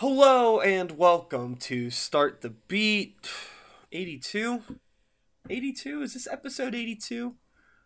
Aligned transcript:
Hello 0.00 0.60
and 0.60 0.98
welcome 0.98 1.56
to 1.56 1.88
Start 1.88 2.42
the 2.42 2.50
Beat 2.50 3.30
82. 3.90 4.60
82? 5.48 6.02
Is 6.02 6.12
this 6.12 6.28
episode 6.30 6.74
82? 6.74 7.34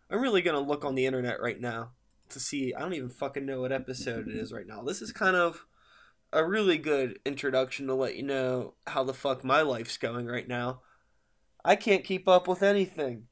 I'm 0.09 0.19
really 0.19 0.41
going 0.41 0.61
to 0.61 0.69
look 0.69 0.83
on 0.83 0.95
the 0.95 1.05
internet 1.05 1.41
right 1.41 1.61
now 1.61 1.91
to 2.27 2.37
see. 2.37 2.73
I 2.73 2.81
don't 2.81 2.95
even 2.95 3.09
fucking 3.09 3.45
know 3.45 3.61
what 3.61 3.71
episode 3.71 4.27
it 4.27 4.35
is 4.35 4.51
right 4.51 4.67
now. 4.67 4.81
This 4.81 5.01
is 5.01 5.13
kind 5.13 5.37
of 5.37 5.65
a 6.33 6.45
really 6.45 6.77
good 6.77 7.17
introduction 7.25 7.87
to 7.87 7.95
let 7.95 8.17
you 8.17 8.23
know 8.23 8.73
how 8.87 9.05
the 9.05 9.13
fuck 9.13 9.45
my 9.45 9.61
life's 9.61 9.95
going 9.95 10.25
right 10.25 10.49
now. 10.49 10.81
I 11.63 11.77
can't 11.77 12.03
keep 12.03 12.27
up 12.27 12.45
with 12.45 12.61
anything. 12.61 13.27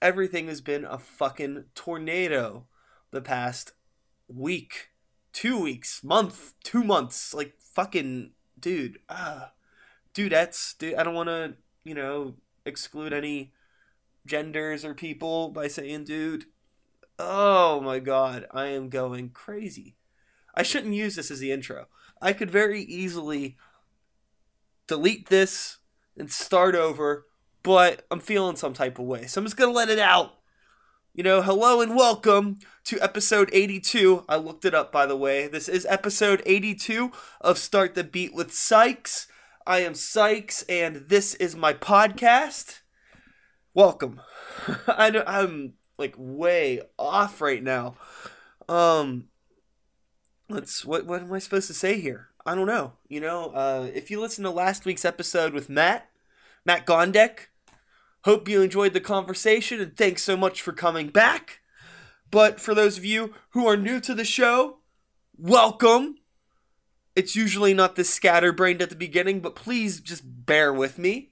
Everything 0.00 0.48
has 0.48 0.62
been 0.62 0.86
a 0.86 0.98
fucking 0.98 1.66
tornado 1.74 2.68
the 3.10 3.20
past 3.20 3.72
week, 4.28 4.92
two 5.38 5.56
weeks, 5.60 6.02
month, 6.02 6.54
two 6.64 6.82
months. 6.82 7.32
Like, 7.32 7.54
fucking, 7.60 8.32
dude. 8.58 8.98
Ah. 9.08 9.52
Dudettes. 10.12 10.76
Dude, 10.76 10.96
I 10.96 11.04
don't 11.04 11.14
want 11.14 11.28
to, 11.28 11.54
you 11.84 11.94
know, 11.94 12.34
exclude 12.66 13.12
any 13.12 13.52
genders 14.26 14.84
or 14.84 14.94
people 14.94 15.50
by 15.50 15.68
saying 15.68 16.04
dude. 16.04 16.46
Oh 17.20 17.80
my 17.80 18.00
god, 18.00 18.46
I 18.50 18.66
am 18.66 18.88
going 18.88 19.30
crazy. 19.30 19.94
I 20.56 20.64
shouldn't 20.64 20.94
use 20.94 21.14
this 21.14 21.30
as 21.30 21.38
the 21.38 21.52
intro. 21.52 21.86
I 22.20 22.32
could 22.32 22.50
very 22.50 22.82
easily 22.82 23.56
delete 24.88 25.28
this 25.28 25.78
and 26.16 26.32
start 26.32 26.74
over, 26.74 27.26
but 27.62 28.04
I'm 28.10 28.20
feeling 28.20 28.56
some 28.56 28.72
type 28.72 28.98
of 28.98 29.04
way. 29.04 29.26
So 29.26 29.40
I'm 29.40 29.44
just 29.44 29.56
going 29.56 29.70
to 29.70 29.76
let 29.76 29.88
it 29.88 30.00
out. 30.00 30.37
You 31.14 31.24
know, 31.24 31.42
hello 31.42 31.80
and 31.80 31.96
welcome 31.96 32.58
to 32.84 33.00
episode 33.00 33.50
82. 33.52 34.24
I 34.28 34.36
looked 34.36 34.64
it 34.64 34.74
up, 34.74 34.92
by 34.92 35.04
the 35.06 35.16
way. 35.16 35.48
This 35.48 35.68
is 35.68 35.86
episode 35.88 36.42
82 36.46 37.10
of 37.40 37.58
Start 37.58 37.94
the 37.94 38.04
Beat 38.04 38.34
with 38.34 38.52
Sykes. 38.52 39.26
I 39.66 39.80
am 39.80 39.94
Sykes, 39.94 40.62
and 40.68 41.08
this 41.08 41.34
is 41.34 41.56
my 41.56 41.72
podcast. 41.72 42.80
Welcome. 43.74 44.20
I 44.86 45.10
know 45.10 45.24
I'm 45.26 45.72
like 45.98 46.14
way 46.16 46.82
off 46.98 47.40
right 47.40 47.62
now. 47.62 47.96
Um, 48.68 49.28
let's 50.48 50.84
what 50.84 51.06
what 51.06 51.22
am 51.22 51.32
I 51.32 51.40
supposed 51.40 51.66
to 51.66 51.74
say 51.74 51.98
here? 51.98 52.28
I 52.46 52.54
don't 52.54 52.66
know. 52.66 52.92
You 53.08 53.20
know, 53.20 53.46
uh, 53.50 53.88
if 53.92 54.10
you 54.10 54.20
listen 54.20 54.44
to 54.44 54.50
last 54.50 54.84
week's 54.84 55.04
episode 55.04 55.52
with 55.52 55.68
Matt, 55.68 56.08
Matt 56.64 56.86
Gondek, 56.86 57.46
hope 58.28 58.46
you 58.46 58.60
enjoyed 58.60 58.92
the 58.92 59.00
conversation 59.00 59.80
and 59.80 59.96
thanks 59.96 60.22
so 60.22 60.36
much 60.36 60.60
for 60.60 60.72
coming 60.72 61.08
back. 61.08 61.60
But 62.30 62.60
for 62.60 62.74
those 62.74 62.98
of 62.98 63.04
you 63.06 63.32
who 63.52 63.66
are 63.66 63.74
new 63.74 64.00
to 64.00 64.14
the 64.14 64.22
show, 64.22 64.80
welcome. 65.38 66.16
It's 67.16 67.34
usually 67.34 67.72
not 67.72 67.96
this 67.96 68.10
scatterbrained 68.10 68.82
at 68.82 68.90
the 68.90 68.96
beginning, 68.96 69.40
but 69.40 69.56
please 69.56 70.02
just 70.02 70.24
bear 70.26 70.74
with 70.74 70.98
me. 70.98 71.30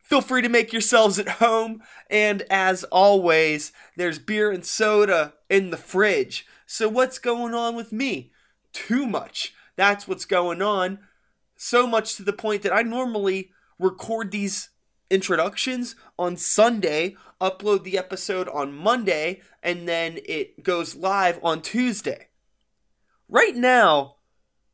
Feel 0.00 0.22
free 0.22 0.40
to 0.40 0.48
make 0.48 0.72
yourselves 0.72 1.18
at 1.18 1.28
home, 1.28 1.82
and 2.08 2.42
as 2.48 2.84
always, 2.84 3.72
there's 3.94 4.18
beer 4.18 4.50
and 4.50 4.64
soda 4.64 5.34
in 5.50 5.68
the 5.68 5.76
fridge. 5.76 6.46
So, 6.64 6.88
what's 6.88 7.18
going 7.18 7.52
on 7.52 7.76
with 7.76 7.92
me? 7.92 8.32
Too 8.72 9.04
much. 9.04 9.52
That's 9.76 10.08
what's 10.08 10.24
going 10.24 10.62
on. 10.62 11.00
So 11.56 11.86
much 11.86 12.16
to 12.16 12.22
the 12.22 12.32
point 12.32 12.62
that 12.62 12.72
I 12.72 12.82
normally 12.82 13.50
record 13.78 14.30
these 14.30 14.70
introductions 15.10 15.94
on 16.18 16.36
Sunday, 16.36 17.16
upload 17.40 17.84
the 17.84 17.98
episode 17.98 18.48
on 18.48 18.72
Monday, 18.72 19.40
and 19.62 19.88
then 19.88 20.18
it 20.24 20.62
goes 20.62 20.96
live 20.96 21.38
on 21.42 21.62
Tuesday. 21.62 22.28
Right 23.28 23.54
now, 23.54 24.16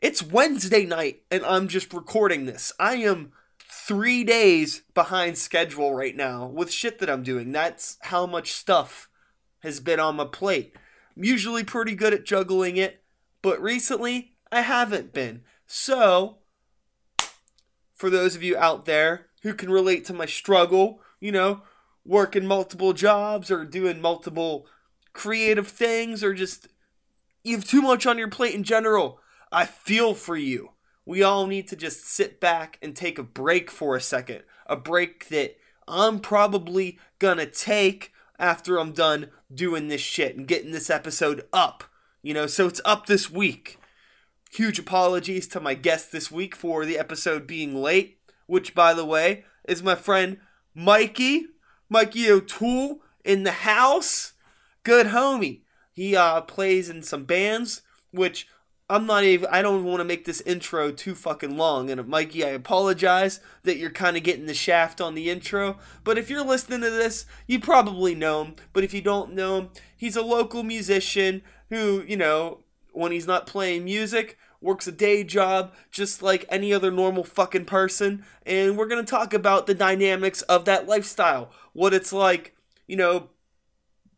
it's 0.01 0.23
Wednesday 0.23 0.85
night, 0.85 1.23
and 1.31 1.45
I'm 1.45 1.69
just 1.69 1.93
recording 1.93 2.47
this. 2.47 2.73
I 2.79 2.97
am 2.97 3.33
three 3.71 4.25
days 4.25 4.83
behind 4.95 5.39
schedule 5.39 5.95
right 5.95 6.17
now 6.17 6.47
with 6.47 6.71
shit 6.71 6.99
that 6.99 7.11
I'm 7.11 7.23
doing. 7.23 7.53
That's 7.53 7.99
how 8.03 8.27
much 8.27 8.53
stuff 8.53 9.09
has 9.61 9.81
been 9.81 10.01
on 10.01 10.17
my 10.17 10.25
plate. 10.25 10.75
I'm 11.17 11.25
usually 11.25 11.65
pretty 11.65 11.95
good 11.95 12.13
at 12.13 12.25
juggling 12.25 12.77
it, 12.77 13.03
but 13.43 13.61
recently 13.61 14.33
I 14.51 14.63
haven't 14.63 15.13
been. 15.13 15.43
So, 15.67 16.39
for 17.95 18.11
those 18.11 18.35
of 18.35 18.43
you 18.43 18.57
out 18.57 18.85
there 18.85 19.27
who 19.43 19.55
can 19.55 19.71
relate 19.71 20.05
to 20.07 20.13
my 20.13 20.27
struggle, 20.27 21.01
you 21.21 21.33
know, 21.33 21.63
working 22.05 22.47
multiple 22.47 22.93
jobs 22.93 23.51
or 23.51 23.65
doing 23.65 24.01
multiple 24.01 24.67
creative 25.13 25.69
things 25.69 26.25
or 26.25 26.35
just 26.35 26.69
you 27.45 27.57
have 27.57 27.65
too 27.65 27.83
much 27.83 28.07
on 28.07 28.19
your 28.19 28.29
plate 28.29 28.55
in 28.55 28.63
general, 28.63 29.21
I 29.51 29.67
feel 29.67 30.15
for 30.15 30.37
you 30.37 30.71
we 31.05 31.23
all 31.23 31.47
need 31.47 31.69
to 31.69 31.77
just 31.77 32.07
sit 32.07 32.41
back 32.41 32.79
and 32.81 32.95
take 32.95 33.19
a 33.19 33.25
break 33.25 33.71
for 33.71 33.97
a 33.97 34.01
second. 34.01 34.43
A 34.67 34.77
break 34.77 35.29
that 35.29 35.57
I'm 35.89 36.21
probably 36.21 36.99
gonna 37.19 37.47
take 37.47 38.13
after 38.39 38.79
I'm 38.79 38.93
done 38.93 39.31
doing 39.53 39.89
this 39.89 40.01
shit 40.01 40.37
and 40.37 40.47
getting 40.47 40.73
this 40.73 40.91
episode 40.91 41.45
up. 41.53 41.85
You 42.23 42.35
know, 42.35 42.47
so 42.47 42.69
it's 42.69 42.81
up 42.85 43.07
this 43.07 43.31
week. 43.31 43.79
Huge 44.53 44.79
apologies 44.79 45.49
to 45.49 45.61
my 45.61 45.75
guest 45.75 46.13
this 46.13 46.31
week 46.31 46.55
for 46.55 46.85
the 46.85 46.99
episode 46.99 47.47
being 47.47 47.75
late, 47.75 48.19
which, 48.53 48.75
by 48.75 48.93
the 48.93 49.07
way, 49.07 49.47
is 49.67 49.83
my 49.83 49.95
friend 49.95 50.37
Mikey, 50.75 51.47
Mikey 51.89 52.31
O'Toole 52.31 53.01
in 53.25 53.45
the 53.45 53.51
house. 53.51 54.35
Good 54.83 55.07
homie. 55.07 55.63
He 55.91 56.15
uh, 56.15 56.43
plays 56.43 56.91
in 56.91 57.03
some 57.03 57.25
bands, 57.25 57.81
which 58.11 58.47
I'm 58.91 59.07
not 59.07 59.25
even. 59.25 59.49
I 59.51 59.63
don't 59.63 59.85
want 59.85 60.01
to 60.01 60.05
make 60.05 60.27
this 60.27 60.43
intro 60.43 60.93
too 60.93 61.15
fucking 61.15 61.57
long. 61.57 61.89
And 61.89 62.07
Mikey, 62.07 62.45
I 62.45 62.49
apologize 62.49 63.41
that 63.63 63.79
you're 63.79 63.89
kind 63.89 64.19
of 64.19 64.23
getting 64.23 64.45
the 64.45 64.53
shaft 64.53 65.01
on 65.01 65.15
the 65.15 65.31
intro. 65.31 65.79
But 66.05 66.19
if 66.19 66.29
you're 66.29 66.45
listening 66.45 66.83
to 66.83 66.91
this, 66.91 67.25
you 67.47 67.59
probably 67.59 68.15
know 68.15 68.45
him. 68.45 68.57
But 68.75 68.85
if 68.85 68.93
you 68.93 69.01
don't 69.01 69.33
know 69.33 69.57
him, 69.57 69.71
he's 69.97 70.17
a 70.17 70.21
local 70.21 70.63
musician 70.63 71.41
who, 71.71 72.05
you 72.07 72.19
know, 72.19 72.59
when 72.93 73.13
he's 73.13 73.27
not 73.27 73.47
playing 73.47 73.85
music, 73.85 74.37
works 74.63 74.87
a 74.87 74.93
day 74.93 75.25
job 75.25 75.75
just 75.91 76.23
like 76.23 76.45
any 76.49 76.73
other 76.73 76.91
normal 76.91 77.25
fucking 77.25 77.65
person. 77.65 78.25
And 78.47 78.77
we're 78.77 78.87
gonna 78.87 79.03
talk 79.03 79.35
about 79.35 79.67
the 79.67 79.75
dynamics 79.75 80.43
of 80.43 80.65
that 80.67 80.87
lifestyle, 80.87 81.51
what 81.73 81.95
it's 81.95 82.13
like, 82.13 82.55
you 82.87 82.97
know, 82.97 83.31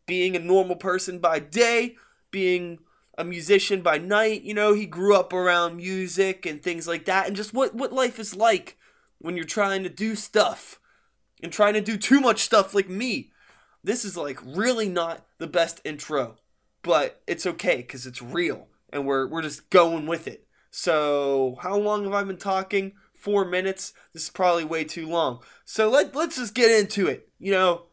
being 0.05 0.35
a 0.35 0.39
normal 0.39 0.75
person 0.75 1.19
by 1.19 1.39
day, 1.39 1.95
being 2.31 2.79
a 3.17 3.23
musician 3.23 3.81
by 3.81 3.97
night. 3.97 4.43
You 4.43 4.53
know, 4.53 4.73
he 4.73 4.85
grew 4.85 5.15
up 5.15 5.33
around 5.33 5.77
music 5.77 6.45
and 6.45 6.61
things 6.61 6.87
like 6.87 7.05
that, 7.05 7.27
and 7.27 7.35
just 7.35 7.53
what 7.53 7.73
what 7.73 7.93
life 7.93 8.19
is 8.19 8.35
like 8.35 8.77
when 9.19 9.35
you're 9.35 9.45
trying 9.45 9.83
to 9.83 9.89
do 9.89 10.15
stuff 10.15 10.79
and 11.41 11.51
trying 11.51 11.73
to 11.73 11.81
do 11.81 11.97
too 11.97 12.21
much 12.21 12.41
stuff 12.41 12.73
like 12.73 12.89
me. 12.89 13.31
This 13.83 14.05
is 14.05 14.17
like 14.17 14.39
really 14.43 14.89
not 14.89 15.25
the 15.37 15.47
best 15.47 15.81
intro, 15.83 16.37
but 16.81 17.21
it's 17.27 17.45
okay 17.45 17.77
because 17.77 18.05
it's 18.05 18.21
real 18.21 18.67
and 18.91 19.05
we're 19.05 19.27
we're 19.27 19.41
just 19.41 19.69
going 19.69 20.05
with 20.05 20.27
it. 20.27 20.47
So 20.71 21.57
how 21.61 21.77
long 21.77 22.03
have 22.03 22.13
I 22.13 22.23
been 22.23 22.37
talking? 22.37 22.93
Four 23.15 23.45
minutes. 23.45 23.93
This 24.13 24.23
is 24.23 24.29
probably 24.29 24.65
way 24.65 24.83
too 24.83 25.07
long. 25.07 25.39
So 25.63 25.89
let 25.89 26.15
let's 26.15 26.37
just 26.37 26.53
get 26.53 26.71
into 26.71 27.07
it. 27.07 27.29
You 27.39 27.51
know, 27.51 27.83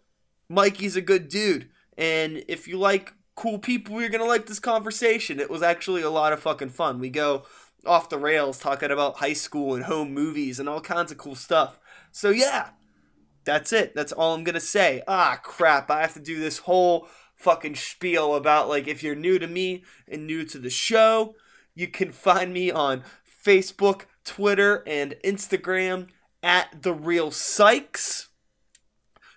Mikey's 0.48 0.96
a 0.96 1.00
good 1.00 1.28
dude, 1.28 1.68
and 1.96 2.44
if 2.48 2.68
you 2.68 2.78
like 2.78 3.14
cool 3.34 3.58
people. 3.58 4.00
You're 4.00 4.10
gonna 4.10 4.24
like 4.24 4.46
this 4.46 4.60
conversation. 4.60 5.40
It 5.40 5.50
was 5.50 5.62
actually 5.62 6.02
a 6.02 6.10
lot 6.10 6.32
of 6.32 6.40
fucking 6.40 6.70
fun. 6.70 6.98
We 6.98 7.10
go 7.10 7.44
off 7.86 8.08
the 8.08 8.18
rails 8.18 8.58
talking 8.58 8.90
about 8.90 9.16
high 9.16 9.32
school 9.32 9.74
and 9.74 9.84
home 9.84 10.12
movies 10.14 10.60
and 10.60 10.68
all 10.68 10.80
kinds 10.80 11.10
of 11.10 11.18
cool 11.18 11.34
stuff. 11.34 11.80
So 12.12 12.30
yeah, 12.30 12.70
that's 13.44 13.72
it. 13.72 13.94
That's 13.94 14.12
all 14.12 14.34
I'm 14.34 14.44
gonna 14.44 14.60
say. 14.60 15.02
Ah, 15.08 15.40
crap! 15.42 15.90
I 15.90 16.00
have 16.00 16.14
to 16.14 16.20
do 16.20 16.38
this 16.38 16.58
whole 16.58 17.08
fucking 17.42 17.74
spiel 17.74 18.34
about 18.36 18.68
like 18.68 18.86
if 18.86 19.02
you're 19.02 19.16
new 19.16 19.38
to 19.38 19.48
me 19.48 19.82
and 20.08 20.26
new 20.26 20.44
to 20.44 20.58
the 20.58 20.70
show, 20.70 21.34
you 21.74 21.88
can 21.88 22.12
find 22.12 22.52
me 22.52 22.70
on 22.70 23.02
Facebook, 23.44 24.02
Twitter, 24.24 24.84
and 24.86 25.16
Instagram 25.24 26.08
at 26.42 26.82
the 26.82 26.94
Real 26.94 27.30
Sykes. 27.30 28.28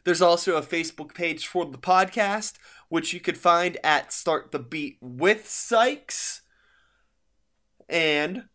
There's 0.03 0.21
also 0.21 0.56
a 0.56 0.62
Facebook 0.62 1.15
page 1.15 1.47
for 1.47 1.65
the 1.65 1.79
podcast 1.79 2.53
which 2.89 3.12
you 3.12 3.19
could 3.19 3.38
find 3.38 3.77
at 3.83 4.13
Start 4.13 4.51
the 4.51 4.59
Beat 4.59 4.97
with 5.01 5.50
Sykes. 5.50 6.44
And 7.89 8.45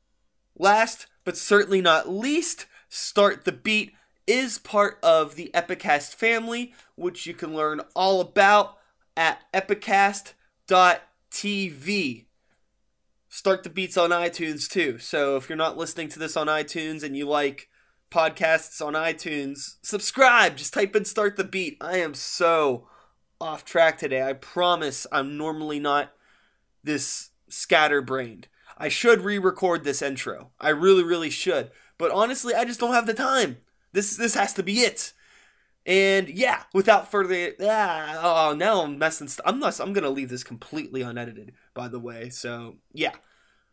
last 0.56 1.06
but 1.24 1.36
certainly 1.36 1.80
not 1.80 2.08
least, 2.08 2.66
Start 2.88 3.44
the 3.44 3.52
Beat 3.52 3.92
is 4.28 4.58
part 4.58 4.98
of 5.02 5.34
the 5.34 5.50
Epicast 5.52 6.14
family, 6.14 6.72
which 6.94 7.26
you 7.26 7.34
can 7.34 7.52
learn 7.52 7.80
all 7.96 8.20
about 8.20 8.76
at 9.16 9.40
epicast.tv. 9.52 12.26
Start 13.28 13.62
the 13.62 13.70
Beats 13.70 13.96
on 13.96 14.10
iTunes 14.10 14.68
too. 14.68 14.98
So 14.98 15.36
if 15.36 15.48
you're 15.48 15.56
not 15.56 15.76
listening 15.76 16.08
to 16.08 16.18
this 16.18 16.36
on 16.36 16.48
iTunes 16.48 17.04
and 17.04 17.16
you 17.16 17.28
like 17.28 17.68
podcasts 18.10 18.84
on 18.84 18.94
iTunes, 18.94 19.76
subscribe. 19.82 20.56
Just 20.56 20.74
type 20.74 20.96
in 20.96 21.04
Start 21.04 21.36
the 21.36 21.44
Beat. 21.44 21.76
I 21.80 21.98
am 21.98 22.14
so 22.14 22.88
off 23.40 23.64
track 23.64 23.98
today. 23.98 24.22
I 24.22 24.32
promise 24.32 25.06
I'm 25.12 25.38
normally 25.38 25.78
not 25.78 26.12
this 26.82 27.30
scatterbrained. 27.48 28.48
I 28.76 28.88
should 28.88 29.20
re-record 29.20 29.84
this 29.84 30.02
intro. 30.02 30.50
I 30.60 30.70
really, 30.70 31.04
really 31.04 31.30
should. 31.30 31.70
But 31.98 32.10
honestly, 32.10 32.52
I 32.54 32.64
just 32.64 32.80
don't 32.80 32.94
have 32.94 33.06
the 33.06 33.14
time. 33.14 33.58
This 33.92 34.16
this 34.16 34.34
has 34.34 34.54
to 34.54 34.62
be 34.62 34.80
it. 34.80 35.12
And 35.86 36.28
yeah, 36.28 36.64
without 36.74 37.10
further, 37.10 37.52
yeah, 37.58 38.20
oh, 38.22 38.54
now 38.54 38.82
I'm 38.82 38.98
messing. 38.98 39.28
St- 39.28 39.46
I'm 39.46 39.58
not. 39.58 39.80
I'm 39.80 39.92
gonna 39.92 40.10
leave 40.10 40.28
this 40.28 40.44
completely 40.44 41.02
unedited, 41.02 41.52
by 41.74 41.88
the 41.88 41.98
way. 41.98 42.28
So 42.28 42.76
yeah, 42.92 43.14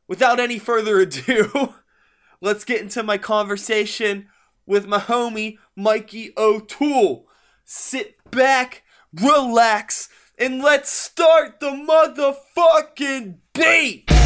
without 0.07 0.39
any 0.39 0.57
further 0.57 0.99
ado, 1.01 1.73
let's 2.41 2.63
get 2.63 2.81
into 2.81 3.03
my 3.03 3.17
conversation 3.17 4.29
with 4.65 4.87
my 4.87 4.99
homie 4.99 5.57
Mikey 5.75 6.33
O'Toole. 6.37 7.27
Sit 7.65 8.15
back, 8.31 8.83
relax, 9.13 10.07
and 10.37 10.61
let's 10.61 10.89
start 10.89 11.59
the 11.59 11.71
motherfucking 11.71 13.39
beat. 13.53 14.16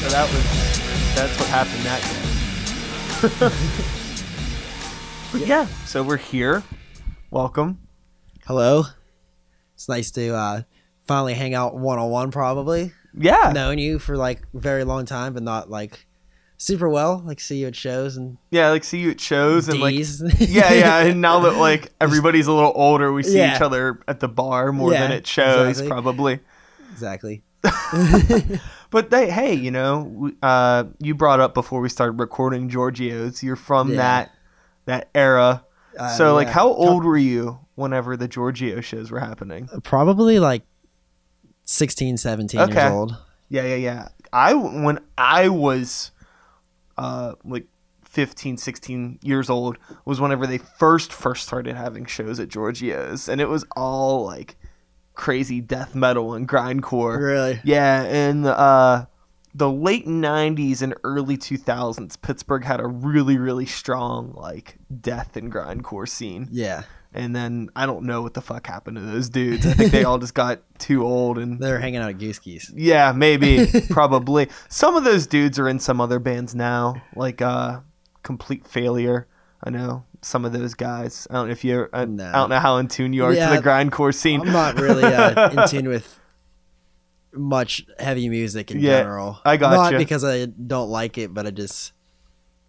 So 0.00 0.08
that 0.08 0.26
was 0.32 0.44
that's 1.14 1.38
what 1.38 1.48
happened 1.48 1.84
that 1.84 2.00
but 5.32 5.46
yeah. 5.46 5.66
so 5.84 6.02
we're 6.02 6.16
here. 6.16 6.62
Welcome. 7.30 7.78
Hello. 8.46 8.84
It's 9.74 9.88
nice 9.88 10.10
to 10.12 10.34
uh, 10.34 10.62
finally 11.06 11.34
hang 11.34 11.54
out 11.54 11.76
one 11.76 11.98
on 11.98 12.10
one. 12.10 12.30
Probably. 12.30 12.92
Yeah. 13.16 13.52
Known 13.54 13.78
you 13.78 13.98
for 13.98 14.16
like 14.16 14.42
very 14.54 14.84
long 14.84 15.04
time, 15.04 15.34
but 15.34 15.42
not 15.42 15.68
like 15.68 16.06
super 16.56 16.88
well. 16.88 17.22
Like 17.24 17.40
see 17.40 17.58
you 17.58 17.66
at 17.66 17.76
shows 17.76 18.16
and 18.16 18.38
yeah, 18.50 18.70
like 18.70 18.84
see 18.84 18.98
you 18.98 19.10
at 19.10 19.20
shows 19.20 19.68
and 19.68 19.80
like 19.80 19.94
yeah, 20.38 20.72
yeah. 20.72 20.98
And 20.98 21.20
now 21.20 21.40
that 21.40 21.56
like 21.56 21.92
everybody's 22.00 22.46
a 22.46 22.52
little 22.52 22.72
older, 22.74 23.12
we 23.12 23.22
see 23.22 23.36
yeah. 23.36 23.54
each 23.54 23.62
other 23.62 24.00
at 24.08 24.20
the 24.20 24.28
bar 24.28 24.72
more 24.72 24.92
yeah, 24.92 25.02
than 25.02 25.12
at 25.12 25.26
shows, 25.26 25.80
exactly. 25.80 25.88
probably. 25.88 26.40
Exactly. 26.92 27.42
But 28.90 29.10
they, 29.10 29.30
hey, 29.30 29.54
you 29.54 29.70
know, 29.70 30.32
uh, 30.42 30.82
you 30.98 31.14
brought 31.14 31.38
up 31.38 31.54
before 31.54 31.80
we 31.80 31.88
started 31.88 32.18
recording 32.18 32.68
Giorgio's. 32.68 33.40
You're 33.40 33.54
from 33.54 33.90
Yeah. 33.90 33.96
that 33.98 34.30
that 34.86 35.10
era. 35.14 35.64
Uh, 35.96 36.08
so, 36.16 36.34
like, 36.34 36.48
how 36.48 36.68
old 36.72 37.04
were 37.04 37.16
you 37.16 37.60
whenever 37.76 38.16
the 38.16 38.26
Giorgio 38.26 38.80
shows 38.80 39.12
were 39.12 39.20
happening? 39.20 39.68
Probably 39.84 40.40
like 40.40 40.62
16, 41.66 42.16
17 42.16 42.60
Okay. 42.62 42.72
years 42.82 42.92
old. 42.92 43.16
Yeah, 43.48 43.62
yeah, 43.62 43.74
yeah. 43.76 44.08
I 44.32 44.54
when 44.54 44.98
I 45.16 45.48
was 45.48 46.10
uh 46.98 47.34
like 47.44 47.66
15, 48.04 48.56
16 48.56 49.20
years 49.22 49.48
old 49.48 49.78
was 50.04 50.20
whenever 50.20 50.48
they 50.48 50.58
first 50.58 51.12
first 51.12 51.46
started 51.46 51.76
having 51.76 52.06
shows 52.06 52.40
at 52.40 52.48
Giorgio's 52.48 53.28
and 53.28 53.40
it 53.40 53.48
was 53.48 53.64
all 53.76 54.24
like 54.24 54.56
crazy 55.14 55.60
death 55.60 55.94
metal 55.94 56.34
and 56.34 56.48
grindcore. 56.48 57.18
Really? 57.20 57.60
Yeah, 57.64 58.04
in 58.04 58.46
uh 58.46 59.06
the 59.54 59.68
late 59.70 60.06
90s 60.06 60.80
and 60.80 60.94
early 61.02 61.36
2000s, 61.36 62.20
Pittsburgh 62.22 62.64
had 62.64 62.78
a 62.80 62.86
really 62.86 63.36
really 63.38 63.66
strong 63.66 64.32
like 64.36 64.76
death 65.00 65.36
and 65.36 65.52
grindcore 65.52 66.08
scene. 66.08 66.48
Yeah. 66.50 66.82
And 67.12 67.34
then 67.34 67.70
I 67.74 67.86
don't 67.86 68.04
know 68.04 68.22
what 68.22 68.34
the 68.34 68.40
fuck 68.40 68.68
happened 68.68 68.96
to 68.96 69.02
those 69.02 69.28
dudes. 69.28 69.66
I 69.66 69.72
think 69.72 69.90
they 69.90 70.04
all 70.04 70.18
just 70.18 70.34
got 70.34 70.60
too 70.78 71.04
old 71.04 71.38
and 71.38 71.58
They're 71.58 71.80
hanging 71.80 71.98
out 72.00 72.10
at 72.10 72.18
Gooski's. 72.18 72.70
yeah, 72.72 73.10
maybe, 73.10 73.66
probably. 73.90 74.48
Some 74.68 74.94
of 74.94 75.02
those 75.02 75.26
dudes 75.26 75.58
are 75.58 75.68
in 75.68 75.80
some 75.80 76.00
other 76.00 76.20
bands 76.20 76.54
now, 76.54 77.02
like 77.16 77.42
uh, 77.42 77.80
Complete 78.22 78.64
Failure. 78.64 79.26
I 79.62 79.70
know 79.70 80.04
some 80.22 80.44
of 80.44 80.52
those 80.52 80.74
guys. 80.74 81.26
I 81.30 81.34
don't 81.34 81.46
know 81.46 81.52
if 81.52 81.64
you. 81.64 81.88
I, 81.92 82.04
No. 82.04 82.26
I 82.28 82.32
don't 82.32 82.50
know 82.50 82.58
how 82.58 82.76
in 82.78 82.88
tune 82.88 83.12
you 83.12 83.24
are 83.24 83.32
Yeah, 83.32 83.50
to 83.50 83.60
the 83.60 83.68
grindcore 83.68 84.14
scene. 84.14 84.40
I'm 84.40 84.52
not 84.52 84.78
really 84.80 85.04
uh, 85.04 85.50
in 85.50 85.68
tune 85.68 85.88
with 85.88 86.18
much 87.32 87.86
heavy 87.98 88.28
music 88.28 88.70
in 88.70 88.80
Yeah, 88.80 89.00
general. 89.00 89.38
I 89.44 89.56
got 89.56 89.72
gotcha. 89.72 89.92
Not 89.92 89.98
because 89.98 90.24
I 90.24 90.46
don't 90.46 90.88
like 90.88 91.18
it, 91.18 91.32
but 91.32 91.46
I 91.46 91.50
just, 91.50 91.92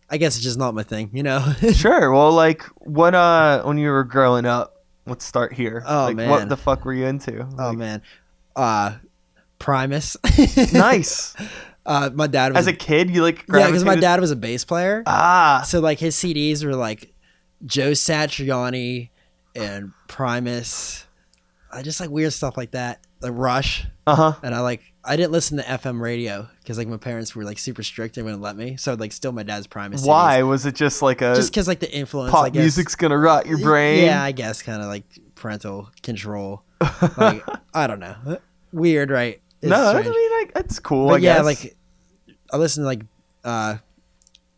I 0.10 0.18
guess 0.18 0.36
it's 0.36 0.44
just 0.44 0.60
not 0.60 0.76
my 0.76 0.84
thing, 0.84 1.10
you 1.14 1.24
know? 1.24 1.54
sure. 1.74 2.12
Well, 2.12 2.32
like 2.32 2.64
what? 2.80 3.16
Uh, 3.16 3.64
when 3.64 3.78
you 3.78 3.90
were 3.90 4.04
growing 4.04 4.46
up, 4.46 4.84
let's 5.08 5.26
start 5.26 5.54
here. 5.54 5.84
Oh, 5.86 6.06
like, 6.06 6.16
man. 6.18 6.30
what 6.30 6.50
the 6.50 6.58
fuck 6.58 6.86
were 6.86 6.94
you 6.94 7.06
into? 7.06 7.48
oh 7.58 7.74
man, 7.74 8.02
uh, 8.56 8.96
Primus. 9.60 10.18
nice. 10.74 11.36
uh, 11.92 12.10
my 12.14 12.28
dad 12.28 12.54
was 12.54 12.60
As 12.60 12.68
a 12.68 12.74
kid, 12.74 13.10
you 13.10 13.22
like 13.22 13.46
yeah, 13.54 13.68
because 13.68 13.84
my 13.86 13.96
dad 13.96 14.20
was 14.22 14.32
a 14.32 14.36
bass 14.36 14.64
player. 14.66 15.04
Ah, 15.06 15.64
So 15.66 15.80
like 15.80 16.00
his 16.00 16.16
CDs 16.16 16.64
were 16.64 16.76
like 16.76 17.14
Joe 17.66 17.92
Satriani 17.92 19.10
and 19.56 19.92
Primus. 20.08 21.06
I 21.72 21.82
just 21.82 22.00
like 22.00 22.10
weird 22.10 22.34
stuff 22.34 22.58
like 22.58 22.72
that, 22.72 23.00
like 23.22 23.32
Rush. 23.36 23.86
uh 24.08 24.16
huh. 24.16 24.34
And 24.44 24.54
I 24.56 24.60
like 24.60 24.82
I 25.04 25.16
didn't 25.16 25.32
listen 25.32 25.58
to 25.58 25.64
FM 25.64 26.00
radio 26.02 26.48
because 26.60 26.78
like 26.78 26.88
my 26.88 26.98
parents 26.98 27.36
were 27.36 27.44
like 27.44 27.58
super 27.60 27.82
strict 27.82 28.18
and 28.18 28.26
wouldn't 28.26 28.42
let 28.44 28.56
me. 28.56 28.78
So 28.78 28.94
like 28.94 29.12
still 29.12 29.32
my 29.32 29.44
dad's 29.44 29.68
Primus. 29.68 30.02
CDs. 30.04 30.08
Why 30.08 30.44
was 30.44 30.66
it 30.66 30.76
just 30.76 31.02
like 31.02 31.22
a 31.22 31.34
Just 31.36 31.52
because 31.52 31.68
like 31.68 31.80
the 31.80 31.92
influence. 31.92 32.34
I 32.34 32.36
pop 32.46 32.54
guess. 32.54 32.62
music's 32.62 32.96
gonna 32.96 33.18
rot 33.18 33.46
your 33.48 33.58
brain? 33.60 34.06
Yeah, 34.06 34.22
I 34.22 34.32
guess 34.32 34.62
kind 34.62 34.82
of 34.82 34.88
like 34.88 35.04
parental 35.36 35.90
control. 36.04 36.64
Like 37.18 37.44
I 37.74 37.88
don't 37.88 38.00
know. 38.00 38.38
Weird, 38.74 39.12
right? 39.12 39.42
It's 39.62 39.70
no, 39.70 39.78
I 39.92 40.02
mean 40.02 40.40
like 40.40 40.54
that's 40.54 40.80
cool. 40.80 41.08
but 41.10 41.16
I 41.16 41.18
yeah, 41.20 41.36
guess. 41.38 41.46
like 41.46 41.78
I 42.52 42.58
listen 42.58 42.84
to 42.84 42.88
like 42.88 43.02
uh 43.44 43.78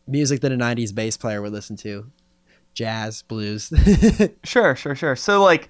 music 0.07 0.41
that 0.41 0.51
a 0.51 0.55
'90s 0.55 0.93
bass 0.93 1.17
player 1.17 1.41
would 1.41 1.51
listen 1.53 1.75
to, 1.77 2.09
jazz, 2.73 3.21
blues. 3.23 3.71
Sure, 4.43 4.75
sure, 4.75 4.95
sure. 4.95 5.15
So 5.15 5.43
like 5.43 5.69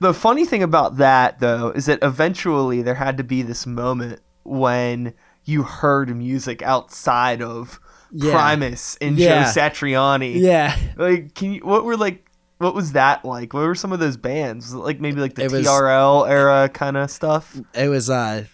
the 0.00 0.12
funny 0.14 0.44
thing 0.44 0.62
about 0.62 0.96
that 0.98 1.40
though 1.40 1.70
is 1.70 1.86
that 1.86 1.98
eventually 2.02 2.82
there 2.82 2.94
had 2.94 3.16
to 3.18 3.24
be 3.24 3.42
this 3.42 3.66
moment 3.66 4.20
when 4.44 5.14
you 5.44 5.62
heard 5.62 6.14
music 6.16 6.62
outside 6.62 7.40
of 7.42 7.80
Yeah. 8.10 8.32
Primus 8.32 8.96
and 9.00 9.18
Yeah. 9.18 9.44
Joe 9.52 9.60
Satriani. 9.60 10.40
yeah, 10.40 10.76
Like 10.96 11.34
can 11.34 11.52
you 11.52 11.60
what 11.60 11.84
were 11.84 11.96
like 11.96 12.22
what 12.58 12.74
was 12.74 12.92
that 12.92 13.22
like? 13.24 13.52
What 13.52 13.64
were 13.66 13.74
some 13.74 13.92
of 13.92 13.98
those 13.98 14.16
bands? 14.16 14.72
Like 14.74 14.98
maybe 15.00 15.20
like 15.20 15.34
the 15.34 15.44
It 15.44 15.52
was- 15.52 15.66
TRL 15.66 16.26
era 16.28 16.68
kind 16.72 16.96
of 16.96 17.10
stuff? 17.10 17.54
it 17.74 17.88
was 17.88 18.08
uh 18.08 18.44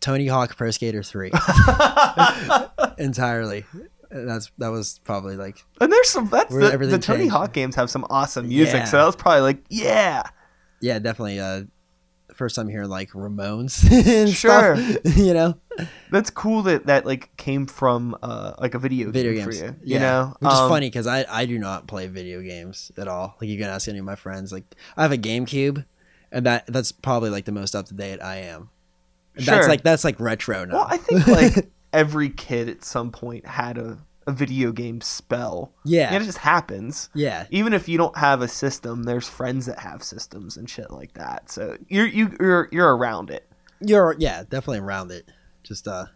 Tony 0.00 0.26
Hawk 0.26 0.56
Pro 0.56 0.70
Skater 0.70 1.02
Three 1.02 1.30
entirely. 2.98 3.64
And 4.10 4.28
That's 4.28 4.50
that 4.58 4.68
was 4.68 4.98
probably 5.04 5.36
like 5.36 5.64
And 5.80 5.92
there's 5.92 6.08
some 6.10 6.28
that's 6.28 6.52
the, 6.52 6.76
the 6.78 6.98
Tony 6.98 7.20
changed. 7.20 7.32
Hawk 7.32 7.52
games 7.52 7.76
have 7.76 7.90
some 7.90 8.04
awesome 8.10 8.48
music. 8.48 8.74
Yeah. 8.74 8.84
So 8.84 8.96
that 8.98 9.06
was 9.06 9.16
probably 9.16 9.42
like, 9.42 9.64
yeah. 9.68 10.22
yeah, 10.80 10.98
definitely 10.98 11.38
uh 11.40 11.62
first 12.34 12.56
time 12.56 12.68
hearing 12.68 12.88
like 12.88 13.10
Ramones 13.10 13.84
and 14.06 14.30
Sure. 14.30 14.76
stuff, 14.76 15.00
you 15.16 15.34
know, 15.34 15.54
That's 16.10 16.30
cool 16.30 16.62
that 16.62 16.86
that 16.86 17.06
like 17.06 17.36
came 17.36 17.66
from 17.66 18.16
uh 18.22 18.54
like 18.58 18.74
a 18.74 18.78
video, 18.80 19.10
video 19.12 19.32
game 19.32 19.44
games. 19.44 19.60
for 19.60 19.66
you. 19.66 19.76
yeah. 19.84 19.94
You 19.94 20.00
know? 20.00 20.34
which 20.40 20.52
is 20.52 20.58
Um, 20.58 20.68
funny 20.70 20.86
because 20.88 21.06
I 21.06 21.24
I 21.28 21.44
do 21.44 21.58
not 21.58 21.86
play 21.86 22.08
video 22.08 22.40
games 22.42 22.90
at 22.96 23.06
all. 23.06 23.36
Like 23.40 23.48
you 23.48 23.58
can 23.58 23.68
ask 23.68 23.86
any 23.88 23.98
of 24.00 24.04
my 24.04 24.16
friends. 24.16 24.50
Like 24.52 24.64
I 24.96 25.02
have 25.02 25.12
a 25.12 25.18
GameCube, 25.18 25.84
and 26.32 26.46
that 26.46 26.66
that's 26.66 26.90
probably 26.90 27.30
like 27.30 27.44
the 27.44 27.52
most 27.52 27.76
up 27.76 27.86
to 27.86 27.94
date 27.94 28.20
I 28.20 28.36
am. 28.38 28.70
And 29.36 29.46
That's 29.46 29.68
like 29.68 29.82
that's 29.82 30.04
like 30.04 30.18
retro 30.20 30.64
now. 30.64 30.74
Well, 30.74 30.86
I 30.88 30.96
think 30.96 31.26
like 31.26 31.70
every 31.92 32.30
kid 32.30 32.68
at 32.68 32.84
some 32.84 33.10
point 33.10 33.46
had 33.46 33.78
a, 33.78 33.98
a 34.26 34.32
video 34.32 34.70
game 34.72 35.00
spell. 35.00 35.72
yeah, 35.84 36.12
And 36.12 36.22
it 36.22 36.26
just 36.26 36.38
happens. 36.38 37.08
yeah, 37.14 37.46
Even 37.50 37.72
if 37.72 37.88
you 37.88 37.96
don't 37.96 38.16
have 38.18 38.42
a 38.42 38.48
system, 38.48 39.04
there's 39.04 39.28
friends 39.28 39.66
that 39.66 39.78
have 39.78 40.02
systems 40.02 40.56
and 40.56 40.68
shit 40.68 40.90
like 40.90 41.14
that. 41.14 41.50
So 41.50 41.76
you're 41.88 42.06
you 42.06 42.36
you're 42.40 42.68
you're 42.72 42.96
around 42.96 43.30
it. 43.30 43.46
you're 43.80 44.14
yeah 44.18 44.42
definitely 44.42 44.80
around 44.80 45.10
it. 45.10 45.30
Just 45.62 45.86
uh, 45.88 46.06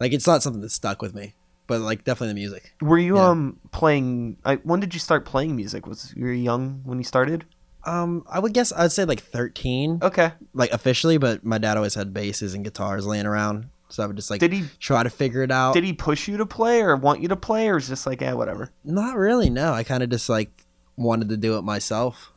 like 0.00 0.12
it's 0.12 0.26
not 0.26 0.42
something 0.42 0.60
that 0.62 0.70
stuck 0.70 1.00
with 1.02 1.14
me, 1.14 1.34
but 1.66 1.80
like 1.80 2.04
definitely 2.04 2.28
the 2.28 2.34
music. 2.34 2.74
Were 2.82 2.98
you 2.98 3.16
Yeah. 3.16 3.28
um 3.30 3.58
playing? 3.72 4.36
I, 4.44 4.56
when 4.56 4.80
did 4.80 4.92
you 4.94 5.00
start 5.00 5.24
playing 5.24 5.56
music? 5.56 5.86
Was 5.86 6.12
you 6.16 6.24
were 6.24 6.32
young 6.32 6.82
when 6.84 6.98
you 6.98 7.04
started? 7.04 7.44
Um, 7.86 8.24
I 8.28 8.38
would 8.40 8.52
guess 8.52 8.72
I'd 8.72 8.92
say 8.92 9.04
like 9.04 9.20
thirteen, 9.20 10.00
Okay. 10.02 10.32
like 10.52 10.72
officially, 10.72 11.18
but 11.18 11.44
my 11.44 11.58
dad 11.58 11.76
always 11.76 11.94
had 11.94 12.12
basses 12.12 12.52
and 12.54 12.64
guitars 12.64 13.06
laying 13.06 13.26
around, 13.26 13.66
so 13.88 14.02
I 14.02 14.06
would 14.06 14.16
just 14.16 14.28
like 14.30 14.40
Did 14.40 14.52
he 14.52 14.64
try 14.80 15.02
to 15.04 15.10
figure 15.10 15.42
it 15.42 15.50
out. 15.52 15.72
did 15.74 15.84
he 15.84 15.92
push 15.92 16.26
you 16.26 16.36
to 16.38 16.46
play 16.46 16.82
or 16.82 16.96
want 16.96 17.20
you 17.22 17.28
to 17.28 17.36
play 17.36 17.68
or 17.68 17.74
was 17.74 17.86
just 17.88 18.04
like 18.06 18.20
yeah 18.20 18.32
whatever? 18.34 18.70
Not 18.84 19.16
really. 19.16 19.50
No, 19.50 19.72
I 19.72 19.84
kind 19.84 20.02
of 20.02 20.10
just 20.10 20.28
like 20.28 20.50
wanted 20.96 21.28
to 21.28 21.36
do 21.36 21.56
it 21.58 21.62
myself 21.62 22.32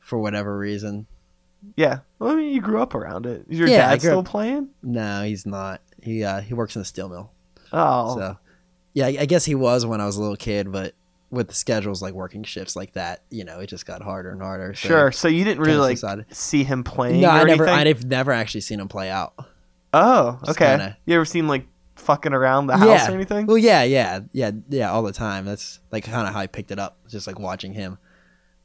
for 0.00 0.18
whatever 0.18 0.56
reason. 0.56 1.06
Yeah. 1.76 2.00
Well, 2.18 2.32
I 2.32 2.36
mean, 2.36 2.54
you 2.54 2.60
grew 2.60 2.80
up 2.80 2.94
around 2.94 3.26
it. 3.26 3.46
Is 3.48 3.58
your 3.58 3.68
Yeah, 3.68 3.88
dad 3.90 4.00
still 4.00 4.18
up- 4.20 4.26
playing? 4.26 4.68
No, 4.82 5.24
he's 5.24 5.44
not. 5.46 5.80
He 6.02 6.24
uh 6.24 6.40
he 6.40 6.54
works 6.54 6.74
in 6.76 6.80
the 6.80 6.86
steel 6.86 7.08
mill. 7.08 7.30
Oh. 7.72 8.16
So 8.16 8.38
yeah, 8.94 9.06
I 9.06 9.26
guess 9.26 9.44
he 9.44 9.54
was 9.54 9.84
when 9.84 10.00
I 10.00 10.06
was 10.06 10.16
a 10.16 10.20
little 10.22 10.36
kid, 10.36 10.70
but 10.72 10.94
with 11.34 11.48
the 11.48 11.54
schedules 11.54 12.00
like 12.00 12.14
working 12.14 12.42
shifts 12.44 12.74
like 12.76 12.92
that, 12.94 13.22
you 13.30 13.44
know, 13.44 13.60
it 13.60 13.66
just 13.68 13.86
got 13.86 14.02
harder 14.02 14.30
and 14.30 14.40
harder. 14.40 14.74
so 14.74 14.88
Sure. 14.88 15.12
So 15.12 15.28
you 15.28 15.44
didn't 15.44 15.62
really 15.62 15.76
like 15.78 15.96
decided- 15.96 16.26
see 16.34 16.64
him 16.64 16.84
playing. 16.84 17.20
No, 17.20 17.28
I 17.30 17.44
never. 17.44 17.66
anything? 17.66 17.88
I've 17.88 18.04
never 18.06 18.32
actually 18.32 18.60
seen 18.62 18.80
him 18.80 18.88
play 18.88 19.10
out. 19.10 19.34
Oh, 19.92 20.38
Just 20.44 20.58
okay. 20.60 20.70
kinda- 20.70 20.96
You 21.06 21.14
ever 21.16 21.24
seen 21.24 21.46
like 21.46 21.66
fucking 21.96 22.32
around 22.32 22.66
the 22.66 22.76
house 22.76 22.88
Yeah. 23.06 23.10
or 23.10 23.14
anything? 23.14 23.46
Well, 23.46 23.58
yeah, 23.58 23.82
yeah, 23.84 24.20
yeah, 24.32 24.50
yeah, 24.68 24.90
all 24.90 25.02
the 25.02 25.12
time. 25.12 25.44
That's 25.44 25.80
like 25.92 26.04
kind 26.04 26.26
of 26.26 26.34
how 26.34 26.40
I 26.40 26.46
picked 26.46 26.70
it 26.70 26.78
up, 26.78 26.98
just 27.08 27.26
like 27.26 27.38
watching 27.38 27.72
him. 27.72 27.98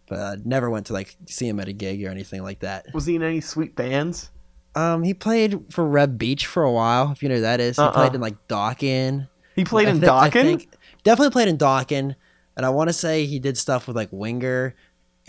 But 0.08 0.20
uh, 0.20 0.36
never 0.44 0.70
went 0.70 0.88
to 0.88 0.94
like 0.94 1.16
see 1.28 1.48
him 1.48 1.60
at 1.60 1.68
a 1.68 1.74
gig 1.74 2.04
or 2.04 2.10
anything 2.10 2.42
like 2.44 2.60
that. 2.62 2.88
Was 2.94 3.06
he 3.06 3.16
in 3.16 3.22
any 3.24 3.42
sweet 3.42 3.76
bands? 3.76 4.32
Um, 4.76 5.04
he 5.04 5.14
played 5.14 5.60
for 5.72 5.86
Reb 5.86 6.18
Beach 6.18 6.46
for 6.48 6.64
a 6.64 6.72
while, 6.72 7.12
if 7.12 7.22
you 7.22 7.30
know 7.30 7.36
who 7.36 7.42
that 7.42 7.60
is. 7.60 7.76
He 7.78 7.82
Uh-uh. 7.82 7.92
played 7.92 8.16
in 8.16 8.22
like 8.22 8.36
Dokken. 8.48 9.28
He 9.56 9.64
played 9.66 9.88
I 9.88 9.92
in 9.92 10.04
I 10.04 10.30
Dokken. 10.30 10.66
definitely 11.04 11.32
played 11.32 11.48
in 11.48 11.58
Dokken, 11.58 12.16
and 12.60 12.66
I 12.66 12.72
want 12.72 12.90
to 12.90 12.94
say 12.94 13.26
he 13.26 13.40
did 13.40 13.58
stuff 13.58 13.88
with 13.88 13.96
like 13.96 14.10
Winger, 14.12 14.76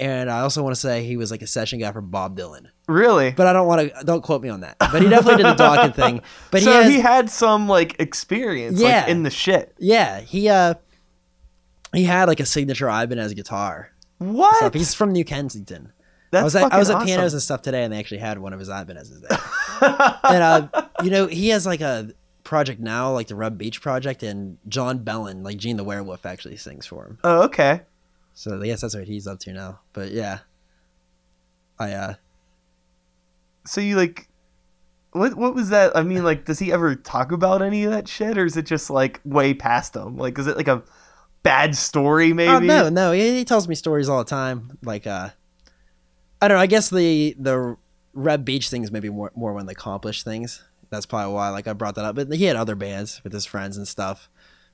and 0.00 0.28
I 0.28 0.40
also 0.40 0.64
want 0.64 0.74
to 0.74 0.80
say 0.80 1.04
he 1.04 1.16
was 1.16 1.30
like 1.30 1.42
a 1.42 1.46
session 1.46 1.78
guy 1.78 1.92
for 1.92 2.00
Bob 2.00 2.36
Dylan. 2.36 2.66
Really? 2.88 3.30
But 3.30 3.46
I 3.46 3.52
don't 3.52 3.68
want 3.68 3.82
to 3.82 4.04
don't 4.04 4.20
quote 4.20 4.42
me 4.42 4.48
on 4.48 4.62
that. 4.62 4.78
But 4.80 5.00
he 5.00 5.08
definitely 5.08 5.44
did 5.44 5.56
the 5.56 5.62
Dokken 5.62 5.94
thing. 5.94 6.22
But 6.50 6.62
so 6.62 6.82
he 6.82 6.94
he, 6.94 7.00
had 7.00 7.30
some 7.30 7.68
like 7.68 8.00
experience, 8.00 8.80
Yeah. 8.80 9.02
like 9.02 9.10
in 9.10 9.22
the 9.22 9.30
shit. 9.30 9.76
yeah, 9.78 10.18
he 10.18 10.48
uh 10.48 10.74
he 11.94 12.02
had 12.02 12.26
like 12.26 12.40
a 12.40 12.46
signature 12.46 12.88
Ibanez 12.88 13.34
guitar. 13.34 13.92
What? 14.18 14.56
Stuff. 14.56 14.74
He's 14.74 14.92
from 14.92 15.12
New 15.12 15.24
Kensington. 15.24 15.92
That's 16.32 16.40
I 16.40 16.44
was 16.44 16.56
at, 16.56 16.72
I 16.72 16.78
was 16.80 16.90
at 16.90 16.94
fucking 16.94 17.06
pianos 17.06 17.32
and 17.32 17.40
stuff 17.42 17.62
today, 17.62 17.84
and 17.84 17.92
they 17.92 18.00
actually 18.00 18.18
had 18.18 18.40
one 18.40 18.52
of 18.52 18.58
his 18.58 18.68
Ibanez's 18.68 19.20
there. 19.20 19.38
and 20.24 20.42
uh, 20.74 20.88
you 21.04 21.10
know, 21.10 21.28
he 21.28 21.50
has 21.50 21.64
like 21.64 21.80
a 21.80 22.10
project 22.50 22.80
now, 22.80 23.12
like 23.12 23.28
the 23.28 23.36
Reb 23.36 23.56
Beach 23.56 23.80
project, 23.80 24.24
and 24.24 24.58
Jon 24.66 24.98
Belan, 24.98 25.44
like 25.44 25.56
Gene 25.56 25.76
the 25.76 25.84
Werewolf, 25.84 26.26
actually 26.26 26.56
sings 26.56 26.84
for 26.84 27.06
him. 27.06 27.18
oh, 27.22 27.44
okay. 27.44 27.82
So 28.34 28.60
I 28.60 28.66
guess 28.66 28.80
that's 28.80 28.94
what 28.94 29.06
he's 29.06 29.28
up 29.28 29.38
to 29.40 29.52
now. 29.52 29.78
But 29.92 30.10
yeah, 30.10 30.40
I 31.78 31.92
uh, 31.92 32.14
So 33.66 33.80
you 33.80 33.96
like, 33.96 34.28
what? 35.12 35.34
What 35.34 35.54
was 35.54 35.70
that? 35.70 35.96
I 35.96 36.02
mean, 36.02 36.24
like, 36.24 36.44
does 36.44 36.58
he 36.58 36.72
ever 36.72 36.96
talk 36.96 37.30
about 37.30 37.62
any 37.62 37.84
of 37.84 37.92
that 37.92 38.08
shit, 38.08 38.36
or 38.36 38.44
is 38.44 38.56
it 38.56 38.66
just 38.66 38.90
like 38.90 39.20
way 39.24 39.54
past 39.54 39.94
him? 39.94 40.16
Like, 40.16 40.36
is 40.36 40.48
it 40.48 40.56
like 40.56 40.68
a 40.68 40.82
bad 41.44 41.76
story? 41.76 42.32
Maybe. 42.32 42.50
oh, 42.52 42.58
no, 42.58 42.88
no, 42.88 43.12
he, 43.12 43.36
he 43.36 43.44
tells 43.44 43.68
me 43.68 43.76
stories 43.76 44.08
all 44.08 44.18
the 44.18 44.28
time. 44.28 44.76
Like 44.82 45.06
uh, 45.06 45.30
I 46.42 46.48
don't 46.48 46.56
know. 46.56 46.62
I 46.62 46.66
guess 46.66 46.90
the 46.90 47.36
the 47.38 47.76
Reb 48.12 48.44
Beach 48.44 48.68
thing 48.70 48.82
is 48.82 48.90
maybe 48.90 49.08
more 49.08 49.30
more 49.36 49.52
one 49.52 49.60
of 49.60 49.66
the 49.66 49.72
accomplished 49.72 50.24
things. 50.24 50.64
That's 50.90 51.06
probably 51.06 51.32
why 51.34 51.50
like 51.50 51.66
I 51.66 51.72
brought 51.72 51.94
that 51.94 52.04
up. 52.04 52.16
But 52.16 52.32
he 52.32 52.44
had 52.44 52.56
other 52.56 52.74
bands 52.74 53.20
with 53.24 53.32
his 53.32 53.46
friends 53.46 53.76
and 53.76 53.86
stuff, 53.86 54.28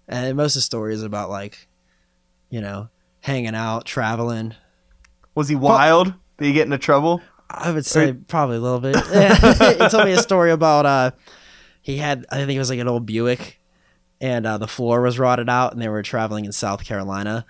and 0.09 0.37
most 0.37 0.57
of 0.57 0.61
the 0.61 0.63
stories 0.63 1.03
about 1.03 1.31
like, 1.31 1.69
you 2.51 2.61
know, 2.61 2.89
hanging 3.21 3.55
out, 3.55 3.85
traveling. 3.85 4.55
Was 5.35 5.49
he 5.49 5.55
wild? 5.55 6.15
Did 6.39 6.47
he 6.47 6.53
get 6.53 6.65
into 6.65 6.79
trouble? 6.79 7.21
I 7.49 7.71
would 7.71 7.87
say 7.87 8.13
probably 8.13 8.57
a 8.57 8.61
little 8.61 8.81
bit. 8.81 8.97
he 9.83 9.89
told 9.89 10.05
me 10.05 10.13
a 10.13 10.23
story 10.23 10.51
about 10.51 10.87
uh, 10.87 11.11
he 11.81 11.99
had 11.99 12.27
I 12.31 12.39
think 12.39 12.53
it 12.53 12.59
was 12.59 12.71
like 12.71 12.81
an 12.81 12.89
old 12.89 13.07
Buick, 13.07 13.61
and 14.21 14.47
uh, 14.47 14.59
the 14.59 14.67
floor 14.67 15.03
was 15.03 15.19
rotted 15.19 15.49
out, 15.49 15.73
and 15.73 15.81
they 15.81 15.89
were 15.89 16.03
traveling 16.03 16.45
in 16.45 16.53
South 16.53 16.85
Carolina, 16.85 17.47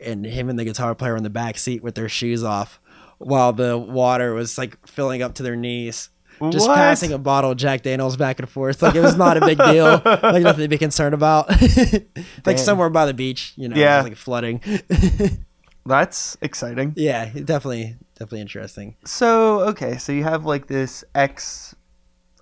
and 0.00 0.24
him 0.24 0.48
and 0.48 0.58
the 0.58 0.64
guitar 0.64 0.94
player 0.94 1.16
in 1.16 1.22
the 1.22 1.30
back 1.30 1.58
seat 1.58 1.82
with 1.82 1.94
their 1.94 2.08
shoes 2.08 2.42
off, 2.42 2.80
while 3.18 3.52
the 3.52 3.78
water 3.78 4.34
was 4.34 4.58
like 4.58 4.86
filling 4.86 5.22
up 5.22 5.34
to 5.34 5.42
their 5.42 5.56
knees. 5.56 6.10
Just 6.50 6.68
What? 6.68 6.76
passing 6.76 7.12
a 7.12 7.18
bottle 7.18 7.52
of 7.52 7.56
Jack 7.56 7.82
Daniels 7.82 8.16
back 8.16 8.38
and 8.40 8.48
forth, 8.48 8.82
like 8.82 8.94
it 8.94 9.00
was 9.00 9.16
not 9.16 9.36
a 9.36 9.40
big 9.40 9.56
deal, 9.58 10.02
like 10.04 10.42
nothing 10.42 10.62
to 10.64 10.68
be 10.68 10.76
concerned 10.78 11.14
about. 11.14 11.48
like 11.60 12.06
Damn. 12.44 12.58
somewhere 12.58 12.90
by 12.90 13.06
the 13.06 13.14
beach, 13.14 13.52
you 13.56 13.68
know, 13.68 13.76
Yeah. 13.76 14.02
like 14.02 14.16
flooding. 14.16 14.60
That's 15.86 16.36
exciting. 16.42 16.94
yeah, 16.96 17.26
definitely, 17.26 17.96
definitely 18.14 18.40
interesting. 18.40 18.96
So 19.04 19.60
okay, 19.68 19.98
so 19.98 20.12
you 20.12 20.24
have 20.24 20.44
like 20.44 20.66
this 20.66 21.04
ex. 21.14 21.74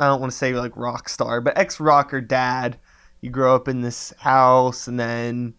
I 0.00 0.06
don't 0.06 0.18
want 0.20 0.32
to 0.32 0.36
say 0.38 0.54
like 0.54 0.76
rock 0.76 1.08
star, 1.08 1.40
but 1.40 1.56
ex 1.58 1.78
rocker 1.78 2.20
dad. 2.20 2.78
You 3.20 3.30
grow 3.30 3.54
up 3.54 3.68
in 3.68 3.80
this 3.82 4.12
house, 4.18 4.88
and 4.88 4.98
then 4.98 5.54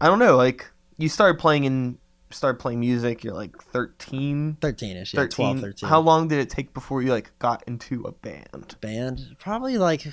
I 0.00 0.06
don't 0.06 0.18
know, 0.20 0.36
like 0.36 0.70
you 0.96 1.08
started 1.08 1.38
playing 1.40 1.64
in 1.64 1.98
started 2.32 2.58
playing 2.58 2.80
music. 2.80 3.22
You're 3.24 3.34
like 3.34 3.56
13, 3.62 4.58
13ish, 4.60 5.12
yeah, 5.14 5.20
13. 5.20 5.28
12, 5.28 5.60
13. 5.60 5.88
How 5.88 6.00
long 6.00 6.28
did 6.28 6.38
it 6.38 6.50
take 6.50 6.74
before 6.74 7.02
you 7.02 7.10
like 7.10 7.30
got 7.38 7.62
into 7.66 8.02
a 8.04 8.12
band? 8.12 8.76
band 8.80 9.36
probably 9.38 9.78
like 9.78 10.06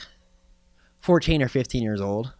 14 1.00 1.42
or 1.42 1.48
15 1.48 1.82
years 1.82 2.02
old 2.02 2.34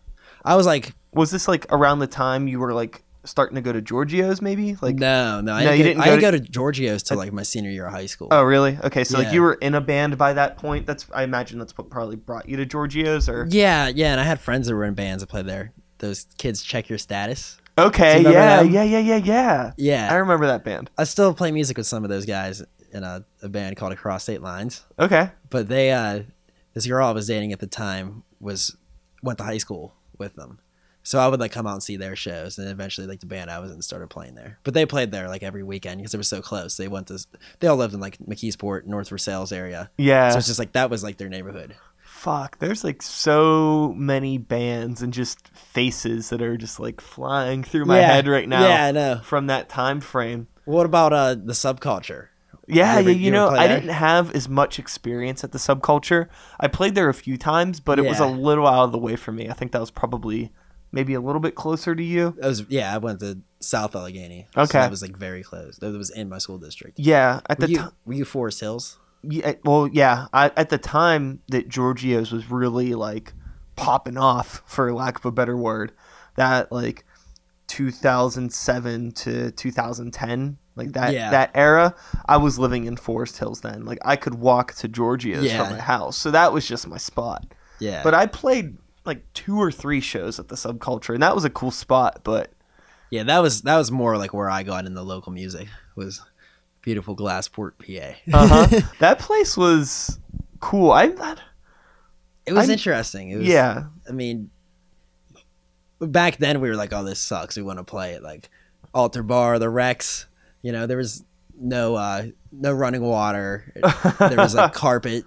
i 0.44 0.56
was 0.56 0.66
like 0.66 0.94
Was 1.14 1.32
this 1.32 1.48
like 1.48 1.66
around 1.72 2.00
the 2.00 2.08
time 2.08 2.48
you 2.48 2.60
were 2.60 2.74
like 2.74 3.04
starting 3.26 3.56
to 3.56 3.62
go 3.62 3.74
to 3.74 3.82
Giorgio's, 3.82 4.42
maybe? 4.42 4.78
Like, 4.82 4.96
no 4.96 5.42
no 5.42 5.54
i 5.54 5.64
No, 5.64 5.72
didn't, 5.72 5.78
you 5.78 5.84
didn't 5.84 6.02
I 6.02 6.06
go 6.06 6.16
didn't 6.20 6.32
go 6.32 6.46
to 6.46 6.52
giorgio's 6.52 7.04
till 7.04 7.18
like 7.18 7.34
my 7.34 7.44
senior 7.44 7.70
year 7.70 7.86
of 7.86 7.92
high 7.92 8.06
school 8.06 8.30
oh 8.32 8.44
really? 8.44 8.78
Okay, 8.84 9.04
so 9.04 9.18
like 9.20 9.34
you 9.34 9.42
were 9.42 9.56
in 9.56 9.76
a 9.76 9.82
band 9.82 10.18
by 10.18 10.34
that 10.34 10.58
point. 10.58 10.86
That's 10.86 11.06
I 11.14 11.24
imagine 11.24 11.60
that's 11.60 11.78
what 11.78 11.90
probably 11.90 12.16
brought 12.16 12.48
you 12.48 12.58
to 12.58 12.66
Giorgio's, 12.66 13.28
or 13.28 13.46
yeah 13.50 13.88
yeah 13.88 14.12
and 14.12 14.22
i 14.22 14.24
had 14.24 14.40
friends 14.40 14.68
that 14.68 14.76
were 14.76 14.86
in 14.86 14.94
bands 14.94 15.22
that 15.22 15.28
played 15.28 15.48
there 15.48 15.74
those 16.00 16.28
kids 16.38 16.64
check 16.64 16.88
your 16.90 16.98
status 16.98 17.58
okay, 17.88 18.22
yeah, 18.22 18.64
them? 18.64 18.72
yeah, 18.72 18.84
yeah, 18.84 19.18
yeah, 19.18 19.72
yeah. 19.78 20.08
I 20.12 20.16
remember 20.16 20.48
that 20.48 20.64
band. 20.64 20.90
i 20.98 21.04
still 21.04 21.34
play 21.34 21.52
music 21.52 21.78
with 21.78 21.88
some 21.88 22.04
of 22.04 22.10
those 22.10 22.26
guys 22.26 22.64
in 22.92 23.04
a, 23.04 23.24
a 23.42 23.50
band 23.50 23.76
called 23.78 23.94
across 23.94 24.24
state 24.24 24.42
lines 24.42 24.84
Okay. 24.98 25.30
but 25.50 25.68
they 25.68 25.92
uh 25.92 26.22
this 26.74 26.88
girl 26.88 27.06
i 27.08 27.12
was 27.12 27.28
dating 27.28 27.54
at 27.54 27.60
the 27.60 27.68
time 27.68 28.24
was 28.40 28.76
went 29.24 29.38
to 29.38 29.44
high 29.44 29.58
school 29.60 29.94
with 30.18 30.36
them 30.36 30.60
so 31.02 31.18
I 31.18 31.28
would 31.28 31.40
like 31.40 31.54
come 31.54 31.66
out 31.66 31.74
and 31.74 31.82
see 31.82 31.96
their 31.96 32.16
shows, 32.16 32.60
and 32.60 32.70
eventually 32.70 33.08
like 33.08 33.22
the 33.22 33.26
band 33.26 33.50
I 33.50 33.60
was 33.60 33.72
in 33.72 33.82
started 33.82 34.10
playing 34.10 34.36
there. 34.36 34.60
But 34.64 34.74
they 34.76 34.86
played 34.86 35.12
there 35.12 35.28
like 35.30 35.42
every 35.44 35.64
weekend 35.64 35.98
because 35.98 36.14
it 36.14 36.18
was 36.18 36.28
so 36.28 36.42
close. 36.42 36.76
They 36.78 36.90
went 36.90 37.08
to 37.08 37.26
they 37.60 37.68
all 37.68 37.78
lived 37.78 37.94
in 37.96 38.00
like 38.02 38.18
McKeesport, 38.20 38.86
North 38.86 39.10
Versailles 39.10 39.52
area, 39.54 39.90
Yeah. 39.98 40.30
so 40.30 40.38
it's 40.38 40.48
just 40.48 40.60
like 40.60 40.74
that 40.74 40.90
was 40.92 41.02
like 41.02 41.18
their 41.18 41.30
neighborhood. 41.30 41.74
Fuck. 42.20 42.60
There's 42.60 42.84
like 42.84 43.02
so 43.02 43.94
many 43.96 44.38
bands 44.38 45.02
and 45.02 45.14
just 45.14 45.48
faces 45.50 46.30
that 46.32 46.42
are 46.42 46.58
just 46.58 46.78
like 46.80 47.00
flying 47.00 47.64
through 47.64 47.86
my 47.86 48.00
Yeah. 48.00 48.08
head 48.14 48.28
right 48.28 48.48
now 48.48 48.68
Yeah, 48.68 48.86
I 48.88 48.92
know. 48.92 49.22
from 49.24 49.48
that 49.48 49.70
time 49.70 50.02
frame. 50.02 50.48
What 50.66 50.86
about 50.86 51.14
uh 51.14 51.36
the 51.36 51.54
subculture? 51.54 52.28
Yeah, 52.68 52.94
You 52.96 53.00
ever- 53.00 53.10
yeah, 53.12 53.16
you, 53.16 53.26
you 53.26 53.32
know, 53.32 53.48
I 53.50 53.68
didn't 53.70 53.90
have 53.90 54.36
as 54.36 54.50
much 54.50 54.78
experience 54.80 55.44
at 55.46 55.54
the 55.54 55.58
subculture. 55.58 56.28
I 56.60 56.68
played 56.68 56.94
there 56.94 57.08
a 57.10 57.14
few 57.14 57.38
times, 57.38 57.80
but 57.80 57.98
it 58.00 58.06
was 58.06 58.20
a 58.20 58.28
little 58.28 58.68
out 58.68 58.84
of 58.84 58.92
the 58.92 59.00
way 59.00 59.16
for 59.16 59.32
me. 59.32 59.50
I 59.50 59.54
think 59.54 59.72
that 59.72 59.80
was 59.80 59.90
probably 59.90 60.52
maybe 60.92 61.14
a 61.14 61.22
little 61.22 61.40
bit 61.40 61.56
closer 61.56 61.96
to 61.96 62.04
you. 62.04 62.36
That 62.40 62.48
was 62.48 62.66
yeah. 62.68 62.94
I 62.94 62.98
went 62.98 63.22
to 63.22 63.40
South 63.62 63.96
Allegheny. 63.96 64.48
so 64.54 64.62
Okay. 64.64 64.80
that 64.80 64.92
was 64.92 65.02
like 65.02 65.16
very 65.18 65.42
close. 65.42 65.78
That 65.78 65.94
was 65.98 66.10
in 66.10 66.28
my 66.28 66.38
school 66.40 66.58
district. 66.58 67.00
Yeah, 67.00 67.40
at 67.50 67.60
Were 67.60 67.68
the 67.68 67.76
time. 67.76 67.92
were 68.06 68.14
you 68.14 68.26
Forest 68.26 68.60
Hills? 68.60 69.00
Yeah, 69.24 69.54
well, 69.66 69.88
yeah. 69.88 70.28
I, 70.34 70.52
at 70.56 70.70
the 70.70 70.78
time 70.78 71.42
that 71.50 71.68
Giorgio's 71.70 72.32
was 72.32 72.50
really 72.50 72.96
like 72.96 73.34
popping 73.76 74.18
off, 74.18 74.62
for 74.66 74.94
lack 74.94 75.18
of 75.20 75.26
a 75.26 75.32
better 75.32 75.58
word, 75.58 75.92
that 76.36 76.72
like 76.72 77.06
2007 77.68 79.12
to 79.12 79.52
2010, 79.52 80.58
like 80.76 80.92
that 80.94 81.14
Yeah. 81.14 81.32
that 81.32 81.52
era, 81.56 81.96
I 82.28 82.38
was 82.38 82.60
living 82.60 82.86
in 82.86 82.96
Forest 82.98 83.38
Hills 83.38 83.62
then. 83.62 83.86
Like 83.86 84.00
I 84.06 84.16
could 84.16 84.36
walk 84.36 84.74
to 84.76 84.88
Giorgio's 84.88 85.46
Yeah. 85.46 85.64
from 85.66 85.76
my 85.78 85.82
house, 85.82 86.18
so 86.18 86.32
that 86.32 86.54
was 86.54 86.68
just 86.68 86.88
my 86.88 86.98
spot. 86.98 87.46
Yeah, 87.80 88.04
But 88.04 88.14
I 88.14 88.26
played 88.26 88.78
like 89.06 89.24
two 89.34 89.58
or 89.58 89.72
three 89.72 90.02
shows 90.02 90.40
at 90.40 90.50
the 90.50 90.56
Subculture, 90.56 91.14
and 91.14 91.24
that 91.24 91.34
was 91.34 91.46
a 91.46 91.50
cool 91.50 91.72
spot. 91.72 92.20
But 92.24 92.52
yeah, 93.10 93.24
that 93.24 93.40
was 93.40 93.62
that 93.64 93.78
was 93.78 93.92
more 93.92 94.18
like 94.18 94.34
where 94.34 94.50
I 94.50 94.64
got 94.64 94.86
in 94.86 94.94
the 94.94 95.04
local 95.04 95.32
music 95.32 95.68
was 95.96 96.22
beautiful 96.90 97.16
Glassport, 97.16 97.74
PA. 97.78 98.16
uh-huh, 98.34 98.82
that 99.00 99.20
place 99.20 99.56
was 99.56 100.18
cool. 100.60 100.90
I, 100.92 101.04
I 101.20 101.36
it 102.48 102.54
was 102.54 102.68
I'm- 102.68 102.72
interesting. 102.72 103.30
It 103.30 103.38
was, 103.38 103.48
yeah. 103.48 103.84
I 104.08 104.12
mean, 104.12 104.50
back 106.00 106.38
then 106.38 106.62
we 106.62 106.70
were 106.70 106.76
like, 106.76 106.92
"Oh, 106.92 107.04
this 107.04 107.20
sucks. 107.20 107.56
We 107.56 107.62
want 107.62 107.78
to 107.78 107.84
play 107.84 108.14
it." 108.14 108.24
Like 108.24 108.50
Altar 108.92 109.22
Bar, 109.22 109.60
the 109.60 109.70
Rex. 109.70 110.26
You 110.64 110.72
know, 110.72 110.88
there 110.88 110.98
was 110.98 111.24
no 111.60 111.94
uh, 111.94 112.26
no 112.52 112.74
running 112.74 113.04
water. 113.04 113.72
there 114.18 114.38
was 114.38 114.56
like 114.56 114.74
carpet 114.86 115.26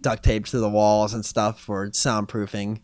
duct 0.00 0.24
taped 0.24 0.50
to 0.50 0.58
the 0.58 0.68
walls 0.68 1.14
and 1.14 1.24
stuff 1.24 1.60
for 1.60 1.88
soundproofing. 1.90 2.80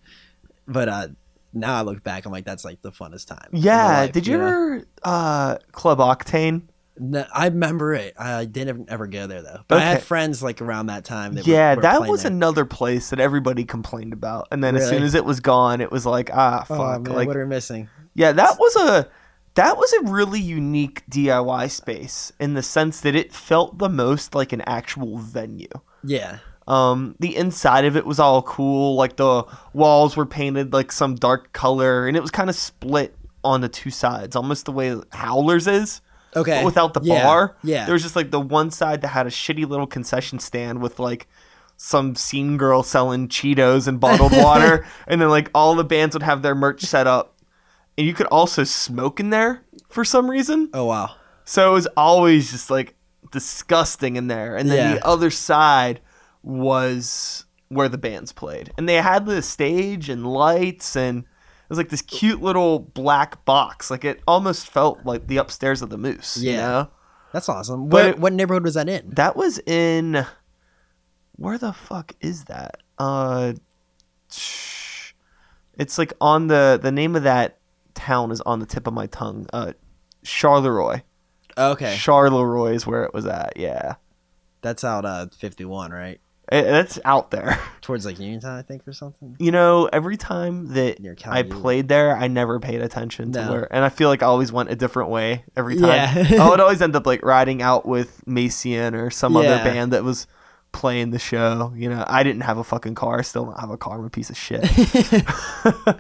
But 0.69 0.89
uh, 0.89 1.09
now 1.53 1.75
I 1.75 1.83
look 1.83 2.05
back, 2.05 2.27
I'm 2.27 2.33
like, 2.33 2.45
that's 2.45 2.65
like 2.65 2.81
the 2.81 2.93
funnest 2.93 3.27
time. 3.27 3.49
Yeah, 3.53 4.03
life, 4.03 4.13
did 4.13 4.27
you 4.29 4.39
know? 4.39 4.47
ever 4.47 4.87
uh 5.03 5.59
Club 5.73 5.99
Octane? 5.99 6.63
No, 6.97 7.25
I 7.35 7.47
remember 7.47 7.93
it. 7.95 8.15
I 8.19 8.45
didn't 8.45 8.89
ever 8.89 9.07
go 9.09 9.27
there 9.27 9.43
though. 9.43 9.61
But 9.67 9.79
I 9.79 9.85
had 9.85 10.03
friends 10.03 10.43
like 10.43 10.63
around 10.63 10.87
that 10.87 11.05
time. 11.05 11.35
That 11.35 11.47
Yeah, 11.47 11.75
were 11.75 11.83
that 11.83 12.03
was 12.03 12.23
there. 12.23 12.31
another 12.31 12.65
place 12.65 13.11
that 13.11 13.19
everybody 13.19 13.65
complained 13.65 14.13
about. 14.13 14.47
And 14.53 14.63
then 14.63 14.77
as 14.77 14.89
soon 14.89 15.03
as 15.03 15.15
it 15.15 15.25
was 15.25 15.41
gone, 15.41 15.81
it 15.81 15.91
was 15.91 16.07
like, 16.07 16.31
ah, 16.33 16.65
fuck. 16.69 16.79
Oh 16.79 16.99
man, 17.01 17.13
like 17.15 17.27
what 17.27 17.37
are 17.37 17.45
we 17.45 17.49
missing? 17.49 17.89
Yeah, 18.15 18.31
that 18.33 18.59
was 18.61 18.77
a 18.77 19.09
that 19.55 19.77
was 19.77 19.93
a 19.95 20.03
really 20.11 20.41
unique 20.41 21.03
DIY 21.11 21.71
space 21.71 22.33
in 22.41 22.55
the 22.55 22.63
sense 22.63 23.01
that 23.01 23.15
it 23.17 23.33
felt 23.33 23.79
the 23.79 23.89
most 23.89 24.35
like 24.35 24.53
an 24.53 24.61
actual 24.63 25.19
venue. 25.19 25.69
Yeah, 26.05 26.39
Um, 26.69 27.15
the 27.21 27.37
inside 27.37 27.85
of 27.87 27.97
it 27.97 28.05
was 28.07 28.19
all 28.21 28.43
cool, 28.43 28.95
like 28.97 29.17
the 29.17 29.45
walls 29.73 30.17
were 30.17 30.27
painted 30.27 30.73
like 30.73 30.93
some 30.93 31.15
dark 31.17 31.53
color, 31.53 32.07
and 32.07 32.17
it 32.17 32.21
was 32.21 32.31
kind 32.31 32.49
of 32.51 32.57
split 32.57 33.15
on 33.43 33.61
the 33.63 33.69
two 33.69 33.91
sides, 33.91 34.35
almost 34.37 34.65
the 34.67 34.73
way 34.73 34.97
Howlers 35.13 35.67
is, 35.67 36.01
Okay. 36.37 36.59
but 36.59 36.65
without 36.65 36.95
the 36.95 37.01
Yeah, 37.03 37.23
bar. 37.25 37.57
Yeah. 37.63 37.85
There 37.87 37.93
was 37.93 38.03
just 38.03 38.17
like 38.17 38.31
the 38.31 38.41
one 38.41 38.71
side 38.71 39.03
that 39.03 39.09
had 39.09 39.27
a 39.27 39.31
shitty 39.31 39.69
little 39.69 39.87
concession 39.87 40.39
stand 40.39 40.81
with 40.81 40.99
like 40.99 41.27
some 41.77 42.15
scene 42.15 42.57
girl 42.57 42.83
selling 42.83 43.29
Cheetos 43.29 43.89
and 43.89 43.99
bottled 44.01 44.33
water, 44.37 44.87
and 45.09 45.21
then 45.21 45.29
like 45.29 45.51
all 45.55 45.75
the 45.75 45.85
bands 45.85 46.15
would 46.15 46.23
have 46.23 46.43
their 46.43 46.55
merch 46.55 46.83
set 46.83 47.07
up, 47.07 47.37
and 47.99 48.07
you 48.07 48.15
could 48.15 48.27
also 48.27 48.65
smoke 48.65 49.19
in 49.21 49.31
there 49.31 49.63
for 49.89 50.05
some 50.05 50.31
reason. 50.31 50.71
oh 50.75 50.85
wow. 50.85 51.17
So 51.45 51.71
it 51.71 51.75
was 51.75 51.89
always 51.97 52.53
just 52.53 52.71
like 52.71 52.95
disgusting 53.33 54.17
in 54.17 54.29
there. 54.29 54.57
And 54.57 54.71
then 54.71 54.77
Yeah. 54.93 54.95
the 54.99 55.07
other 55.07 55.31
side 55.31 56.01
was 56.43 57.45
where 57.69 57.89
the 57.89 57.99
bands 57.99 58.33
played. 58.33 58.73
And 58.79 58.89
they 58.89 58.95
had 58.95 59.27
the 59.27 59.43
stage 59.43 60.09
and 60.09 60.27
lights 60.27 60.95
and 60.97 61.25
it 61.65 61.69
was 61.71 61.79
like 61.79 61.89
this 61.89 62.03
cute 62.03 62.43
little 62.43 62.79
black 62.79 63.45
box. 63.45 63.91
Like 63.91 64.05
it 64.05 64.21
almost 64.29 64.69
felt 64.69 65.05
like 65.05 65.27
the 65.27 65.39
upstairs 65.39 65.83
of 65.83 65.91
the 65.91 65.99
moose. 65.99 66.37
You 66.37 66.53
Yeah. 66.53 66.61
know? 66.61 66.89
That's 67.33 67.49
awesome. 67.49 67.89
But 67.89 68.05
Where, 68.05 68.15
what 68.17 68.33
neighborhood 68.33 68.63
was 68.65 68.75
that 68.75 68.89
in? 68.89 69.11
That 69.11 69.35
was 69.37 69.59
in 69.67 70.25
where 71.37 71.59
the 71.59 71.73
fuck 71.73 72.13
is 72.21 72.45
that? 72.45 72.77
Uh 72.99 73.55
it's 75.77 75.99
like 75.99 76.13
on 76.21 76.47
the 76.47 76.79
the 76.81 76.93
name 76.93 77.17
of 77.17 77.23
that 77.25 77.59
town 77.95 78.31
is 78.31 78.41
on 78.43 78.59
the 78.61 78.67
tip 78.67 78.87
of 78.87 78.93
my 78.95 79.07
tongue. 79.07 79.47
Uh 79.53 79.73
Charleroi. 80.25 81.03
Okay. 81.57 81.95
Charleroi 81.97 82.75
is 82.75 82.87
where 82.87 83.05
it 83.05 83.13
was 83.15 83.27
at. 83.27 83.55
Yeah, 83.57 83.95
That's 84.63 84.85
out 84.85 85.05
uh 85.05 85.27
51, 85.37 85.91
right? 85.93 86.21
It, 86.53 86.63
that's 86.63 86.99
out 87.05 87.31
there. 87.31 87.59
Towards 87.81 88.07
like 88.07 88.19
Uniontown, 88.19 88.59
I 88.59 88.63
think, 88.63 88.87
or 88.87 88.93
something. 88.93 89.37
You 89.39 89.51
know, 89.51 89.89
every 89.93 90.17
time 90.17 90.69
that 90.75 90.99
I 91.27 91.43
played 91.43 91.89
there, 91.89 92.17
I 92.17 92.29
never 92.29 92.61
paid 92.61 92.83
attention 92.83 93.33
to 93.33 93.45
No. 93.45 93.51
where, 93.51 93.75
and 93.75 93.85
I 93.85 93.89
feel 93.89 94.09
like 94.09 94.23
I 94.23 94.27
always 94.27 94.53
went 94.53 94.71
a 94.71 94.77
different 94.77 95.11
way 95.11 95.45
every 95.57 95.77
time. 95.77 96.27
Yeah. 96.31 96.45
I 96.45 96.49
would 96.51 96.61
always 96.61 96.83
end 96.83 96.97
up 96.97 97.07
like 97.07 97.23
riding 97.23 97.63
out 97.63 97.87
with 97.87 98.23
Macian 98.27 98.95
or 98.95 99.11
some 99.11 99.37
other 99.37 99.57
band 99.65 99.93
that 99.93 100.05
was 100.05 100.27
playing 100.73 101.11
the 101.11 101.19
show. 101.19 101.73
You 101.77 101.89
know, 101.91 102.05
I 102.07 102.23
didn't 102.23 102.43
have 102.43 102.59
a 102.59 102.65
fucking 102.65 102.95
car. 102.95 103.19
I 103.19 103.23
still 103.23 103.47
don't 103.47 103.61
have 103.61 103.71
a 103.71 103.77
car. 103.77 103.99
I'm 103.99 104.05
a 104.05 104.11
piece 104.11 104.31
of 104.31 104.37
shit. 104.37 104.65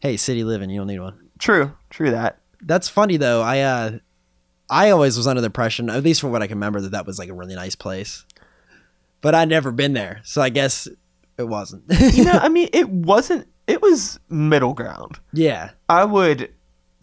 hey, 0.00 0.16
city 0.16 0.44
living, 0.44 0.70
you 0.70 0.78
don't 0.80 0.86
need 0.86 1.00
one. 1.00 1.28
true, 1.38 1.72
true 1.90 2.10
that. 2.10 2.38
That's 2.62 2.88
funny 2.88 3.16
though. 3.16 3.42
I 3.42 3.60
uh 3.60 3.98
I 4.70 4.90
always 4.90 5.16
was 5.16 5.26
under 5.26 5.40
the 5.40 5.46
impression, 5.46 5.88
at 5.88 6.02
least 6.02 6.20
from 6.20 6.30
what 6.30 6.42
I 6.42 6.46
can 6.46 6.56
remember, 6.58 6.80
that 6.82 6.90
that 6.90 7.06
was 7.06 7.18
like 7.18 7.30
a 7.30 7.34
really 7.34 7.54
nice 7.54 7.74
place. 7.74 8.26
But 9.20 9.34
I'd 9.34 9.48
never 9.48 9.72
been 9.72 9.92
there, 9.94 10.20
so 10.24 10.40
I 10.42 10.48
guess 10.48 10.86
it 11.36 11.48
wasn't. 11.48 11.84
You 12.14 12.24
know, 12.24 12.32
I 12.40 12.48
mean, 12.48 12.68
it 12.72 12.88
wasn't. 13.12 13.46
It 13.66 13.82
was 13.82 14.18
middle 14.30 14.74
ground. 14.74 15.18
yeah, 15.32 15.70
I 15.88 16.04
would 16.04 16.52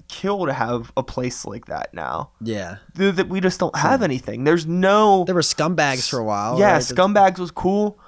kill 0.07 0.45
to 0.45 0.53
have 0.53 0.91
a 0.95 1.03
place 1.03 1.45
like 1.45 1.65
that 1.65 1.93
now. 1.93 2.29
yeah. 2.41 2.77
Th- 2.95 3.15
That 3.15 3.27
we 3.27 3.39
just 3.41 3.59
don't 3.59 3.75
have 3.75 4.01
anything. 4.03 4.43
There's 4.43 4.65
no. 4.65 5.23
There 5.25 5.35
were 5.35 5.41
scumbags 5.41 6.09
for 6.09 6.19
a 6.19 6.23
while. 6.23 6.59
yeah, 6.59 6.73
right? 6.73 6.81
Scumbags 6.81 7.37
was 7.39 7.51
cool. 7.51 7.99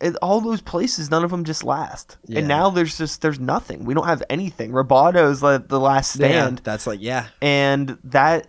And 0.00 0.16
all 0.20 0.40
those 0.40 0.60
places, 0.60 1.10
none 1.12 1.22
of 1.22 1.30
them 1.30 1.44
just 1.44 1.62
last. 1.62 2.16
Yeah. 2.26 2.40
And 2.40 2.48
now 2.48 2.70
there's 2.70 2.98
just 2.98 3.22
there's 3.22 3.38
nothing. 3.38 3.84
We 3.84 3.94
don't 3.94 4.06
have 4.06 4.22
anything. 4.30 4.72
Roboto's 4.72 5.42
like 5.44 5.68
the 5.68 5.78
last 5.78 6.16
Yeah, 6.18 6.26
stand, 6.28 6.58
that's 6.64 6.86
like 6.88 6.98
yeah, 7.00 7.28
and 7.40 7.96
that 8.04 8.48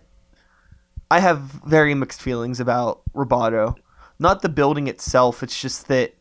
I 1.10 1.20
have 1.20 1.38
very 1.64 1.94
mixed 1.94 2.20
feelings 2.22 2.58
about 2.58 3.02
Roboto. 3.14 3.76
Not 4.18 4.42
the 4.42 4.48
building 4.48 4.86
itself. 4.86 5.42
It's 5.42 5.60
just 5.60 5.88
that 5.88 6.14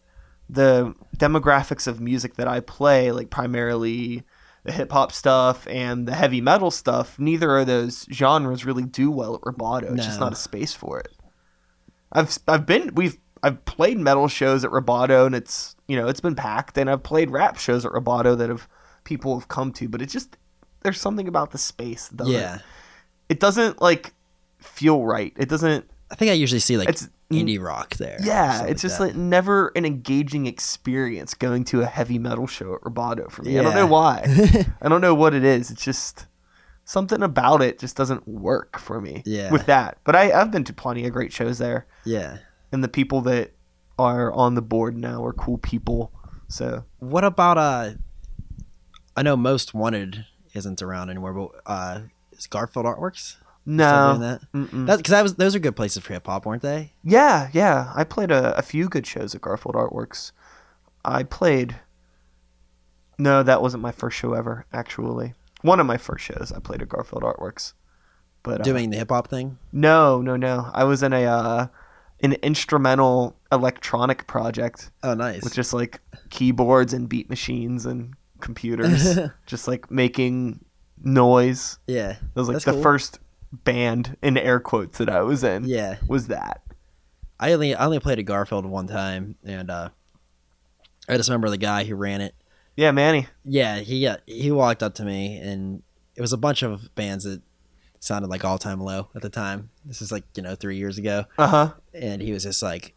the 0.49 0.95
demographics 1.17 1.87
of 1.87 2.01
music 2.01 2.35
that 2.35 2.47
I 2.47 2.59
play, 2.59 3.11
like 3.11 3.29
primarily 3.29 4.23
the 4.63 4.71
hip 4.71 4.91
hop 4.91 5.11
stuff 5.11 5.67
and 5.67 6.07
the 6.07 6.13
heavy 6.13 6.41
metal 6.41 6.71
stuff, 6.71 7.19
neither 7.19 7.59
of 7.59 7.67
those 7.67 8.05
genres 8.11 8.65
really 8.65 8.83
do 8.83 9.11
well 9.11 9.35
at 9.35 9.41
Roboto. 9.41 9.95
It's 9.95 10.05
just 10.05 10.19
not 10.19 10.33
a 10.33 10.37
space 10.37 10.73
for 10.73 10.99
it. 10.99 11.09
I've 12.11 12.37
I've 12.47 12.65
been 12.65 12.93
we've 12.95 13.17
I've 13.41 13.63
played 13.65 13.97
metal 13.97 14.27
shows 14.27 14.63
at 14.63 14.71
Roboto 14.71 15.25
and 15.25 15.35
it's 15.35 15.75
you 15.87 15.97
know 15.97 16.07
it's 16.07 16.21
been 16.21 16.35
packed, 16.35 16.77
and 16.77 16.89
I've 16.89 17.03
played 17.03 17.31
rap 17.31 17.57
shows 17.57 17.85
at 17.85 17.91
Roboto 17.91 18.37
that 18.37 18.49
have 18.49 18.67
people 19.03 19.37
have 19.37 19.47
come 19.47 19.71
to, 19.73 19.89
but 19.89 20.01
it 20.01 20.07
just 20.07 20.37
there's 20.81 20.99
something 20.99 21.27
about 21.27 21.51
the 21.51 21.57
space. 21.57 22.07
That 22.09 22.17
doesn't, 22.17 22.33
yeah. 22.33 22.59
it 23.29 23.39
doesn't 23.39 23.81
like 23.81 24.13
feel 24.59 25.03
right. 25.03 25.33
It 25.37 25.49
doesn't. 25.49 25.89
I 26.11 26.15
think 26.15 26.29
I 26.29 26.35
usually 26.35 26.59
see 26.59 26.77
like 26.77 26.89
It's 26.89 27.09
indie 27.31 27.61
rock 27.61 27.95
there. 27.95 28.17
Yeah, 28.21 28.65
it's 28.65 28.81
just 28.81 28.97
that. 28.97 29.05
like 29.05 29.15
never 29.15 29.71
an 29.75 29.85
engaging 29.85 30.45
experience 30.45 31.33
going 31.33 31.63
to 31.65 31.81
a 31.81 31.85
heavy 31.85 32.19
metal 32.19 32.47
show 32.47 32.75
at 32.75 32.81
Roboto 32.81 33.31
for 33.31 33.43
me. 33.43 33.57
I 33.59 33.63
don't 33.63 33.75
know 33.75 33.87
why. 33.87 34.23
I 34.81 34.89
don't 34.89 35.01
know 35.01 35.15
what 35.15 35.33
it 35.33 35.43
is. 35.43 35.71
It's 35.71 35.83
just 35.83 36.27
something 36.85 37.21
about 37.21 37.61
it 37.61 37.79
just 37.79 37.95
doesn't 37.95 38.27
work 38.27 38.77
for 38.79 38.99
me. 38.99 39.23
Yeah. 39.25 39.51
With 39.51 39.65
that, 39.67 39.97
but 40.03 40.15
I 40.15 40.31
I've 40.31 40.51
been 40.51 40.63
to 40.65 40.73
plenty 40.73 41.05
of 41.05 41.13
great 41.13 41.33
shows 41.33 41.57
there, 41.57 41.87
yeah. 42.05 42.39
and 42.71 42.83
the 42.83 42.89
people 42.89 43.21
that 43.21 43.51
are 43.97 44.31
on 44.33 44.55
the 44.55 44.61
board 44.61 44.97
now 44.97 45.23
are 45.23 45.33
cool 45.33 45.57
people. 45.57 46.11
So 46.47 46.85
What 46.99 47.23
about 47.23 47.57
uh? 47.57 47.91
I 49.15 49.21
know 49.21 49.37
most 49.37 49.73
wanted 49.73 50.25
isn't 50.53 50.81
around 50.81 51.09
anymore, 51.09 51.33
but 51.33 51.61
uh, 51.71 52.01
is 52.31 52.47
Garfield 52.47 52.85
Artworks 52.85 53.37
no, 53.65 54.17
that? 54.17 54.41
Because 54.51 55.11
that 55.11 55.21
was 55.23 55.35
those 55.35 55.55
are 55.55 55.59
good 55.59 55.75
places 55.75 56.03
for 56.03 56.13
hip 56.13 56.25
hop, 56.27 56.45
weren't 56.45 56.61
they? 56.61 56.93
Yeah, 57.03 57.49
yeah. 57.53 57.91
I 57.95 58.03
played 58.03 58.31
a, 58.31 58.55
a 58.57 58.61
few 58.61 58.89
good 58.89 59.05
shows 59.07 59.33
at 59.35 59.41
Garfield 59.41 59.75
Artworks. 59.75 60.31
I 61.05 61.23
played. 61.23 61.75
No, 63.17 63.43
that 63.43 63.61
wasn't 63.61 63.83
my 63.83 63.91
first 63.91 64.17
show 64.17 64.33
ever. 64.33 64.65
Actually, 64.73 65.33
one 65.61 65.79
of 65.79 65.85
my 65.85 65.97
first 65.97 66.25
shows 66.25 66.51
I 66.55 66.59
played 66.59 66.81
at 66.81 66.89
Garfield 66.89 67.23
Artworks. 67.23 67.73
But 68.41 68.61
uh, 68.61 68.63
Doing 68.63 68.89
the 68.89 68.97
hip 68.97 69.09
hop 69.09 69.29
thing. 69.29 69.57
no, 69.71 70.21
no, 70.21 70.35
no. 70.35 70.69
I 70.73 70.83
was 70.83 71.01
in 71.03 71.13
a 71.13 71.23
uh, 71.23 71.67
an 72.21 72.33
instrumental 72.43 73.37
electronic 73.51 74.27
project 74.27 74.91
Oh, 75.03 75.13
nice. 75.13 75.43
with 75.43 75.53
just 75.53 75.73
like 75.73 76.01
keyboards 76.29 76.93
and 76.93 77.07
beat 77.07 77.29
machines 77.29 77.85
and 77.85 78.13
computers, 78.41 79.17
just 79.45 79.67
like 79.69 79.89
making 79.89 80.63
noise. 81.01 81.77
yeah, 81.87 82.11
It 82.11 82.19
was 82.35 82.47
like 82.49 82.55
That's 82.55 82.65
the 82.65 82.71
cool. 82.73 82.81
first 82.83 83.19
band 83.63 84.17
in 84.21 84.37
air 84.37 84.59
quotes 84.59 84.97
that 84.97 85.09
I 85.09 85.21
was 85.21 85.43
in. 85.43 85.65
yeah. 85.65 85.97
Was 86.07 86.27
that? 86.27 86.61
I 87.39 87.53
only 87.53 87.75
I 87.75 87.85
only 87.85 87.99
played 87.99 88.19
at 88.19 88.25
Garfield 88.25 88.65
one 88.65 88.87
time, 88.87 89.35
and 89.43 89.69
uh, 89.69 89.89
I 91.09 91.17
just 91.17 91.29
remember 91.29 91.49
the 91.49 91.57
guy 91.57 91.83
who 91.83 91.95
ran 91.95 92.21
it. 92.21 92.35
Yeah, 92.75 92.91
Manny. 92.91 93.27
Yeah, 93.45 93.79
he 93.79 94.07
uh, 94.07 94.17
he 94.25 94.51
walked 94.51 94.81
up 94.81 94.95
to 94.95 95.03
me, 95.05 95.37
and 95.37 95.83
it 96.15 96.21
was 96.21 96.31
a 96.33 96.37
bunch 96.37 96.63
of 96.63 96.93
bands 96.95 97.23
that 97.25 97.41
sounded 97.99 98.29
like 98.29 98.43
All 98.45 98.57
Time 98.57 98.79
Low 98.79 99.09
at 99.15 99.21
the 99.21 99.29
time. 99.29 99.69
This 99.85 100.01
is 100.01 100.11
like 100.11 100.23
you 100.35 100.43
know 100.43 100.55
three 100.55 100.77
years 100.77 100.97
ago, 100.97 101.25
Uh 101.37 101.47
huh. 101.47 101.73
and 101.93 102.21
he 102.21 102.31
was 102.31 102.43
just 102.43 102.63
like, 102.63 102.95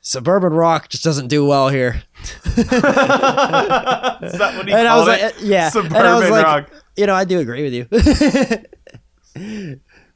"Suburban 0.00 0.52
rock 0.54 0.88
just 0.88 1.04
doesn't 1.04 1.28
do 1.28 1.44
well 1.44 1.68
here." 1.68 2.02
That 2.56 4.54
what 4.56 4.66
he 4.66 4.72
and 4.74 4.88
I 4.88 4.96
was 4.96 5.06
like, 5.06 5.20
it? 5.22 5.34
uh, 5.36 5.38
"Yeah," 5.42 5.68
Suburban 5.70 5.96
and 5.98 6.06
I 6.06 6.18
was 6.18 6.30
like, 6.30 6.44
rock. 6.46 6.70
"You 6.96 7.06
know, 7.06 7.14
I 7.14 7.24
do 7.24 7.38
agree 7.40 7.62
with 7.62 7.74
you." 7.74 7.86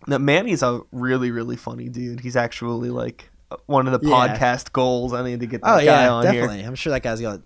No, 0.06 0.18
Manny's 0.18 0.62
a 0.62 0.80
really, 0.92 1.30
really 1.30 1.56
funny 1.56 1.88
dude. 1.88 2.20
He's 2.20 2.36
actually 2.36 2.88
like 2.90 3.30
one 3.66 3.86
of 3.86 4.00
the 4.00 4.08
Yeah. 4.08 4.14
podcast 4.36 4.72
goals. 4.72 5.12
I 5.12 5.22
need 5.24 5.40
to 5.40 5.46
get 5.46 5.60
that 5.62 5.74
oh 5.74 5.78
guy 5.78 5.82
yeah, 5.84 6.10
on 6.12 6.24
definitely. 6.24 6.58
here. 6.58 6.66
I'm 6.68 6.74
sure 6.74 6.92
that 6.92 7.02
guy's 7.02 7.20
got 7.20 7.40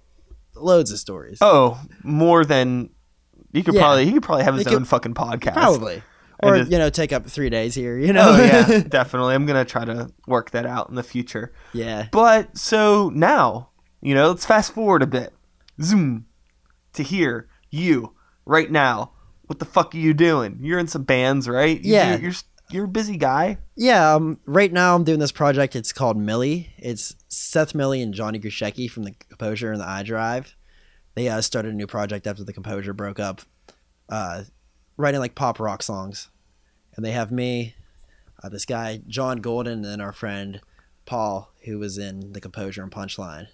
loads 0.55 0.93
of 0.93 0.99
stories. 0.99 1.39
Oh, 1.41 1.81
more 2.03 2.45
than 2.45 2.91
you 3.53 3.63
could 3.65 3.75
Yeah. 3.75 3.81
probably. 3.81 4.05
He 4.07 4.13
could 4.13 4.23
probably 4.23 4.45
have 4.45 4.55
his 4.55 4.65
He 4.65 4.71
could- 4.71 4.77
own 4.77 4.85
fucking 4.85 5.15
podcast. 5.15 5.55
Probably. 5.55 6.03
Or 6.43 6.59
just- 6.59 6.71
you 6.71 6.79
know, 6.79 6.91
take 6.91 7.13
up 7.13 7.27
three 7.27 7.49
days 7.51 7.75
here. 7.75 7.97
You 7.99 8.11
oh, 8.11 8.13
know. 8.13 8.29
Oh 8.39 8.45
yeah, 8.45 8.79
definitely. 8.89 9.35
I'm 9.35 9.47
gonna 9.47 9.65
try 9.65 9.85
to 9.85 10.11
work 10.27 10.51
that 10.51 10.67
out 10.67 10.89
in 10.91 10.95
the 10.95 11.03
future. 11.03 11.53
yeah. 11.73 12.07
But 12.13 12.57
so 12.59 13.11
now, 13.15 13.71
you 14.03 14.15
know, 14.15 14.29
let's 14.29 14.45
fast 14.45 14.73
forward 14.73 15.03
a 15.03 15.07
bit. 15.07 15.33
Zoom 15.83 16.27
to 16.93 17.03
here. 17.03 17.49
You 17.71 18.15
right 18.47 18.71
now. 18.71 19.13
What 19.55 19.61
the 19.61 19.67
fuck 19.67 19.95
are 19.95 19.99
you 19.99 20.14
doing? 20.14 20.59
You're 20.62 20.81
in 20.81 20.88
some 20.88 21.05
bands, 21.05 21.49
right? 21.49 21.81
You 21.81 21.93
Yeah. 21.95 22.17
do- 22.17 22.23
you're 22.25 22.33
you're 22.71 22.85
a 22.87 22.88
busy 22.88 23.17
guy. 23.17 23.59
Yeah, 23.77 24.14
um, 24.17 24.40
right 24.47 24.73
now 24.73 24.97
I'm 24.97 25.05
doing 25.05 25.21
this 25.21 25.31
project. 25.31 25.77
It's 25.77 25.93
called 25.93 26.17
Millie. 26.17 26.73
It's 26.77 27.14
Seth 27.29 27.73
Millie 27.73 28.03
and 28.03 28.12
Johnny 28.12 28.40
Grishecki 28.40 28.90
from 28.90 29.05
the 29.05 29.12
Composure 29.29 29.71
and 29.71 29.81
the 29.81 29.85
iDrive. 29.85 30.55
They 31.14 31.29
uh, 31.29 31.40
started 31.40 31.73
a 31.73 31.77
new 31.77 31.87
project 31.87 32.27
after 32.27 32.43
the 32.43 32.53
Composure 32.53 32.93
broke 32.93 33.21
up, 33.21 33.43
uh, 34.09 34.43
writing 34.97 35.21
like 35.21 35.37
pop 35.37 35.61
rock 35.61 35.85
songs. 35.85 36.31
And 36.97 37.05
they 37.05 37.12
have 37.12 37.31
me, 37.31 37.77
uh, 38.43 38.49
this 38.49 38.64
guy 38.64 39.03
John 39.07 39.37
Golden, 39.40 39.85
and 39.85 40.03
our 40.03 40.12
friend 40.12 40.61
Paul, 41.07 41.53
who 41.64 41.79
was 41.79 41.97
in 41.97 42.33
the 42.33 42.40
Composure 42.40 42.83
and 42.83 42.90
Punchline, 42.90 43.47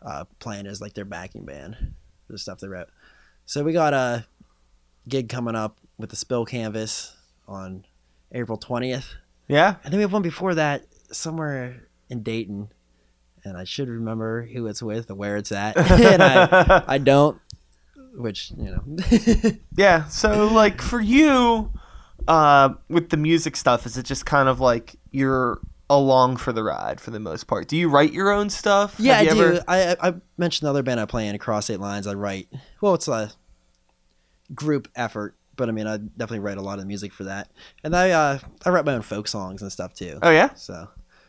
uh, 0.00 0.24
playing 0.38 0.66
as 0.66 0.80
like 0.80 0.94
their 0.94 1.04
backing 1.04 1.44
band 1.44 1.76
for 2.26 2.32
the 2.32 2.38
stuff 2.38 2.60
they 2.60 2.68
wrote. 2.68 2.88
So 3.44 3.62
we 3.64 3.72
got 3.74 3.92
a 3.92 4.24
gig 5.08 5.28
coming 5.28 5.54
up 5.54 5.78
with 5.98 6.10
the 6.10 6.16
Spill 6.16 6.44
Canvas 6.44 7.16
on 7.48 7.84
April 8.32 8.58
twentieth. 8.58 9.14
Yeah. 9.48 9.76
And 9.84 9.92
then 9.92 9.98
we 9.98 10.02
have 10.02 10.12
one 10.12 10.22
before 10.22 10.54
that 10.56 10.84
somewhere 11.12 11.88
in 12.10 12.22
Dayton. 12.22 12.68
And 13.44 13.56
I 13.56 13.62
should 13.64 13.88
remember 13.88 14.42
who 14.46 14.66
it's 14.66 14.82
with 14.82 15.08
and 15.08 15.18
where 15.18 15.36
it's 15.36 15.52
at. 15.52 15.76
and 15.90 16.20
I, 16.22 16.82
I 16.88 16.98
don't. 16.98 17.38
which 18.14 18.50
you 18.56 18.74
know, 18.74 19.52
Yeah. 19.76 20.06
So 20.08 20.48
like 20.48 20.82
for 20.82 21.00
you, 21.00 21.70
uh, 22.26 22.70
with 22.88 23.10
the 23.10 23.16
music 23.16 23.54
stuff, 23.56 23.86
is 23.86 23.96
it 23.96 24.02
just 24.04 24.26
kind 24.26 24.48
of 24.48 24.58
like 24.58 24.96
you're 25.12 25.60
along 25.88 26.36
for 26.38 26.52
the 26.52 26.64
ride 26.64 27.00
for 27.00 27.12
the 27.12 27.20
most 27.20 27.44
part? 27.46 27.68
Do 27.68 27.76
you 27.76 27.88
write 27.88 28.12
your 28.12 28.32
own 28.32 28.50
stuff? 28.50 28.96
yeah, 28.98 29.18
I 29.20 29.24
Have 29.26 29.36
do. 29.36 29.44
ever- 29.44 29.64
I 29.68 29.92
I 29.92 30.08
I 30.08 30.14
mentioned 30.36 30.66
the 30.66 30.70
other 30.70 30.82
band 30.82 30.98
I 30.98 31.04
play 31.04 31.28
in, 31.28 31.38
Cross 31.38 31.66
State 31.66 31.78
Lines. 31.78 32.08
I 32.08 32.14
write. 32.14 32.48
Well, 32.80 32.94
it's 32.94 33.06
a 33.06 33.30
group 34.54 34.88
effort, 34.94 35.36
but 35.56 35.68
I 35.68 35.72
mean, 35.72 35.86
I 35.86 35.96
definitely 35.98 36.40
write 36.40 36.58
a 36.58 36.62
lot 36.62 36.74
of 36.74 36.80
the 36.80 36.86
music 36.86 37.12
for 37.12 37.24
that, 37.24 37.50
and 37.84 37.94
I 37.96 38.10
uh, 38.10 38.38
I 38.64 38.70
write 38.70 38.84
my 38.84 38.94
own 38.94 39.02
folk 39.02 39.28
songs 39.28 39.62
and 39.62 39.72
stuff 39.72 39.94
too. 39.94 40.18
Oh 40.22 40.30
yeah. 40.30 40.54
So, 40.54 40.88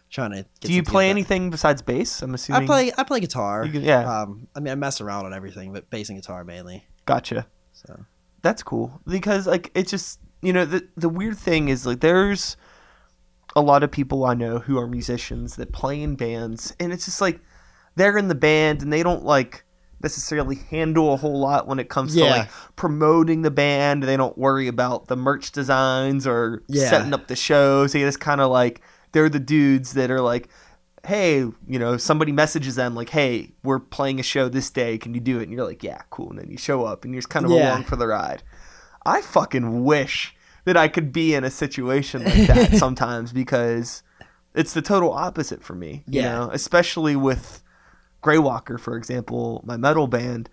trying 0.10 0.32
to. 0.32 0.38
Get 0.60 0.67
Do 0.67 0.73
you 0.73 0.84
play 0.84 1.10
anything 1.10 1.49
besides 1.49 1.82
bass? 1.82 2.21
I'm 2.21 2.34
assuming. 2.34 2.63
I 2.63 2.65
play 2.65 2.91
I 2.97 3.03
play 3.03 3.19
guitar. 3.19 3.67
Can- 3.67 3.84
yeah. 3.84 4.21
Um, 4.21 4.47
I 4.56 4.60
mean, 4.60 4.71
I 4.71 4.75
mess 4.75 5.01
around 5.01 5.25
on 5.25 5.34
everything, 5.34 5.73
but 5.73 5.89
bass 5.89 6.10
and 6.10 6.17
guitar 6.17 6.43
mainly. 6.43 6.86
Gotcha. 7.06 7.47
So 7.73 8.06
That's 8.41 8.63
cool 8.63 8.99
because 9.08 9.47
like 9.47 9.71
it's 9.75 9.91
just 9.91 10.19
you 10.41 10.53
know 10.53 10.65
the 10.65 10.88
the 10.97 11.10
weird 11.10 11.38
thing 11.38 11.69
is 11.69 11.86
like 11.86 11.99
there's 12.01 12.58
a 13.56 13.62
lot 13.62 13.84
of 13.84 13.91
people 13.91 14.25
I 14.25 14.34
know 14.34 14.60
who 14.60 14.77
are 14.77 14.88
musicians 14.88 15.56
that 15.56 15.71
play 15.71 16.01
in 16.01 16.15
bands 16.15 16.75
and 16.80 16.93
it's 16.93 17.06
just 17.06 17.21
like 17.21 17.39
they're 17.95 18.17
in 18.17 18.27
the 18.27 18.36
band 18.36 18.82
and 18.84 18.93
they 18.93 19.01
don't 19.01 19.23
like 19.23 19.63
necessarily 20.03 20.55
handle 20.69 21.13
a 21.13 21.17
whole 21.17 21.39
lot 21.39 21.67
when 21.67 21.79
it 21.79 21.89
comes 21.89 22.13
to 22.15 22.23
like 22.25 22.49
promoting 22.75 23.41
the 23.41 23.51
band. 23.51 24.03
They 24.03 24.17
don't 24.17 24.38
worry 24.38 24.67
about 24.67 25.07
the 25.07 25.15
merch 25.15 25.51
designs 25.51 26.27
or 26.27 26.63
Yeah. 26.67 26.89
setting 26.89 27.13
up 27.13 27.27
the 27.27 27.36
shows. 27.36 27.93
They 27.93 28.01
just 28.01 28.19
kind 28.19 28.39
of 28.41 28.51
like 28.51 28.81
they're 29.12 29.29
the 29.29 29.39
dudes 29.39 29.93
that 29.93 30.12
are 30.12 30.21
like 30.21 30.47
hey, 31.05 31.38
you 31.38 31.79
know, 31.79 31.95
somebody 31.95 32.33
messages 32.33 32.75
them 32.75 32.93
like, 32.93 33.07
"Hey, 33.07 33.53
we're 33.63 33.79
playing 33.79 34.19
a 34.19 34.23
show 34.23 34.49
this 34.49 34.69
day. 34.69 34.97
Can 34.97 35.13
you 35.13 35.21
do 35.21 35.39
it?" 35.39 35.43
And 35.43 35.53
you're 35.53 35.63
like, 35.65 35.81
"Yeah, 35.81 36.01
cool." 36.10 36.31
And 36.31 36.38
then 36.39 36.49
you 36.51 36.57
show 36.57 36.83
up 36.83 37.05
and 37.05 37.13
you're 37.13 37.21
just 37.21 37.29
kind 37.29 37.45
of 37.45 37.51
Yeah. 37.51 37.69
along 37.69 37.86
for 37.86 37.95
the 37.95 38.07
ride. 38.07 38.43
I 39.05 39.21
fucking 39.21 39.86
wish 39.86 40.36
that 40.65 40.75
I 40.75 40.89
could 40.89 41.13
be 41.13 41.33
in 41.33 41.45
a 41.45 41.49
situation 41.49 42.25
like 42.25 42.47
that 42.47 42.75
sometimes 42.77 43.31
because 43.31 44.03
it's 44.53 44.73
the 44.73 44.81
total 44.81 45.13
opposite 45.13 45.63
for 45.63 45.75
me. 45.75 46.03
You 46.07 46.23
Yeah. 46.23 46.33
know, 46.39 46.49
especially 46.51 47.15
with 47.15 47.63
Greywalker, 48.28 48.80
for 48.80 48.98
example, 48.98 49.62
my 49.66 49.78
metal 49.78 50.08
band. 50.08 50.50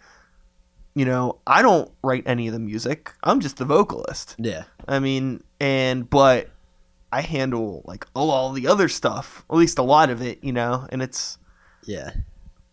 You 0.95 1.05
know, 1.05 1.41
I 1.45 1.61
don't 1.61 1.91
write 2.05 2.23
any 2.25 2.47
of 2.47 2.53
the 2.53 2.61
music. 2.61 3.13
I'm 3.25 3.41
just 3.41 3.57
the 3.57 3.65
vocalist. 3.65 4.37
yeah, 4.39 4.65
I 4.87 5.01
mean, 5.01 5.43
and 5.59 6.09
but 6.09 6.51
I 7.13 7.21
handle 7.21 7.83
like 7.85 8.07
all, 8.15 8.31
all 8.31 8.53
the 8.53 8.69
other 8.69 8.89
stuff, 8.89 9.45
at 9.51 9.57
least 9.57 9.79
a 9.79 9.83
lot 9.83 10.11
of 10.11 10.23
it, 10.23 10.43
you 10.45 10.53
know, 10.53 10.87
and 10.91 11.03
it's 11.03 11.39
yeah. 11.85 12.13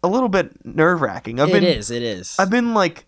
a 0.03 0.07
little 0.07 0.29
bit 0.29 0.63
nerve 0.63 1.01
wracking. 1.01 1.39
I've 1.39 1.49
It 1.49 1.53
been 1.53 1.63
is. 1.63 1.89
It 1.89 2.03
is. 2.03 2.35
I've 2.37 2.51
been 2.51 2.75
like 2.75 3.05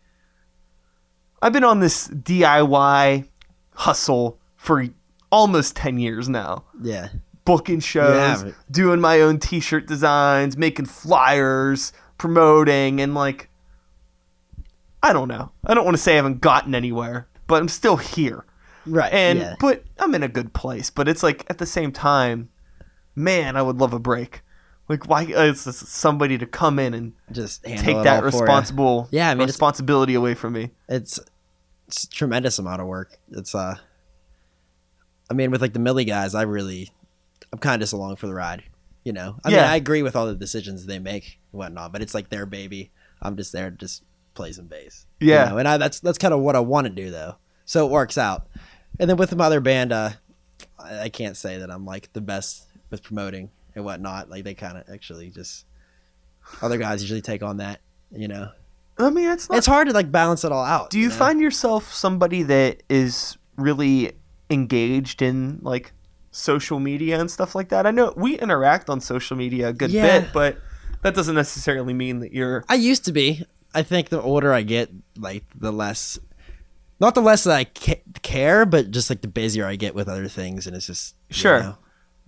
I've 1.44 1.54
been 1.54 1.64
on 1.64 1.80
this 1.80 2.08
DIY 2.08 3.28
hustle 3.76 4.40
for 4.56 4.86
almost 5.32 5.76
10 5.76 6.00
years 6.00 6.30
now. 6.30 6.64
yeah. 6.82 7.10
Booking 7.46 7.82
shows, 7.82 8.42
have. 8.42 8.56
doing 8.72 9.02
my 9.02 9.20
own 9.22 9.38
t-shirt 9.38 9.86
designs, 9.86 10.56
making 10.56 10.86
flyers, 10.86 11.92
promoting 12.18 13.02
and 13.02 13.14
like 13.14 13.50
I 15.02 15.12
don't 15.12 15.28
know. 15.28 15.52
I 15.66 15.74
don't 15.74 15.84
want 15.84 15.98
to 15.98 16.02
say 16.02 16.14
I 16.14 16.16
haven't 16.16 16.40
gotten 16.40 16.74
anywhere, 16.74 17.28
but 17.48 17.62
I'm 17.62 17.68
still 17.68 17.98
here. 17.98 18.46
Right. 18.86 19.12
And 19.12 19.40
yeah. 19.40 19.56
but 19.60 19.84
I'm 20.00 20.16
in 20.16 20.24
a 20.24 20.30
good 20.30 20.54
place. 20.54 20.90
But 20.90 21.08
it's 21.08 21.24
like 21.24 21.46
at 21.50 21.58
the 21.58 21.66
same 21.66 21.92
time, 21.92 22.50
man, 23.16 23.58
I 23.58 23.62
would 23.62 23.78
love 23.78 23.94
a 23.94 24.00
break. 24.00 24.42
Like 24.88 25.08
why 25.08 25.24
is 25.24 25.66
this 25.66 25.78
somebody 25.78 26.38
to 26.38 26.46
come 26.46 26.80
in 26.80 26.94
and 26.94 27.14
just 27.32 27.64
take 27.64 28.04
that 28.04 28.24
all 28.24 28.32
for 28.32 28.38
ya. 28.38 28.42
responsible 28.42 29.08
Yeah, 29.12 29.30
I 29.30 29.36
mean, 29.36 29.48
responsibility 29.48 30.14
away 30.14 30.34
from 30.34 30.54
me. 30.54 30.72
it's 30.90 31.20
it's 31.88 32.04
a 32.06 32.10
tremendous 32.10 32.60
amount 32.60 32.82
of 32.82 32.88
work. 32.88 33.18
It's 33.32 33.56
uh 33.56 33.76
I 35.30 35.34
mean 35.34 35.52
with 35.52 35.62
like 35.62 35.74
the 35.74 35.80
Millie 35.80 36.06
guys, 36.06 36.36
I 36.36 36.44
really 36.44 36.92
I'm 37.54 37.60
kind 37.60 37.76
of 37.76 37.80
just 37.82 37.94
along 37.94 38.16
for 38.18 38.28
the 38.28 38.34
ride. 38.34 38.64
You 39.06 39.14
know, 39.14 39.36
I 39.46 39.50
mean, 39.50 39.60
I 39.60 39.76
agree 39.76 40.02
with 40.02 40.16
all 40.16 40.26
the 40.26 40.36
decisions 40.36 40.86
they 40.86 40.98
make 41.00 41.40
and 41.52 41.60
whatnot, 41.60 41.92
but 41.92 42.02
it's 42.02 42.14
like 42.14 42.30
their 42.30 42.46
baby. 42.46 42.90
I'm 43.22 43.38
just 43.38 43.52
there 43.54 43.70
to 43.70 43.76
just 43.78 44.02
play 44.34 44.52
some 44.54 44.66
bass. 44.66 45.06
you 45.20 45.30
Yeah. 45.30 45.50
know, 45.50 45.58
and 45.60 45.68
I, 45.68 45.78
that's 45.78 46.00
that's 46.00 46.18
kind 46.18 46.34
of 46.34 46.40
what 46.40 46.56
I 46.56 46.60
want 46.62 46.88
to 46.88 46.90
do 46.94 47.12
though. 47.12 47.36
So 47.66 47.86
it 47.86 47.92
works 47.92 48.18
out. 48.18 48.48
And 49.00 49.10
then 49.10 49.18
with 49.18 49.36
my 49.36 49.46
other 49.46 49.60
band, 49.62 49.92
uh, 49.94 50.12
I, 50.80 51.02
I 51.02 51.10
can't 51.10 51.38
say 51.38 51.58
that 51.60 51.70
I'm 51.70 51.86
like 51.86 52.12
the 52.14 52.22
best 52.22 52.66
with 52.90 53.04
promoting 53.04 53.52
and 53.76 53.84
whatnot. 53.86 54.30
Like 54.30 54.44
they 54.46 54.54
kind 54.54 54.78
of 54.78 54.90
actually 54.90 55.30
just 55.30 55.66
other 56.62 56.78
guys 56.78 57.02
usually 57.02 57.22
take 57.22 57.44
on 57.44 57.58
that. 57.58 57.82
You 58.12 58.28
know, 58.30 58.50
I 58.98 59.10
mean, 59.10 59.30
it's 59.30 59.50
not. 59.50 59.58
it's 59.58 59.68
hard 59.68 59.88
to 59.90 59.94
like 59.94 60.12
balance 60.12 60.44
it 60.44 60.52
all 60.52 60.64
out. 60.64 60.90
do 60.92 61.00
you 61.00 61.10
know? 61.10 61.16
find 61.16 61.40
yourself 61.42 61.94
somebody 61.94 62.44
that 62.44 62.84
is 62.90 63.38
really 63.58 64.14
engaged 64.50 65.22
in 65.22 65.60
like 65.62 65.92
social 66.34 66.80
media 66.80 67.20
and 67.20 67.32
stuff 67.32 67.56
like 67.56 67.70
that? 67.70 67.86
I 67.88 67.92
know 67.92 68.14
we 68.18 68.38
interact 68.38 68.90
on 68.90 69.00
social 69.00 69.38
media 69.38 69.70
a 69.70 69.74
good 69.74 69.92
Yeah. 69.92 70.20
bit, 70.20 70.34
but 70.34 70.58
that 71.04 71.16
doesn't 71.16 71.36
necessarily 71.36 71.94
mean 71.94 72.20
that 72.20 72.34
you're. 72.34 72.64
I 72.68 72.76
used 72.76 73.06
to 73.06 73.12
be. 73.14 73.46
I 73.74 73.82
think 73.84 74.10
the 74.10 74.22
older 74.22 74.52
I 74.54 74.62
get, 74.64 74.90
like 75.18 75.46
the 75.56 75.72
less, 75.72 76.20
not 77.00 77.16
the 77.16 77.22
less 77.22 77.44
that 77.46 77.56
I 77.56 77.64
ca- 77.64 78.04
care, 78.22 78.66
but 78.66 78.92
just 78.92 79.10
like 79.10 79.22
the 79.22 79.28
busier 79.28 79.66
I 79.66 79.76
get 79.78 79.96
with 79.96 80.08
other 80.10 80.28
things, 80.28 80.68
and 80.68 80.76
it's 80.76 80.88
just 80.88 81.16
you 81.30 81.36
Sure. 81.36 81.60
know. 81.62 81.78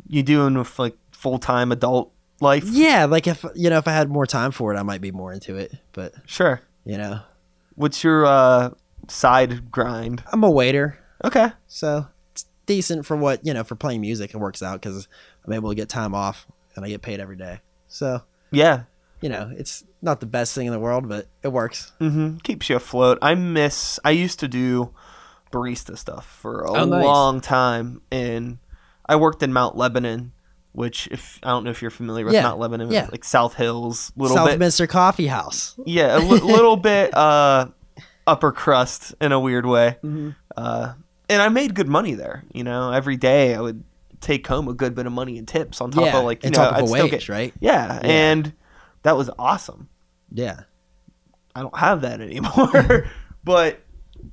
You 0.08 0.24
doing 0.24 0.58
with 0.58 0.78
like 0.80 0.98
full 1.12 1.38
time 1.40 1.72
adult 1.72 2.12
life? 2.42 2.64
Yeah, 2.68 3.06
like 3.06 3.28
if 3.28 3.46
you 3.56 3.70
know 3.70 3.78
if 3.78 3.88
I 3.88 3.92
had 3.94 4.10
more 4.10 4.26
time 4.26 4.52
for 4.52 4.74
it, 4.74 4.78
I 4.78 4.84
might 4.84 5.02
be 5.02 5.12
more 5.12 5.32
into 5.34 5.56
it. 5.56 5.72
But 5.94 6.14
Sure. 6.26 6.62
you 6.86 6.98
know, 6.98 7.20
What's 7.78 8.04
your 8.06 8.26
uh, 8.26 8.70
side 9.10 9.70
grind? 9.72 10.24
I'm 10.32 10.44
a 10.44 10.50
waiter, 10.50 10.98
Okay. 11.26 11.50
so 11.68 12.08
decent 12.66 13.06
for 13.06 13.16
what 13.18 13.46
you 13.46 13.54
know 13.54 13.64
for 13.64 13.76
playing 13.76 14.02
music. 14.02 14.34
It 14.34 14.38
works 14.38 14.62
out 14.64 14.82
because 14.82 15.08
I'm 15.46 15.54
able 15.54 15.70
to 15.70 15.76
get 15.76 15.90
time 15.90 16.14
off 16.16 16.48
and 16.76 16.84
I 16.86 16.90
get 16.90 17.02
paid 17.02 17.20
every 17.20 17.36
day. 17.38 17.60
So 17.88 18.22
Yeah. 18.52 18.84
you 19.22 19.30
know, 19.30 19.52
it's 19.58 19.84
not 20.02 20.20
the 20.20 20.26
best 20.26 20.54
thing 20.54 20.68
in 20.68 20.74
the 20.74 20.80
world, 20.80 21.08
but 21.10 21.28
it 21.44 21.48
works. 21.50 21.92
Mm-hmm. 22.02 22.38
Keeps 22.40 22.70
you 22.70 22.76
afloat. 22.76 23.18
I 23.22 23.34
miss. 23.36 24.00
I 24.04 24.12
used 24.12 24.40
to 24.42 24.48
do 24.48 24.94
barista 25.52 25.98
stuff 25.98 26.26
for 26.42 26.62
a 26.64 26.72
Oh, 26.72 26.86
nice. 26.86 27.04
long 27.04 27.42
time, 27.42 28.02
and 28.12 28.58
I 29.08 29.16
worked 29.16 29.42
in 29.42 29.54
Mount 29.54 29.78
Lebanon, 29.78 30.34
which 30.74 31.08
if 31.12 31.40
I 31.44 31.50
don't 31.50 31.64
know 31.64 31.70
if 31.72 31.82
you're 31.82 31.92
familiar 31.92 32.26
with 32.26 32.34
Yeah, 32.34 32.44
Mount 32.44 32.60
Lebanon, 32.60 32.92
yeah. 32.92 33.08
like 33.12 33.24
South 33.24 33.54
Hills, 33.54 34.12
little 34.18 34.36
bit. 34.36 34.52
Southminster 34.52 34.86
Coffee 34.88 35.28
House. 35.28 35.76
Yeah, 35.86 36.18
a 36.18 36.20
little 36.26 36.76
bit 36.76 37.16
uh, 37.16 37.68
upper 38.28 38.52
crust 38.52 39.16
in 39.22 39.32
a 39.32 39.40
weird 39.40 39.66
way. 39.66 39.98
Mm-hmm. 40.04 40.32
Uh, 40.58 40.94
and 41.30 41.42
I 41.42 41.50
made 41.50 41.74
good 41.76 41.88
money 41.88 42.14
there. 42.14 42.44
You 42.54 42.64
know, 42.64 42.92
every 42.92 43.18
day 43.18 43.56
I 43.56 43.62
would 43.62 43.84
take 44.22 44.46
home 44.48 44.68
a 44.68 44.74
good 44.74 44.96
bit 44.96 45.06
of 45.06 45.12
money 45.14 45.38
in 45.38 45.46
tips 45.46 45.82
on 45.82 45.92
top 45.92 46.06
yeah, 46.06 46.18
of 46.18 46.24
like 46.26 46.44
you 46.44 46.50
know 46.52 46.62
I'd 46.70 46.84
a 46.84 46.88
still 46.88 47.04
wage, 47.04 47.12
get 47.12 47.30
right? 47.30 47.54
yeah, 47.60 47.96
Yeah. 47.96 48.00
and 48.10 48.54
that 49.04 49.16
was 49.18 49.30
awesome. 49.38 49.90
Yeah. 50.32 50.62
I 51.56 51.62
don't 51.62 51.78
have 51.78 52.02
that 52.02 52.20
anymore, 52.22 53.08
but 53.44 53.82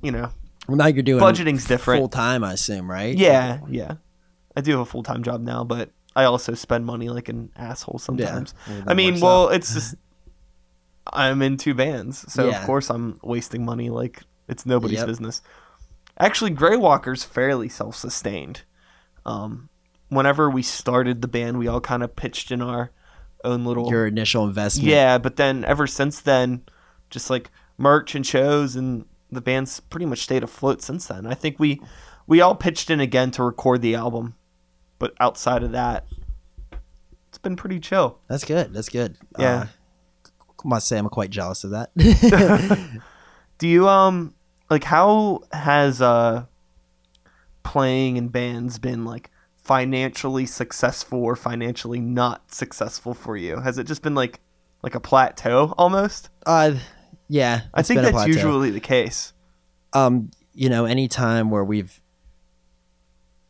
you 0.01 0.11
know, 0.11 0.29
Well, 0.67 0.77
now 0.77 0.87
you're 0.87 1.03
doing 1.03 1.21
Budgeting's 1.23 1.65
different. 1.65 1.99
full 2.01 2.09
time, 2.09 2.43
I 2.43 2.53
assume, 2.53 2.89
right? 2.89 3.15
yeah, 3.17 3.59
yeah. 3.69 3.95
I 4.55 4.61
do 4.61 4.71
have 4.71 4.81
a 4.81 4.85
full 4.85 5.03
time 5.03 5.23
job 5.23 5.41
now, 5.41 5.63
but 5.63 5.89
I 6.15 6.25
also 6.25 6.53
spend 6.53 6.85
money 6.85 7.09
like 7.09 7.29
an 7.29 7.51
asshole 7.55 7.99
sometimes. 7.99 8.53
Well, 8.67 8.83
I 8.87 8.93
mean, 8.93 9.19
well, 9.19 9.47
out. 9.49 9.55
it's 9.55 9.73
just 9.73 9.95
I'm 11.11 11.41
in 11.41 11.57
two 11.57 11.73
bands, 11.73 12.31
so 12.31 12.49
Yeah. 12.49 12.59
of 12.59 12.65
course 12.65 12.89
I'm 12.89 13.19
wasting 13.23 13.65
money 13.65 13.89
like 13.89 14.21
it's 14.47 14.65
nobody's 14.65 14.99
Yep. 14.99 15.07
business. 15.07 15.41
Actually, 16.19 16.51
Greywalker's 16.51 17.23
fairly 17.23 17.67
self-sustained. 17.69 18.61
Um, 19.25 19.69
whenever 20.09 20.49
we 20.49 20.61
started 20.61 21.21
the 21.21 21.27
band, 21.27 21.57
we 21.57 21.67
all 21.67 21.81
kind 21.81 22.03
of 22.03 22.15
pitched 22.15 22.51
in 22.51 22.61
our 22.61 22.91
own 23.43 23.65
little 23.65 23.89
your 23.89 24.07
initial 24.07 24.45
investment. 24.45 24.89
yeah, 24.89 25.17
but 25.17 25.35
then 25.35 25.65
ever 25.65 25.87
since 25.87 26.21
then, 26.21 26.63
just 27.09 27.29
like 27.29 27.49
merch 27.77 28.15
and 28.15 28.25
shows, 28.25 28.75
and 28.75 29.05
the 29.31 29.41
band's 29.41 29.79
pretty 29.79 30.05
much 30.05 30.19
stayed 30.19 30.43
afloat 30.43 30.81
since 30.81 31.07
then. 31.07 31.25
I 31.25 31.33
think 31.33 31.59
we 31.59 31.81
we 32.27 32.41
all 32.41 32.55
pitched 32.55 32.89
in 32.89 32.99
again 32.99 33.31
to 33.31 33.43
record 33.43 33.81
the 33.81 33.95
album, 33.95 34.35
but 34.99 35.13
outside 35.19 35.63
of 35.63 35.71
that, 35.71 36.05
it's 37.29 37.37
been 37.37 37.55
pretty 37.55 37.79
chill. 37.79 38.19
That's 38.27 38.45
good. 38.45 38.73
That's 38.73 38.89
good. 38.89 39.17
Yeah. 39.39 39.55
Uh, 39.55 39.65
must 40.63 40.87
say 40.87 40.97
I'm 40.97 41.09
quite 41.09 41.29
jealous 41.29 41.63
of 41.65 41.71
that. 41.71 41.91
Do 43.57 43.67
you 43.67 43.87
um 43.89 44.33
like 44.69 44.83
how 44.83 45.41
has 45.51 46.01
uh 46.01 46.45
playing 47.63 48.17
in 48.17 48.27
bands 48.27 48.79
been 48.79 49.05
like 49.05 49.29
financially 49.55 50.45
successful 50.45 51.23
or 51.23 51.35
financially 51.35 51.99
not 52.01 52.53
successful 52.53 53.13
for 53.13 53.37
you? 53.37 53.59
Has 53.59 53.77
it 53.77 53.85
just 53.85 54.01
been 54.01 54.15
like 54.15 54.39
like 54.81 54.95
a 54.95 54.99
plateau 54.99 55.73
almost? 55.77 56.29
uh, 56.45 56.75
yeah. 57.29 57.61
I 57.73 57.81
think 57.83 58.01
that's 58.01 58.27
usually 58.27 58.71
the 58.71 58.81
case. 58.81 59.33
um, 59.93 60.29
you 60.53 60.69
know, 60.69 60.85
any 60.85 61.07
time 61.07 61.49
where 61.49 61.63
we've, 61.63 62.01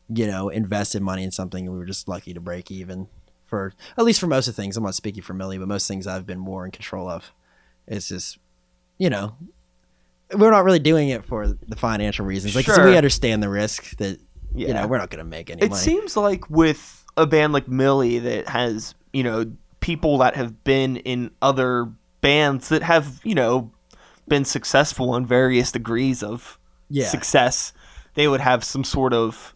you 0.09 0.27
know, 0.27 0.49
invested 0.49 1.01
money 1.01 1.23
in 1.23 1.31
something 1.31 1.65
and 1.65 1.73
we 1.73 1.79
were 1.79 1.85
just 1.85 2.07
lucky 2.07 2.33
to 2.33 2.39
break 2.39 2.69
even 2.69 3.07
for 3.45 3.73
at 3.97 4.05
least 4.05 4.19
for 4.19 4.27
most 4.27 4.47
of 4.47 4.55
things. 4.55 4.77
I'm 4.77 4.83
not 4.83 4.95
speaking 4.95 5.23
for 5.23 5.33
Millie, 5.33 5.57
but 5.57 5.67
most 5.67 5.87
things 5.87 6.05
I've 6.07 6.25
been 6.25 6.39
more 6.39 6.65
in 6.65 6.71
control 6.71 7.09
of. 7.09 7.31
It's 7.87 8.07
just, 8.07 8.37
you 8.97 9.09
know, 9.09 9.35
we're 10.35 10.51
not 10.51 10.63
really 10.63 10.79
doing 10.79 11.09
it 11.09 11.25
for 11.25 11.47
the 11.47 11.75
financial 11.75 12.25
reasons. 12.25 12.55
Like, 12.55 12.65
'cause 12.65 12.75
Sure. 12.75 12.85
we 12.89 12.97
understand 12.97 13.41
the 13.43 13.49
risk 13.49 13.97
that 13.97 14.19
Yeah. 14.53 14.67
you 14.67 14.73
know 14.73 14.87
we're 14.87 14.97
not 14.97 15.09
going 15.09 15.23
to 15.23 15.29
make 15.29 15.49
any 15.49 15.61
it 15.63 15.69
money. 15.71 15.81
seems 15.81 16.15
like 16.17 16.49
with 16.49 17.03
a 17.17 17.25
band 17.25 17.53
like 17.53 17.67
Millie 17.67 18.19
that 18.19 18.47
has, 18.49 18.95
you 19.13 19.23
know, 19.23 19.45
people 19.79 20.17
that 20.19 20.35
have 20.35 20.63
been 20.63 20.97
in 20.97 21.31
other 21.41 21.89
bands 22.21 22.69
that 22.69 22.83
have, 22.83 23.19
you 23.23 23.35
know, 23.35 23.71
been 24.27 24.45
successful 24.45 25.15
in 25.15 25.25
various 25.25 25.71
degrees 25.71 26.23
of 26.23 26.57
yeah, 26.89 27.07
success, 27.07 27.73
they 28.15 28.27
would 28.27 28.39
have 28.41 28.63
some 28.63 28.83
sort 28.83 29.13
of 29.13 29.53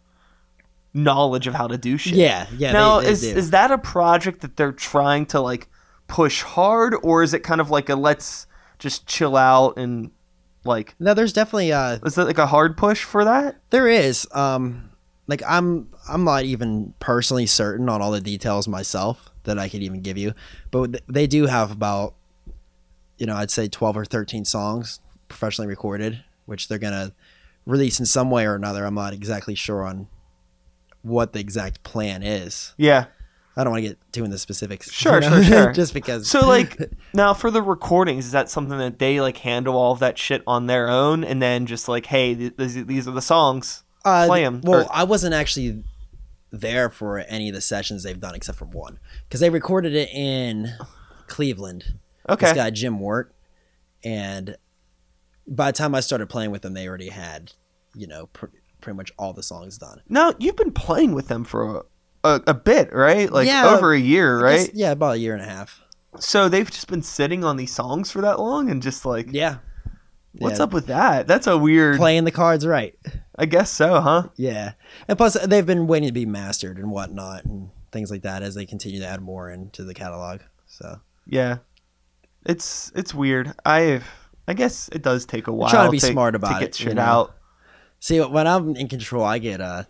knowledge 0.94 1.46
of 1.46 1.54
how 1.54 1.66
to 1.66 1.78
do 1.78 1.96
shit. 1.96 2.14
yeah, 2.14 2.46
yeah. 2.56 2.72
now, 2.72 2.98
they, 3.00 3.06
they 3.06 3.12
is 3.12 3.20
do. 3.22 3.28
is 3.28 3.50
that 3.50 3.70
a 3.70 3.78
project 3.78 4.40
that 4.40 4.56
they're 4.56 4.72
trying 4.72 5.26
to 5.26 5.40
like 5.40 5.68
push 6.06 6.42
hard, 6.42 6.94
or 7.02 7.22
is 7.22 7.34
it 7.34 7.40
kind 7.40 7.60
of 7.60 7.70
like 7.70 7.88
a 7.88 7.94
let's 7.94 8.46
just 8.78 9.06
chill 9.06 9.36
out 9.36 9.76
and 9.78 10.10
like 10.68 10.94
no, 10.98 11.14
there's 11.14 11.32
definitely 11.32 11.72
uh, 11.72 11.98
is 12.04 12.14
that 12.14 12.26
like 12.26 12.38
a 12.38 12.46
hard 12.46 12.76
push 12.76 13.02
for 13.02 13.24
that? 13.24 13.60
There 13.70 13.88
is. 13.88 14.26
Um 14.32 14.90
like 15.26 15.42
I'm 15.46 15.88
I'm 16.08 16.24
not 16.24 16.44
even 16.44 16.94
personally 17.00 17.46
certain 17.46 17.88
on 17.88 18.00
all 18.00 18.10
the 18.10 18.20
details 18.20 18.68
myself 18.68 19.30
that 19.44 19.58
I 19.58 19.68
could 19.68 19.82
even 19.82 20.00
give 20.02 20.16
you. 20.16 20.34
But 20.70 21.02
they 21.08 21.26
do 21.26 21.46
have 21.46 21.70
about 21.70 22.14
you 23.18 23.26
know, 23.26 23.34
I'd 23.34 23.50
say 23.50 23.68
12 23.68 23.96
or 23.96 24.04
13 24.04 24.44
songs 24.44 25.00
professionally 25.26 25.68
recorded, 25.68 26.22
which 26.46 26.68
they're 26.68 26.78
going 26.78 26.92
to 26.92 27.12
release 27.66 27.98
in 28.00 28.06
some 28.06 28.30
way 28.30 28.46
or 28.46 28.54
another. 28.54 28.84
I'm 28.84 28.94
not 28.94 29.12
exactly 29.12 29.54
sure 29.54 29.84
on 29.84 30.08
what 31.02 31.32
the 31.32 31.40
exact 31.40 31.82
plan 31.82 32.22
is. 32.22 32.74
Yeah. 32.76 33.06
I 33.58 33.64
don't 33.64 33.72
want 33.72 33.82
to 33.82 33.88
get 33.90 34.12
too 34.12 34.24
into 34.24 34.38
specifics. 34.38 34.90
Sure, 34.90 35.14
you 35.22 35.28
know, 35.28 35.42
sure, 35.42 35.44
sure. 35.64 35.72
Just 35.74 35.92
because 35.92 36.30
So 36.30 36.46
like 36.46 36.78
now 37.12 37.34
for 37.34 37.50
the 37.50 37.60
recordings, 37.60 38.24
is 38.26 38.32
that 38.32 38.48
something 38.48 38.78
that 38.78 38.98
they 39.00 39.20
like 39.20 39.36
handle 39.38 39.76
all 39.76 39.92
of 39.92 39.98
that 39.98 40.16
shit 40.16 40.42
on 40.46 40.68
their 40.68 40.88
own, 40.88 41.24
and 41.24 41.42
then 41.42 41.66
just 41.66 41.88
like, 41.88 42.06
hey, 42.06 42.34
th- 42.36 42.54
these 42.56 42.86
these 42.86 43.08
are 43.08 43.12
the 43.12 43.20
songs. 43.20 43.82
Uh, 44.04 44.26
them. 44.28 44.60
Well, 44.62 44.84
or- 44.84 44.88
I 44.90 45.02
wasn't 45.04 45.34
actually 45.34 45.82
there 46.50 46.88
for 46.88 47.18
any 47.18 47.48
of 47.48 47.54
the 47.54 47.60
sessions 47.60 48.04
they've 48.04 48.18
done 48.18 48.34
except 48.34 48.56
for 48.58 48.64
one 48.64 48.98
because 49.28 49.40
they 49.40 49.50
recorded 49.50 49.94
it 49.94 50.08
in 50.14 50.72
Cleveland. 51.26 51.98
Okay. 52.28 52.46
This 52.46 52.54
guy 52.54 52.70
Jim 52.70 53.00
Wirt, 53.00 53.34
and 54.04 54.56
by 55.46 55.72
the 55.72 55.76
time 55.76 55.94
I 55.94 56.00
started 56.00 56.28
playing 56.28 56.50
with 56.52 56.62
them, 56.62 56.74
they 56.74 56.86
already 56.86 57.08
had, 57.08 57.52
you 57.94 58.06
know, 58.06 58.26
pr- 58.28 58.46
pretty 58.80 58.96
much 58.96 59.10
all 59.18 59.32
the 59.32 59.42
songs 59.42 59.78
done. 59.78 60.00
Now 60.08 60.32
you've 60.38 60.56
been 60.56 60.72
playing 60.72 61.12
with 61.14 61.28
them 61.28 61.44
for 61.44 61.78
a, 61.78 61.82
a, 62.24 62.40
a 62.48 62.54
bit, 62.54 62.92
right? 62.92 63.30
Like 63.30 63.46
Yeah, 63.46 63.68
over 63.74 63.92
a 63.92 63.98
year, 63.98 64.46
I 64.46 64.52
guess- 64.56 64.66
right? 64.68 64.74
yeah, 64.74 64.90
about 64.92 65.14
a 65.16 65.18
year 65.18 65.34
and 65.34 65.42
a 65.42 65.46
half. 65.48 65.82
So 66.18 66.48
they've 66.48 66.70
just 66.70 66.88
been 66.88 67.02
sitting 67.02 67.44
on 67.44 67.56
these 67.56 67.72
songs 67.72 68.10
for 68.10 68.20
that 68.22 68.40
long, 68.40 68.70
and 68.70 68.82
just 68.82 69.04
like, 69.04 69.28
Yeah. 69.30 69.58
what's 70.38 70.58
Yeah. 70.58 70.64
up 70.64 70.72
with 70.72 70.86
that? 70.86 71.26
That's 71.26 71.46
a 71.46 71.56
weird. 71.56 71.96
Playing 71.98 72.24
the 72.24 72.30
cards 72.32 72.66
right. 72.66 72.94
I 73.38 73.46
guess 73.46 73.70
so, 73.70 74.00
huh? 74.00 74.28
Yeah, 74.36 74.72
and 75.06 75.16
plus 75.16 75.34
they've 75.46 75.64
been 75.66 75.86
waiting 75.86 76.08
to 76.08 76.12
be 76.12 76.26
mastered 76.26 76.76
and 76.78 76.90
whatnot 76.90 77.44
and 77.44 77.70
things 77.92 78.10
like 78.10 78.22
that 78.22 78.42
as 78.42 78.54
they 78.54 78.66
continue 78.66 78.98
to 79.00 79.06
add 79.06 79.20
more 79.22 79.48
into 79.50 79.84
the 79.84 79.94
catalog. 79.94 80.40
So 80.66 81.00
Yeah. 81.26 81.58
It's 82.46 82.90
it's 82.94 83.14
weird. 83.14 83.52
I 83.64 84.00
I 84.46 84.54
guess 84.54 84.88
it 84.92 85.02
does 85.02 85.24
take 85.26 85.46
a 85.46 85.52
while. 85.52 85.70
trying 85.70 85.86
to 85.86 85.92
be 85.92 85.98
smart 85.98 86.34
about 86.34 86.54
to 86.54 86.60
get 86.60 86.68
it, 86.70 86.80
you 86.80 86.86
shit 86.86 86.96
know? 86.96 87.02
out. 87.02 87.36
See, 88.00 88.20
when 88.20 88.46
I'm 88.46 88.74
in 88.76 88.88
control, 88.88 89.24
I 89.24 89.38
get 89.38 89.60
uh, 89.60 89.84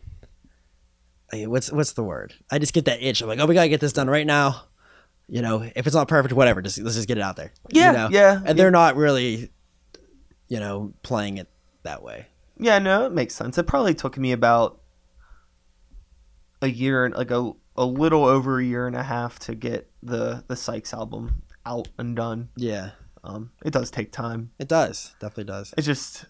what's 1.33 1.71
what's 1.73 1.93
the 1.93 2.03
word? 2.05 2.35
I 2.51 2.59
just 2.59 2.73
get 2.73 2.87
that 2.87 3.03
itch. 3.03 3.21
I'm 3.23 3.29
like, 3.29 3.39
oh, 3.39 3.47
we 3.47 3.55
gotta 3.55 3.69
get 3.69 3.81
this 3.81 3.93
done 3.93 4.09
right 4.09 4.27
now. 4.27 4.63
You 5.29 5.43
know, 5.43 5.63
if 5.77 5.87
it's 5.87 5.95
not 5.95 6.09
perfect, 6.09 6.33
whatever. 6.35 6.63
Just 6.63 6.79
let's 6.79 6.97
just 6.97 7.07
get 7.09 7.19
it 7.19 7.23
out 7.23 7.37
there. 7.37 7.53
you 7.71 7.81
Yeah, 7.83 7.93
know? 7.93 8.09
yeah. 8.11 8.41
And 8.45 8.59
they're 8.59 8.71
not 8.71 8.97
really, 8.97 9.51
you 10.49 10.59
know, 10.59 10.95
playing 11.03 11.37
it 11.39 11.49
that 11.83 12.03
way. 12.03 12.27
Yeah, 12.59 12.79
no, 12.79 13.05
it 13.07 13.13
makes 13.13 13.35
sense. 13.35 13.59
It 13.59 13.67
probably 13.67 13.95
took 13.95 14.17
me 14.17 14.33
about 14.33 14.81
a 16.63 16.69
year 16.69 17.05
and 17.05 17.15
like 17.15 17.31
a 17.31 17.53
a 17.77 17.85
little 17.85 18.25
over 18.25 18.59
a 18.59 18.65
year 18.65 18.87
and 18.87 18.97
a 18.97 19.03
half 19.03 19.39
to 19.41 19.55
get 19.55 19.91
the 20.03 20.45
the 20.49 20.57
Sykes 20.57 20.93
album 20.95 21.43
out 21.67 21.89
and 21.99 22.17
done. 22.17 22.49
Yeah, 22.57 22.91
Um, 23.23 23.51
it 23.65 23.73
does 23.73 23.91
take 23.91 24.11
time. 24.11 24.51
it 24.59 24.67
does. 24.67 25.15
Definitely 25.21 25.45
does. 25.45 25.75
It's 25.77 25.87
just 25.87 26.25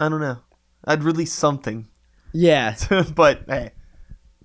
I 0.00 0.08
don't 0.08 0.20
know. 0.20 0.38
I'd 0.86 1.04
release 1.04 1.32
something, 1.32 1.86
Yeah, 2.34 2.76
but 3.14 3.44
hey, 3.48 3.70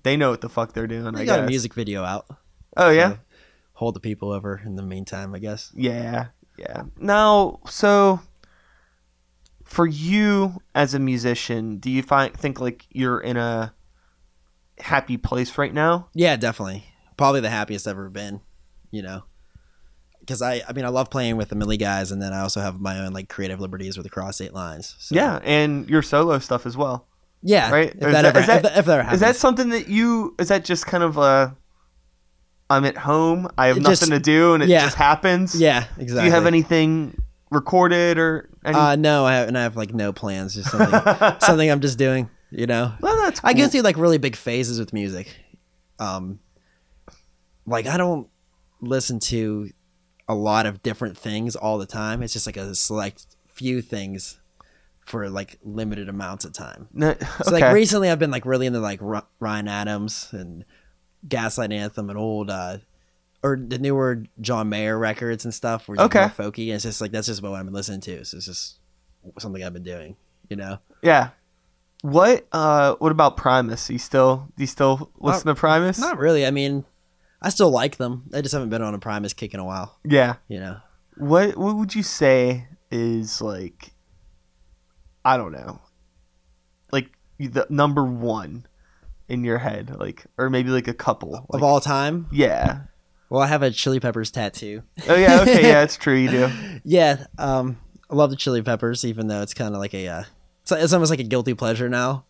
they 0.04 0.16
know 0.16 0.30
what 0.30 0.40
the 0.40 0.48
fuck 0.48 0.72
they're 0.72 0.86
doing. 0.86 1.12
they 1.12 1.22
I 1.22 1.24
got 1.26 1.36
guess. 1.40 1.44
a 1.44 1.48
music 1.48 1.74
video 1.74 2.04
out. 2.04 2.26
Oh 2.76 2.90
yeah. 2.90 3.10
So 3.10 3.18
hold 3.74 3.96
the 3.96 4.00
people 4.00 4.30
over 4.32 4.60
in 4.64 4.76
the 4.76 4.82
meantime, 4.82 5.34
I 5.34 5.38
guess. 5.40 5.72
Yeah, 5.74 6.28
yeah. 6.56 6.84
Now, 6.98 7.60
so 7.66 8.20
for 9.64 9.86
you 9.86 10.60
as 10.74 10.94
a 10.94 10.98
musician, 10.98 11.78
do 11.78 11.90
you 11.90 12.02
find 12.02 12.32
think 12.34 12.60
like 12.60 12.86
you're 12.90 13.20
in 13.20 13.36
a 13.36 13.74
happy 14.78 15.16
place 15.16 15.58
right 15.58 15.74
now? 15.74 16.08
Yeah, 16.14 16.36
definitely. 16.36 16.84
Probably 17.16 17.40
the 17.40 17.50
happiest 17.50 17.86
I've 17.86 17.92
ever 17.92 18.08
been. 18.10 18.40
You 18.92 19.02
know, 19.02 19.22
because 20.20 20.42
I, 20.42 20.62
I 20.68 20.72
mean, 20.72 20.84
I 20.84 20.88
love 20.88 21.10
playing 21.10 21.36
with 21.36 21.48
the 21.48 21.54
Millie 21.56 21.76
guys, 21.76 22.10
and 22.12 22.20
then 22.20 22.32
I 22.32 22.40
also 22.40 22.60
have 22.60 22.80
my 22.80 22.98
own 22.98 23.12
like 23.12 23.28
creative 23.28 23.60
liberties 23.60 23.96
with 23.96 24.04
the 24.04 24.10
Cross 24.10 24.36
State 24.36 24.52
Lines. 24.52 24.96
So, 24.98 25.14
Yeah, 25.14 25.38
and 25.44 25.88
your 25.88 26.02
solo 26.02 26.38
stuff 26.40 26.66
as 26.66 26.76
well. 26.76 27.06
Yeah, 27.42 27.70
Right? 27.70 27.88
If 27.90 27.94
is 27.96 28.00
that, 28.00 28.12
that- 28.12 28.24
ever, 28.26 28.40
is 28.40 28.46
that- 28.46 28.64
if, 28.64 28.64
if 28.78 28.86
that 28.86 28.90
ever 28.90 29.02
happens. 29.02 29.14
Is 29.14 29.20
that 29.20 29.36
something 29.36 29.68
that 29.70 29.88
you 29.88 30.34
is 30.38 30.48
that 30.48 30.64
just 30.64 30.86
kind 30.86 31.02
of 31.02 31.16
a 31.16 31.56
I'm 32.68 32.84
at 32.84 32.96
home, 32.96 33.48
I 33.58 33.66
have 33.66 33.78
It 33.78 33.80
nothing 33.82 33.92
just- 34.10 34.10
to 34.12 34.20
do 34.20 34.54
and 34.54 34.62
it 34.62 34.68
yeah. 34.68 34.84
just 34.84 34.96
happens? 34.96 35.60
yeah, 35.60 35.84
exactly. 35.98 36.20
Do 36.20 36.24
you 36.26 36.30
have 36.32 36.46
anything 36.46 37.20
recorded 37.50 38.16
or 38.18 38.48
any 38.64 38.76
Uh, 38.76 38.94
no, 38.96 39.24
I 39.26 39.34
have, 39.34 39.48
and 39.48 39.58
I 39.58 39.62
have 39.64 39.76
like 39.76 39.92
no 39.92 40.12
plans. 40.12 40.54
Just 40.54 40.70
something, 40.70 41.38
something 41.40 41.70
I'm 41.70 41.80
just 41.80 41.98
doing. 41.98 42.28
You 42.52 42.66
know, 42.66 42.92
Well, 43.00 43.16
that's 43.16 43.40
I 43.44 43.52
go 43.54 43.60
cool. 43.62 43.68
through 43.70 43.80
like 43.82 43.96
really 43.96 44.18
big 44.18 44.34
phases 44.34 44.78
with 44.80 44.92
music. 44.92 45.34
Um, 46.00 46.40
like 47.66 47.86
I 47.86 47.96
don't 47.96 48.28
listen 48.80 49.20
to 49.20 49.70
a 50.28 50.34
lot 50.34 50.66
of 50.66 50.82
different 50.82 51.16
things 51.16 51.54
all 51.54 51.78
the 51.78 51.86
time. 51.86 52.22
It's 52.24 52.32
just 52.32 52.46
like 52.46 52.56
a 52.56 52.74
select 52.74 53.26
few 53.46 53.82
things 53.82 54.39
for 55.06 55.28
like 55.28 55.58
limited 55.64 56.08
amounts 56.08 56.44
of 56.44 56.52
time. 56.52 56.88
No, 56.92 57.14
So 57.44 57.50
like 57.52 57.72
recently, 57.74 58.10
I've 58.10 58.18
been 58.18 58.30
like 58.30 58.46
really 58.46 58.66
into 58.66 58.80
like 58.80 59.02
R- 59.02 59.26
Ryan 59.40 59.68
Adams 59.68 60.28
and 60.32 60.64
Gaslight 61.28 61.72
Anthem 61.72 62.08
and 62.10 62.18
old 62.18 62.50
uh 62.50 62.78
or 63.42 63.56
the 63.56 63.78
newer 63.78 64.24
John 64.40 64.68
Mayer 64.68 64.98
records 64.98 65.44
and 65.44 65.52
stuff. 65.54 65.88
Where 65.88 65.94
it's 65.96 66.04
Okay. 66.04 66.20
more 66.20 66.28
folky. 66.28 66.66
And 66.66 66.74
it's 66.74 66.84
just 66.84 67.00
like 67.00 67.10
that's 67.10 67.26
just 67.26 67.42
what 67.42 67.52
I've 67.52 67.64
been 67.64 67.74
listening 67.74 68.00
to. 68.02 68.24
So 68.24 68.36
it's 68.36 68.46
just 68.46 68.78
something 69.38 69.62
I've 69.64 69.72
been 69.72 69.82
doing. 69.82 70.16
You 70.48 70.56
know. 70.56 70.78
Yeah. 71.02 71.30
What 72.02 72.46
uh 72.52 72.94
what 72.98 73.12
about 73.12 73.36
Primus? 73.36 73.90
You 73.90 73.98
still 73.98 74.48
do 74.56 74.62
you 74.62 74.66
still 74.66 75.10
listen 75.18 75.46
to 75.46 75.54
Primus? 75.54 75.98
Not 75.98 76.18
really. 76.18 76.46
I 76.46 76.50
mean, 76.50 76.84
I 77.42 77.48
still 77.50 77.70
like 77.70 77.96
them. 77.96 78.24
I 78.34 78.40
just 78.40 78.52
haven't 78.52 78.70
been 78.70 78.82
on 78.82 78.94
a 78.94 78.98
Primus 78.98 79.32
kick 79.32 79.54
in 79.54 79.60
a 79.60 79.64
while. 79.64 79.98
Yeah. 80.04 80.36
You 80.48 80.60
know. 80.60 80.76
What 81.16 81.56
what 81.56 81.76
would 81.76 81.94
you 81.94 82.02
say 82.02 82.68
is 82.90 83.40
like 83.42 83.92
I 85.24 85.36
don't 85.36 85.52
know. 85.52 85.80
Like 86.92 87.10
the 87.38 87.66
number 87.70 88.04
1 88.04 88.66
in 89.28 89.44
your 89.44 89.58
head 89.58 89.96
like 90.00 90.24
or 90.38 90.50
maybe 90.50 90.70
like 90.70 90.88
a 90.88 90.94
couple. 90.94 91.34
of 91.36 91.44
Like, 91.50 91.62
all 91.62 91.80
time. 91.80 92.26
yeah. 92.32 92.80
Well, 93.28 93.40
I 93.40 93.46
have 93.46 93.62
a 93.62 93.70
Chili 93.70 94.00
Peppers 94.00 94.32
tattoo. 94.32 94.82
Oh 95.08 95.14
yeah, 95.14 95.42
okay, 95.42 95.62
yeah, 95.62 95.82
it's 95.82 95.96
true 95.96 96.14
you 96.16 96.30
do. 96.30 96.48
Yeah. 96.84 97.26
Um, 97.38 97.78
I 98.10 98.16
love 98.16 98.30
the 98.30 98.36
Chili 98.36 98.60
Peppers, 98.60 99.04
even 99.04 99.28
though 99.28 99.40
it's 99.42 99.54
kind 99.54 99.72
of 99.72 99.80
like 99.80 99.94
a. 99.94 100.08
Uh, 100.08 100.22
it's, 100.62 100.72
it's 100.72 100.92
almost 100.92 101.10
like 101.10 101.20
a 101.20 101.24
guilty 101.24 101.54
pleasure 101.54 101.88
now. 101.88 102.24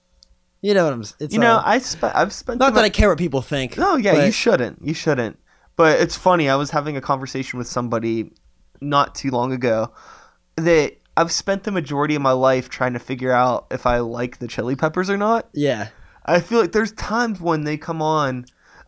You 0.60 0.74
know 0.74 0.84
what 0.84 0.92
I'm. 0.92 1.00
It's 1.18 1.32
You 1.32 1.40
know, 1.40 1.54
uh, 1.56 1.62
I 1.64 1.78
spe- 1.78 2.04
I've 2.14 2.34
spent 2.34 2.58
not 2.60 2.74
that 2.74 2.84
I 2.84 2.90
care 2.90 3.08
what 3.08 3.16
people 3.16 3.40
think. 3.40 3.78
No, 3.78 3.96
yeah, 3.96 4.12
but- 4.14 4.26
you 4.26 4.30
shouldn't. 4.32 4.84
You 4.86 4.92
shouldn't. 4.92 5.38
But 5.76 6.00
it's 6.00 6.16
funny. 6.18 6.50
I 6.50 6.56
was 6.56 6.70
having 6.70 6.98
a 6.98 7.00
conversation 7.00 7.58
with 7.58 7.66
somebody 7.66 8.30
not 8.82 9.14
too 9.14 9.30
long 9.30 9.52
ago 9.54 9.90
that 10.56 10.96
I've 11.16 11.32
spent 11.32 11.64
the 11.64 11.72
majority 11.72 12.14
of 12.14 12.22
my 12.22 12.32
life 12.32 12.68
trying 12.68 12.92
to 12.94 12.98
figure 12.98 13.32
out 13.32 13.66
if 13.70 13.86
I 13.86 13.98
like 13.98 14.38
the 14.38 14.48
Chili 14.48 14.76
Peppers 14.76 15.10
or 15.10 15.16
not. 15.16 15.48
Yeah. 15.52 15.88
I 16.24 16.40
feel 16.40 16.60
like 16.60 16.72
there's 16.72 16.92
times 16.92 17.40
when 17.40 17.64
they 17.64 17.76
come 17.76 18.00
on 18.00 18.46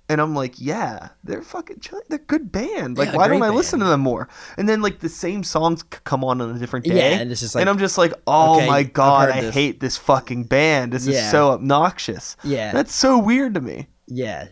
and 0.08 0.20
I'm 0.20 0.34
like, 0.34 0.54
yeah, 0.60 1.08
they're 1.24 1.42
fucking 1.42 1.80
chili. 1.80 2.02
They're 2.08 2.18
a 2.18 2.22
good 2.22 2.52
band. 2.52 2.98
Like, 2.98 3.10
Yeah, 3.10 3.16
why 3.16 3.28
don't 3.28 3.42
I 3.42 3.48
listen 3.48 3.80
to 3.80 3.86
them 3.86 4.00
more? 4.00 4.28
And 4.58 4.68
then 4.68 4.82
like 4.82 5.00
the 5.00 5.08
same 5.08 5.42
songs 5.42 5.82
come 5.82 6.22
on 6.24 6.40
on 6.40 6.54
a 6.54 6.58
different 6.58 6.84
day. 6.84 6.96
Yeah, 7.12 7.20
and 7.20 7.32
it's 7.32 7.40
just 7.40 7.54
like- 7.54 7.62
and 7.62 7.70
I'm 7.70 7.78
just 7.78 7.98
like, 7.98 8.12
oh 8.26 8.56
okay, 8.56 8.66
my 8.66 8.82
god, 8.82 9.30
I 9.30 9.40
this. 9.42 9.54
hate 9.54 9.80
this 9.80 9.96
fucking 9.96 10.44
band. 10.44 10.92
This 10.92 11.06
is 11.06 11.30
so 11.30 11.50
obnoxious. 11.52 12.36
Yeah. 12.44 12.72
That's 12.72 12.94
so 12.94 13.18
weird 13.18 13.54
to 13.54 13.60
me. 13.60 13.88
Yeah. 14.06 14.48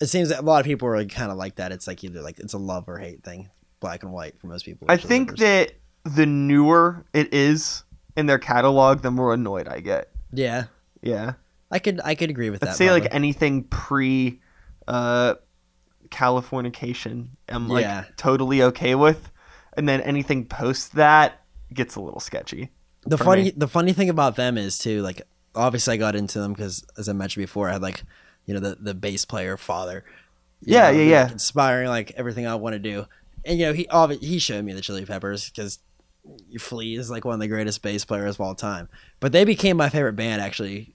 It 0.00 0.06
seems 0.06 0.28
that 0.30 0.40
a 0.40 0.42
lot 0.42 0.58
of 0.60 0.66
people 0.66 0.88
are 0.88 0.96
like, 0.96 1.10
kind 1.10 1.30
of 1.30 1.38
like 1.38 1.56
that. 1.56 1.72
It's 1.72 1.86
like 1.86 2.02
either 2.04 2.20
like 2.20 2.38
it's 2.40 2.52
a 2.54 2.58
love 2.58 2.88
or 2.88 2.98
hate 2.98 3.22
thing, 3.22 3.48
black 3.80 4.02
and 4.02 4.12
white 4.12 4.38
for 4.40 4.48
most 4.48 4.64
people. 4.64 4.86
I 4.90 4.96
think 4.96 5.38
that 5.38 5.72
the 6.04 6.26
newer 6.26 7.04
it 7.12 7.32
is 7.32 7.84
in 8.16 8.26
their 8.26 8.38
catalog, 8.38 9.02
the 9.02 9.10
more 9.10 9.34
annoyed 9.34 9.68
I 9.68 9.80
get. 9.80 10.10
Yeah. 10.32 10.64
Yeah. 11.02 11.34
I 11.70 11.78
could 11.78 12.00
I 12.04 12.14
could 12.14 12.30
agree 12.30 12.50
with 12.50 12.62
Let's 12.62 12.78
that. 12.78 12.84
say 12.84 12.90
like 12.90 13.12
anything 13.12 13.64
pre 13.64 14.40
uh 14.86 15.34
Californication 16.10 17.28
I'm 17.48 17.68
like 17.68 17.82
Yeah. 17.82 18.04
totally 18.16 18.62
okay 18.62 18.94
with. 18.94 19.30
And 19.76 19.88
then 19.88 20.00
anything 20.02 20.46
post 20.46 20.94
that 20.94 21.42
gets 21.72 21.96
a 21.96 22.00
little 22.00 22.20
sketchy. 22.20 22.70
the 23.06 23.18
funny 23.18 23.44
me. 23.44 23.52
the 23.56 23.68
funny 23.68 23.92
thing 23.92 24.08
about 24.08 24.36
them 24.36 24.56
is 24.56 24.78
too 24.78 25.02
like 25.02 25.22
obviously 25.54 25.94
I 25.94 25.96
got 25.96 26.14
into 26.14 26.38
them 26.38 26.52
because 26.52 26.84
as 26.96 27.08
I 27.08 27.12
mentioned 27.12 27.42
before 27.42 27.68
I 27.68 27.72
had 27.72 27.82
like 27.82 28.04
you 28.46 28.54
know 28.54 28.60
the 28.60 28.76
the 28.80 28.94
bass 28.94 29.24
player 29.24 29.56
father. 29.56 30.04
Yeah, 30.60 30.90
know, 30.90 30.98
yeah, 30.98 30.98
like, 30.98 31.10
yeah. 31.28 31.32
Inspiring 31.32 31.88
like 31.88 32.12
everything 32.16 32.46
I 32.46 32.54
want 32.54 32.74
to 32.74 32.78
do, 32.78 33.06
and 33.44 33.58
you 33.58 33.66
know 33.66 33.72
he 33.72 33.88
he 34.20 34.38
showed 34.38 34.64
me 34.64 34.72
the 34.72 34.80
Chili 34.80 35.04
Peppers 35.04 35.50
because 35.50 35.78
Flea 36.58 36.96
is 36.96 37.10
like 37.10 37.24
one 37.24 37.34
of 37.34 37.40
the 37.40 37.48
greatest 37.48 37.82
bass 37.82 38.04
players 38.04 38.36
of 38.36 38.40
all 38.40 38.54
time. 38.54 38.88
But 39.20 39.32
they 39.32 39.44
became 39.44 39.76
my 39.76 39.88
favorite 39.88 40.14
band 40.16 40.40
actually, 40.40 40.94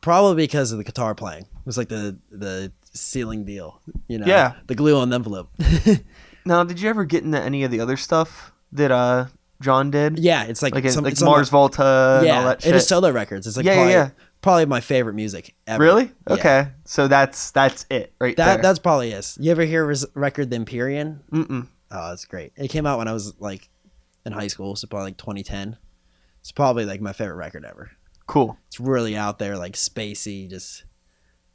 probably 0.00 0.36
because 0.46 0.72
of 0.72 0.78
the 0.78 0.84
guitar 0.84 1.14
playing. 1.14 1.42
It 1.42 1.66
was 1.66 1.76
like 1.78 1.88
the 1.88 2.18
the 2.30 2.72
sealing 2.92 3.44
deal, 3.44 3.80
you 4.08 4.18
know, 4.18 4.26
Yeah. 4.26 4.54
the 4.66 4.74
glue 4.74 4.96
on 4.98 5.10
the 5.10 5.14
envelope. 5.16 5.50
Now, 6.44 6.64
did 6.64 6.80
you 6.80 6.88
ever 6.88 7.04
get 7.04 7.22
into 7.22 7.38
any 7.40 7.64
of 7.64 7.70
the 7.70 7.80
other 7.80 7.96
stuff 7.98 8.50
that 8.72 8.90
uh 8.90 9.26
John 9.60 9.90
did? 9.90 10.18
yeah, 10.18 10.44
it's 10.44 10.62
like 10.62 10.74
like 10.74 10.88
some, 10.90 11.04
like 11.04 11.12
it's 11.12 11.20
on 11.22 11.26
my- 11.26 11.32
Mars 11.32 11.50
Volta 11.50 12.16
and 12.18 12.26
yeah, 12.26 12.38
all 12.38 12.44
that 12.46 12.64
it 12.66 12.74
is 12.74 12.86
solo 12.86 13.10
records. 13.10 13.46
It's 13.46 13.56
like 13.58 13.66
Yeah, 13.66 13.72
yeah, 13.72 13.76
probably, 13.76 13.92
yeah. 13.92 14.10
probably 14.40 14.66
my 14.66 14.80
favorite 14.80 15.14
music 15.14 15.54
ever. 15.66 15.84
Really? 15.84 16.04
Yeah. 16.28 16.34
Okay. 16.34 16.68
So 16.86 17.08
that's 17.08 17.50
that's 17.50 17.84
it 17.90 18.14
right 18.20 18.34
That 18.38 18.54
there. 18.54 18.62
that's 18.62 18.78
probably 18.78 19.12
is. 19.12 19.36
You 19.38 19.50
ever 19.50 19.64
hear 19.66 19.88
his 19.90 20.06
record 20.14 20.48
The 20.48 20.56
Empyrean? 20.56 21.20
Mm-mm. 21.30 21.66
Oh, 21.90 22.08
that's 22.08 22.24
great. 22.24 22.52
It 22.56 22.68
came 22.68 22.86
out 22.86 22.96
when 22.98 23.06
I 23.06 23.12
was 23.12 23.38
like 23.38 23.68
in 24.24 24.32
high 24.32 24.48
school, 24.48 24.76
so 24.76 24.86
probably 24.86 25.08
like 25.08 25.16
2010. 25.16 25.76
It's 26.40 26.52
probably 26.52 26.84
like 26.84 27.00
my 27.00 27.12
favorite 27.12 27.36
record 27.36 27.64
ever. 27.64 27.90
Cool. 28.26 28.58
It's 28.68 28.80
really 28.80 29.16
out 29.16 29.38
there, 29.38 29.56
like 29.56 29.74
spacey, 29.74 30.48
just 30.48 30.84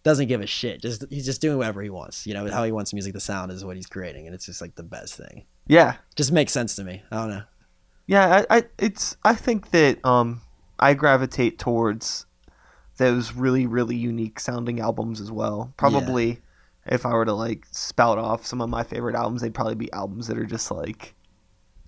doesn't 0.03 0.27
give 0.27 0.41
a 0.41 0.47
shit. 0.47 0.81
Just 0.81 1.05
he's 1.09 1.25
just 1.25 1.41
doing 1.41 1.57
whatever 1.57 1.81
he 1.81 1.89
wants. 1.89 2.27
You 2.27 2.33
know 2.33 2.47
how 2.49 2.63
he 2.63 2.71
wants 2.71 2.93
music 2.93 3.13
to 3.13 3.19
sound 3.19 3.51
is 3.51 3.65
what 3.65 3.75
he's 3.75 3.87
creating, 3.87 4.27
and 4.27 4.35
it's 4.35 4.45
just 4.45 4.61
like 4.61 4.75
the 4.75 4.83
best 4.83 5.15
thing. 5.15 5.45
Yeah. 5.67 5.95
Just 6.15 6.31
makes 6.31 6.53
sense 6.53 6.75
to 6.75 6.83
me. 6.83 7.01
I 7.11 7.15
don't 7.15 7.29
know. 7.29 7.43
Yeah, 8.07 8.43
I, 8.49 8.57
I 8.57 8.63
it's 8.77 9.17
I 9.23 9.33
think 9.33 9.71
that 9.71 10.03
um 10.05 10.41
I 10.79 10.93
gravitate 10.93 11.57
towards 11.57 12.25
those 12.97 13.33
really 13.33 13.65
really 13.65 13.95
unique 13.95 14.39
sounding 14.39 14.79
albums 14.79 15.19
as 15.19 15.31
well. 15.31 15.73
Probably 15.77 16.39
if 16.85 17.05
I 17.05 17.13
were 17.13 17.25
to 17.25 17.33
like 17.33 17.65
spout 17.71 18.19
off 18.19 18.45
some 18.45 18.61
of 18.61 18.69
my 18.69 18.83
favorite 18.83 19.15
albums, 19.15 19.41
they'd 19.41 19.55
probably 19.55 19.75
be 19.75 19.91
albums 19.91 20.27
that 20.27 20.37
are 20.37 20.45
just 20.45 20.69
like 20.69 21.15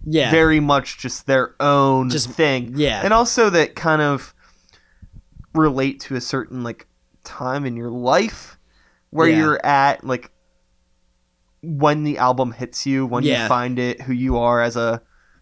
Yeah, 0.06 0.32
very 0.32 0.60
much 0.60 0.98
just 1.00 1.26
their 1.28 1.56
own 1.62 2.10
Just- 2.10 2.30
thing. 2.30 2.74
yeah. 2.78 3.02
And 3.04 3.14
also 3.14 3.50
that 3.50 3.76
kind 3.76 4.02
of 4.02 4.34
relate 5.54 6.00
to 6.02 6.16
a 6.16 6.22
certain 6.22 6.64
like 6.64 6.88
time 7.24 7.66
in 7.66 7.76
your 7.76 7.90
life 7.90 8.58
where 9.10 9.28
Yeah. 9.28 9.38
you're 9.38 9.66
at 9.66 10.04
like 10.04 10.32
when 11.62 12.04
the 12.04 12.18
album 12.20 12.52
hits 12.52 12.86
you, 12.86 13.06
when 13.06 13.24
Yeah. 13.24 13.44
you 13.44 13.50
find 13.50 13.80
it, 13.80 14.02
who 14.02 14.14
you 14.14 14.38
are 14.38 14.62
as 14.62 14.76
a 14.76 15.02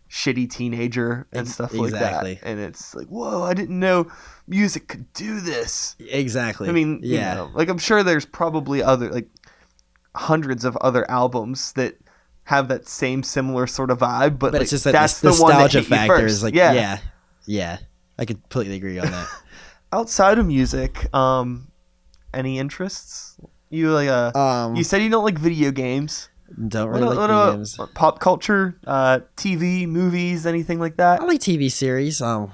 shitty 0.10 0.50
teenager 0.50 1.28
and 1.34 1.48
stuff 1.48 1.74
like 1.74 1.90
exactly. 1.92 2.36
that. 2.36 2.48
And 2.48 2.60
it's 2.60 2.96
like, 2.96 3.08
whoa, 3.08 3.44
I 3.44 3.54
didn't 3.54 3.80
know 3.80 4.08
music 4.48 4.88
could 4.88 5.12
do 5.14 5.40
this. 5.42 5.96
exactly. 6.00 6.70
I 6.70 6.72
mean, 6.72 7.00
yeah, 7.04 7.32
you 7.32 7.36
know, 7.38 7.52
like 7.54 7.70
I'm 7.70 7.78
sure 7.78 8.02
there's 8.04 8.26
probably 8.26 8.82
other 8.82 9.10
like 9.12 9.28
hundreds 10.16 10.64
of 10.64 10.78
other 10.78 11.10
albums 11.12 11.74
that 11.74 11.98
have 12.46 12.68
that 12.70 12.88
same 12.88 13.22
similar 13.24 13.68
sort 13.68 13.90
of 13.92 14.00
vibe, 14.00 14.40
but, 14.40 14.40
but 14.40 14.54
like, 14.54 14.62
it's 14.64 14.72
just 14.72 14.84
that 14.86 14.92
that's 14.94 15.20
this 15.20 15.38
the 15.38 15.44
one 15.44 15.52
that 15.52 15.60
nostalgia 15.62 15.80
hit 15.80 15.90
you 15.90 15.96
factor 15.96 16.18
first. 16.24 16.36
is 16.36 16.44
like 16.44 16.54
yeah. 16.56 16.74
yeah, 16.74 16.98
yeah, 17.46 17.78
I 18.18 18.26
completely 18.26 18.76
agree 18.76 18.98
on 19.00 19.12
that. 19.12 19.28
Outside 19.94 20.40
of 20.40 20.46
music, 20.46 21.14
um, 21.14 21.68
any 22.34 22.58
interests? 22.60 23.38
You 23.70 23.92
like 23.92 24.08
uh, 24.10 24.32
Um, 24.38 24.76
you 24.76 24.84
said 24.84 25.02
you 25.02 25.10
don't 25.10 25.24
like 25.24 25.38
video 25.40 25.72
games. 25.72 26.30
don't 26.68 26.92
What, 26.92 27.00
really 27.02 27.08
what 27.08 27.18
like 27.18 27.30
about 27.30 27.46
video 27.52 27.58
games. 27.58 27.80
pop 27.96 28.20
culture, 28.20 28.78
uh, 28.86 29.20
TV, 29.38 29.88
movies, 29.88 30.46
anything 30.46 30.80
like 30.80 30.98
that? 30.98 31.22
I 31.22 31.26
like 31.26 31.40
TV 31.40 31.72
series. 31.72 32.22
Um, 32.22 32.52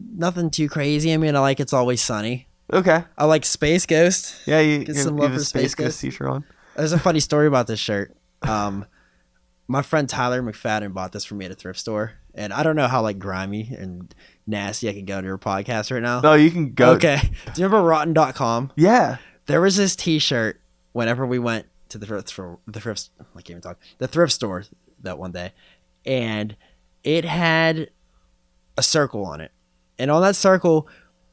nothing 0.00 0.50
too 0.50 0.68
crazy. 0.68 1.12
I 1.12 1.16
mean, 1.16 1.34
I 1.36 1.40
like 1.40 1.60
It's 1.60 1.72
Always 1.72 2.02
Sunny. 2.02 2.46
Okay, 2.72 3.04
I 3.16 3.24
like 3.26 3.44
Space 3.44 3.86
Ghost. 3.86 4.34
yeah, 4.46 4.60
you, 4.60 4.78
Get 4.80 4.88
you, 4.96 5.02
some 5.02 5.14
you 5.16 5.22
love 5.22 5.30
have 5.32 5.40
a 5.40 5.40
for 5.40 5.44
Space 5.44 5.72
Space 5.72 5.74
Ghost 5.74 5.86
Ghost. 5.86 6.00
t-shirt 6.00 6.28
on. 6.28 6.44
There's 6.76 6.92
a 6.92 6.98
funny 6.98 7.20
story 7.20 7.46
about 7.46 7.66
this 7.66 7.78
shirt. 7.78 8.14
Um, 8.48 8.86
my 9.66 9.82
friend 9.82 10.08
Tyler 10.08 10.42
McFadden 10.42 10.92
bought 10.92 11.12
this 11.12 11.24
for 11.24 11.34
me 11.34 11.46
at 11.46 11.50
a 11.50 11.54
thrift 11.54 11.78
store, 11.78 12.12
and 12.34 12.52
I 12.52 12.62
don't 12.62 12.76
know 12.76 12.88
how 12.88 13.02
like 13.02 13.18
grimy 13.18 13.74
and 13.76 14.14
nasty 14.46 14.88
I 14.88 14.92
can 14.92 15.04
go 15.04 15.20
to 15.20 15.26
your 15.26 15.38
podcast 15.38 15.90
right 15.90 16.02
now. 16.02 16.20
No, 16.20 16.34
you 16.34 16.50
can 16.50 16.74
go. 16.74 16.92
Okay. 16.92 17.18
Do 17.20 17.60
you 17.60 17.66
remember 17.66 17.86
Rotten.com? 17.86 18.72
Yeah. 18.76 19.16
There 19.46 19.60
was 19.60 19.76
this 19.76 19.96
T-shirt 19.96 20.60
whenever 20.92 21.26
we 21.26 21.38
went 21.38 21.66
to 21.90 21.98
the 21.98 22.06
thrift 22.06 22.28
store. 22.28 22.58
The 22.66 22.80
thrift. 22.80 23.10
I 23.20 23.24
can't 23.36 23.50
even 23.50 23.62
talk. 23.62 23.78
The 23.98 24.08
thrift 24.08 24.32
store 24.32 24.64
that 25.02 25.18
one 25.18 25.32
day, 25.32 25.52
and 26.04 26.56
it 27.02 27.24
had 27.24 27.90
a 28.76 28.82
circle 28.82 29.24
on 29.24 29.40
it, 29.40 29.52
and 29.98 30.10
on 30.10 30.22
that 30.22 30.36
circle 30.36 30.88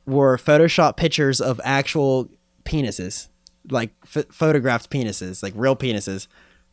were 0.05 0.37
Photoshop 0.37 0.97
pictures 0.97 1.41
of 1.41 1.59
actual 1.63 2.29
penises, 2.63 3.29
like 3.69 3.91
ph 4.01 4.25
photographed 4.31 4.89
penises, 4.89 5.41
like 5.41 5.53
real 5.55 5.75
penises, 5.75 6.27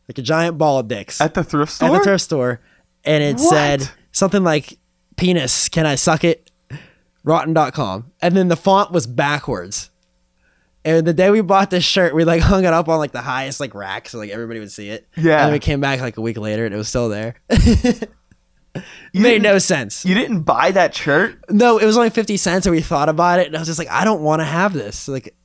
like 0.09 0.17
a 0.17 0.21
giant 0.21 0.57
ball 0.57 0.79
of 0.79 0.87
dicks 0.89 1.21
At 1.21 1.35
the 1.35 1.43
thrift 1.43 1.71
store. 1.71 1.87
at 1.95 1.97
the 1.99 2.03
thrift 2.03 2.23
store, 2.23 2.59
and 3.05 3.23
it 3.23 3.37
What? 3.37 3.49
said 3.49 3.89
something 4.11 4.43
like 4.43 4.77
"penis, 5.15 5.69
can 5.69 5.85
I 5.85 5.95
suck 5.95 6.23
it?" 6.23 6.49
Rotten.com, 7.23 8.11
and 8.21 8.35
then 8.35 8.47
the 8.47 8.55
font 8.57 8.91
was 8.91 9.05
backwards. 9.07 9.91
And 10.85 11.05
the 11.05 11.13
day 11.13 11.29
we 11.29 11.41
bought 11.41 11.69
this 11.69 11.83
shirt, 11.83 12.15
we 12.15 12.23
like 12.23 12.41
hung 12.41 12.63
it 12.63 12.73
up 12.73 12.87
on 12.87 12.97
like 12.99 13.11
the 13.11 13.21
highest 13.21 13.59
like 13.59 13.75
rack 13.75 14.07
so 14.09 14.17
like 14.17 14.29
everybody 14.31 14.59
would 14.61 14.71
see 14.71 14.89
it. 14.89 15.07
Yeah. 15.17 15.33
And 15.39 15.47
then 15.47 15.51
we 15.51 15.59
came 15.59 15.81
back 15.81 15.99
like 15.99 16.15
a 16.17 16.21
week 16.21 16.37
later 16.37 16.65
and 16.65 16.73
it 16.73 16.77
was 16.77 16.87
still 16.87 17.09
there. 17.09 17.35
Made 19.13 19.41
no 19.41 19.57
sense. 19.57 20.05
You 20.05 20.15
didn't 20.15 20.43
buy 20.43 20.71
that 20.71 20.95
shirt? 20.95 21.37
No, 21.49 21.79
it 21.79 21.85
was 21.85 21.97
only 21.97 22.11
fifty 22.11 22.37
cents, 22.37 22.65
and 22.65 22.73
we 22.75 22.81
thought 22.81 23.09
about 23.09 23.39
it, 23.39 23.47
and 23.47 23.55
I 23.55 23.59
was 23.59 23.67
just 23.67 23.79
like, 23.79 23.89
I 23.89 24.05
don't 24.05 24.21
want 24.21 24.39
to 24.41 24.45
have 24.45 24.73
this. 24.73 25.07
Like, 25.07 25.35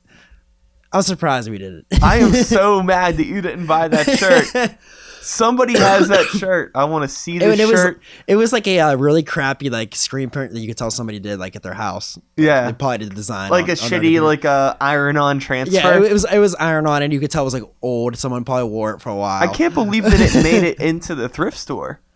I 0.95 0.97
was 0.97 1.07
surprised 1.07 1.49
we 1.49 1.57
did 1.57 1.73
it. 1.91 2.01
I 2.01 2.19
am 2.19 2.31
so 2.33 2.81
mad 2.81 3.17
that 3.17 3.25
you 3.25 3.41
didn't 3.41 3.65
buy 3.65 3.89
that 3.89 4.09
shirt. 4.17 4.77
Somebody 5.21 5.77
has 5.77 6.07
that 6.07 6.25
shirt. 6.39 6.71
I 6.73 6.85
want 6.85 7.03
to 7.03 7.09
see 7.09 7.37
this 7.37 7.59
it 7.59 7.67
was 7.67 7.81
shirt. 7.81 8.01
it 8.27 8.35
was 8.37 8.53
like 8.53 8.65
a 8.65 8.79
uh, 8.79 8.95
really 8.95 9.21
crappy 9.23 9.69
like 9.69 9.93
screen 9.93 10.29
print 10.29 10.53
that 10.53 10.59
you 10.61 10.67
could 10.67 10.77
tell 10.77 10.91
somebody 10.91 11.19
did 11.19 11.37
like 11.37 11.55
at 11.57 11.63
their 11.63 11.73
house. 11.73 12.17
Yeah. 12.37 12.67
They 12.67 12.73
probably 12.73 12.99
did 12.99 13.11
the 13.11 13.15
design 13.15 13.49
like 13.51 13.63
on- 13.63 13.69
a 13.69 13.71
on 13.73 13.77
shitty 13.77 14.21
like 14.21 14.45
a 14.45 14.77
iron-on 14.79 15.39
transfer. 15.39 15.75
yeah. 15.75 15.97
It, 15.97 16.03
it 16.03 16.13
was 16.13 16.25
it 16.31 16.39
was 16.39 16.55
iron 16.55 16.87
on, 16.87 17.01
and 17.03 17.11
you 17.11 17.19
could 17.19 17.29
tell 17.31 17.41
it 17.43 17.45
was 17.45 17.53
like 17.55 17.63
old. 17.81 18.15
Someone 18.17 18.45
probably 18.45 18.69
wore 18.69 18.93
it 18.93 19.01
for 19.01 19.09
a 19.09 19.15
while. 19.15 19.43
I 19.43 19.47
can't 19.51 19.73
believe 19.73 20.03
that 20.03 20.13
it 20.21 20.41
made 20.43 20.63
it 20.63 20.79
into 20.79 21.13
the 21.15 21.27
thrift 21.27 21.57
store. 21.57 21.99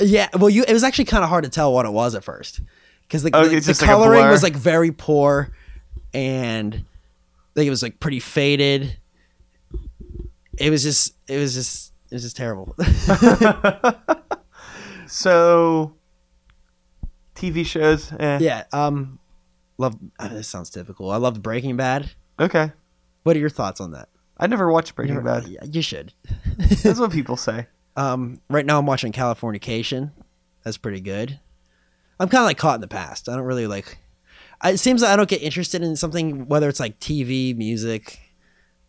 Yeah, 0.00 0.28
well, 0.38 0.48
you 0.48 0.62
it 0.68 0.72
was 0.72 0.84
actually 0.84 1.06
kind 1.06 1.24
of 1.24 1.28
hard 1.30 1.42
to 1.42 1.50
tell 1.50 1.72
what 1.74 1.84
it 1.84 1.90
was 1.92 2.14
at 2.14 2.22
first 2.22 2.60
because 3.02 3.24
the, 3.24 3.30
Oh, 3.34 3.42
the, 3.42 3.56
the 3.56 3.60
just 3.60 3.80
like 3.82 3.90
coloring 3.90 4.28
was 4.28 4.40
like 4.40 4.54
very 4.54 4.92
poor, 4.92 5.50
and 6.14 6.84
like 7.54 7.66
it 7.66 7.70
was 7.70 7.82
like 7.82 8.00
pretty 8.00 8.20
faded. 8.20 8.96
It 10.58 10.70
was 10.70 10.82
just 10.82 11.14
it 11.28 11.38
was 11.38 11.54
just 11.54 11.92
it 12.10 12.14
was 12.14 12.22
just 12.22 12.36
terrible. 12.36 12.74
So, 15.12 15.94
TV 17.34 17.66
shows. 17.66 18.12
Eh. 18.12 18.38
yeah, 18.40 18.62
um, 18.72 19.18
love. 19.76 19.96
I 20.20 20.28
mean, 20.28 20.36
this 20.36 20.46
sounds 20.46 20.70
typical. 20.70 21.10
I 21.10 21.16
loved 21.16 21.42
Breaking 21.42 21.76
Bad. 21.76 22.12
Okay. 22.38 22.70
What 23.24 23.34
are 23.34 23.40
your 23.40 23.48
thoughts 23.50 23.80
on 23.80 23.90
that? 23.90 24.08
I 24.38 24.46
never 24.46 24.70
watched 24.70 24.94
Breaking 24.94 25.16
never- 25.16 25.40
Bad. 25.40 25.48
Yeah, 25.48 25.64
you 25.64 25.82
should. 25.82 26.12
That's 26.84 27.00
what 27.00 27.10
people 27.12 27.36
say. 27.36 27.66
Um, 27.96 28.40
right 28.48 28.64
now 28.64 28.78
I'm 28.78 28.86
watching 28.86 29.10
Californication. 29.10 30.12
That's 30.64 30.78
pretty 30.78 31.00
good. 31.00 31.38
I'm 32.20 32.28
kind 32.28 32.42
of 32.42 32.46
like 32.46 32.56
caught 32.56 32.76
in 32.76 32.80
the 32.80 32.88
past. 32.88 33.28
I 33.28 33.34
don't 33.34 33.44
really 33.44 33.66
like. 33.66 33.98
It 34.64 34.78
seems 34.78 35.00
that 35.00 35.12
I 35.12 35.16
don't 35.16 35.28
get 35.28 35.42
interested 35.42 35.82
in 35.82 35.96
something, 35.96 36.46
whether 36.46 36.68
it's 36.68 36.80
like 36.80 37.00
TV, 37.00 37.56
music, 37.56 38.18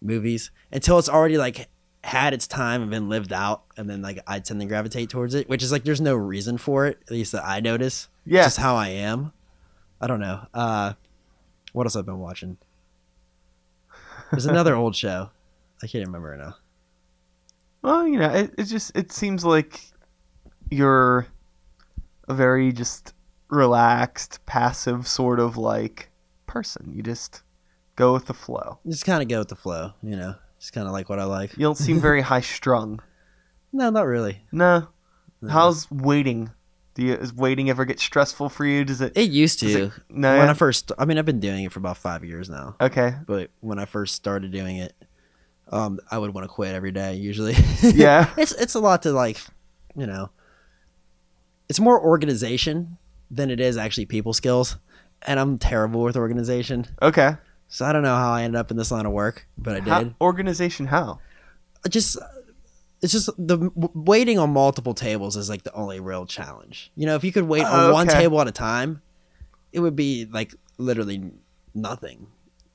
movies, 0.02 0.52
until 0.72 1.00
it's 1.00 1.08
already 1.08 1.38
like 1.38 1.70
had 2.04 2.34
its 2.34 2.48
time 2.48 2.82
and 2.82 2.92
been 2.92 3.10
lived 3.10 3.32
out, 3.32 3.64
and 3.78 3.90
then 3.90 4.02
like 4.02 4.20
I 4.28 4.40
tend 4.40 4.60
to 4.62 4.68
gravitate 4.68 5.10
towards 5.10 5.34
it, 5.34 5.48
which 5.48 5.64
is 5.64 5.72
like 5.72 5.84
there's 5.84 6.02
no 6.02 6.16
reason 6.16 6.58
for 6.58 6.88
it, 6.88 7.00
at 7.04 7.12
least 7.12 7.32
that 7.32 7.46
I 7.46 7.60
notice. 7.60 8.10
Yeah. 8.26 8.40
It's 8.40 8.48
just 8.48 8.58
how 8.58 8.76
I 8.76 8.90
am. 8.90 9.32
I 10.02 10.08
don't 10.08 10.20
know. 10.20 10.46
Uh, 10.54 10.94
what 11.74 11.86
else 11.86 11.96
I've 11.96 12.06
been 12.06 12.20
watching? 12.20 12.58
There's 14.32 14.46
another 14.46 14.76
old 14.76 14.96
show. 14.96 15.30
I 15.84 15.88
can't 15.88 16.06
remember 16.06 16.36
now. 16.38 16.56
Well, 17.82 18.08
you 18.08 18.20
know, 18.20 18.30
it, 18.30 18.54
it 18.58 18.64
just 18.66 18.96
it 18.96 19.12
seems 19.12 19.44
like 19.44 19.82
you're 20.70 21.28
a 22.28 22.34
very 22.34 22.72
just 22.72 23.14
relaxed, 23.52 24.40
passive 24.48 25.08
sort 25.08 25.40
of 25.40 25.58
like 25.58 26.10
person. 26.48 26.92
You 26.96 27.04
just 27.04 27.44
go 27.96 28.14
with 28.14 28.26
the 28.26 28.34
flow. 28.34 28.80
Just 28.88 29.06
kind 29.06 29.22
of 29.22 29.28
go 29.28 29.40
with 29.40 29.50
the 29.50 29.56
flow, 29.56 29.92
you 30.02 30.16
know. 30.16 30.36
Just 30.60 30.74
kind 30.74 30.88
of 30.88 30.94
like 30.94 31.10
what 31.10 31.20
I 31.20 31.26
like. 31.26 31.52
You 31.54 31.64
don't 31.64 31.78
seem 31.78 32.00
very 32.00 32.22
high 32.32 32.42
strung. 32.42 33.02
No, 33.74 33.90
not 33.90 34.06
really. 34.08 34.42
No. 34.52 34.88
No. 35.42 35.50
How's 35.50 35.90
waiting? 35.92 36.50
Do 36.94 37.04
you 37.04 37.14
is 37.14 37.34
waiting 37.34 37.70
ever 37.70 37.86
get 37.86 38.00
stressful 38.00 38.50
for 38.50 38.66
you? 38.66 38.84
Does 38.84 39.02
it? 39.02 39.14
It 39.16 39.30
used 39.32 39.60
to. 39.60 39.86
it 39.86 39.92
no. 40.10 40.38
when? 40.38 40.50
I 40.50 40.54
first, 40.54 40.92
I 40.98 41.06
mean, 41.06 41.18
I've 41.18 41.26
been 41.26 41.40
doing 41.40 41.64
it 41.64 41.72
for 41.72 41.80
about 41.80 41.98
five 41.98 42.24
years 42.26 42.50
now. 42.50 42.76
okay. 42.82 43.16
But 43.26 43.50
when 43.62 43.80
I 43.80 43.86
first 43.86 44.16
started 44.16 44.52
doing 44.52 44.78
it, 44.78 44.94
um, 45.72 46.00
I 46.12 46.18
would 46.18 46.34
want 46.34 46.44
to 46.44 46.50
quit 46.50 46.76
every 46.76 46.92
day. 46.92 47.16
Usually, 47.16 47.56
Yeah. 47.82 48.30
it's 48.38 48.52
it's 48.52 48.76
a 48.76 48.80
lot 48.80 49.04
to 49.04 49.14
like, 49.14 49.38
you 49.96 50.06
know. 50.06 50.30
it's 51.70 51.80
more 51.80 52.00
organization 52.00 52.98
than 53.32 53.50
it 53.50 53.60
is 53.60 53.78
actually 53.78 54.06
people 54.06 54.34
skills, 54.34 54.78
and 55.24 55.40
I'm 55.40 55.58
terrible 55.58 56.04
with 56.04 56.18
organization. 56.18 56.86
Okay. 57.02 57.36
So 57.70 57.86
I 57.86 57.94
don't 57.94 58.04
know 58.04 58.16
how 58.16 58.34
I 58.34 58.44
ended 58.44 58.60
up 58.60 58.70
in 58.70 58.76
this 58.78 58.92
line 58.92 59.06
of 59.06 59.14
work, 59.14 59.48
but 59.58 59.78
I 59.78 59.80
did. 59.80 59.88
How, 59.88 60.14
organization 60.20 60.88
how? 60.88 61.20
Uh, 61.86 61.90
just 61.90 62.18
uh, 62.18 62.26
it's 63.02 63.14
just 63.14 63.30
the 63.38 63.72
waiting 63.76 64.38
on 64.38 64.50
multiple 64.52 64.94
tables 64.94 65.38
is 65.38 65.50
like 65.50 65.64
the 65.64 65.74
only 65.74 66.00
real 66.02 66.26
challenge. 66.26 66.92
You 66.96 67.06
know, 67.06 67.16
if 67.16 67.24
you 67.24 67.32
could 67.32 67.46
wait 67.46 67.64
on 67.66 67.90
Oh, 67.90 67.94
one 67.94 68.10
okay. 68.10 68.20
table 68.20 68.42
at 68.42 68.48
a 68.48 68.52
time, 68.52 69.02
it 69.72 69.80
would 69.80 69.96
be 69.96 70.26
like 70.30 70.54
literally 70.78 71.32
nothing. 71.74 72.28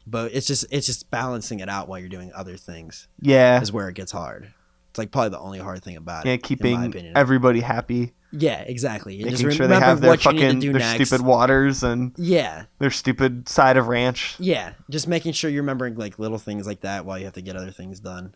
But 0.06 0.32
it's 0.32 0.46
just 0.46 0.64
it's 0.70 0.86
just 0.86 1.10
balancing 1.10 1.60
it 1.60 1.68
out 1.68 1.88
while 1.88 1.98
you're 1.98 2.08
doing 2.08 2.32
other 2.34 2.56
things 2.56 3.06
Yeah. 3.20 3.60
is 3.60 3.72
where 3.72 3.88
it 3.88 3.94
gets 3.94 4.12
hard. 4.12 4.52
It's 4.90 4.98
like 4.98 5.10
probably 5.10 5.30
the 5.30 5.38
only 5.40 5.58
hard 5.58 5.84
thing 5.84 5.96
about 5.96 6.24
Yeah, 6.24 6.32
it. 6.32 6.42
my 6.42 6.48
keeping 6.48 7.12
everybody 7.14 7.60
happy, 7.60 8.14
yeah, 8.32 8.60
exactly. 8.60 9.14
And 9.16 9.24
making 9.30 9.46
just 9.46 9.56
sure 9.56 9.66
they 9.66 9.74
have 9.78 10.00
their 10.00 10.10
what 10.10 10.24
you 10.24 10.32
need 10.32 10.38
to 10.40 10.44
fucking 10.46 10.60
do 10.60 10.72
their 10.72 10.80
next. 10.80 11.08
stupid 11.08 11.24
waters 11.24 11.82
and 11.82 12.12
Yeah, 12.16 12.64
their 12.78 12.90
stupid 12.90 13.48
side 13.48 13.76
of 13.76 13.88
ranch. 13.88 14.36
yeah. 14.38 14.72
Just 14.90 15.06
making 15.08 15.32
sure 15.32 15.50
you're 15.50 15.62
remembering 15.62 15.96
like 15.96 16.18
little 16.18 16.38
things 16.38 16.66
like 16.66 16.80
that 16.82 17.04
while 17.06 17.18
you 17.18 17.24
have 17.24 17.34
to 17.34 17.42
get 17.42 17.56
other 17.56 17.70
things 17.70 18.00
done. 18.00 18.34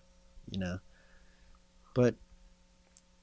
You 0.50 0.58
know. 0.60 0.78
But 1.94 2.14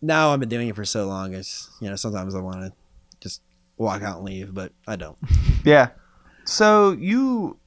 now 0.01 0.31
I've 0.33 0.39
been 0.39 0.49
doing 0.49 0.67
it 0.67 0.75
for 0.75 0.85
so 0.85 1.07
long. 1.07 1.33
It's 1.33 1.69
you 1.81 1.89
know 1.89 1.95
sometimes 1.95 2.35
I 2.35 2.39
want 2.39 2.61
to 2.61 2.73
just 3.19 3.41
walk 3.77 4.01
out 4.03 4.17
and 4.17 4.25
leave, 4.25 4.53
but 4.53 4.71
I 4.87 4.95
don't. 4.95 5.17
Yeah. 5.65 5.89
So 6.45 6.91
you 6.91 7.57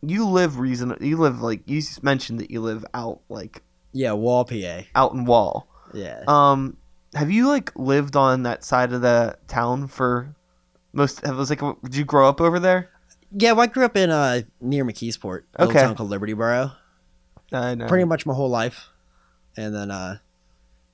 you 0.00 0.26
live 0.26 0.58
reason 0.58 0.96
you 1.00 1.16
live 1.18 1.40
like 1.42 1.62
you 1.68 1.78
s- 1.78 2.02
mentioned 2.02 2.40
that 2.40 2.50
you 2.50 2.60
live 2.60 2.84
out 2.94 3.20
like 3.28 3.62
Yeah, 3.92 4.12
wall 4.12 4.44
PA. 4.44 4.82
out 4.94 5.12
in 5.12 5.24
Wall. 5.26 5.66
Yeah. 5.92 6.22
Um 6.26 6.76
have 7.14 7.30
you 7.30 7.48
like 7.48 7.72
lived 7.76 8.16
on 8.16 8.42
that 8.44 8.64
side 8.64 8.92
of 8.92 9.00
the 9.00 9.36
town 9.48 9.86
for 9.88 10.34
most 10.92 11.24
have 11.24 11.36
was 11.36 11.50
like 11.50 11.60
did 11.82 11.96
you 11.96 12.04
grow 12.04 12.28
up 12.28 12.40
over 12.40 12.58
there? 12.60 12.90
yeah, 13.36 13.52
well, 13.52 13.62
I 13.62 13.66
grew 13.66 13.84
up 13.84 13.96
in 13.96 14.10
uh 14.10 14.42
near 14.60 14.84
McKeesport, 14.84 15.42
a 15.56 15.66
little 15.66 15.80
town 15.80 15.94
called 15.96 16.10
Liberty 16.10 16.32
Borough. 16.34 16.72
I 17.52 17.74
know. 17.74 17.86
Pretty 17.86 18.04
much 18.04 18.26
my 18.26 18.34
whole 18.34 18.48
life, 18.50 18.88
and 19.56 19.74
then 19.74 19.90
uh 19.90 20.18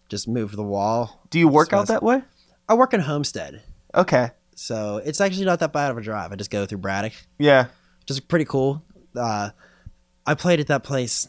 just 0.09 0.27
moved 0.29 0.53
to 0.53 0.57
the 0.57 0.63
wall. 0.63 1.21
Do 1.31 1.39
you 1.39 1.49
work 1.49 1.73
out 1.73 1.87
that 1.89 2.03
way? 2.03 2.23
I 2.69 2.75
work 2.75 2.93
in 2.95 3.01
Homestead, 3.01 3.63
Okay. 3.95 4.31
so 4.55 4.99
it's 5.05 5.21
actually 5.21 5.45
not 5.45 5.59
that 5.61 5.73
bad 5.73 5.91
of 5.91 5.99
a 5.99 6.01
drive. 6.01 6.33
I 6.33 6.37
just 6.37 6.51
go 6.51 6.67
through 6.67 6.79
Braddock. 6.79 7.13
Yeah. 7.39 7.67
just 8.07 8.27
pretty 8.29 8.45
cool. 8.45 8.83
Uh, 9.17 9.51
I 10.27 10.35
played 10.35 10.61
at 10.61 10.67
that 10.69 10.83
place. 10.85 11.29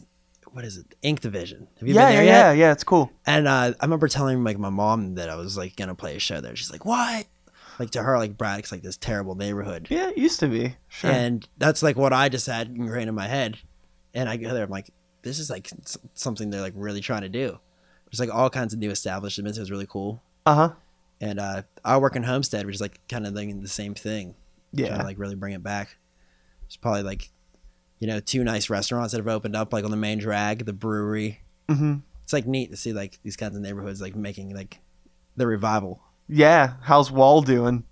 What 0.52 0.64
is 0.64 0.76
it? 0.76 0.94
Ink 1.02 1.20
Division. 1.20 1.66
Have 1.78 1.88
you 1.88 1.94
yeah, 1.94 2.06
been 2.06 2.14
there 2.16 2.24
yeah, 2.24 2.30
yet? 2.30 2.56
yeah, 2.56 2.66
yeah, 2.66 2.72
it's 2.72 2.84
cool. 2.84 3.10
And 3.26 3.48
uh, 3.48 3.72
I 3.80 3.84
remember 3.84 4.06
telling 4.08 4.44
like 4.44 4.58
my 4.58 4.70
mom 4.70 5.14
that 5.16 5.28
I 5.30 5.36
was 5.36 5.56
like 5.56 5.76
gonna 5.76 5.94
play 5.94 6.16
a 6.16 6.18
show 6.18 6.40
there. 6.40 6.54
She's 6.56 6.70
like, 6.70 6.84
"What?" 6.84 7.26
Like 7.78 7.90
to 7.92 8.02
her, 8.02 8.18
like 8.18 8.36
Braddock's 8.36 8.70
like 8.70 8.82
this 8.82 8.98
terrible 8.98 9.34
neighborhood, 9.34 9.86
Yeah, 9.90 10.10
it 10.10 10.18
used 10.18 10.40
to 10.40 10.46
be. 10.48 10.76
Sure. 10.88 11.10
and 11.10 11.48
that's 11.56 11.82
like 11.82 11.96
what 11.96 12.12
I 12.12 12.28
just 12.28 12.46
had 12.46 12.68
ingrained 12.68 13.08
in 13.08 13.14
my 13.14 13.26
head. 13.26 13.58
And 14.14 14.28
I 14.28 14.36
go 14.36 14.52
there, 14.52 14.62
I'm 14.64 14.70
like, 14.70 14.90
"This 15.22 15.38
is 15.38 15.48
like 15.48 15.70
something 16.14 16.50
they're 16.50 16.60
like 16.60 16.74
really 16.76 17.00
trying 17.00 17.22
to 17.22 17.28
do." 17.30 17.58
There's 18.10 18.20
like 18.20 18.32
all 18.34 18.50
kinds 18.50 18.74
of 18.74 18.78
new 18.78 18.90
establishments. 18.90 19.56
It 19.56 19.62
was 19.62 19.70
really 19.70 19.86
cool. 19.88 20.22
uh-huh. 20.44 20.72
And 21.22 21.38
uh, 21.40 21.62
I 21.84 21.96
work 21.96 22.14
in 22.16 22.24
Homestead, 22.24 22.66
which 22.66 22.74
is 22.74 22.80
like 22.80 23.00
kind 23.08 23.26
of 23.26 23.32
like 23.32 23.58
the 23.60 23.68
same 23.68 23.94
thing. 23.94 24.34
Yeah. 24.72 24.88
trying 24.88 25.00
to 25.00 25.06
like 25.06 25.18
really 25.18 25.34
bring 25.36 25.54
it 25.54 25.62
back. 25.62 25.96
It's 26.66 26.76
probably 26.76 27.02
like, 27.04 27.30
you 28.02 28.08
know, 28.08 28.18
two 28.18 28.42
nice 28.42 28.68
restaurants 28.68 29.12
that 29.12 29.18
have 29.18 29.28
opened 29.28 29.54
up 29.54 29.72
like 29.72 29.84
on 29.84 29.92
the 29.92 29.96
main 29.96 30.18
drag, 30.18 30.64
the 30.66 30.72
brewery. 30.72 31.38
Mhm. 31.68 32.02
It's 32.24 32.32
like 32.32 32.48
neat 32.48 32.72
to 32.72 32.76
see 32.76 32.92
like 32.92 33.20
these 33.22 33.36
kinds 33.36 33.54
of 33.54 33.62
neighborhoods 33.62 34.00
like 34.00 34.16
making 34.16 34.52
like 34.54 34.80
the 35.36 35.46
revival. 35.46 36.02
Yeah, 36.28 36.74
how's 36.82 37.12
Wall 37.12 37.42
doing? 37.42 37.84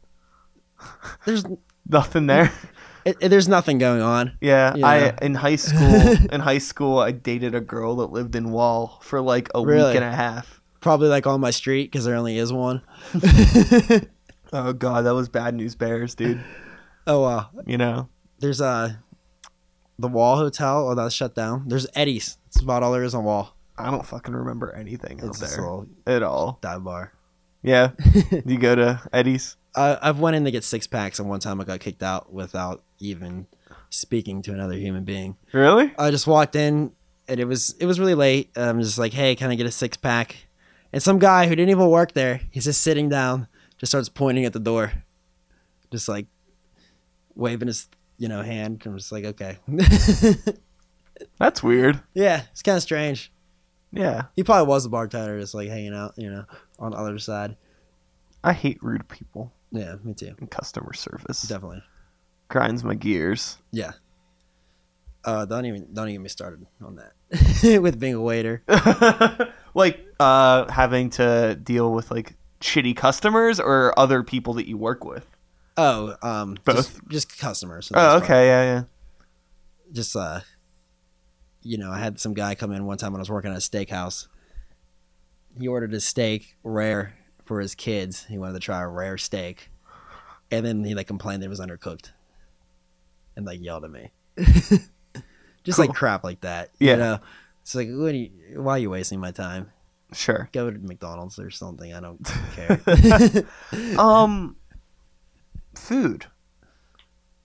There's 1.25 1.45
Nothing 1.89 2.27
there. 2.27 2.53
it, 3.05 3.17
it- 3.21 3.29
there's 3.29 3.47
nothing 3.49 3.79
going 3.79 4.01
on. 4.03 4.37
Yeah. 4.41 4.75
I 4.83 5.15
in 5.23 5.35
high 5.37 5.57
school 5.57 6.17
in 6.33 6.41
high 6.41 6.59
school 6.59 6.99
I 6.99 7.13
dated 7.13 7.55
a 7.55 7.61
girl 7.61 7.97
that 7.97 8.11
lived 8.11 8.35
in 8.35 8.51
Wall 8.51 8.99
for 9.03 9.21
like 9.21 9.49
a 9.55 9.65
Really? 9.65 9.91
week 9.91 9.97
and 9.97 10.05
a 10.05 10.11
half. 10.13 10.61
Probably 10.81 11.09
like 11.09 11.27
on 11.29 11.41
my 11.41 11.51
street 11.53 11.91
because 11.93 12.05
there 12.05 12.17
only 12.17 12.37
is 12.39 12.53
one. 12.53 12.83
Oh 14.53 14.73
god, 14.73 15.03
that 15.05 15.15
was 15.15 15.29
bad 15.29 15.55
news 15.55 15.75
bears, 15.77 16.15
dude. 16.17 16.43
oh 17.07 17.21
wow. 17.21 17.51
You 17.67 17.79
know. 17.79 18.09
There's 18.41 18.61
uh 18.61 18.95
the 20.01 20.09
Wall 20.09 20.37
Hotel. 20.37 20.89
Oh, 20.89 20.95
that's 20.95 21.15
shut 21.15 21.35
down. 21.35 21.65
There's 21.69 21.87
Eddie's. 21.95 22.39
That's 22.47 22.63
about 22.63 22.83
all 22.83 22.93
there 22.93 23.05
is 23.05 23.15
on 23.15 23.25
Wall. 23.25 23.55
I 23.79 23.91
don't 23.91 24.05
fucking 24.05 24.35
remember 24.35 24.73
anything 24.75 25.21
out 25.23 25.29
It's 25.29 25.41
just 25.41 25.55
a 25.55 25.57
there 25.57 25.65
little 25.65 25.87
at 26.07 26.23
all. 26.23 26.59
dive 26.61 26.85
bar. 26.85 27.13
Yeah. 27.63 27.91
you 28.45 28.59
go 28.59 28.75
to 28.75 29.01
Eddie's. 29.13 29.57
I, 29.75 29.99
I've 30.03 30.19
went 30.19 30.37
in 30.37 30.45
to 30.45 30.51
get 30.51 30.65
six 30.65 30.87
packs, 30.87 31.19
and 31.19 31.29
one 31.29 31.41
time 31.41 31.61
I 31.61 31.65
got 31.65 31.81
kicked 31.81 32.03
out 32.03 32.33
without 32.33 32.83
even 32.99 33.47
speaking 33.89 34.43
to 34.43 34.53
another 34.53 34.75
human 34.75 35.05
being. 35.05 35.37
Really? 35.53 35.93
I 35.99 36.11
just 36.11 36.27
walked 36.27 36.57
in 36.57 36.93
and 37.29 37.41
it 37.41 37.45
was 37.45 37.75
it 37.79 37.87
was 37.87 38.01
really 38.01 38.15
late. 38.15 38.51
I'm 38.57 38.81
just 38.81 38.99
like, 38.99 39.13
hey, 39.13 39.35
can 39.37 39.51
I 39.51 39.55
get 39.55 39.67
a 39.67 39.71
six 39.71 39.97
pack? 39.97 40.49
And 40.93 41.03
some 41.03 41.19
guy 41.19 41.47
who 41.47 41.55
didn't 41.55 41.71
even 41.71 41.89
work 41.89 42.13
there, 42.13 42.41
he's 42.51 42.65
just 42.65 42.83
sitting 42.83 43.09
down, 43.09 43.47
just 43.79 43.93
starts 43.93 44.09
pointing 44.09 44.45
at 44.45 44.53
the 44.53 44.59
door, 44.61 44.93
just 45.93 46.09
like 46.09 46.27
waving 47.37 47.69
his 47.69 47.89
you 48.21 48.29
know 48.29 48.43
hand. 48.43 48.81
I'm 48.87 48.97
just 48.97 49.11
like, 49.11 49.25
okay, 49.25 49.59
That's 51.39 51.63
weird. 51.63 52.01
yeah, 52.15 52.43
it's 52.53 52.63
kind 52.63 52.77
of 52.77 52.83
strange. 52.83 53.33
Yeah. 53.93 54.27
He 54.37 54.45
probably 54.45 54.69
was 54.69 54.85
a 54.85 54.89
bartender, 54.89 55.41
just 55.41 55.53
like 55.55 55.69
hanging 55.69 55.95
out, 55.95 56.13
you 56.17 56.31
know, 56.31 56.45
on 56.79 56.93
the 56.93 56.97
other 56.97 57.19
side. 57.19 57.57
I 58.45 58.53
hate 58.53 58.81
rude 58.83 59.09
people 59.09 59.53
Yeah, 59.73 59.97
me 60.05 60.15
too, 60.15 60.35
in 60.41 60.47
customer 60.47 60.93
service. 60.93 61.43
definitely. 61.43 61.83
Grinds 62.49 62.85
my 62.85 62.95
gears. 62.95 63.59
Yeah. 63.73 63.93
Uh, 65.25 65.45
don't 65.45 65.67
even 65.67 65.93
don't 65.93 66.09
even 66.09 66.21
get 66.21 66.23
me 66.23 66.29
started 66.29 66.67
on 66.85 66.97
that 66.97 67.81
with 67.83 67.99
being 68.01 68.15
a 68.15 68.21
waiter. 68.21 68.63
like 69.75 70.01
uh 70.19 70.71
having 70.71 71.11
to 71.11 71.59
deal 71.63 71.93
with 71.93 72.11
like 72.11 72.35
shitty 72.61 72.97
customers 72.97 73.61
or 73.61 73.93
other 73.99 74.23
people 74.23 74.55
that 74.55 74.67
you 74.69 74.79
work 74.79 75.05
with. 75.05 75.27
Oh, 75.81 76.17
um, 76.23 76.59
Both? 76.65 76.77
just, 76.77 77.09
just 77.09 77.39
customers. 77.39 77.91
Oh, 77.95 77.97
most 77.97 78.11
part. 78.11 78.23
okay, 78.25 78.47
yeah, 78.47 78.63
yeah. 78.63 78.83
Just 79.93 80.15
uh, 80.15 80.41
you 81.63 81.79
know, 81.79 81.91
I 81.91 81.99
had 81.99 82.21
some 82.21 82.35
guy 82.35 82.55
come 82.55 82.73
in 82.73 82.85
one 82.85 82.99
time 82.99 83.13
when 83.13 83.21
I 83.21 83.23
was 83.23 83.31
working 83.31 83.51
at 83.51 83.57
a 83.57 83.61
steakhouse. 83.61 84.29
He 85.59 85.67
ordered 85.67 85.95
a 85.95 86.01
steak 86.01 86.57
rare 86.63 87.15
for 87.45 87.61
his 87.61 87.75
kids. 87.75 88.25
He 88.27 88.39
wanted 88.39 88.55
to 88.55 88.61
try 88.61 88.81
a 88.81 88.89
rare 88.89 89.19
steak, 89.19 89.71
and 90.51 90.65
then 90.65 90.85
he 90.85 90.95
like 90.95 91.07
complained 91.07 91.43
that 91.43 91.47
it 91.47 91.51
was 91.51 91.61
undercooked, 91.61 92.11
and 93.37 93.47
like 93.47 93.61
yelled 93.61 93.85
at 93.85 93.91
me. 93.91 94.11
just 95.65 95.79
like 95.79 95.93
crap 95.95 96.25
like 96.25 96.43
that. 96.43 96.71
Yeah. 96.79 96.93
You 96.93 96.99
know? 96.99 97.19
It's 97.63 97.75
like, 97.75 97.89
what 97.89 98.13
are 98.13 98.17
you, 98.17 98.31
why 98.57 98.73
are 98.73 98.79
you 98.79 98.91
wasting 98.91 99.21
my 99.21 99.33
time? 99.33 99.71
Sure. 100.13 100.49
Go 100.53 100.71
to 100.71 100.79
McDonald's 100.79 101.39
or 101.39 101.51
something. 101.51 101.93
I 101.95 102.01
don't 102.01 102.21
care. 102.55 103.99
um 103.99 104.57
food. 105.75 106.27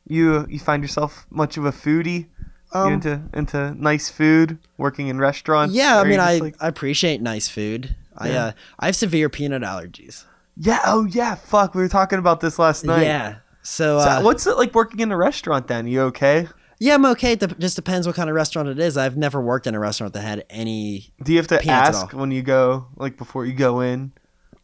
You 0.08 0.46
you 0.50 0.60
find 0.60 0.84
yourself 0.84 1.26
much 1.30 1.58
of 1.58 1.66
a 1.66 1.72
foodie? 1.72 2.28
Um, 2.74 2.94
into 2.94 3.22
into 3.34 3.74
nice 3.76 4.10
food, 4.10 4.58
working 4.78 5.08
in 5.08 5.18
restaurants? 5.18 5.74
yeah, 5.74 6.00
I 6.00 6.04
mean, 6.04 6.20
I, 6.20 6.38
like- 6.40 6.56
I 6.60 6.68
appreciate 6.68 7.22
nice 7.22 7.48
food. 7.48 7.96
I 8.18 8.32
uh, 8.32 8.52
I 8.80 8.88
have 8.88 8.96
severe 8.96 9.30
peanut 9.30 9.62
allergies. 9.62 10.26
Yeah, 10.58 10.80
oh 10.86 11.06
yeah, 11.06 11.36
fuck, 11.36 11.74
we 11.76 11.82
were 11.82 11.88
talking 11.90 12.20
about 12.20 12.40
this 12.42 12.60
last 12.60 12.84
night. 12.84 13.04
Yeah. 13.04 13.36
So, 13.62 14.00
So 14.00 14.06
uh, 14.10 14.22
what's 14.22 14.46
it 14.46 14.58
like 14.58 14.74
working 14.76 15.00
in 15.00 15.12
a 15.12 15.18
restaurant 15.18 15.68
then? 15.68 15.88
You 15.88 16.02
okay? 16.04 16.48
yeah, 16.80 16.96
I'm 16.96 17.06
okay. 17.08 17.34
It 17.34 17.60
just 17.60 17.76
depends 17.76 18.08
what 18.08 18.16
kind 18.16 18.30
of 18.30 18.36
restaurant 18.36 18.68
it 18.70 18.80
is. 18.80 18.96
I've 18.98 19.18
never 19.18 19.42
worked 19.42 19.68
in 19.68 19.76
a 19.76 19.80
restaurant 19.80 20.14
that 20.14 20.22
had 20.22 20.46
any. 20.50 21.14
Do 21.24 21.32
you 21.32 21.38
have 21.40 21.48
to 21.48 21.66
ask 21.70 22.14
when 22.14 22.32
you 22.32 22.42
go 22.42 22.88
like 22.98 23.18
before 23.18 23.46
you 23.46 23.54
go 23.54 23.82
in? 23.82 24.12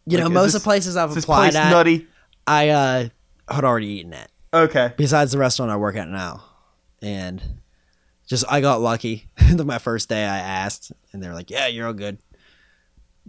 You 0.05 0.17
Like, 0.17 0.25
know, 0.27 0.29
most 0.33 0.47
this- 0.47 0.55
of 0.55 0.61
the 0.61 0.65
places 0.65 0.97
I've 0.97 1.15
applied 1.15 1.51
place 1.51 1.55
at, 1.55 1.69
nutty? 1.71 2.07
I 2.47 2.69
uh, 2.69 3.09
had 3.55 3.63
already 3.63 3.87
eaten 3.87 4.13
it. 4.13 4.31
Okay. 4.53 4.93
Besides 4.97 5.31
the 5.31 5.37
restaurant 5.37 5.71
I 5.71 5.77
work 5.77 5.95
at 5.95 6.07
now, 6.09 6.43
and 7.01 7.41
just 8.27 8.43
I 8.49 8.61
got 8.61 8.81
lucky. 8.81 9.29
My 9.57 9.77
first 9.79 10.09
day, 10.09 10.25
I 10.25 10.37
asked, 10.39 10.91
and 11.13 11.21
they're 11.23 11.33
like, 11.33 11.49
"Yeah, 11.49 11.67
you're 11.67 11.87
all 11.87 11.93
good." 11.93 12.17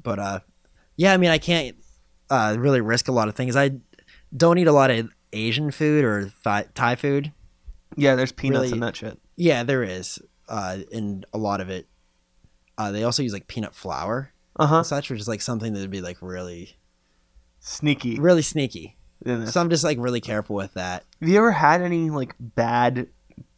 But 0.02 0.18
uh, 0.18 0.40
yeah, 0.96 1.12
I 1.12 1.16
mean, 1.16 1.30
I 1.30 1.38
can't 1.38 1.76
uh 2.30 2.56
really 2.58 2.80
risk 2.80 3.08
a 3.08 3.12
lot 3.12 3.28
of 3.28 3.34
things. 3.34 3.56
I 3.56 3.72
don't 4.36 4.58
eat 4.58 4.66
a 4.66 4.72
lot 4.72 4.90
of 4.90 5.10
Asian 5.32 5.70
food 5.70 6.04
or 6.04 6.30
Thai, 6.44 6.66
Thai 6.74 6.96
food. 6.96 7.32
Yeah, 7.96 8.14
there's 8.14 8.32
peanuts 8.32 8.62
Really- 8.64 8.72
in 8.72 8.80
that 8.80 8.96
shit. 8.96 9.18
Yeah, 9.36 9.62
there 9.64 9.82
is. 9.82 10.18
Uh, 10.48 10.78
and 10.92 11.24
a 11.32 11.38
lot 11.38 11.60
of 11.60 11.70
it. 11.70 11.86
Uh, 12.78 12.90
they 12.90 13.04
also 13.04 13.22
use 13.22 13.32
like 13.32 13.46
peanut 13.48 13.74
flour 13.74 14.32
Uh 14.56 14.66
huh. 14.66 14.76
and 14.78 14.86
such, 14.86 15.10
which 15.10 15.20
is 15.20 15.28
like 15.28 15.40
something 15.42 15.72
that 15.72 15.80
would 15.80 15.90
be 15.90 16.00
like 16.00 16.18
really, 16.20 16.76
Sneaky. 17.60 18.18
really 18.18 18.42
sneaky. 18.42 18.96
In. 19.26 19.46
So 19.46 19.60
I'm 19.60 19.70
just 19.70 19.84
like 19.84 19.98
really 20.00 20.20
careful 20.20 20.56
with 20.56 20.74
that. 20.74 21.04
Have 21.20 21.28
you 21.28 21.38
ever 21.38 21.52
had 21.52 21.82
any 21.82 22.10
like 22.10 22.34
bad 22.38 23.08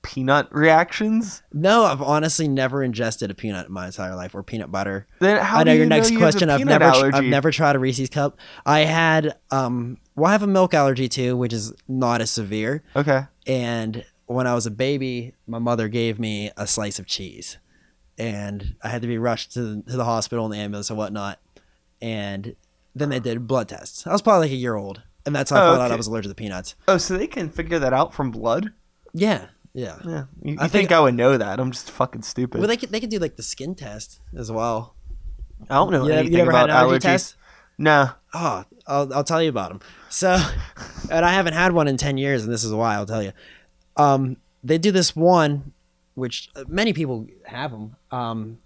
peanut 0.02 0.48
reactions? 0.54 1.42
No, 1.52 1.84
I've 1.84 2.02
honestly 2.02 2.46
never 2.46 2.82
ingested 2.82 3.30
a 3.30 3.34
peanut 3.34 3.66
in 3.66 3.72
my 3.72 3.86
entire 3.86 4.14
life 4.14 4.34
or 4.34 4.42
peanut 4.42 4.70
butter. 4.70 5.06
Then 5.18 5.42
how 5.42 5.60
I 5.60 5.64
know 5.64 5.72
do 5.72 5.76
your 5.76 5.84
you 5.84 5.88
next 5.88 6.10
you 6.10 6.18
question. 6.18 6.50
I've 6.50 6.58
peanut 6.58 6.80
never, 6.80 6.84
allergy? 6.84 7.16
I've 7.16 7.24
never 7.24 7.50
tried 7.50 7.76
a 7.76 7.78
Reese's 7.78 8.10
cup. 8.10 8.38
I 8.66 8.80
had, 8.80 9.36
um, 9.50 9.98
well, 10.14 10.28
I 10.28 10.32
have 10.32 10.42
a 10.42 10.46
milk 10.46 10.74
allergy 10.74 11.08
too, 11.08 11.36
which 11.36 11.52
is 11.52 11.72
not 11.88 12.20
as 12.20 12.30
severe. 12.30 12.84
Okay. 12.94 13.22
And 13.46 14.04
when 14.26 14.46
I 14.46 14.54
was 14.54 14.66
a 14.66 14.70
baby, 14.70 15.34
my 15.46 15.58
mother 15.58 15.88
gave 15.88 16.18
me 16.18 16.50
a 16.56 16.66
slice 16.66 16.98
of 16.98 17.06
cheese, 17.06 17.58
and 18.18 18.76
I 18.82 18.88
had 18.88 19.02
to 19.02 19.08
be 19.08 19.18
rushed 19.18 19.52
to 19.52 19.62
the, 19.62 19.82
to 19.90 19.96
the 19.96 20.04
hospital 20.04 20.44
in 20.46 20.50
the 20.50 20.58
ambulance 20.58 20.88
and 20.88 20.98
whatnot. 20.98 21.40
And 22.00 22.56
then 22.94 23.08
they 23.08 23.20
did 23.20 23.46
blood 23.46 23.68
tests. 23.68 24.06
I 24.06 24.12
was 24.12 24.22
probably 24.22 24.48
like 24.48 24.52
a 24.52 24.56
year 24.56 24.76
old, 24.76 25.02
and 25.26 25.34
that's 25.34 25.50
how 25.50 25.56
I 25.56 25.66
Oh, 25.66 25.70
found 25.72 25.82
out. 25.82 25.92
I 25.92 25.96
was 25.96 26.06
allergic 26.06 26.24
to 26.24 26.28
the 26.28 26.34
peanuts. 26.34 26.74
Oh, 26.88 26.98
so 26.98 27.16
they 27.16 27.26
can 27.26 27.48
figure 27.50 27.78
that 27.78 27.92
out 27.92 28.12
from 28.14 28.30
blood? 28.30 28.72
Yeah, 29.12 29.46
yeah. 29.72 29.96
Yeah. 30.04 30.24
You, 30.42 30.52
you 30.52 30.56
I 30.58 30.62
think, 30.68 30.72
think- 30.88 30.92
I 30.92 31.00
would 31.00 31.14
know 31.14 31.36
that? 31.38 31.58
I'm 31.60 31.70
just 31.70 31.90
fucking 31.90 32.22
stupid. 32.22 32.58
Well, 32.60 32.68
they 32.68 32.76
can 32.76 32.90
they 32.90 33.00
could 33.00 33.10
do 33.10 33.18
like 33.18 33.36
the 33.36 33.42
skin 33.42 33.74
test 33.74 34.20
as 34.36 34.50
well. 34.52 34.94
I 35.70 35.74
don't 35.76 35.92
know 35.92 36.06
You, 36.06 36.12
anything 36.12 36.32
you 36.32 36.38
never 36.38 36.50
about 36.50 36.68
had 36.68 36.70
an 36.70 36.76
allergy 36.76 36.98
allergies. 36.98 37.10
test? 37.10 37.36
No. 37.78 38.10
Oh, 38.34 38.64
I'll, 38.86 39.14
I'll 39.14 39.24
tell 39.24 39.42
you 39.42 39.48
about 39.48 39.70
them. 39.70 39.80
So, 40.10 40.36
and 41.10 41.24
I 41.24 41.32
haven't 41.32 41.54
had 41.54 41.72
one 41.72 41.88
in 41.88 41.96
10 41.96 42.18
years, 42.18 42.44
and 42.44 42.52
this 42.52 42.62
is 42.64 42.72
why 42.72 42.94
I'll 42.94 43.06
tell 43.06 43.22
you. 43.22 43.32
Um, 43.96 44.36
they 44.62 44.78
do 44.78 44.90
this 44.92 45.14
one, 45.16 45.72
which 46.14 46.50
uh, 46.56 46.64
many 46.68 46.92
people 46.92 47.26
have 47.46 47.70
them. 47.70 47.96
Um, 48.10 48.58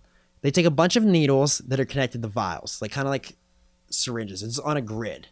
they 0.43 0.51
take 0.51 0.67
a 0.67 0.71
bunch 0.71 0.97
of 0.97 1.05
needles 1.05 1.59
that 1.59 1.79
are 1.79 1.85
connected 1.85 2.23
to 2.23 2.29
vials, 2.29 2.81
like 2.83 2.91
kind 2.91 3.07
of 3.07 3.11
like 3.11 3.37
syringes. 3.91 4.43
It's 4.43 4.59
on 4.59 4.77
a 4.77 4.81
grid, 4.83 5.29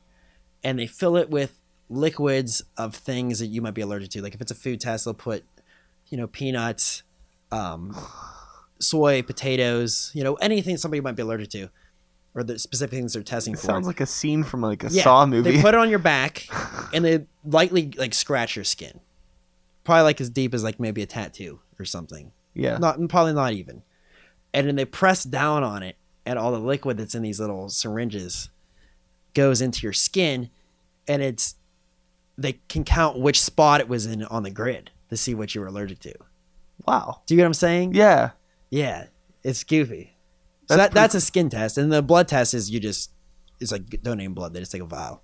and 0.67 0.81
they 0.81 0.87
fill 0.89 1.17
it 1.17 1.31
with 1.31 1.61
liquids 1.89 2.61
of 2.77 2.93
things 2.93 3.39
that 3.39 3.47
you 3.47 3.62
might 3.62 3.73
be 3.75 3.81
allergic 3.83 4.11
to. 4.11 4.21
Like 4.21 4.35
if 4.35 4.41
it's 4.41 4.51
a 4.51 4.55
food 4.57 4.81
test, 4.81 5.05
they'll 5.05 5.14
put, 5.14 5.45
you 6.09 6.19
know, 6.19 6.27
peanuts, 6.27 7.05
um, 7.53 7.97
soy, 8.81 9.23
potatoes, 9.23 10.11
you 10.12 10.25
know, 10.25 10.35
anything 10.35 10.77
somebody 10.77 11.01
might 11.01 11.14
be 11.14 11.23
allergic 11.23 11.51
to, 11.51 11.69
or 12.35 12.43
the 12.43 12.59
specific 12.59 12.99
things 12.99 13.12
they're 13.12 13.23
testing 13.23 13.55
It 13.55 13.61
for. 13.61 13.67
sounds 13.67 13.87
like 13.87 14.01
a 14.01 14.07
scene 14.07 14.43
from 14.43 14.61
like 14.61 14.83
a 14.83 14.89
Yeah, 14.91 15.05
Saw 15.05 15.25
movie. 15.25 15.53
They 15.53 15.62
put 15.62 15.75
it 15.75 15.79
on 15.79 15.89
your 15.89 16.01
back 16.01 16.49
and 16.93 17.05
they 17.05 17.27
lightly 17.45 17.93
like 17.97 18.12
scratch 18.12 18.57
your 18.57 18.64
skin. 18.64 18.99
Probably 19.85 20.03
like 20.03 20.21
as 20.21 20.31
deep 20.31 20.53
as 20.53 20.64
like 20.64 20.81
maybe 20.81 21.01
a 21.03 21.07
tattoo 21.07 21.61
or 21.79 21.85
something. 21.85 22.33
yeah. 22.55 22.77
Not 22.79 22.99
probably 23.09 23.35
not 23.35 23.53
even. 23.53 23.83
And 24.53 24.67
then 24.67 24.75
they 24.75 24.85
press 24.85 25.23
down 25.23 25.62
on 25.62 25.85
it 25.85 25.95
and 26.25 26.41
all 26.41 26.51
the 26.51 26.59
liquid 26.59 26.97
that's 26.97 27.14
in 27.14 27.23
these 27.23 27.39
little 27.39 27.69
syringes 27.69 28.49
goes 29.33 29.61
into 29.61 29.83
your 29.83 29.93
skin 29.93 30.51
and 31.09 31.23
it's 31.23 31.55
they 32.39 32.55
can 32.69 32.85
count 32.85 33.19
which 33.19 33.41
spot 33.41 33.81
it 33.81 33.89
was 33.89 34.07
in 34.07 34.23
on 34.25 34.43
the 34.43 34.51
grid 34.51 34.91
to 35.11 35.17
see 35.17 35.35
what 35.35 35.55
you 35.55 35.61
were 35.61 35.67
allergic 35.69 35.99
to. 36.01 36.13
wow. 36.87 37.23
Do 37.27 37.35
you 37.35 37.39
get 37.39 37.45
what 37.45 37.49
I'm 37.49 37.55
saying? 37.55 37.95
Yeah. 37.95 38.31
Yeah. 38.71 39.07
It's 39.43 39.65
goofy. 39.65 40.17
So 40.69 40.77
That's 40.77 40.89
that, 40.89 40.95
that's 40.95 41.15
a 41.15 41.21
skin 41.21 41.49
test. 41.49 41.79
And 41.79 41.93
the 41.93 42.03
blood 42.03 42.29
test 42.29 42.53
is 42.53 42.71
you 42.71 42.81
just 42.81 43.11
it's 43.61 43.73
like 43.73 43.89
donating 44.03 44.35
blood. 44.35 44.53
They 44.53 44.61
just 44.61 44.73
take 44.73 44.83
a 44.83 44.87
vial 44.87 45.23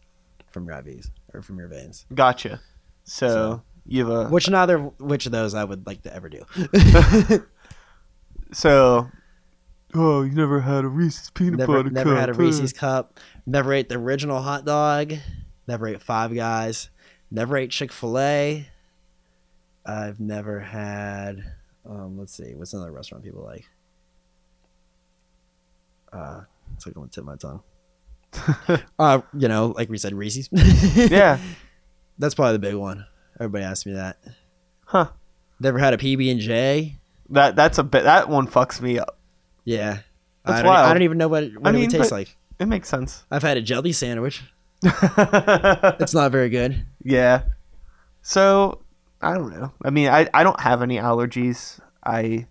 from 0.53 0.67
your 0.67 0.77
IVs 0.77 1.11
or 1.35 1.43
from 1.43 1.59
your 1.59 1.69
veins. 1.69 2.07
Gotcha. 2.15 2.61
So, 3.05 3.29
So- 3.29 3.63
you 3.85 4.07
have 4.07 4.15
a 4.27 4.29
Which 4.29 4.49
neither 4.49 4.79
which 4.79 5.27
of 5.27 5.33
those 5.33 5.55
I 5.55 5.65
would 5.65 5.85
like 5.87 6.03
to 6.03 6.15
ever 6.15 6.29
do. 6.29 6.45
so. 8.53 9.09
Oh, 9.95 10.23
you 10.23 10.33
never 10.33 10.61
had 10.61 10.85
a 10.85 10.89
Reese's 10.89 11.29
peanut 11.31 11.59
never 11.59 11.75
butter 11.83 11.91
never 11.91 12.05
cup? 12.11 12.15
Never 12.15 12.21
had 12.21 12.29
a? 12.31 12.33
Reese's 12.33 12.73
cup. 12.73 13.21
Never 13.45 13.75
ate 13.75 13.89
the 13.91 13.97
original 13.99 14.41
hot 14.41 14.65
dog. 14.65 15.15
Never 15.73 15.89
ate 15.89 16.03
Five 16.03 16.35
Guys. 16.35 16.91
Never 17.31 17.57
ate 17.57 17.71
Chick 17.71 17.93
Fil 17.93 18.19
A. 18.19 18.67
I've 19.87 20.21
never 20.21 20.61
had. 20.61 21.43
Um, 21.89 22.19
let's 22.19 22.35
see, 22.37 22.55
what's 22.55 22.75
another 22.75 22.93
restaurant 22.93 23.25
people 23.25 23.43
like? 23.43 23.65
Uh, 26.13 26.43
it's 26.77 26.87
like 26.87 26.95
on 26.99 27.05
the 27.05 27.09
tip 27.09 27.23
of 27.23 27.27
my 27.27 27.37
tongue. 27.37 27.63
uh, 28.99 29.23
you 29.33 29.49
know, 29.49 29.69
like 29.75 29.89
we 29.89 29.97
said, 29.97 30.13
Reese's. 30.13 30.51
Yeah. 31.11 31.39
that's 32.19 32.35
probably 32.35 32.53
the 32.53 32.59
big 32.59 32.75
one. 32.75 33.07
Everybody 33.41 33.65
asks 33.65 33.87
me 33.87 33.95
that. 33.95 34.19
Huh. 34.85 35.09
Never 35.59 35.79
had 35.79 35.95
a 35.95 35.97
PB 35.97 36.31
and 36.33 36.39
J. 36.41 36.99
That 37.31 37.57
that's 37.57 37.79
a 37.79 37.83
bit. 37.83 38.05
That 38.05 38.29
one 38.29 38.47
fucks 38.47 38.79
me 38.83 38.99
up. 38.99 39.17
Yeah, 39.65 40.01
That's 40.45 40.59
I 40.59 40.63
don't, 40.65 40.67
e, 40.67 40.69
I 40.69 40.83
wild. 40.83 40.95
don't 40.97 41.03
even 41.03 41.17
know 41.17 41.29
what, 41.29 41.45
it- 41.45 41.57
what 41.59 41.69
I 41.69 41.71
it 41.71 41.73
mean, 41.73 41.83
would 41.85 41.91
taste 41.93 42.11
but- 42.11 42.17
like. 42.17 42.37
It 42.59 42.67
makes 42.67 42.91
sense. 42.91 43.25
I've 43.31 43.43
had 43.43 43.57
a 43.57 43.63
jelly 43.63 43.93
sandwich. 43.93 44.43
It's 46.01 46.15
not 46.15 46.33
very 46.33 46.49
good. 46.49 46.85
yeah. 47.03 47.43
So 48.23 48.83
I 49.21 49.35
don't 49.35 49.53
know. 49.53 49.73
I 49.85 49.91
mean, 49.91 50.09
I 50.09 50.29
I 50.35 50.43
don't 50.45 50.61
have 50.61 50.83
any 50.83 50.97
allergies. 50.97 51.81
I 52.05 52.47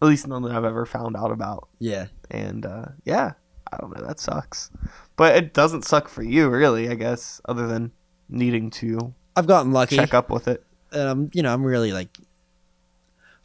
at 0.00 0.08
least 0.08 0.26
none 0.26 0.42
that 0.42 0.52
I've 0.52 0.64
ever 0.64 0.86
found 0.86 1.16
out 1.16 1.30
about. 1.30 1.68
Yeah. 1.78 2.06
And 2.30 2.66
uh, 2.66 2.86
yeah, 3.04 3.32
I 3.72 3.76
don't 3.78 3.96
know. 3.96 4.04
That 4.06 4.18
sucks. 4.20 4.70
But 5.16 5.36
it 5.36 5.54
doesn't 5.54 5.84
suck 5.84 6.08
for 6.08 6.22
you, 6.22 6.48
really. 6.48 6.88
I 6.88 6.94
guess, 6.94 7.40
other 7.44 7.66
than 7.66 7.92
needing 8.28 8.70
to 8.70 9.14
I've 9.36 9.46
gotten 9.46 9.72
lucky. 9.72 9.96
check 9.96 10.14
up 10.14 10.30
with 10.30 10.48
it. 10.48 10.64
And 10.92 11.08
I'm, 11.08 11.30
you 11.32 11.42
know, 11.42 11.52
I'm 11.52 11.64
really 11.64 11.92
like 11.92 12.18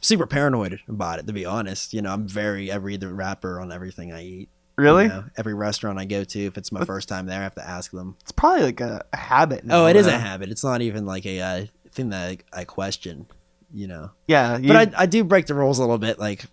super 0.00 0.26
paranoid 0.26 0.80
about 0.88 1.18
it. 1.18 1.26
To 1.28 1.32
be 1.32 1.44
honest, 1.46 1.92
you 1.94 2.02
know, 2.02 2.12
I'm 2.12 2.26
very. 2.26 2.70
I 2.72 2.76
read 2.76 3.00
the 3.00 3.12
wrapper 3.12 3.60
on 3.60 3.72
everything 3.72 4.12
I 4.12 4.22
eat. 4.22 4.48
You 4.78 4.84
Really? 4.84 5.08
know. 5.08 5.24
every 5.36 5.54
restaurant 5.54 5.98
I 5.98 6.04
go 6.04 6.24
to, 6.24 6.40
if 6.46 6.56
it's 6.56 6.70
my 6.72 6.84
first 6.84 7.08
time 7.08 7.26
there, 7.26 7.40
I 7.40 7.42
have 7.42 7.54
to 7.56 7.68
ask 7.68 7.90
them. 7.90 8.16
It's 8.22 8.32
probably 8.32 8.62
like 8.64 8.80
a, 8.80 9.04
habit. 9.12 9.64
Now, 9.64 9.82
Oh, 9.84 9.86
it 9.86 9.96
is 9.96 10.06
a 10.06 10.18
habit. 10.18 10.50
It's 10.50 10.62
not 10.64 10.80
even 10.82 11.04
like 11.04 11.26
a 11.26 11.40
uh, 11.40 11.66
thing 11.92 12.10
that 12.10 12.28
I, 12.52 12.60
I 12.60 12.64
question. 12.64 13.26
You 13.74 13.86
know, 13.86 14.10
Yeah, 14.26 14.56
you, 14.56 14.68
but 14.68 14.94
I, 14.94 15.02
I 15.02 15.06
do 15.06 15.22
break 15.24 15.44
the 15.46 15.54
rules 15.54 15.78
a 15.78 15.82
little 15.82 15.98
bit. 15.98 16.18
Like, 16.18 16.44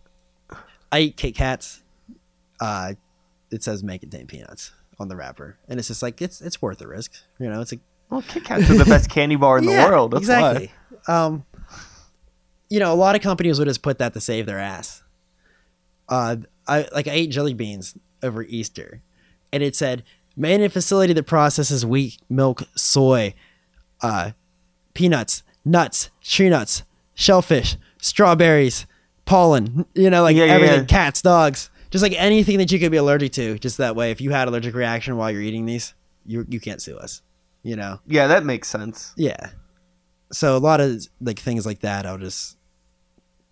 I 0.91 0.99
eat 0.99 1.17
Kit 1.17 1.33
Kats. 1.35 1.81
Uh, 2.59 2.93
it 3.51 3.63
says 3.63 3.83
may 3.83 3.97
contain 3.97 4.27
peanuts 4.27 4.71
on 4.99 5.07
the 5.07 5.15
wrapper, 5.15 5.57
and 5.69 5.79
it's 5.79 5.87
just 5.87 6.01
like 6.01 6.21
it's 6.21 6.41
it's 6.41 6.61
worth 6.61 6.79
the 6.79 6.87
risk. 6.87 7.13
You 7.39 7.49
know, 7.49 7.61
it's 7.61 7.71
like 7.71 7.79
well, 8.09 8.21
Kit 8.27 8.43
Kats 8.43 8.69
are 8.69 8.77
the 8.77 8.83
best 8.85 9.09
candy 9.09 9.35
bar 9.37 9.57
in 9.57 9.65
the 9.65 9.71
Yeah, 9.73 9.89
world. 9.89 10.11
That's 10.11 10.23
exactly. 10.23 10.71
Um, 11.07 11.45
you 12.69 12.79
know, 12.79 12.91
a 12.91 12.95
lot 12.95 13.15
of 13.15 13.21
companies 13.21 13.59
would 13.59 13.67
just 13.67 13.81
put 13.81 13.97
that 13.99 14.13
to 14.13 14.19
save 14.19 14.45
their 14.45 14.59
ass. 14.59 15.01
Uh, 16.09 16.37
I 16.67 16.87
like 16.93 17.07
I 17.07 17.11
ate 17.11 17.29
jelly 17.29 17.53
beans 17.53 17.95
over 18.23 18.43
Easter, 18.43 19.01
and 19.51 19.61
it 19.63 19.75
said 19.75 20.03
"Man 20.35 20.59
in 20.61 20.67
a 20.67 20.69
facility 20.69 21.13
that 21.13 21.23
processes 21.23 21.85
wheat, 21.85 22.17
milk, 22.29 22.63
soy, 22.75 23.33
uh, 24.01 24.31
peanuts, 24.93 25.43
nuts, 25.63 26.09
tree 26.21 26.49
nuts, 26.49 26.83
shellfish, 27.13 27.77
strawberries, 27.99 28.85
pollen. 29.25 29.85
You 29.93 30.09
know, 30.09 30.23
like 30.23 30.35
Yeah, 30.35 30.45
yeah, 30.45 30.53
everything, 30.53 30.79
yeah. 30.81 30.85
cats, 30.85 31.21
dogs, 31.21 31.69
just 31.91 32.01
like 32.03 32.13
anything 32.17 32.57
that 32.59 32.71
you 32.71 32.79
could 32.79 32.91
be 32.91 32.97
allergic 32.97 33.31
to. 33.33 33.57
Just 33.59 33.77
that 33.77 33.95
way, 33.95 34.11
if 34.11 34.19
you 34.21 34.31
had 34.31 34.47
allergic 34.47 34.75
reaction 34.75 35.17
while 35.17 35.31
you're 35.31 35.41
eating 35.41 35.65
these, 35.65 35.93
you 36.25 36.45
you 36.49 36.59
can't 36.59 36.81
sue 36.81 36.97
us. 36.97 37.21
You 37.63 37.75
know. 37.75 37.99
Yeah, 38.05 38.27
that 38.27 38.45
makes 38.45 38.67
sense. 38.67 39.13
Yeah. 39.17 39.49
So 40.31 40.55
a 40.55 40.59
lot 40.59 40.81
of 40.81 41.05
like 41.21 41.39
things 41.39 41.65
like 41.65 41.79
that, 41.79 42.05
I'll 42.05 42.17
just, 42.17 42.57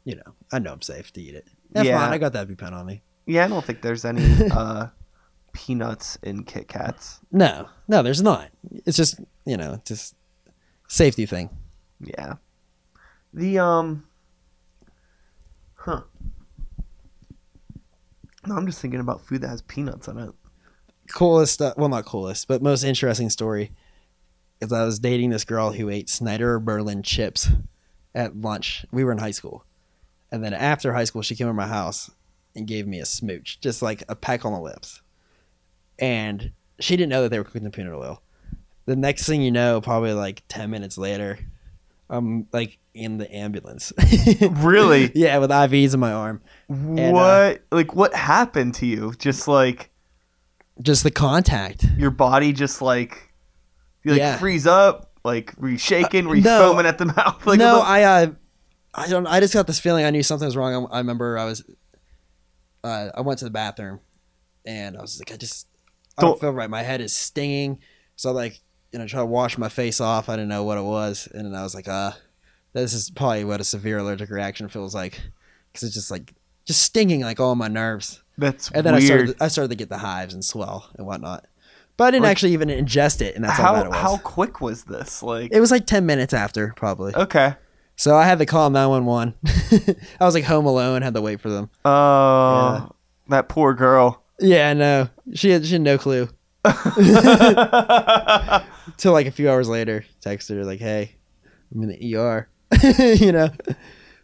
you 0.06 0.16
know, 0.16 0.34
I 0.52 0.60
know 0.60 0.72
I'm 0.74 0.82
safe 0.82 1.12
to 1.14 1.22
eat 1.22 1.34
it. 1.36 1.48
That's 1.72 1.88
Yeah. 1.88 1.98
fine. 2.00 2.12
I 2.14 2.18
got 2.20 2.34
that 2.34 2.48
EpiPen 2.48 2.74
on 2.74 2.86
me. 2.86 3.02
Yeah, 3.26 3.46
I 3.46 3.48
don't 3.48 3.64
think 3.64 3.82
there's 3.82 4.06
any 4.06 4.26
uh, 4.52 4.88
peanuts 5.54 6.18
in 6.24 6.44
Kit 6.44 6.68
Kats. 6.68 7.20
No, 7.32 7.70
no, 7.88 8.04
there's 8.04 8.22
not. 8.22 8.50
It's 8.86 8.98
just 8.98 9.20
you 9.46 9.58
know, 9.58 9.82
just 9.86 10.16
safety 10.88 11.26
thing. 11.26 11.50
Yeah. 12.00 12.36
The 13.34 13.60
um 13.60 14.04
Huh. 15.76 16.04
No, 18.46 18.56
I'm 18.56 18.66
just 18.66 18.80
thinking 18.80 19.02
about 19.02 19.22
food 19.22 19.42
that 19.42 19.50
has 19.50 19.62
peanuts 19.62 20.08
on 20.08 20.18
it. 20.18 20.32
Coolest, 21.14 21.62
uh, 21.62 21.74
well, 21.76 21.90
not 21.90 22.06
coolest, 22.06 22.48
but 22.48 22.62
most 22.62 22.84
interesting 22.84 23.30
story 23.30 23.72
is 24.62 24.72
I 24.72 24.86
was 24.86 25.00
dating 25.00 25.32
this 25.32 25.44
girl 25.44 25.74
who 25.74 25.90
ate 25.90 26.10
Snyder 26.10 26.58
Berlin 26.60 27.04
chips 27.04 27.50
at 28.16 28.38
lunch. 28.38 28.86
We 28.92 29.04
were 29.04 29.12
in 29.12 29.18
high 29.18 29.32
school, 29.32 29.66
and 30.32 30.42
then 30.42 30.54
after 30.54 30.94
high 30.94 31.04
school, 31.04 31.22
she 31.22 31.36
came 31.36 31.48
to 31.48 31.54
my 31.54 31.68
house 31.68 32.10
and 32.56 32.68
gave 32.68 32.88
me 32.88 33.00
a 33.00 33.06
smooch, 33.06 33.60
just 33.62 33.82
like 33.82 34.04
a 34.10 34.16
peck 34.16 34.46
on 34.46 34.54
the 34.54 34.60
lips. 34.60 35.02
And 36.00 36.52
she 36.80 36.96
didn't 36.98 37.10
know 37.10 37.24
that 37.24 37.30
they 37.30 37.38
were 37.38 37.44
cooking 37.46 37.64
the 37.64 37.70
peanut 37.70 37.94
oil. 37.94 38.22
The 38.86 38.96
next 38.96 39.26
thing 39.26 39.42
you 39.42 39.52
know, 39.52 39.80
probably 39.82 40.14
like 40.14 40.44
ten 40.50 40.70
minutes 40.70 40.98
later, 40.98 41.40
I'm 42.10 42.48
like 42.52 42.80
in 42.94 43.18
the 43.18 43.34
ambulance. 43.34 43.94
Really? 44.42 45.12
yeah, 45.16 45.38
with 45.38 45.50
IVs 45.52 45.94
in 45.94 46.00
my 46.00 46.12
arm. 46.12 46.42
uh, 46.70 46.74
what 47.12 47.64
like 47.72 47.96
what 47.96 48.14
happened 48.14 48.76
to 48.76 48.86
you? 48.86 49.14
Just 49.18 49.48
like 49.48 49.90
Just 50.82 51.04
the 51.04 51.12
contact. 51.12 51.86
your 51.98 52.12
body 52.12 52.52
just 52.54 52.82
like 52.82 53.32
you 54.04 54.12
like 54.12 54.20
Yeah. 54.20 54.38
freeze 54.38 54.68
up? 54.68 55.12
Like 55.24 55.54
were 55.58 55.70
you 55.70 55.78
shaking? 55.78 56.28
Were 56.28 56.36
you 56.36 56.42
no. 56.44 56.72
foaming 56.72 56.86
at 56.86 56.98
the 56.98 57.06
mouth? 57.18 57.46
Like 57.46 57.60
no, 57.60 57.78
the- 57.78 57.82
I 57.86 58.04
uh, 58.04 58.28
I 58.96 59.08
don't. 59.08 59.26
I 59.28 59.40
just 59.40 59.54
got 59.54 59.66
this 59.66 59.80
feeling. 59.80 60.04
I 60.06 60.10
knew 60.10 60.22
something 60.24 60.46
was 60.46 60.58
wrong. 60.58 60.88
I, 60.92 60.96
I 60.96 60.98
remember 61.00 61.38
I 61.38 61.46
was, 61.46 61.64
uh, 62.84 63.10
I 63.16 63.22
went 63.22 63.40
to 63.40 63.46
the 63.46 63.52
bathroom, 63.52 64.00
and 64.66 64.98
I 64.98 65.02
was 65.02 65.20
like, 65.20 65.32
I 65.32 65.38
just, 65.38 65.68
I 66.18 66.22
don't 66.22 66.32
Don't- 66.32 66.42
feel 66.42 66.52
right. 66.52 66.70
My 66.70 66.84
head 66.84 67.02
is 67.02 67.14
stinging. 67.14 67.80
So 68.16 68.32
like, 68.32 68.60
you 68.92 69.00
know, 69.00 69.08
try 69.08 69.20
to 69.22 69.26
wash 69.26 69.58
my 69.58 69.70
face 69.70 70.00
off. 70.00 70.30
I 70.30 70.36
didn't 70.36 70.50
know 70.50 70.64
what 70.64 70.78
it 70.78 70.84
was, 70.84 71.28
and 71.34 71.46
then 71.46 71.56
I 71.56 71.64
was 71.64 71.74
like, 71.76 71.88
uh, 71.88 72.12
This 72.74 72.94
is 72.94 73.10
probably 73.10 73.44
what 73.44 73.60
a 73.62 73.64
severe 73.64 73.98
allergic 74.00 74.30
reaction 74.30 74.68
feels 74.70 74.94
like, 74.96 75.20
because 75.72 75.84
it's 75.88 75.96
just 75.96 76.12
like 76.12 76.34
just 76.66 76.82
stinging 76.82 77.22
like 77.22 77.40
all 77.40 77.56
my 77.56 77.68
nerves. 77.68 78.22
That's 78.38 78.70
And 78.72 78.86
then 78.86 78.94
weird. 78.96 79.04
I 79.04 79.06
started 79.06 79.36
I 79.42 79.48
started 79.48 79.70
to 79.70 79.76
get 79.76 79.90
the 79.90 79.98
hives 79.98 80.34
and 80.34 80.44
swell 80.46 80.90
and 80.98 81.06
whatnot. 81.06 81.46
But 81.98 82.06
I 82.06 82.12
didn't 82.12 82.24
Like- 82.24 82.32
actually 82.32 82.54
even 82.54 82.70
ingest 82.70 83.22
it, 83.22 83.36
and 83.36 83.44
that's 83.44 83.58
how, 83.58 83.74
bad 83.74 83.86
it 83.86 83.90
was. 83.90 83.98
how 84.00 84.18
quick 84.18 84.62
was 84.62 84.84
this? 84.86 85.22
Like 85.24 85.52
it 85.52 85.60
was 85.60 85.70
like 85.72 85.86
ten 85.86 86.06
minutes 86.06 86.34
after, 86.34 86.74
probably. 86.76 87.16
okay. 87.16 87.56
So 88.04 88.18
I 88.18 88.26
had 88.26 88.40
to 88.40 88.46
call 88.46 88.70
nine 88.70 88.90
one 88.90 89.06
one. 89.06 89.34
I 90.20 90.26
was 90.26 90.34
like 90.34 90.44
home 90.44 90.66
alone, 90.66 91.04
had 91.04 91.14
to 91.14 91.22
wait 91.22 91.40
for 91.40 91.48
them. 91.50 91.70
Oh, 91.86 92.74
Yeah. 92.74 92.88
that 93.30 93.48
poor 93.48 93.74
girl. 93.74 94.22
Yeah, 94.42 94.70
I 94.72 94.74
know. 94.74 95.08
She 95.36 95.52
had 95.52 95.66
she 95.66 95.76
had 95.76 95.82
no 95.84 95.98
clue. 95.98 96.28
Till 98.98 99.14
like 99.14 99.26
a 99.26 99.32
few 99.32 99.50
hours 99.50 99.70
later, 99.70 100.04
texted 100.20 100.58
her 100.58 100.66
like, 100.66 100.82
"Hey, 100.82 101.16
I'm 101.74 101.82
in 101.84 101.88
the 101.98 102.16
ER," 102.18 102.50
you 103.22 103.32
know. 103.32 103.48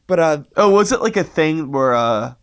But 0.08 0.20
uh, 0.20 0.44
oh, 0.58 0.72
was 0.72 0.92
it 0.92 1.00
like 1.00 1.16
a 1.16 1.24
thing 1.24 1.72
where 1.72 1.94
uh, 1.94 2.34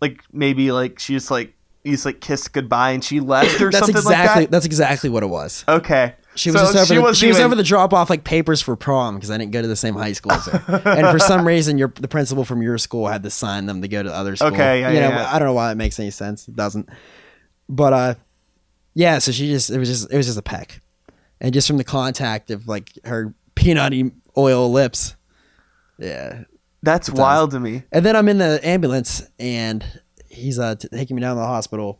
like 0.00 0.20
maybe 0.32 0.70
like 0.70 1.00
she 1.00 1.14
just 1.14 1.28
like 1.28 1.54
you 1.82 1.90
just 1.90 2.06
like 2.06 2.20
kissed 2.20 2.52
goodbye 2.52 2.92
and 2.92 3.02
she 3.02 3.18
left 3.18 3.60
or 3.60 3.70
that's 3.72 3.78
something 3.86 3.96
exactly 3.96 4.42
like 4.42 4.50
that's 4.50 4.66
exactly 4.66 5.10
what 5.10 5.24
it 5.24 5.28
was. 5.28 5.64
Okay. 5.66 6.14
She 6.36 6.50
was 6.50 6.60
So 6.60 6.72
just 6.72 6.76
over. 6.76 7.00
she 7.00 7.06
the, 7.06 7.14
she 7.14 7.26
was 7.28 7.36
even- 7.38 7.46
over 7.46 7.56
to 7.56 7.62
drop 7.62 7.92
off 7.94 8.10
like 8.10 8.24
papers 8.24 8.60
for 8.62 8.76
prom 8.76 9.14
because 9.16 9.30
I 9.30 9.38
didn't 9.38 9.52
go 9.52 9.62
to 9.62 9.68
the 9.68 9.76
same 9.76 9.94
high 9.94 10.12
school 10.12 10.32
as 10.32 10.46
her. 10.46 10.82
and 10.84 11.06
for 11.08 11.18
some 11.18 11.46
reason, 11.46 11.78
your 11.78 11.88
the 11.94 12.08
principal 12.08 12.44
from 12.44 12.62
your 12.62 12.78
school 12.78 13.06
had 13.08 13.22
to 13.22 13.30
sign 13.30 13.66
them 13.66 13.82
to 13.82 13.88
go 13.88 14.02
to 14.02 14.08
the 14.08 14.14
other 14.14 14.36
school. 14.36 14.48
Okay, 14.48 14.80
yeah, 14.80 14.88
you 14.90 15.00
know, 15.00 15.08
yeah, 15.08 15.22
yeah. 15.22 15.34
I 15.34 15.38
don't 15.38 15.46
know 15.48 15.54
why 15.54 15.72
it 15.72 15.76
makes 15.76 15.98
any 15.98 16.10
sense. 16.10 16.46
It 16.48 16.54
doesn't. 16.56 16.88
But 17.68 17.92
uh, 17.92 18.14
yeah. 18.94 19.18
So 19.18 19.32
she 19.32 19.48
just 19.48 19.70
it 19.70 19.78
was 19.78 19.88
just 19.88 20.12
it 20.12 20.16
was 20.16 20.26
just 20.26 20.38
a 20.38 20.42
peck, 20.42 20.80
and 21.40 21.52
just 21.54 21.66
from 21.66 21.78
the 21.78 21.84
contact 21.84 22.50
of 22.50 22.68
like 22.68 22.92
her 23.04 23.34
peanutty 23.56 24.12
oil 24.36 24.70
lips. 24.70 25.16
Yeah, 25.98 26.44
That's 26.82 27.08
wild 27.08 27.52
to 27.52 27.60
me. 27.60 27.82
and 27.90 28.04
then 28.04 28.14
I'm 28.16 28.28
in 28.28 28.36
the 28.38 28.60
ambulance, 28.62 29.26
and 29.38 29.82
he's 30.28 30.58
uh, 30.58 30.74
t- 30.74 30.88
taking 30.88 31.16
me 31.16 31.22
down 31.22 31.34
to 31.36 31.40
the 31.40 31.46
hospital, 31.46 31.98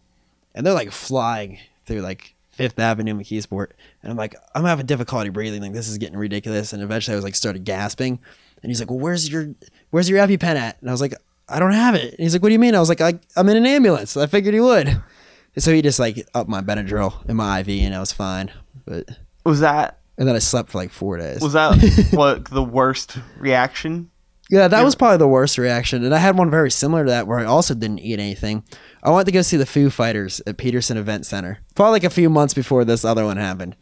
and 0.54 0.66
they're 0.66 0.74
like 0.74 0.92
flying 0.92 1.58
through 1.86 2.02
like 2.02 2.34
Fifth 2.56 2.78
Avenue, 2.78 3.14
McKeesport, 3.14 3.72
and 4.02 4.10
I'm 4.10 4.16
like, 4.16 4.34
I'm 4.54 4.64
having 4.64 4.86
difficulty 4.86 5.28
breathing. 5.28 5.62
Like 5.62 5.72
this 5.74 5.88
is 5.88 5.98
getting 5.98 6.16
ridiculous. 6.16 6.72
And 6.72 6.82
eventually, 6.82 7.12
I 7.12 7.16
was 7.16 7.24
like, 7.24 7.34
started 7.34 7.64
gasping, 7.64 8.18
and 8.62 8.70
he's 8.70 8.80
like, 8.80 8.90
Well, 8.90 8.98
where's 8.98 9.30
your 9.30 9.54
where's 9.90 10.08
your 10.08 10.18
EpiPen 10.26 10.56
at? 10.56 10.80
And 10.80 10.88
I 10.88 10.92
was 10.92 11.00
like, 11.00 11.14
I 11.48 11.58
don't 11.58 11.72
have 11.72 11.94
it. 11.94 12.12
And 12.14 12.20
he's 12.20 12.34
like, 12.34 12.42
What 12.42 12.48
do 12.48 12.54
you 12.54 12.58
mean? 12.58 12.74
I 12.74 12.80
was 12.80 12.88
like, 12.88 13.00
I, 13.00 13.18
I'm 13.36 13.48
in 13.48 13.56
an 13.56 13.66
ambulance. 13.66 14.16
I 14.16 14.26
figured 14.26 14.54
he 14.54 14.60
would. 14.60 14.88
And 14.88 15.62
so 15.62 15.72
he 15.72 15.82
just 15.82 15.98
like 15.98 16.26
upped 16.34 16.48
my 16.48 16.62
Benadryl 16.62 17.28
in 17.28 17.36
my 17.36 17.60
IV, 17.60 17.68
and 17.68 17.94
I 17.94 18.00
was 18.00 18.12
fine. 18.12 18.50
But 18.86 19.08
Was 19.44 19.60
that 19.60 19.98
and 20.18 20.26
then 20.26 20.34
I 20.34 20.38
slept 20.38 20.70
for 20.70 20.78
like 20.78 20.90
four 20.90 21.18
days. 21.18 21.40
was 21.40 21.52
that 21.52 22.08
what 22.12 22.46
the 22.46 22.62
worst 22.62 23.18
reaction? 23.38 24.10
Yeah, 24.48 24.68
that 24.68 24.84
was 24.84 24.94
probably 24.94 25.16
the 25.16 25.26
worst 25.26 25.58
reaction. 25.58 26.04
And 26.04 26.14
I 26.14 26.18
had 26.18 26.38
one 26.38 26.50
very 26.50 26.70
similar 26.70 27.04
to 27.04 27.10
that 27.10 27.26
where 27.26 27.38
I 27.38 27.44
also 27.44 27.74
didn't 27.74 27.98
eat 27.98 28.20
anything. 28.20 28.62
I 29.02 29.10
went 29.10 29.26
to 29.26 29.32
go 29.32 29.42
see 29.42 29.56
the 29.56 29.66
Foo 29.66 29.90
Fighters 29.90 30.40
at 30.46 30.56
Petersen 30.56 30.96
Event 30.96 31.26
Center. 31.26 31.58
Probably 31.74 31.92
like 31.92 32.04
a 32.04 32.10
few 32.10 32.30
months 32.30 32.54
before 32.54 32.84
this 32.84 33.04
other 33.04 33.24
one 33.24 33.38
happened. 33.38 33.76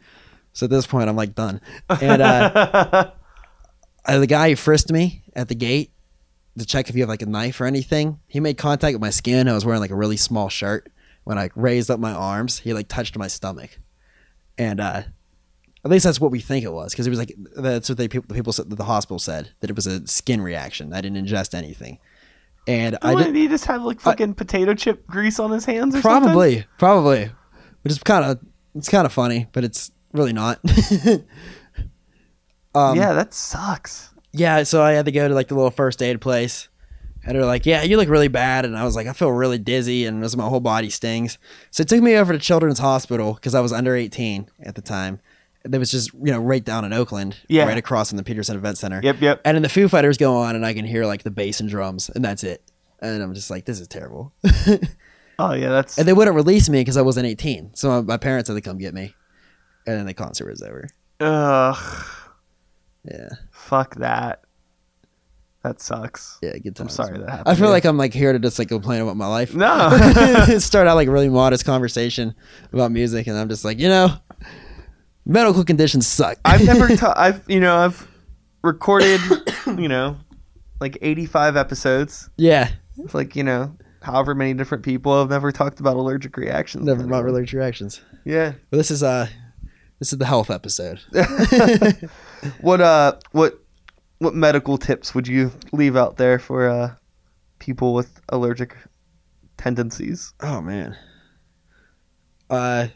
So 0.53 0.65
at 0.65 0.71
this 0.71 0.87
point, 0.87 1.07
I'm 1.07 1.15
like 1.15 1.35
done. 1.35 1.61
And 2.01 2.21
uh, 2.21 3.11
uh, 4.05 4.19
the 4.19 4.27
guy 4.27 4.49
who 4.49 4.55
frisked 4.55 4.91
me 4.91 5.23
at 5.35 5.49
the 5.49 5.55
gate 5.55 5.91
to 6.57 6.65
check 6.65 6.89
if 6.89 6.95
you 6.95 7.01
have 7.01 7.09
like 7.09 7.21
a 7.21 7.27
knife 7.27 7.61
or 7.61 7.65
anything, 7.65 8.19
he 8.27 8.39
made 8.39 8.57
contact 8.57 8.95
with 8.95 9.01
my 9.01 9.09
skin. 9.11 9.47
I 9.47 9.53
was 9.53 9.65
wearing 9.65 9.81
like 9.81 9.91
a 9.91 9.95
really 9.95 10.17
small 10.17 10.49
shirt. 10.49 10.91
When 11.25 11.37
I 11.37 11.49
raised 11.55 11.91
up 11.91 11.99
my 11.99 12.13
arms, 12.13 12.59
he 12.59 12.73
like 12.73 12.87
touched 12.87 13.17
my 13.17 13.27
stomach. 13.27 13.79
And 14.57 14.79
uh, 14.79 15.03
at 15.85 15.91
least 15.91 16.03
that's 16.03 16.19
what 16.19 16.31
we 16.31 16.39
think 16.39 16.65
it 16.65 16.73
was, 16.73 16.93
because 16.93 17.05
it 17.05 17.11
was 17.11 17.19
like 17.19 17.35
that's 17.55 17.87
what 17.87 17.99
they 17.99 18.07
people 18.07 18.25
the 18.27 18.33
people 18.33 18.51
said, 18.51 18.69
the 18.71 18.83
hospital 18.83 19.19
said 19.19 19.51
that 19.59 19.69
it 19.69 19.75
was 19.75 19.85
a 19.85 20.05
skin 20.07 20.41
reaction. 20.41 20.91
I 20.91 20.99
didn't 20.99 21.23
ingest 21.23 21.53
anything, 21.53 21.99
and 22.67 22.97
I 23.03 23.13
did 23.13 23.35
he 23.35 23.47
just 23.47 23.65
have 23.65 23.83
like 23.83 24.01
fucking 24.01 24.33
potato 24.33 24.73
chip 24.73 25.05
grease 25.05 25.39
on 25.39 25.51
his 25.51 25.63
hands 25.63 25.95
or 25.95 26.01
something? 26.01 26.23
probably 26.23 26.65
probably, 26.79 27.29
but 27.83 27.91
it's 27.91 28.01
kind 28.01 28.25
of 28.25 28.39
it's 28.73 28.89
kind 28.89 29.05
of 29.05 29.13
funny, 29.13 29.45
but 29.51 29.63
it's 29.63 29.91
really 30.11 30.33
not. 30.33 30.59
um, 32.73 32.97
yeah, 32.97 33.13
that 33.13 33.35
sucks. 33.35 34.09
yeah. 34.31 34.63
So 34.63 34.81
I 34.81 34.93
had 34.93 35.05
to 35.05 35.11
go 35.11 35.27
to 35.27 35.35
like 35.35 35.49
the 35.49 35.55
little 35.55 35.69
first 35.69 36.01
aid 36.01 36.19
place, 36.19 36.67
and 37.23 37.35
they're 37.35 37.45
like, 37.45 37.67
"Yeah, 37.67 37.83
you 37.83 37.97
look 37.97 38.09
really 38.09 38.27
bad," 38.27 38.65
and 38.65 38.75
I 38.75 38.85
was 38.85 38.95
like, 38.95 39.05
"I 39.05 39.13
feel 39.13 39.31
really 39.31 39.59
dizzy, 39.59 40.05
and 40.05 40.19
my 40.35 40.49
whole 40.49 40.61
body 40.61 40.89
stings." 40.89 41.37
So 41.69 41.81
it 41.81 41.89
took 41.89 42.01
me 42.01 42.15
over 42.15 42.33
to 42.33 42.39
Children's 42.39 42.79
Hospital 42.79 43.35
because 43.35 43.53
I 43.53 43.61
was 43.61 43.71
under 43.71 43.95
eighteen 43.95 44.49
at 44.59 44.73
the 44.73 44.81
time. 44.81 45.19
That 45.65 45.79
was 45.79 45.91
just 45.91 46.13
you 46.13 46.31
know 46.31 46.39
right 46.39 46.63
down 46.63 46.85
in 46.85 46.93
Oakland, 46.93 47.35
Yeah. 47.49 47.65
right 47.65 47.77
across 47.77 48.09
from 48.09 48.17
the 48.17 48.23
Petersen 48.23 48.55
Event 48.55 48.77
Center. 48.77 48.99
Yep, 49.03 49.19
yep. 49.21 49.41
And 49.43 49.55
then 49.55 49.63
the 49.63 49.69
Foo 49.69 49.87
Fighters 49.87 50.17
go 50.17 50.37
on, 50.37 50.55
and 50.55 50.65
I 50.65 50.73
can 50.73 50.85
hear 50.85 51.05
like 51.05 51.23
the 51.23 51.31
bass 51.31 51.59
and 51.59 51.69
drums, 51.69 52.09
and 52.13 52.23
that's 52.23 52.43
it. 52.43 52.61
And 53.01 53.21
I'm 53.21 53.33
just 53.33 53.49
like, 53.49 53.65
this 53.65 53.79
is 53.79 53.87
terrible. 53.87 54.31
Oh 55.37 55.51
yeah, 55.53 55.67
that's 55.67 55.97
and 55.97 56.07
they 56.07 56.13
wouldn't 56.13 56.33
release 56.33 56.69
me 56.69 56.79
because 56.79 56.95
I 56.95 57.01
wasn't 57.01 57.25
18, 57.27 57.71
so 57.73 58.01
my, 58.03 58.15
parents 58.15 58.47
had 58.47 58.53
to 58.55 58.61
come 58.61 58.77
get 58.77 58.93
me. 58.93 59.13
And 59.85 59.97
then 59.97 60.05
the 60.05 60.13
concert 60.13 60.49
was 60.49 60.61
over. 60.61 60.87
ugh. 61.19 62.05
Yeah, 63.03 63.27
Fuck 63.51 63.95
that. 63.95 64.43
That 65.63 65.81
sucks. 65.81 66.37
yeah, 66.41 66.57
good 66.59 66.79
I'm 66.79 66.87
sorry 66.87 67.17
that 67.17 67.27
happened. 67.29 67.49
I 67.49 67.55
feel 67.55 67.65
to 67.65 67.71
like 67.71 67.83
I'm 67.85 67.97
like 67.97 68.13
here 68.13 68.31
to 68.31 68.39
just 68.39 68.57
like 68.59 68.69
complain 68.69 69.01
about 69.01 69.17
my 69.17 69.27
life. 69.27 69.53
no. 69.53 69.89
Start 70.59 70.87
out 70.87 70.95
like 70.95 71.07
a 71.07 71.11
really 71.11 71.27
modest 71.27 71.65
conversation 71.65 72.33
about 72.71 72.91
music, 72.91 73.27
and 73.27 73.35
I'm 73.37 73.49
just 73.49 73.65
like, 73.65 73.77
you 73.79 73.89
know, 73.89 74.13
medical 75.25 75.63
conditions 75.63 76.07
suck. 76.07 76.37
I've 76.45 76.65
never. 76.65 76.87
Ta- 76.95 77.13
I've 77.17 77.43
you 77.47 77.59
know 77.59 77.75
I've 77.77 78.07
recorded 78.63 79.21
you 79.67 79.87
know 79.87 80.17
like 80.79 80.97
85 81.01 81.55
episodes. 81.57 82.29
yeah, 82.37 82.69
It's 82.97 83.13
like 83.13 83.35
you 83.35 83.43
know 83.43 83.75
however 84.01 84.35
many 84.35 84.53
different 84.53 84.83
people. 84.83 85.11
I've 85.13 85.29
never 85.29 85.51
talked 85.51 85.79
about 85.79 85.95
allergic 85.95 86.37
reactions. 86.37 86.85
never 86.85 87.03
about 87.03 87.25
allergic 87.25 87.57
reactions. 87.57 88.01
Yeah. 88.25 88.53
But 88.69 88.77
this 88.77 88.91
is 88.91 89.01
uh, 89.03 89.27
this 89.99 90.11
is 90.13 90.19
the 90.19 90.25
health 90.25 90.49
episode. 90.51 90.99
What 92.61 92.79
uh 92.79 93.13
what 93.31 93.59
what 94.19 94.35
medical 94.35 94.77
tips 94.77 95.15
would 95.15 95.27
you 95.27 95.51
leave 95.71 95.95
out 95.97 96.17
there 96.17 96.37
for 96.37 96.69
uh 96.69 96.93
people 97.57 97.93
with 97.95 98.21
allergic 98.29 98.75
tendencies? 99.57 100.31
Oh 100.41 100.61
man. 100.61 100.95
Uh, 102.49 102.87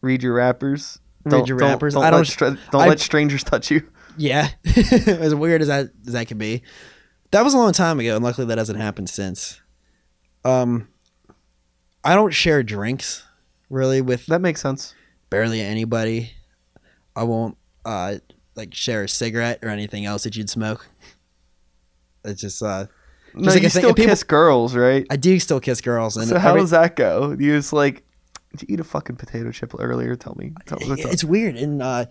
Read 0.00 0.22
your 0.24 0.34
wrappers. 0.34 0.98
Read 1.24 1.48
your 1.48 1.56
wrappers. 1.58 1.94
Don't, 1.94 2.04
I 2.04 2.10
let, 2.10 2.36
don't- 2.36 2.58
I- 2.74 2.88
let 2.88 3.00
strangers 3.00 3.44
touch 3.44 3.70
you. 3.70 3.82
Yeah, 4.16 4.48
as 4.76 5.34
weird 5.34 5.60
as 5.60 5.66
that 5.66 5.90
as 6.06 6.12
that 6.12 6.28
could 6.28 6.38
be, 6.38 6.62
that 7.32 7.42
was 7.42 7.52
a 7.52 7.58
long 7.58 7.72
time 7.72 7.98
ago, 7.98 8.14
and 8.14 8.24
luckily 8.24 8.46
that 8.46 8.58
hasn't 8.58 8.78
happened 8.80 9.10
since. 9.10 9.60
Um, 10.44 10.86
I 12.04 12.14
don't 12.14 12.30
share 12.32 12.62
drinks 12.62 13.24
really 13.70 14.00
with 14.02 14.26
That 14.26 14.40
makes 14.40 14.60
sense. 14.60 14.94
barely 15.30 15.60
anybody. 15.60 16.30
I 17.16 17.24
won't 17.24 17.56
uh 17.84 18.18
like 18.54 18.72
share 18.72 19.02
a 19.02 19.08
cigarette 19.08 19.58
or 19.64 19.68
anything 19.68 20.04
else 20.06 20.22
that 20.22 20.36
you'd 20.36 20.48
smoke. 20.48 20.88
It's 22.24 22.40
just 22.40 22.62
uh, 22.62 22.86
No, 23.34 23.50
like 23.50 23.62
you 23.64 23.68
thing- 23.68 23.80
still 23.82 23.94
people- 23.94 24.10
kiss 24.10 24.22
girls, 24.22 24.76
right? 24.76 25.04
I 25.10 25.16
do 25.16 25.40
still 25.40 25.58
kiss 25.58 25.80
girls, 25.80 26.16
and 26.16 26.28
So 26.28 26.38
how 26.38 26.50
every- 26.50 26.60
does 26.60 26.70
that 26.70 26.94
go? 26.94 27.32
You 27.36 27.56
just 27.56 27.72
like 27.72 28.04
did 28.56 28.68
you 28.68 28.74
eat 28.74 28.80
a 28.80 28.84
fucking 28.84 29.16
potato 29.16 29.50
chip 29.50 29.74
earlier? 29.78 30.14
Tell 30.14 30.34
me. 30.36 30.52
Tell 30.66 30.78
me. 30.78 31.02
it's 31.02 31.24
weird 31.24 31.56
and 31.56 31.82
uh 31.82 32.06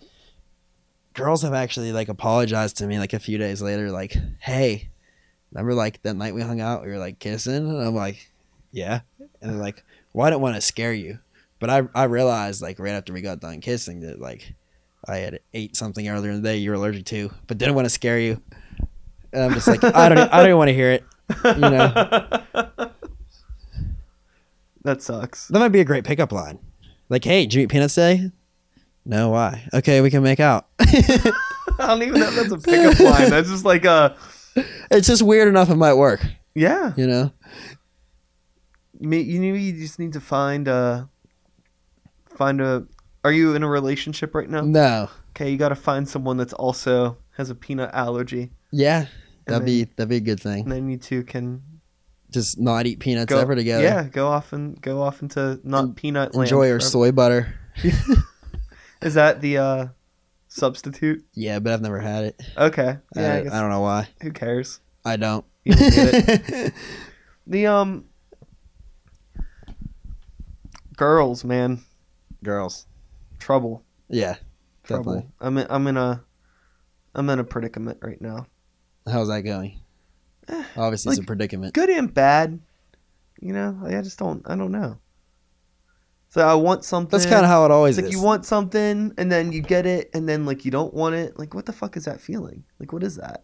girls 1.14 1.44
have 1.44 1.54
actually 1.54 1.92
like 1.92 2.10
apologized 2.10 2.78
to 2.78 2.88
me 2.88 3.00
like 3.00 3.14
a 3.14 3.20
few 3.20 3.38
days 3.38 3.62
later 3.62 3.92
like 3.92 4.16
hey 4.40 4.90
remember 5.52 5.74
like 5.74 6.02
that 6.02 6.16
night 6.16 6.34
we 6.34 6.42
hung 6.42 6.60
out 6.60 6.82
we 6.82 6.90
were 6.90 6.98
like 6.98 7.20
kissing 7.20 7.56
and 7.56 7.82
i'm 7.82 7.94
like 7.96 8.32
yeah 8.72 9.02
and 9.42 9.52
they're 9.52 9.62
like 9.62 9.84
well 10.12 10.26
i 10.26 10.30
didn't 10.32 10.42
want 10.42 10.56
to 10.56 10.62
scare 10.62 10.94
you 10.94 11.20
but 11.60 11.70
i 11.70 11.84
i 11.94 12.06
realized 12.06 12.62
like 12.62 12.80
right 12.80 12.94
after 12.94 13.14
we 13.14 13.22
got 13.22 13.40
done 13.40 13.62
kissing 13.62 14.00
that 14.00 14.20
like 14.20 14.56
i 15.08 15.18
had 15.18 15.40
ate 15.54 15.76
something 15.76 16.08
earlier 16.08 16.32
in 16.32 16.42
the 16.42 16.50
day 16.50 16.58
you're 16.58 16.74
allergic 16.74 17.06
to 17.06 17.30
but 17.46 17.60
didn't 17.60 17.76
want 17.76 17.86
to 17.86 17.92
scare 17.92 18.20
you 18.20 18.42
and 19.32 19.44
i'm 19.44 19.54
just 19.54 19.68
like 19.68 19.84
i 19.84 20.10
don't 20.10 20.34
i 20.34 20.46
don't 20.46 20.58
want 20.58 20.70
to 20.70 20.74
hear 20.74 20.92
it 20.92 21.04
you 21.46 21.60
know 21.60 22.44
that 24.84 25.02
sucks. 25.02 25.48
that 25.50 25.60
might 25.60 25.70
be 25.70 25.80
a 25.80 25.86
great 25.86 26.04
pickup 26.04 26.32
line 26.32 26.60
like 27.10 27.24
hey 27.24 27.44
did 27.46 27.54
you 27.54 27.62
eat 27.64 27.70
peanuts 27.70 27.96
today 27.96 28.32
no 29.06 29.30
why 29.30 29.68
okay 29.74 30.02
we 30.02 30.10
can 30.10 30.24
make 30.24 30.40
out 30.40 30.68
I 30.80 31.88
don't 31.88 32.04
even 32.04 32.20
know 32.20 32.28
if 32.30 32.36
that's 32.36 32.52
a 32.52 32.58
pickup 32.58 33.00
line. 33.00 33.30
That's 33.30 33.50
just 33.50 33.66
like 33.66 33.84
a 33.86 34.16
it's 34.92 35.08
just 35.08 35.24
weird 35.24 35.48
enough 35.48 35.70
it 35.70 35.76
might 35.76 35.96
work 35.96 36.24
yeah. 36.56 36.94
you 36.96 37.08
know 37.08 37.32
You 39.00 39.40
know, 39.40 39.54
you 39.56 39.74
just 39.74 39.98
need 40.00 40.14
to 40.14 40.22
find 40.22 40.68
a 40.68 41.10
find 42.38 42.62
a. 42.62 42.86
Are 43.24 43.32
you 43.32 43.56
in 43.56 43.64
a 43.64 43.68
relationship 43.70 44.36
right 44.36 44.50
now? 44.50 44.62
no 44.62 45.10
Okay, 45.32 45.50
you 45.50 45.58
got 45.58 45.70
to 45.70 45.76
find 45.76 46.08
someone 46.08 46.38
that's 46.38 46.54
also 46.54 47.18
has 47.38 47.50
a 47.50 47.56
peanut 47.56 47.90
allergy, 47.94 48.52
yeah 48.72 49.08
that'd 49.46 49.62
then- 49.62 49.66
be 49.66 49.84
that'd 49.96 50.10
be 50.10 50.18
a 50.18 50.20
good 50.20 50.40
thing 50.40 50.64
and 50.64 50.72
then 50.72 50.88
you 50.90 50.98
two 50.98 51.24
can 51.24 51.62
just 52.34 52.60
not 52.60 52.86
eat 52.86 53.00
peanuts 53.00 53.30
go 53.30 53.40
ever 53.40 53.56
together 53.56 53.84
Yeah, 53.84 54.04
go 54.04 54.28
off 54.28 54.52
and 54.54 54.80
go 54.82 55.02
off 55.02 55.22
into 55.22 55.60
not 55.64 55.96
peanut. 55.96 56.34
land 56.36 56.48
enjoy 56.48 56.72
our 56.72 56.80
soy 56.80 57.12
butter 57.12 57.54
Is 59.02 59.16
that 59.16 59.42
the 59.42 59.58
uh, 59.58 59.88
substitute? 60.48 61.26
Yeah, 61.34 61.60
but 61.60 61.74
I've 61.74 61.82
never 61.82 62.00
had 62.00 62.24
it. 62.26 62.42
Okay. 62.58 62.98
I, 63.16 63.20
Yeah, 63.22 63.34
I 63.36 63.42
guess, 63.44 63.52
I 63.54 63.60
don't 63.62 63.70
know 63.70 63.82
why. 63.82 64.08
who 64.22 64.32
cares? 64.32 64.80
I 65.06 65.18
don't. 65.18 65.44
You 65.66 65.74
don't 65.76 65.92
get 66.26 66.74
The 67.48 67.68
um 67.68 68.06
girls, 70.96 71.44
man, 71.44 71.82
Girls. 72.44 72.86
trouble, 73.40 73.84
Yeah. 74.10 74.36
trouble. 74.84 75.14
Definitely. 75.14 75.32
I'm 75.42 75.58
in, 75.58 75.68
I'm 75.70 75.88
in 75.88 75.98
a 75.98 76.24
I'm 77.16 77.30
in 77.30 77.40
a 77.40 77.44
predicament 77.44 78.00
right 78.02 78.20
now. 78.22 78.48
How's 79.10 79.28
that 79.28 79.42
going? 79.42 79.80
Eh, 80.48 80.64
Obviously, 80.78 81.12
it's 81.12 81.20
a 81.22 81.24
predicament. 81.24 81.74
Good 81.74 81.90
and 81.90 82.14
bad. 82.14 82.60
You 83.42 83.54
know, 83.54 83.78
like, 83.82 83.96
I 83.96 84.02
just 84.02 84.20
don't 84.20 84.42
I 84.46 84.56
don't 84.56 84.72
know. 84.72 84.98
So 86.30 86.42
I 86.48 86.56
want 86.56 86.84
something. 86.84 87.12
That's 87.12 87.30
kind 87.30 87.46
of 87.46 87.50
how 87.50 87.64
it 87.66 87.72
always 87.72 87.98
it's 87.98 88.06
like 88.06 88.14
is. 88.14 88.18
you 88.20 88.24
want 88.24 88.46
something 88.46 89.14
and 89.18 89.32
then 89.32 89.52
you 89.52 89.62
get 89.62 89.86
it 89.86 90.10
and 90.16 90.28
then 90.28 90.46
like 90.46 90.66
you 90.66 90.72
don't 90.72 90.94
want 90.94 91.14
it. 91.16 91.38
Like 91.38 91.54
what 91.54 91.66
the 91.68 91.74
fuck 91.74 91.96
is 91.96 92.06
that 92.06 92.20
feeling? 92.20 92.64
Like 92.80 92.92
what 92.92 93.04
is 93.04 93.18
that? 93.18 93.44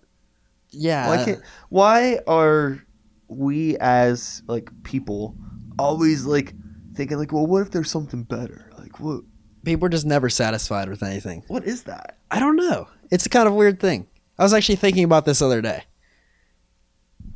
yeah. 0.71 1.07
Why 1.07 1.23
can't 1.23 1.41
why 1.69 2.19
are 2.27 2.83
we 3.27 3.77
as 3.77 4.41
like 4.47 4.71
people 4.83 5.35
always 5.77 6.25
like 6.25 6.53
thinking 6.95 7.17
like, 7.17 7.31
well, 7.31 7.45
what 7.45 7.61
if 7.61 7.71
there's 7.71 7.91
something 7.91 8.23
better? 8.23 8.71
Like 8.77 8.99
what 8.99 9.21
people 9.63 9.85
are 9.85 9.89
just 9.89 10.05
never 10.05 10.29
satisfied 10.29 10.89
with 10.89 11.03
anything. 11.03 11.43
what 11.47 11.65
is 11.65 11.83
that? 11.83 12.17
I 12.31 12.39
don't 12.39 12.55
know. 12.55 12.87
It's 13.11 13.25
a 13.25 13.29
kind 13.29 13.47
of 13.47 13.53
weird 13.53 13.79
thing. 13.79 14.07
I 14.37 14.43
was 14.43 14.53
actually 14.53 14.77
thinking 14.77 15.03
about 15.03 15.25
this 15.25 15.41
other 15.41 15.61
day. 15.61 15.83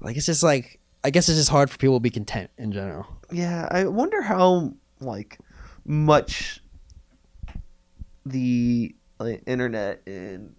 Like 0.03 0.17
it's 0.17 0.25
just 0.25 0.43
like 0.43 0.79
I 1.03 1.09
guess 1.09 1.27
it's 1.29 1.37
just 1.37 1.49
hard 1.49 1.69
for 1.69 1.77
people 1.77 1.95
to 1.95 1.99
be 2.01 2.09
content 2.09 2.49
in 2.57 2.71
general. 2.71 3.05
Yeah, 3.31 3.67
I 3.71 3.85
wonder 3.85 4.21
how 4.21 4.73
like 4.99 5.37
much 5.85 6.61
the 8.25 8.95
like, 9.19 9.43
internet 9.45 10.01
and 10.07 10.55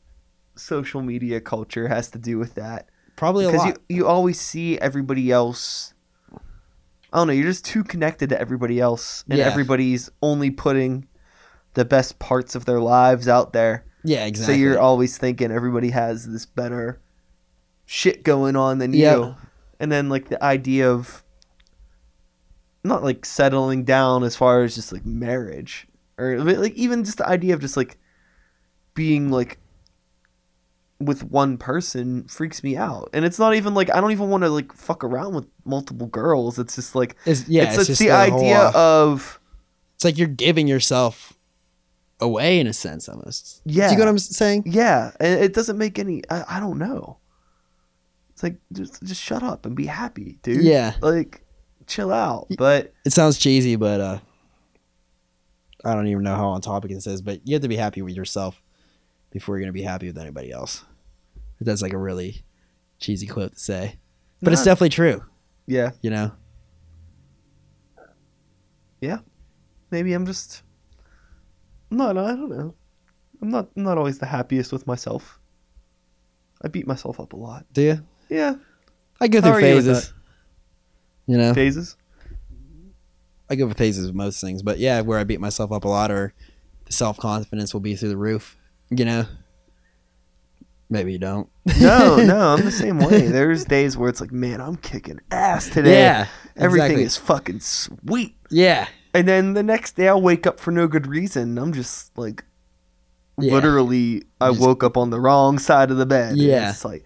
social 0.57 1.03
media 1.03 1.40
culture 1.40 1.88
has 1.88 2.11
to 2.11 2.18
do 2.18 2.38
with 2.38 2.55
that. 2.55 2.88
Probably 3.16 3.45
a 3.45 3.49
Because 3.49 3.66
lot. 3.66 3.78
you, 3.88 3.97
you 3.97 4.07
always 4.07 4.40
see 4.40 4.78
everybody 4.78 5.30
else. 5.30 5.95
I 7.12 7.18
don't 7.18 7.28
know. 7.28 7.32
You're 7.32 7.47
just 7.47 7.64
too 7.64 7.84
connected 7.84 8.28
to 8.30 8.40
everybody 8.40 8.80
else, 8.80 9.24
and 9.28 9.38
Yeah. 9.38 9.47
everybody's 9.47 10.11
only 10.20 10.51
putting 10.51 11.07
the 11.74 11.84
best 11.84 12.18
parts 12.18 12.55
of 12.55 12.64
their 12.64 12.80
lives 12.80 13.28
out 13.28 13.53
there. 13.53 13.84
yeah, 14.05 14.24
exactly. 14.26 14.55
So 14.55 14.61
you're 14.61 14.78
always 14.80 15.16
thinking 15.16 15.51
everybody 15.51 15.90
has 15.90 16.30
this 16.30 16.45
better 16.47 17.01
shit 17.87 18.22
going 18.22 18.57
on 18.57 18.78
than 18.78 18.93
Yep. 18.93 19.18
you. 19.18 19.37
And 19.80 19.91
then 19.91 20.09
like 20.09 20.28
the 20.28 20.43
idea 20.43 20.91
of 20.91 21.22
not 22.82 23.03
like 23.03 23.24
settling 23.24 23.85
down 23.85 24.22
as 24.24 24.37
far 24.37 24.62
as 24.62 24.74
just 24.74 24.93
like 24.93 25.05
marriage 25.07 25.87
or 26.18 26.39
like 26.41 26.74
even 26.74 27.05
just 27.05 27.18
the 27.18 27.26
idea 27.26 27.55
of 27.55 27.61
just 27.61 27.76
like 27.76 27.99
being 28.95 29.30
like 29.30 29.59
with 31.01 31.24
one 31.24 31.59
person 31.59 32.24
freaks 32.28 32.62
me 32.62 32.76
out. 32.76 33.11
And 33.12 33.24
it's 33.24 33.39
not 33.39 33.55
even 33.55 33.74
like 33.74 33.91
I 33.95 34.01
don't 34.01 34.12
even 34.12 34.30
want 34.30 34.45
to 34.45 34.51
like 34.51 34.72
fuck 34.72 35.03
around 35.03 35.35
with 35.35 35.47
multiple 35.64 36.07
girls. 36.07 36.59
It's 36.59 36.76
just 36.76 36.95
like 36.95 37.16
It's, 37.26 37.49
yeah, 37.49 37.64
it's, 37.64 37.78
it's, 37.78 37.87
just 37.87 38.01
the 38.01 38.09
whole, 38.09 38.39
idea 38.39 38.59
uh, 38.59 38.72
of 38.74 39.41
it's 39.97 40.05
like 40.05 40.18
you're 40.18 40.28
giving 40.28 40.68
yourself 40.68 41.32
away 42.20 42.61
in 42.61 42.66
a 42.66 42.72
sense 42.72 43.09
almost. 43.09 43.61
Yeah. 43.64 43.89
Do 43.89 43.93
you 43.93 43.99
get 43.99 44.05
what 44.05 44.11
I'm 44.11 44.18
saying? 44.18 44.64
Yeah, 44.66 45.12
and 45.20 45.41
it 45.41 45.53
doesn't 45.53 45.78
make 45.78 45.99
any. 45.99 46.22
I, 46.30 46.57
I 46.57 46.61
don't 46.61 46.78
know. 46.78 47.18
Like 48.45 48.59
just 48.72 49.03
just 49.03 49.20
shut 49.22 49.42
up 49.42 49.66
and 49.66 49.74
be 49.74 49.86
happy, 49.86 50.38
dude. 50.42 50.62
Yeah. 50.62 50.95
like 51.01 51.45
chill 51.86 52.12
out. 52.12 52.47
But 52.57 52.92
It 53.05 53.12
sounds 53.12 53.38
cheesy, 53.38 53.74
but 53.76 54.01
uh 54.01 54.18
I 55.84 55.95
don't 55.95 56.07
even 56.07 56.22
know 56.22 56.36
how 56.36 56.49
on 56.49 56.61
topic 56.61 56.90
this 56.92 57.07
is, 57.07 57.22
but 57.22 57.40
you 57.47 57.55
have 57.55 57.62
to 57.62 57.68
be 57.68 57.76
happy 57.76 58.03
with 58.03 58.14
yourself 58.14 58.62
before 59.30 59.57
you're 59.57 59.64
gonna 59.64 59.72
be 59.72 59.82
happy 59.82 60.07
with 60.07 60.18
anybody 60.18 60.53
else. 60.53 60.84
That's 61.61 61.82
like 61.82 61.92
a 61.95 61.99
really 61.99 62.45
cheesy 62.99 63.26
quote 63.26 63.55
to 63.55 63.59
say. 63.59 63.99
But 64.42 64.53
it's 64.53 64.62
definitely 64.64 64.90
true, 64.90 65.24
yeah, 65.66 65.92
you 66.03 66.11
know? 66.11 66.32
Yeah. 69.01 69.18
Maybe 69.90 70.12
I'm 70.12 70.26
just. 70.26 70.62
No, 71.90 72.12
no, 72.12 72.24
I 72.24 72.30
don't 72.30 72.51
know. 72.51 72.74
I'm 73.40 73.49
not. 73.51 73.68
I'm 73.76 73.82
not 73.84 73.97
always 73.97 74.18
the 74.18 74.26
happiest 74.26 74.72
with 74.72 74.86
myself. 74.86 75.38
I 76.62 76.68
beat 76.68 76.86
myself 76.86 77.20
up 77.20 77.32
a 77.32 77.36
lot. 77.36 77.64
Do 77.72 77.82
you? 77.82 78.07
Yeah, 78.29 78.55
I 79.20 79.29
go 79.29 79.41
How 79.41 79.49
through 79.49 79.57
are 79.57 79.61
you 79.68 79.75
with 79.77 79.87
phases. 79.87 80.12
You 81.27 81.39
know? 81.39 81.55
phases. 81.55 81.97
I 83.51 83.55
go 83.57 83.66
through 83.66 83.75
phases 83.75 84.07
with 84.07 84.14
most 84.16 84.41
things, 84.41 84.62
but 84.62 84.79
yeah, 84.79 85.01
where 85.03 85.18
I 85.18 85.25
beat 85.25 85.41
myself 85.41 85.70
up 85.72 85.85
a 85.85 85.89
lot 85.89 86.11
or 86.11 86.33
the 86.87 86.93
self 86.93 87.16
confidence 87.18 87.72
will 87.75 87.81
be 87.81 87.95
through 87.97 88.09
the 88.11 88.16
roof. 88.16 88.57
You 88.91 89.05
know? 89.05 89.27
Maybe 90.91 91.12
you 91.12 91.18
don't. 91.18 91.49
No, 91.81 92.16
no, 92.16 92.55
I'm 92.55 92.64
the 92.64 92.70
same 92.85 92.99
way. 92.99 93.22
There's 93.22 93.64
days 93.64 93.97
where 93.97 94.09
it's 94.09 94.20
like, 94.20 94.33
man, 94.33 94.61
I'm 94.61 94.77
kicking 94.77 95.18
ass 95.31 95.68
today. 95.70 96.01
Yeah. 96.03 96.27
Everything 96.57 96.85
exactly. 96.99 97.05
is 97.05 97.16
fucking 97.16 97.61
sweet. 97.61 98.37
Yeah. 98.51 98.87
And 99.14 99.27
then 99.27 99.55
the 99.55 99.62
next 99.62 99.97
day 99.97 100.09
I'll 100.09 100.20
wake 100.20 100.47
up 100.47 100.61
for 100.61 100.70
no 100.70 100.87
good 100.87 101.07
reason. 101.07 101.59
I'm 101.59 101.72
just 101.72 102.16
like 102.18 102.45
Yeah. 103.41 103.53
literally 103.55 104.25
I 104.41 104.51
Just- 104.51 104.61
woke 104.61 104.85
up 104.85 104.97
on 104.97 105.11
the 105.11 105.20
wrong 105.20 105.59
side 105.59 105.91
of 105.91 105.97
the 105.97 106.07
bed. 106.07 106.37
Yeah. 106.37 106.70
It's 106.70 106.85
like 106.85 107.05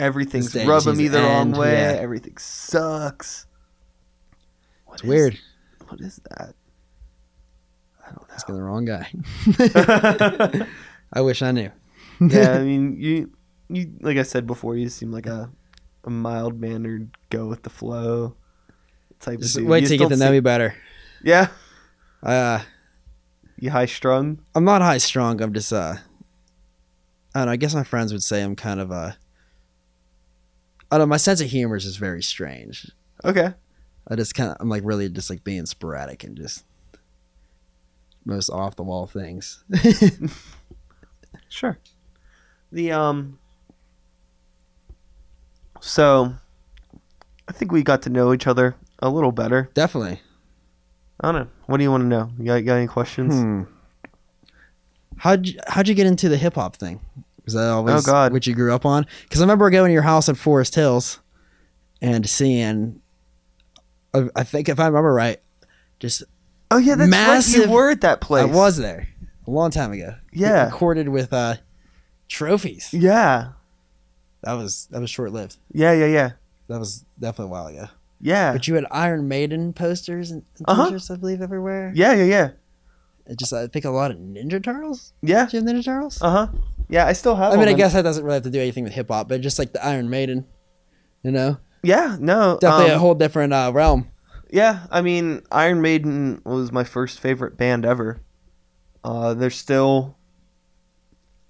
everything's 0.00 0.54
rubbing 0.54 0.96
me 0.96 1.08
the 1.08 1.18
to 1.20 1.24
wrong 1.24 1.52
way. 1.52 1.72
yeah. 1.72 1.98
Everything 2.00 2.36
sucks. 2.38 3.46
What 4.86 4.94
It's 4.94 5.02
is- 5.04 5.08
weird. 5.08 5.38
What 5.88 6.00
is 6.00 6.20
that? 6.30 6.54
I 8.04 8.10
don't 8.12 8.28
know. 8.28 8.34
Asking 8.34 8.54
the 8.56 8.62
wrong 8.62 8.84
guy. 8.84 10.66
I 11.12 11.20
wish 11.20 11.42
I 11.42 11.50
knew. 11.52 11.70
yeah, 12.20 12.52
I 12.52 12.58
mean 12.62 12.96
you 13.00 13.30
you 13.68 13.92
like 14.00 14.16
I 14.16 14.22
said 14.22 14.46
before, 14.46 14.76
you 14.76 14.88
seem 14.88 15.12
like 15.12 15.26
a 15.26 15.50
a 16.04 16.10
mild 16.10 16.60
mannered, 16.60 17.10
go 17.30 17.46
with 17.46 17.62
the 17.62 17.70
flow 17.70 18.34
type 19.20 19.38
Just 19.40 19.56
of 19.56 19.62
dude. 19.62 19.70
wait 19.70 19.82
You 19.82 19.88
till 19.88 19.92
you 19.94 19.98
get 20.00 20.08
to 20.10 20.16
know 20.16 20.26
see- 20.26 20.32
me 20.32 20.40
better. 20.40 20.74
Yeah. 21.22 21.48
Uh, 22.22 22.60
You 23.58 23.70
high 23.70 23.86
strung? 23.86 24.38
I'm 24.54 24.64
not 24.64 24.80
high 24.82 24.98
strung. 24.98 25.40
I'm 25.42 25.52
just 25.52 25.72
uh, 25.72 25.96
I 27.34 27.38
don't 27.40 27.46
know. 27.46 27.52
I 27.52 27.56
guess 27.56 27.74
my 27.74 27.84
friends 27.84 28.12
would 28.12 28.22
say 28.22 28.42
I'm 28.42 28.56
kind 28.56 28.80
of 28.80 28.90
uh, 28.90 29.12
I 30.90 30.98
don't 30.98 31.08
know. 31.08 31.10
My 31.10 31.16
sense 31.16 31.40
of 31.40 31.48
humor 31.48 31.76
is 31.76 31.84
just 31.84 31.98
very 31.98 32.22
strange. 32.22 32.90
Okay. 33.24 33.52
I 34.08 34.16
just 34.16 34.34
kind 34.34 34.50
of 34.50 34.56
I'm 34.60 34.68
like 34.68 34.82
really 34.84 35.08
just 35.08 35.30
like 35.30 35.44
being 35.44 35.66
sporadic 35.66 36.24
and 36.24 36.36
just 36.36 36.64
most 38.24 38.50
off 38.50 38.76
the 38.76 38.82
wall 38.82 39.06
things. 39.06 39.62
Sure. 41.50 41.78
The 42.72 42.92
um 42.92 43.38
so 45.80 46.34
I 47.48 47.52
think 47.52 47.72
we 47.72 47.82
got 47.82 48.02
to 48.02 48.10
know 48.10 48.32
each 48.32 48.46
other 48.46 48.76
a 49.00 49.10
little 49.10 49.32
better. 49.32 49.68
Definitely. 49.74 50.20
I 51.20 51.32
don't 51.32 51.42
know. 51.42 51.50
What 51.66 51.78
do 51.78 51.82
you 51.82 51.90
want 51.90 52.02
to 52.02 52.06
know? 52.06 52.30
You 52.38 52.44
got, 52.46 52.64
got 52.64 52.74
any 52.76 52.86
questions? 52.86 53.34
Hmm. 53.34 53.62
How'd 55.16 55.48
you, 55.48 55.60
how'd 55.66 55.88
you 55.88 55.94
get 55.94 56.06
into 56.06 56.28
the 56.28 56.36
hip 56.38 56.54
hop 56.54 56.76
thing? 56.76 57.00
Was 57.54 57.62
that 57.62 57.70
always 57.70 58.06
Oh, 58.08 58.12
God. 58.12 58.32
what 58.32 58.46
you 58.46 58.54
grew 58.54 58.72
up 58.74 58.86
on? 58.86 59.06
Because 59.24 59.40
I 59.40 59.44
remember 59.44 59.68
going 59.70 59.88
to 59.90 59.92
your 59.92 60.02
house 60.02 60.28
in 60.28 60.34
Forest 60.36 60.74
Hills 60.76 61.20
and 62.00 62.28
seeing, 62.28 63.00
I 64.14 64.28
I 64.36 64.44
think 64.44 64.68
if 64.68 64.78
I 64.80 64.86
remember 64.86 65.12
right, 65.12 65.40
just 65.98 66.22
Oh 66.70 66.78
yeah, 66.78 66.94
that's 66.94 67.10
right. 67.10 67.26
Massive- 67.26 67.66
You 67.66 67.70
were 67.70 67.90
at 67.90 68.00
that 68.02 68.20
place. 68.20 68.42
I 68.44 68.46
was 68.46 68.76
there 68.76 69.08
a 69.46 69.50
long 69.50 69.70
time 69.70 69.92
ago. 69.92 70.14
Yeah. 70.32 70.66
recorded 70.66 71.08
with 71.08 71.32
uh, 71.32 71.56
trophies. 72.28 72.90
Yeah. 72.92 73.52
That 74.42 74.52
was 74.54 74.86
that 74.90 75.00
was 75.00 75.10
short 75.10 75.32
lived. 75.32 75.56
Yeah, 75.72 75.92
yeah, 75.92 76.06
yeah. 76.06 76.30
That 76.68 76.78
was 76.78 77.04
definitely 77.18 77.46
a 77.50 77.52
while 77.52 77.66
ago. 77.66 77.86
Yeah. 78.20 78.52
But 78.52 78.68
you 78.68 78.74
had 78.76 78.86
Iron 78.90 79.26
Maiden 79.28 79.72
posters 79.72 80.30
and, 80.30 80.44
and 80.58 80.66
Uh-huh. 80.68 80.84
t-shirts, 80.86 81.10
I 81.10 81.16
believe, 81.16 81.42
everywhere. 81.42 81.92
yeah, 81.94 82.12
yeah, 82.14 82.24
yeah. 82.24 82.50
It 83.26 83.38
just 83.38 83.52
I 83.52 83.66
think 83.66 83.84
a 83.84 83.90
lot 83.90 84.10
of 84.10 84.16
Ninja 84.18 84.62
Turtles. 84.62 85.12
Yeah. 85.22 85.48
You 85.52 85.60
have 85.60 85.68
Ninja 85.68 85.84
Turtles? 85.84 86.20
Uh-huh. 86.22 86.48
Yeah, 86.90 87.06
I 87.06 87.12
still 87.12 87.36
have 87.36 87.52
I 87.52 87.56
mean, 87.56 87.68
I 87.68 87.72
guess 87.72 87.92
that 87.92 88.02
doesn't 88.02 88.24
really 88.24 88.34
have 88.34 88.42
to 88.42 88.50
do 88.50 88.60
anything 88.60 88.84
with 88.84 88.92
hip 88.92 89.08
hop, 89.08 89.28
but 89.28 89.40
just 89.40 89.58
like 89.58 89.72
the 89.72 89.84
Iron 89.84 90.10
Maiden, 90.10 90.44
you 91.22 91.30
know, 91.30 91.56
Yeah, 91.82 92.16
no. 92.18 92.58
definitely 92.60 92.90
um, 92.90 92.96
a 92.96 92.98
whole 92.98 93.14
different 93.14 93.52
uh, 93.52 93.70
realm. 93.72 94.10
Yeah, 94.50 94.86
I 94.90 95.00
mean, 95.00 95.42
Iron 95.52 95.80
Maiden 95.80 96.42
was 96.44 96.72
my 96.72 96.82
first 96.82 97.20
favorite 97.20 97.56
band 97.56 97.84
ever. 97.86 98.20
Uh, 99.04 99.34
they're 99.34 99.50
still. 99.50 100.16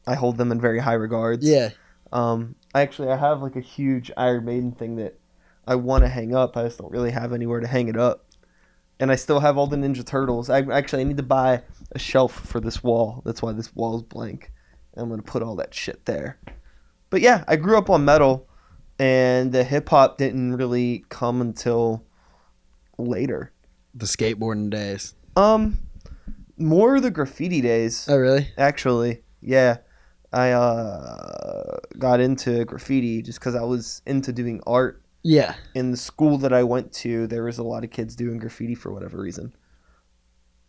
I 0.07 0.15
hold 0.15 0.37
them 0.37 0.53
in 0.53 0.61
very 0.61 0.79
high 0.79 0.95
regards. 0.95 1.47
Yeah, 1.47 1.71
Um, 2.13 2.57
I 2.75 2.83
actually 2.83 3.09
I 3.11 3.17
have 3.17 3.43
like 3.43 3.57
a 3.57 3.61
huge 3.61 4.11
Iron 4.17 4.45
Maiden 4.45 4.73
thing 4.73 4.97
that 4.97 5.19
I 5.67 5.77
want 5.77 6.05
to 6.05 6.09
hang 6.09 6.35
up. 6.35 6.57
I 6.57 6.65
just 6.65 6.79
don't 6.79 6.91
really 6.91 7.11
have 7.13 7.33
anywhere 7.33 7.61
to 7.61 7.67
hang 7.67 7.89
it 7.89 7.97
up. 7.97 8.27
And 8.99 9.11
I 9.11 9.17
still 9.17 9.41
have 9.41 9.57
all 9.57 9.67
the 9.67 9.77
Ninja 9.77 10.05
Turtles. 10.05 10.51
I 10.51 10.61
actually 10.71 11.01
I 11.03 11.05
need 11.05 11.17
to 11.17 11.23
buy 11.23 11.63
a 11.93 11.99
shelf 11.99 12.33
for 12.33 12.61
this 12.61 12.83
wall. 12.83 13.23
That's 13.25 13.41
why 13.41 13.53
this 13.53 13.75
wall 13.75 13.97
is 13.97 14.03
blank. 14.03 14.53
I'm 14.97 15.09
gonna 15.09 15.23
put 15.23 15.43
all 15.43 15.57
that 15.57 15.75
shit 15.75 16.05
there. 16.07 16.39
But 17.11 17.21
yeah, 17.21 17.45
I 17.49 17.57
grew 17.57 17.77
up 17.79 17.91
on 17.91 18.05
metal, 18.05 18.49
and 18.99 19.53
the 19.53 19.65
hip 19.65 19.89
hop 19.89 20.19
didn't 20.19 20.55
really 20.57 21.05
come 21.09 21.41
until 21.41 22.05
later. 22.99 23.53
the 23.95 24.07
skateboarding 24.07 24.71
days. 24.71 25.15
Um, 25.37 25.79
more 26.57 27.01
the 27.01 27.11
graffiti 27.11 27.61
days 27.61 28.07
Oh, 28.09 28.17
really? 28.17 28.49
actually. 28.59 29.23
Yeah. 29.41 29.79
I 30.33 30.51
uh, 30.53 31.79
got 31.99 32.21
into 32.21 32.65
graffiti 32.67 33.21
just 33.23 33.41
because 33.41 33.57
I 33.57 33.63
was 33.63 34.01
into 34.07 34.33
doing 34.33 34.61
art. 34.67 35.03
Yeah. 35.25 35.55
In 35.75 35.91
the 35.91 35.97
school 35.97 36.39
that 36.39 36.53
I 36.53 36.63
went 36.63 36.93
to, 36.95 37.27
there 37.27 37.43
was 37.43 37.59
a 37.59 37.65
lot 37.65 37.83
of 37.83 37.91
kids 37.91 38.15
doing 38.15 38.39
graffiti 38.39 38.75
for 38.77 38.93
whatever 38.93 39.19
reason. 39.21 39.53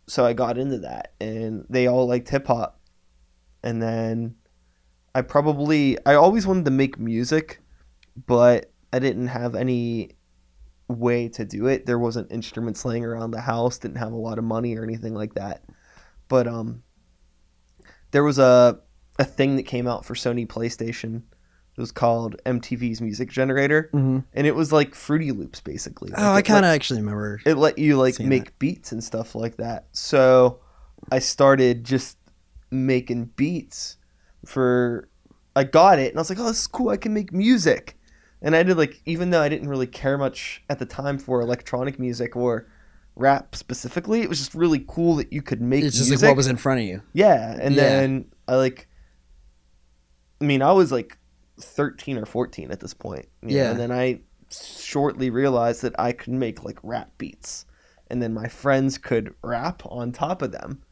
So 0.08 0.24
I 0.26 0.32
got 0.32 0.58
into 0.58 0.78
that, 0.78 1.12
and 1.20 1.64
they 1.70 1.86
all 1.86 2.08
liked 2.08 2.28
hip 2.28 2.48
hop. 2.48 2.80
And 3.62 3.80
then 3.82 4.34
I 5.14 5.22
probably 5.22 5.98
I 6.06 6.14
always 6.14 6.46
wanted 6.46 6.64
to 6.66 6.70
make 6.70 6.98
music, 6.98 7.60
but 8.26 8.70
I 8.92 8.98
didn't 8.98 9.28
have 9.28 9.54
any 9.54 10.12
way 10.88 11.28
to 11.28 11.44
do 11.44 11.66
it. 11.66 11.86
There 11.86 11.98
wasn't 11.98 12.30
instruments 12.32 12.84
laying 12.84 13.04
around 13.04 13.30
the 13.30 13.40
house, 13.40 13.78
didn't 13.78 13.96
have 13.98 14.12
a 14.12 14.16
lot 14.16 14.38
of 14.38 14.44
money 14.44 14.76
or 14.76 14.82
anything 14.84 15.14
like 15.14 15.34
that. 15.34 15.62
But 16.28 16.46
um 16.46 16.82
there 18.10 18.24
was 18.24 18.38
a 18.38 18.80
a 19.18 19.24
thing 19.24 19.56
that 19.56 19.64
came 19.64 19.86
out 19.86 20.04
for 20.04 20.14
Sony 20.14 20.46
PlayStation. 20.46 21.22
It 21.76 21.80
was 21.80 21.92
called 21.92 22.36
MTV's 22.44 23.00
Music 23.00 23.30
Generator, 23.30 23.88
Mm-hmm. 23.94 24.18
and 24.34 24.46
it 24.46 24.54
was 24.54 24.72
like 24.72 24.94
Fruity 24.94 25.32
Loops 25.32 25.60
basically. 25.60 26.10
Oh, 26.16 26.20
Like, 26.22 26.44
I 26.50 26.52
kind 26.52 26.64
of 26.64 26.70
actually 26.70 27.00
remember. 27.00 27.40
it 27.46 27.56
let 27.56 27.78
you 27.78 27.96
like 27.96 28.18
make 28.20 28.58
beats 28.58 28.92
and 28.92 29.02
stuff 29.02 29.34
like 29.34 29.56
that. 29.56 29.86
So 29.92 30.60
I 31.10 31.18
started 31.18 31.84
just 31.84 32.18
making 32.72 33.26
beats 33.36 33.96
for 34.46 35.08
I 35.54 35.64
got 35.64 35.98
it 35.98 36.08
and 36.10 36.18
I 36.18 36.20
was 36.22 36.30
like, 36.30 36.38
"Oh, 36.38 36.46
this 36.46 36.60
is 36.62 36.66
cool. 36.66 36.88
I 36.88 36.96
can 36.96 37.12
make 37.14 37.32
music." 37.32 37.96
And 38.40 38.56
I 38.56 38.62
did 38.64 38.76
like 38.76 39.00
even 39.06 39.30
though 39.30 39.42
I 39.42 39.48
didn't 39.48 39.68
really 39.68 39.86
care 39.86 40.18
much 40.18 40.62
at 40.68 40.78
the 40.78 40.86
time 40.86 41.18
for 41.18 41.40
electronic 41.40 41.98
music 41.98 42.34
or 42.36 42.66
rap 43.14 43.54
specifically, 43.54 44.22
it 44.22 44.28
was 44.28 44.38
just 44.38 44.54
really 44.54 44.84
cool 44.88 45.16
that 45.16 45.32
you 45.32 45.42
could 45.42 45.60
make 45.60 45.84
It's 45.84 45.96
just 45.98 46.08
music. 46.10 46.26
like 46.26 46.30
what 46.32 46.36
was 46.38 46.46
in 46.48 46.56
front 46.56 46.80
of 46.80 46.86
you. 46.86 47.02
Yeah, 47.12 47.56
and 47.60 47.74
Yeah. 47.74 47.82
then 47.82 48.24
I 48.48 48.56
like 48.56 48.88
I 50.40 50.44
mean, 50.44 50.62
I 50.62 50.72
was 50.72 50.90
like 50.90 51.18
13 51.60 52.18
or 52.18 52.26
14 52.26 52.70
at 52.72 52.80
this 52.80 52.94
point. 52.94 53.26
you 53.42 53.48
know, 53.50 53.54
Yeah. 53.54 53.70
and 53.70 53.78
then 53.80 53.92
I 53.92 54.20
shortly 54.50 55.30
realized 55.30 55.82
that 55.82 55.94
I 55.98 56.12
could 56.12 56.32
make 56.32 56.64
like 56.64 56.78
rap 56.82 57.10
beats 57.18 57.64
and 58.10 58.20
then 58.22 58.34
my 58.34 58.48
friends 58.48 58.98
could 58.98 59.34
rap 59.42 59.82
on 59.86 60.10
top 60.12 60.42
of 60.42 60.50
them. 60.52 60.82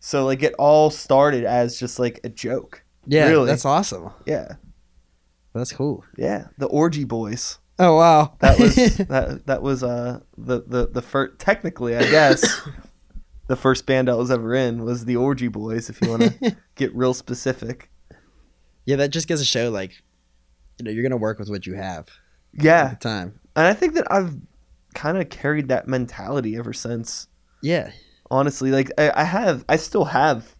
So 0.00 0.24
like 0.24 0.42
it 0.42 0.54
all 0.58 0.90
started 0.90 1.44
as 1.44 1.78
just 1.78 1.98
like 1.98 2.20
a 2.24 2.28
joke. 2.28 2.82
Yeah, 3.06 3.28
Really? 3.28 3.46
that's 3.46 3.64
awesome. 3.64 4.10
Yeah. 4.26 4.54
That's 5.54 5.72
cool. 5.72 6.04
Yeah, 6.16 6.48
the 6.58 6.66
Orgy 6.66 7.04
Boys. 7.04 7.58
Oh 7.78 7.96
wow, 7.96 8.34
That 8.40 8.58
was 8.58 8.74
that 9.08 9.46
that 9.46 9.62
was 9.62 9.82
uh 9.82 10.20
the 10.36 10.62
the 10.66 10.88
the 10.88 11.02
first 11.02 11.38
technically, 11.38 11.96
I 11.96 12.02
guess 12.02 12.60
the 13.46 13.56
first 13.56 13.86
band 13.86 14.08
I 14.10 14.14
was 14.14 14.30
ever 14.30 14.54
in 14.54 14.84
was 14.84 15.04
the 15.04 15.16
Orgy 15.16 15.48
Boys 15.48 15.88
if 15.88 16.00
you 16.02 16.10
want 16.10 16.22
to 16.40 16.56
get 16.76 16.94
real 16.94 17.14
specific. 17.14 17.90
yeah. 18.84 18.96
That 18.96 19.08
just 19.08 19.26
goes 19.28 19.38
to 19.40 19.44
show, 19.46 19.70
like, 19.70 20.02
you 20.78 20.84
know, 20.84 20.90
you're 20.90 21.02
gonna 21.02 21.16
work 21.16 21.38
with 21.38 21.48
what 21.50 21.66
you 21.66 21.74
have 21.74 22.08
Yeah, 22.52 22.94
time. 23.00 23.40
and 23.56 23.66
I 23.66 23.74
think 23.74 23.94
that 23.94 24.10
I've 24.12 24.34
kind 24.94 25.18
of 25.18 25.28
carried 25.30 25.68
that 25.68 25.88
mentality 25.88 26.56
ever 26.56 26.72
since. 26.72 27.26
Yeah, 27.62 27.90
Honestly, 28.30 28.70
like 28.70 28.90
I, 28.98 29.10
I 29.14 29.24
have, 29.24 29.64
I 29.68 29.76
still 29.76 30.04
have 30.04 30.54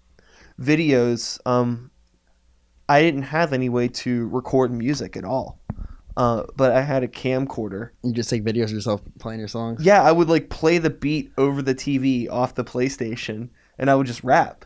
videos. 0.60 1.38
Um, 1.46 1.90
I 2.88 3.02
didn't 3.02 3.22
have 3.22 3.52
any 3.52 3.68
way 3.68 3.88
to 3.88 4.28
record 4.28 4.72
music 4.72 5.16
at 5.16 5.24
all, 5.24 5.60
uh, 6.16 6.44
but 6.56 6.72
I 6.72 6.80
had 6.80 7.02
a 7.02 7.08
camcorder. 7.08 7.90
you 8.02 8.12
just 8.12 8.30
take 8.30 8.44
videos 8.44 8.64
of 8.64 8.70
yourself 8.72 9.02
playing 9.18 9.38
your 9.40 9.48
songs. 9.48 9.84
Yeah, 9.84 10.02
I 10.02 10.12
would 10.12 10.28
like 10.28 10.48
play 10.48 10.78
the 10.78 10.90
beat 10.90 11.30
over 11.36 11.60
the 11.60 11.74
TV 11.74 12.30
off 12.30 12.54
the 12.54 12.64
PlayStation, 12.64 13.50
and 13.78 13.90
I 13.90 13.94
would 13.94 14.06
just 14.06 14.24
rap 14.24 14.64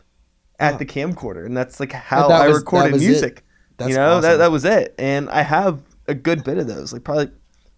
at 0.59 0.75
Oh. 0.75 0.77
the 0.77 0.85
camcorder, 0.85 1.45
and 1.45 1.55
that's 1.57 1.79
like 1.79 1.91
how 1.91 2.27
that 2.29 2.41
I 2.41 2.47
was- 2.47 2.57
that 2.57 2.61
recorded 2.61 2.95
it. 2.95 2.99
music. 2.99 3.43
That's 3.77 3.89
you 3.89 3.95
know, 3.97 4.21
that 4.21 4.37
that 4.37 4.51
was 4.51 4.63
it, 4.65 4.93
and 4.97 5.29
I 5.29 5.41
have 5.41 5.81
a 6.07 6.13
good 6.13 6.43
bit 6.43 6.57
of 6.59 6.67
those, 6.67 6.93
like 6.93 7.03
probably 7.03 7.31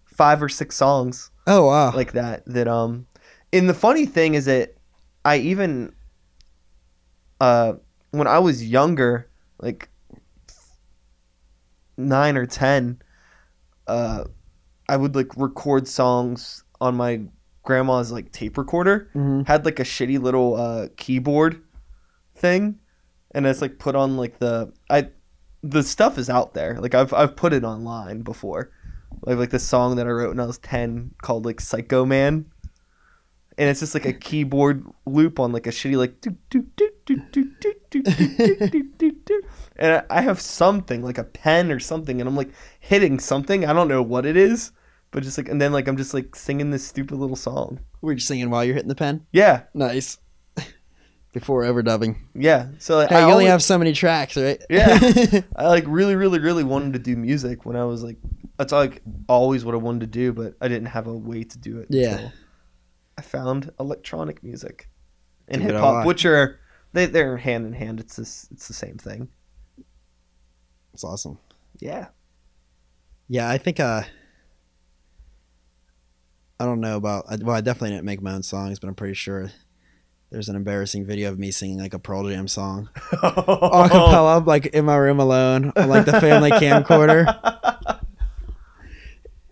five 0.04 0.42
or 0.42 0.48
six 0.48 0.76
songs. 0.76 1.30
Oh 1.48 1.66
wow. 1.66 1.92
like 1.94 2.12
that 2.12 2.42
that 2.46 2.66
um 2.68 3.06
and 3.52 3.68
the 3.68 3.74
funny 3.74 4.04
thing 4.06 4.34
is 4.34 4.44
that 4.46 4.74
i 5.26 5.36
even 5.36 5.92
uh 7.40 7.74
when 8.12 8.26
i 8.26 8.38
was 8.38 8.64
younger 8.64 9.28
like 9.60 9.88
9 11.96 12.36
or 12.36 12.46
10 12.46 13.00
uh 13.86 14.24
i 14.88 14.96
would 14.96 15.14
like 15.14 15.36
record 15.36 15.86
songs 15.88 16.64
on 16.80 16.94
my 16.94 17.20
grandma's 17.62 18.12
like 18.12 18.30
tape 18.32 18.56
recorder. 18.56 19.10
Mhm. 19.14 19.46
had 19.46 19.64
like 19.64 19.80
a 19.80 19.82
shitty 19.84 20.20
little 20.20 20.54
uh 20.54 20.86
keyboard 20.96 21.60
thing 22.36 22.78
and 23.32 23.46
it's 23.46 23.60
like 23.60 23.78
put 23.78 23.96
on 23.96 24.16
like 24.16 24.38
the 24.38 24.72
i 24.88 25.08
the 25.62 25.82
stuff 25.82 26.16
is 26.16 26.30
out 26.30 26.54
there. 26.54 26.78
Like 26.80 26.94
i've 26.94 27.12
i've 27.12 27.34
put 27.34 27.52
it 27.52 27.64
online 27.64 28.22
before. 28.22 28.70
Like 29.22 29.38
like 29.38 29.50
this 29.50 29.66
song 29.66 29.96
that 29.96 30.06
i 30.06 30.10
wrote 30.10 30.28
when 30.28 30.40
i 30.40 30.46
was 30.46 30.58
10 30.58 31.10
called 31.22 31.44
like 31.44 31.60
psycho 31.60 32.04
man 32.04 32.46
and 33.58 33.68
it's 33.70 33.80
just 33.80 33.94
like 33.94 34.04
a 34.06 34.12
keyboard 34.12 34.84
loop 35.06 35.40
on 35.40 35.52
like 35.52 35.66
a 35.66 35.70
shitty 35.70 35.96
like 35.96 36.14
and 39.78 40.02
I- 40.10 40.20
have 40.22 40.40
something 40.40 41.02
like 41.02 41.18
a 41.18 41.24
pen 41.24 41.70
or 41.70 41.78
something 41.80 42.20
and 42.20 42.28
i'm 42.28 42.36
like 42.36 42.50
hitting 42.80 43.18
something 43.18 43.64
i 43.64 43.72
don't 43.72 43.88
know 43.88 44.02
what 44.02 44.26
it 44.26 44.36
is 44.36 44.72
but 45.10 45.22
just 45.22 45.38
like 45.38 45.48
and 45.48 45.60
then 45.60 45.72
like 45.72 45.88
i'm 45.88 45.96
just 45.96 46.14
like 46.14 46.34
singing 46.34 46.70
this 46.70 46.86
stupid 46.86 47.16
little 47.16 47.36
song 47.36 47.80
We're 48.00 48.14
just 48.14 48.26
singing 48.28 48.50
while 48.50 48.64
you're 48.64 48.74
hitting 48.74 48.88
the 48.88 48.94
pen. 48.94 49.26
yeah 49.32 49.62
Nice. 49.74 50.18
Before 51.32 51.64
overdubbing. 51.64 52.16
yeah 52.34 52.68
so 52.78 52.96
like, 52.96 53.10
Hey, 53.10 53.16
I 53.16 53.18
you 53.20 53.24
only 53.24 53.32
always- 53.34 53.48
have 53.50 53.62
so 53.62 53.76
many 53.78 53.92
tracks, 53.92 54.36
right? 54.38 54.58
Yeah. 54.70 54.98
I 55.54 55.66
like 55.68 55.84
really, 55.86 56.16
really, 56.16 56.38
really 56.38 56.64
wanted 56.64 56.94
to 56.94 56.98
do 56.98 57.14
music 57.14 57.66
when 57.66 57.76
I 57.76 57.84
was 57.84 58.02
like, 58.02 58.16
that's 58.56 58.72
like 58.72 59.02
always 59.28 59.62
what 59.62 59.74
I 59.74 59.78
wanted 59.78 60.00
to 60.00 60.06
do, 60.06 60.32
but 60.32 60.54
I 60.62 60.68
didn't 60.68 60.86
have 60.88 61.06
a 61.08 61.12
way 61.12 61.44
to 61.44 61.58
do 61.58 61.78
it. 61.80 61.88
Yeah. 61.90 62.12
until 62.14 62.32
I 63.18 63.22
found 63.22 63.72
electronic 63.80 64.42
music 64.42 64.88
and 65.48 65.62
hip 65.62 65.76
hop, 65.76 66.06
which 66.06 66.24
are 66.24 66.60
they 66.92 67.06
they're 67.06 67.36
hand 67.36 67.66
in 67.66 67.72
hand. 67.72 68.00
It's 68.00 68.16
this, 68.16 68.48
it's 68.50 68.68
the 68.68 68.74
same 68.74 68.98
thing. 68.98 69.28
It's 70.92 71.04
awesome. 71.04 71.38
Yeah. 71.78 72.08
Yeah, 73.28 73.48
I 73.48 73.58
think 73.58 73.80
uh 73.80 74.02
I 76.58 76.64
don't 76.64 76.80
know 76.80 76.96
about 76.96 77.26
well, 77.42 77.56
I 77.56 77.60
definitely 77.60 77.90
didn't 77.90 78.04
make 78.04 78.22
my 78.22 78.32
own 78.32 78.42
songs, 78.42 78.78
but 78.78 78.88
I'm 78.88 78.94
pretty 78.94 79.14
sure 79.14 79.50
there's 80.30 80.48
an 80.48 80.56
embarrassing 80.56 81.06
video 81.06 81.30
of 81.30 81.38
me 81.38 81.50
singing 81.50 81.78
like 81.78 81.94
a 81.94 81.98
Pearl 81.98 82.28
Jam 82.28 82.48
song 82.48 82.88
a 83.12 83.30
cappella, 83.32 84.42
like 84.44 84.66
in 84.66 84.84
my 84.84 84.96
room 84.96 85.20
alone, 85.20 85.72
on 85.76 85.88
like 85.88 86.04
the 86.04 86.20
family 86.20 86.50
camcorder. 86.52 87.26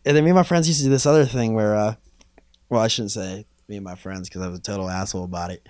And 0.07 0.17
then 0.17 0.25
me 0.25 0.31
and 0.31 0.37
my 0.37 0.43
friends 0.43 0.69
used 0.69 0.81
to 0.81 0.85
do 0.85 0.91
this 0.91 1.07
other 1.07 1.25
thing 1.25 1.55
where, 1.55 1.75
uh, 1.75 1.95
well, 2.69 2.83
I 2.83 2.89
shouldn't 2.89 3.13
say 3.13 3.47
me 3.69 3.77
and 3.77 3.85
my 3.85 3.95
friends 3.95 4.29
because 4.29 4.43
I 4.43 4.49
was 4.49 4.59
a 4.59 4.63
total 4.63 4.89
asshole 4.89 5.25
about 5.25 5.51
it. 5.51 5.67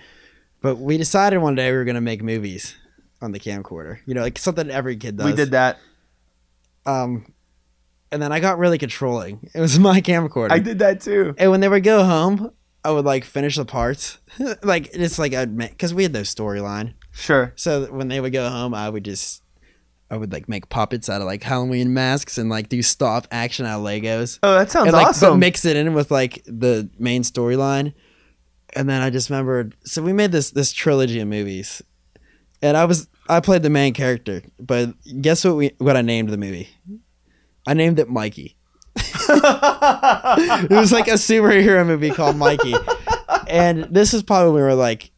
But 0.61 0.77
we 0.77 0.97
decided 0.97 1.39
one 1.39 1.55
day 1.55 1.71
we 1.71 1.77
were 1.77 1.85
gonna 1.85 2.01
make 2.01 2.23
movies 2.23 2.75
on 3.21 3.33
the 3.33 3.41
camcorder. 3.41 3.99
You 4.07 4.15
know, 4.15 4.23
like 4.23 4.39
something 4.39 4.71
every 4.71 4.97
kid 4.97 5.17
does. 5.17 5.27
we 5.27 5.33
did 5.33 5.53
that. 5.53 5.79
Um, 6.87 7.33
and 8.13 8.23
then 8.23 8.33
I 8.33 8.41
got 8.41 8.59
really 8.59 8.79
controlling. 8.79 9.51
It 9.55 9.61
was 9.61 9.79
my 9.81 10.01
camcorder. 10.01 10.53
I 10.53 10.59
did 10.59 10.79
that 10.81 11.01
too. 11.01 11.35
And 11.39 11.51
when 11.51 11.61
they 11.61 11.69
would 11.69 11.83
go 11.85 12.05
home, 12.05 12.51
I 12.85 12.91
would 12.91 13.05
like 13.05 13.25
finish 13.25 13.57
the 13.57 13.65
parts, 13.65 14.19
like 14.63 14.91
it's 14.93 15.19
like 15.19 15.33
I'd 15.33 15.57
make 15.57 15.71
because 15.71 15.95
we 15.95 16.03
had 16.03 16.13
no 16.13 16.21
storyline. 16.21 16.95
Sure. 17.13 17.53
So 17.57 17.87
when 17.87 18.09
they 18.09 18.21
would 18.21 18.33
go 18.33 18.49
home, 18.49 18.75
I 18.75 18.89
would 18.91 19.05
just, 19.05 19.43
I 20.15 20.17
would 20.17 20.33
like 20.33 20.49
make 20.49 20.69
puppets 20.69 21.09
out 21.11 21.21
of 21.21 21.27
like 21.27 21.43
Halloween 21.43 21.93
masks 21.93 22.39
and 22.39 22.49
like 22.49 22.69
do 22.69 22.81
stop 22.83 23.27
action 23.31 23.67
out 23.67 23.81
of 23.81 23.85
Legos 23.87 24.39
Oh, 24.43 24.55
that 24.55 24.71
sounds 24.71 24.87
and 24.87 24.93
like 24.95 25.07
but 25.07 25.11
awesome. 25.11 25.39
mix 25.39 25.65
it 25.65 25.77
in 25.77 25.93
with 25.93 26.11
like 26.11 26.43
the 26.47 26.89
main 26.99 27.23
storyline. 27.23 27.93
And 28.77 28.89
then 28.89 29.03
I 29.03 29.11
just 29.11 29.31
remembered, 29.31 29.77
so 29.85 30.03
we 30.03 30.13
made 30.13 30.33
this 30.33 30.51
this 30.51 30.73
trilogy 30.73 31.21
of 31.21 31.29
movies, 31.29 31.81
and 32.63 32.77
I 32.77 32.87
was 32.87 33.09
I 33.29 33.39
played 33.41 33.63
the 33.63 33.71
main 33.71 33.95
character, 33.95 34.43
but 34.59 34.95
guess 35.21 35.45
what 35.45 35.57
we 35.57 35.71
what 35.79 35.97
I 35.97 36.03
named 36.03 36.31
the 36.31 36.37
movie? 36.37 36.69
I 37.67 37.75
named 37.75 37.99
it 37.99 38.09
Mikey. 38.09 38.57
It 39.29 40.71
was 40.71 40.93
like 40.93 41.09
a 41.09 41.13
superhero 41.13 41.87
movie 41.87 42.11
called 42.11 42.37
Mikey, 42.37 42.75
and 43.49 43.85
this 43.85 44.13
is 44.15 44.23
probably 44.23 44.53
when 44.53 44.57
we 44.57 44.63
were 44.63 44.75
like 44.75 45.11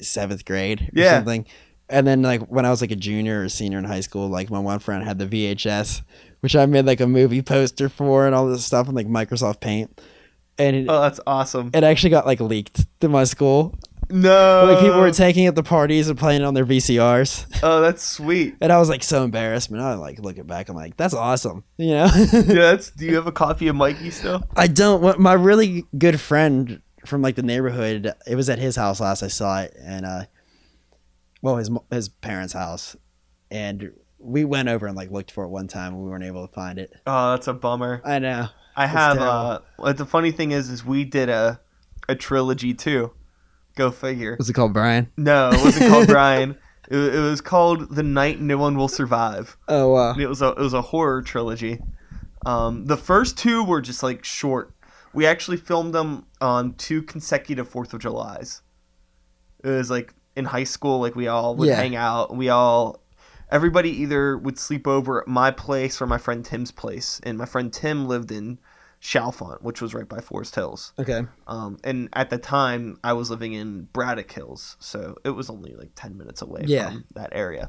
seventh 0.00 0.44
grade 0.44 0.82
or 0.82 0.88
Yeah. 1.00 1.16
something. 1.18 1.46
And 1.92 2.06
then 2.06 2.22
like 2.22 2.40
when 2.42 2.64
I 2.64 2.70
was 2.70 2.80
like 2.80 2.90
a 2.90 2.96
junior 2.96 3.44
or 3.44 3.48
senior 3.48 3.78
in 3.78 3.84
high 3.84 4.00
school, 4.00 4.28
like 4.28 4.50
my 4.50 4.58
one 4.58 4.78
friend 4.78 5.04
had 5.04 5.18
the 5.18 5.26
VHS, 5.26 6.02
which 6.40 6.56
I 6.56 6.66
made 6.66 6.86
like 6.86 7.00
a 7.00 7.06
movie 7.06 7.42
poster 7.42 7.88
for 7.88 8.26
and 8.26 8.34
all 8.34 8.46
this 8.46 8.64
stuff 8.64 8.88
in 8.88 8.94
like 8.94 9.06
Microsoft 9.06 9.60
Paint, 9.60 10.00
and 10.58 10.74
it, 10.74 10.86
oh, 10.88 11.00
that's 11.00 11.20
awesome. 11.26 11.70
it 11.74 11.84
actually 11.84 12.10
got 12.10 12.26
like 12.26 12.40
leaked 12.40 12.86
to 13.00 13.08
my 13.08 13.24
school. 13.24 13.78
No. 14.10 14.70
Like 14.70 14.80
people 14.80 15.00
were 15.00 15.10
taking 15.10 15.44
it 15.44 15.54
to 15.54 15.62
parties 15.62 16.08
and 16.08 16.18
playing 16.18 16.42
it 16.42 16.44
on 16.44 16.54
their 16.54 16.66
VCRs, 16.66 17.60
oh, 17.62 17.80
that's 17.80 18.02
sweet. 18.02 18.56
and 18.60 18.72
I 18.72 18.78
was 18.78 18.88
like 18.88 19.02
so 19.02 19.22
embarrassed. 19.24 19.70
But 19.70 19.78
now, 19.78 19.94
like 19.96 20.18
looking 20.18 20.44
back, 20.44 20.68
I'm 20.68 20.76
like, 20.76 20.96
that's 20.96 21.14
awesome, 21.14 21.64
you 21.78 21.90
know. 21.90 22.08
Yeah, 22.32 22.42
that's. 22.42 22.90
Do 22.90 23.06
you 23.06 23.14
have 23.16 23.26
a 23.26 23.32
copy 23.32 23.68
of 23.68 23.76
Mikey 23.76 24.10
still? 24.10 24.42
I 24.56 24.66
don't. 24.66 25.00
What 25.02 25.18
my 25.20 25.32
really 25.34 25.84
good 25.96 26.20
friend 26.20 26.82
from 27.06 27.22
like 27.22 27.36
the 27.36 27.42
neighborhood, 27.42 28.12
it 28.26 28.34
was 28.34 28.50
at 28.50 28.58
his 28.58 28.76
house 28.76 29.00
last 29.00 29.22
I 29.22 29.28
saw 29.28 29.62
it, 29.62 29.76
and 29.80 30.04
uh, 30.04 30.24
well, 31.42 31.56
his 31.56 31.70
his 31.90 32.08
parents' 32.08 32.54
house, 32.54 32.96
and 33.50 33.92
we 34.18 34.44
went 34.44 34.68
over 34.68 34.86
and 34.86 34.96
like 34.96 35.10
looked 35.10 35.30
for 35.30 35.44
it 35.44 35.48
one 35.48 35.68
time 35.68 35.94
and 35.94 36.02
we 36.02 36.08
weren't 36.08 36.24
able 36.24 36.46
to 36.46 36.52
find 36.52 36.78
it. 36.78 36.92
Oh, 37.06 37.32
that's 37.32 37.48
a 37.48 37.52
bummer. 37.52 38.00
I 38.04 38.18
know. 38.20 38.48
I 38.76 38.84
It's 38.84 38.92
have. 38.92 39.18
Uh, 39.18 39.58
what 39.76 39.98
the 39.98 40.06
funny 40.06 40.30
thing 40.30 40.52
is, 40.52 40.70
is 40.70 40.84
we 40.84 41.04
did 41.04 41.28
a 41.28 41.60
a 42.08 42.14
trilogy 42.14 42.72
too. 42.74 43.12
Go 43.74 43.90
figure. 43.90 44.36
Was 44.38 44.48
it 44.50 44.52
called, 44.54 44.72
Brian? 44.72 45.10
No, 45.16 45.50
it 45.50 45.62
wasn't 45.64 45.90
called 45.90 46.06
Brian. 46.08 46.58
It, 46.90 47.14
it 47.14 47.20
was 47.20 47.40
called 47.40 47.94
The 47.94 48.02
Night 48.02 48.40
No 48.40 48.58
One 48.58 48.76
Will 48.76 48.88
Survive. 48.88 49.56
Oh 49.68 49.92
wow. 49.92 50.14
It 50.18 50.28
was 50.28 50.42
a 50.42 50.48
it 50.48 50.58
was 50.58 50.74
a 50.74 50.82
horror 50.82 51.22
trilogy. 51.22 51.80
Um, 52.44 52.86
the 52.86 52.96
first 52.96 53.38
two 53.38 53.64
were 53.64 53.80
just 53.80 54.02
like 54.02 54.24
short. 54.24 54.74
We 55.14 55.26
actually 55.26 55.58
filmed 55.58 55.94
them 55.94 56.26
on 56.40 56.74
two 56.74 57.02
consecutive 57.02 57.68
Fourth 57.68 57.92
of 57.94 58.00
July's. 58.00 58.62
It 59.62 59.68
was 59.68 59.90
like 59.90 60.14
in 60.36 60.44
high 60.44 60.64
school, 60.64 61.00
like 61.00 61.14
we 61.14 61.28
all 61.28 61.54
would 61.56 61.68
Yeah. 61.68 61.76
hang 61.76 61.96
out. 61.96 62.34
We 62.34 62.48
all, 62.48 63.00
everybody 63.50 63.90
either 64.02 64.38
would 64.38 64.58
sleep 64.58 64.86
over 64.86 65.22
at 65.22 65.28
my 65.28 65.50
place 65.50 66.00
or 66.00 66.06
my 66.06 66.18
friend 66.18 66.44
Tim's 66.44 66.70
place. 66.70 67.20
And 67.24 67.36
my 67.38 67.44
friend 67.44 67.72
Tim 67.72 68.06
lived 68.08 68.32
in 68.32 68.58
Chalfant, 69.00 69.62
which 69.62 69.82
was 69.82 69.94
right 69.94 70.08
by 70.08 70.20
Forest 70.20 70.54
Hills. 70.54 70.92
Okay. 70.98 71.22
Um, 71.48 71.76
and 71.82 72.08
at 72.12 72.30
the 72.30 72.38
time, 72.38 72.98
I 73.02 73.12
was 73.14 73.30
living 73.30 73.52
in 73.52 73.88
Braddock 73.92 74.30
Hills, 74.30 74.76
so 74.78 75.16
it 75.24 75.30
was 75.30 75.50
only 75.50 75.74
like 75.74 75.90
ten 75.96 76.16
minutes 76.16 76.40
away 76.40 76.62
Yeah. 76.66 76.90
from 76.90 77.04
that 77.14 77.30
area. 77.32 77.68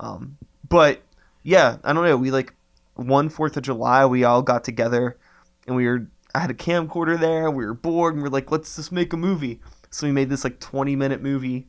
Um, 0.00 0.38
but 0.68 1.02
yeah, 1.42 1.76
I 1.84 1.92
don't 1.92 2.04
know. 2.04 2.16
We 2.16 2.30
like 2.30 2.54
one 2.94 3.28
Fourth 3.28 3.56
of 3.56 3.62
July, 3.64 4.06
we 4.06 4.24
all 4.24 4.42
got 4.42 4.64
together, 4.64 5.18
and 5.66 5.76
we 5.76 5.86
were. 5.86 6.06
I 6.34 6.38
had 6.40 6.50
a 6.50 6.54
camcorder 6.54 7.20
there. 7.20 7.50
We 7.50 7.66
were 7.66 7.74
bored, 7.74 8.14
and 8.14 8.22
we 8.22 8.28
are 8.28 8.32
like, 8.32 8.50
let's 8.50 8.76
just 8.76 8.90
make 8.90 9.12
a 9.12 9.18
movie. 9.18 9.60
So 9.90 10.06
we 10.06 10.12
made 10.14 10.30
this 10.30 10.44
like 10.44 10.58
twenty 10.60 10.96
minute 10.96 11.20
movie 11.22 11.66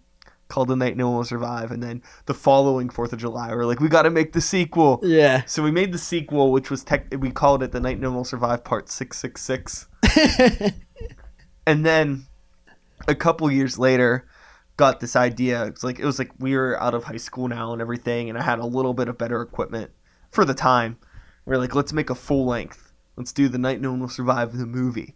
called 0.53 0.67
The 0.67 0.75
Night 0.75 0.95
No 0.95 1.07
One 1.07 1.17
Will 1.17 1.23
Survive, 1.23 1.71
and 1.71 1.81
then 1.81 2.03
the 2.27 2.33
following 2.35 2.87
Fourth 2.87 3.11
of 3.11 3.17
July, 3.17 3.47
we 3.47 3.55
are 3.55 3.65
like, 3.65 3.79
we 3.79 3.89
got 3.89 4.03
to 4.03 4.11
make 4.11 4.33
the 4.33 4.39
sequel. 4.39 4.99
Yeah. 5.01 5.43
So 5.45 5.63
we 5.63 5.71
made 5.71 5.91
the 5.91 5.97
sequel, 5.97 6.51
which 6.51 6.69
was 6.69 6.83
tech. 6.83 7.07
We 7.17 7.31
called 7.31 7.63
it 7.63 7.71
The 7.71 7.79
Night 7.79 7.99
No 7.99 8.09
One 8.09 8.17
Will 8.17 8.23
Survive 8.23 8.63
Part 8.63 8.87
Six 8.87 9.17
Six 9.17 9.41
Six. 9.41 9.87
and 11.65 11.83
then 11.83 12.27
a 13.07 13.15
couple 13.15 13.49
years 13.51 13.79
later 13.79 14.27
got 14.77 14.99
this 14.99 15.15
idea 15.15 15.65
it's 15.65 15.83
like 15.83 15.99
it 15.99 16.05
was 16.05 16.17
like 16.17 16.31
we 16.39 16.55
were 16.55 16.81
out 16.81 16.93
of 16.95 17.03
high 17.03 17.17
school 17.17 17.47
now 17.47 17.73
and 17.73 17.81
everything 17.81 18.27
and 18.27 18.39
i 18.39 18.41
had 18.41 18.57
a 18.57 18.65
little 18.65 18.93
bit 18.93 19.07
of 19.07 19.17
better 19.19 19.41
equipment 19.41 19.91
for 20.31 20.45
the 20.45 20.53
time 20.53 20.97
we 21.45 21.53
are 21.53 21.59
like 21.59 21.75
let's 21.75 21.93
make 21.93 22.09
a 22.09 22.15
full 22.15 22.45
length 22.45 22.91
let's 23.15 23.31
do 23.31 23.47
the 23.47 23.57
night 23.57 23.79
no 23.79 23.91
one 23.91 23.99
will 23.99 24.09
survive 24.09 24.51
in 24.51 24.57
the 24.57 24.65
movie 24.65 25.15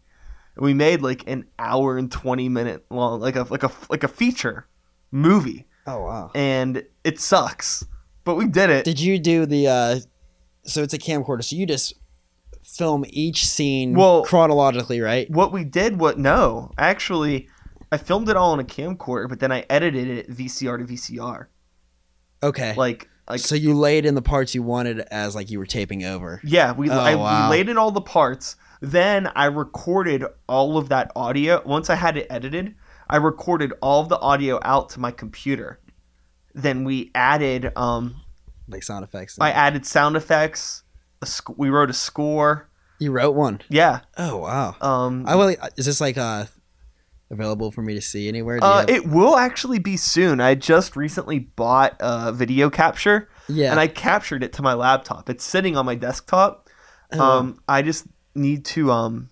and 0.55 0.63
we 0.63 0.75
made 0.75 1.01
like 1.01 1.27
an 1.27 1.43
hour 1.57 1.97
and 1.97 2.11
20 2.11 2.49
minute 2.49 2.85
long 2.91 3.19
like 3.19 3.35
a 3.35 3.47
like 3.49 3.63
a 3.63 3.71
like 3.89 4.03
a 4.03 4.07
feature 4.07 4.67
movie 5.11 5.67
oh 5.85 6.01
wow. 6.03 6.31
and 6.35 6.83
it 7.03 7.19
sucks 7.19 7.85
but 8.23 8.35
we 8.35 8.45
did 8.45 8.69
it 8.69 8.83
Did 8.85 8.99
you 8.99 9.17
do 9.19 9.45
the? 9.45 9.67
uh 9.67 9.99
So 10.63 10.83
it's 10.83 10.93
a 10.93 10.97
camcorder. 10.97 11.43
So 11.43 11.55
you 11.55 11.65
just 11.65 11.93
film 12.63 13.05
each 13.07 13.45
scene 13.45 13.93
Well- 13.95 14.23
chronologically, 14.25 14.99
right? 14.99 15.29
what 15.31 15.51
we 15.53 15.63
did 15.63 15.99
what 15.99 16.19
no 16.19 16.71
actually 16.77 17.47
i 17.91 17.95
filmed 17.97 18.27
it 18.27 18.35
all 18.35 18.51
on 18.51 18.59
a 18.59 18.65
camcorder 18.65 19.29
but 19.29 19.39
then 19.39 19.51
i 19.53 19.65
edited 19.69 20.07
it 20.09 20.29
vcr 20.29 20.77
to 20.77 20.93
vcr 20.93 21.45
Okay. 22.43 22.73
like 22.75 23.09
like 23.29 23.39
so 23.39 23.55
you 23.55 23.73
laid 23.73 24.05
in 24.05 24.13
the 24.15 24.21
parts 24.21 24.53
you 24.53 24.61
wanted 24.63 24.99
as 25.11 25.35
like 25.35 25.49
you 25.49 25.57
were 25.59 25.65
taping 25.65 26.03
over. 26.05 26.39
yeah 26.43 26.71
we, 26.73 26.89
Oh, 26.89 26.97
I, 26.99 27.15
wow. 27.15 27.49
we 27.49 27.57
laid 27.57 27.69
in 27.69 27.77
all 27.77 27.91
the 27.91 28.01
parts 28.01 28.57
then 28.81 29.27
i 29.35 29.45
recorded 29.45 30.23
all 30.47 30.77
of 30.77 30.89
that 30.89 31.11
audio 31.15 31.61
once 31.65 31.89
i 31.89 31.95
had 31.95 32.17
it 32.17 32.27
edited 32.29 32.75
i 33.09 33.15
recorded 33.17 33.73
all 33.81 34.01
of 34.01 34.09
the 34.09 34.19
audio 34.19 34.59
out 34.63 34.89
to 34.89 34.99
my 34.99 35.11
computer 35.11 35.79
then 36.53 36.83
we 36.83 37.11
added 37.15 37.71
um 37.75 38.15
Like 38.67 38.83
sound 38.83 39.03
effects. 39.03 39.37
i 39.39 39.51
added 39.51 39.85
sound 39.85 40.15
effects 40.15 40.83
a 41.21 41.25
sc- 41.25 41.57
we 41.57 41.69
wrote 41.69 41.89
a 41.89 41.93
score 41.93 42.69
you 42.99 43.11
wrote 43.11 43.35
one. 43.35 43.61
yeah 43.69 43.99
Oh 44.17 44.37
wow. 44.37 44.75
um 44.81 45.23
I 45.27 45.35
will. 45.35 45.55
Is 45.77 45.85
this 45.85 46.01
like 46.01 46.17
uh 46.17 46.45
available 47.29 47.71
for 47.71 47.81
me 47.83 47.93
to 47.93 48.01
see 48.01 48.27
anywhere? 48.27 48.57
Uh, 48.61 48.79
have- 48.79 48.89
it 48.89 49.05
will 49.05 49.35
actually 49.37 49.77
be 49.79 49.97
soon. 49.97 50.39
I 50.41 50.55
just 50.55 50.95
recently 50.95 51.37
bought 51.39 51.95
a 51.99 52.31
video 52.31 52.69
capture 52.71 53.29
yeah. 53.49 53.69
and 53.69 53.79
I 53.79 53.85
captured 53.87 54.43
it 54.43 54.53
to 54.53 54.61
my 54.63 54.73
laptop. 54.73 55.29
It's 55.29 55.43
sitting 55.43 55.77
on 55.77 55.85
my 55.85 55.93
desktop. 55.93 56.69
Oh, 57.13 57.21
Um, 57.21 57.61
I 57.67 57.81
just 57.83 58.07
need 58.33 58.65
to. 58.65 58.91
Um, 58.91 59.29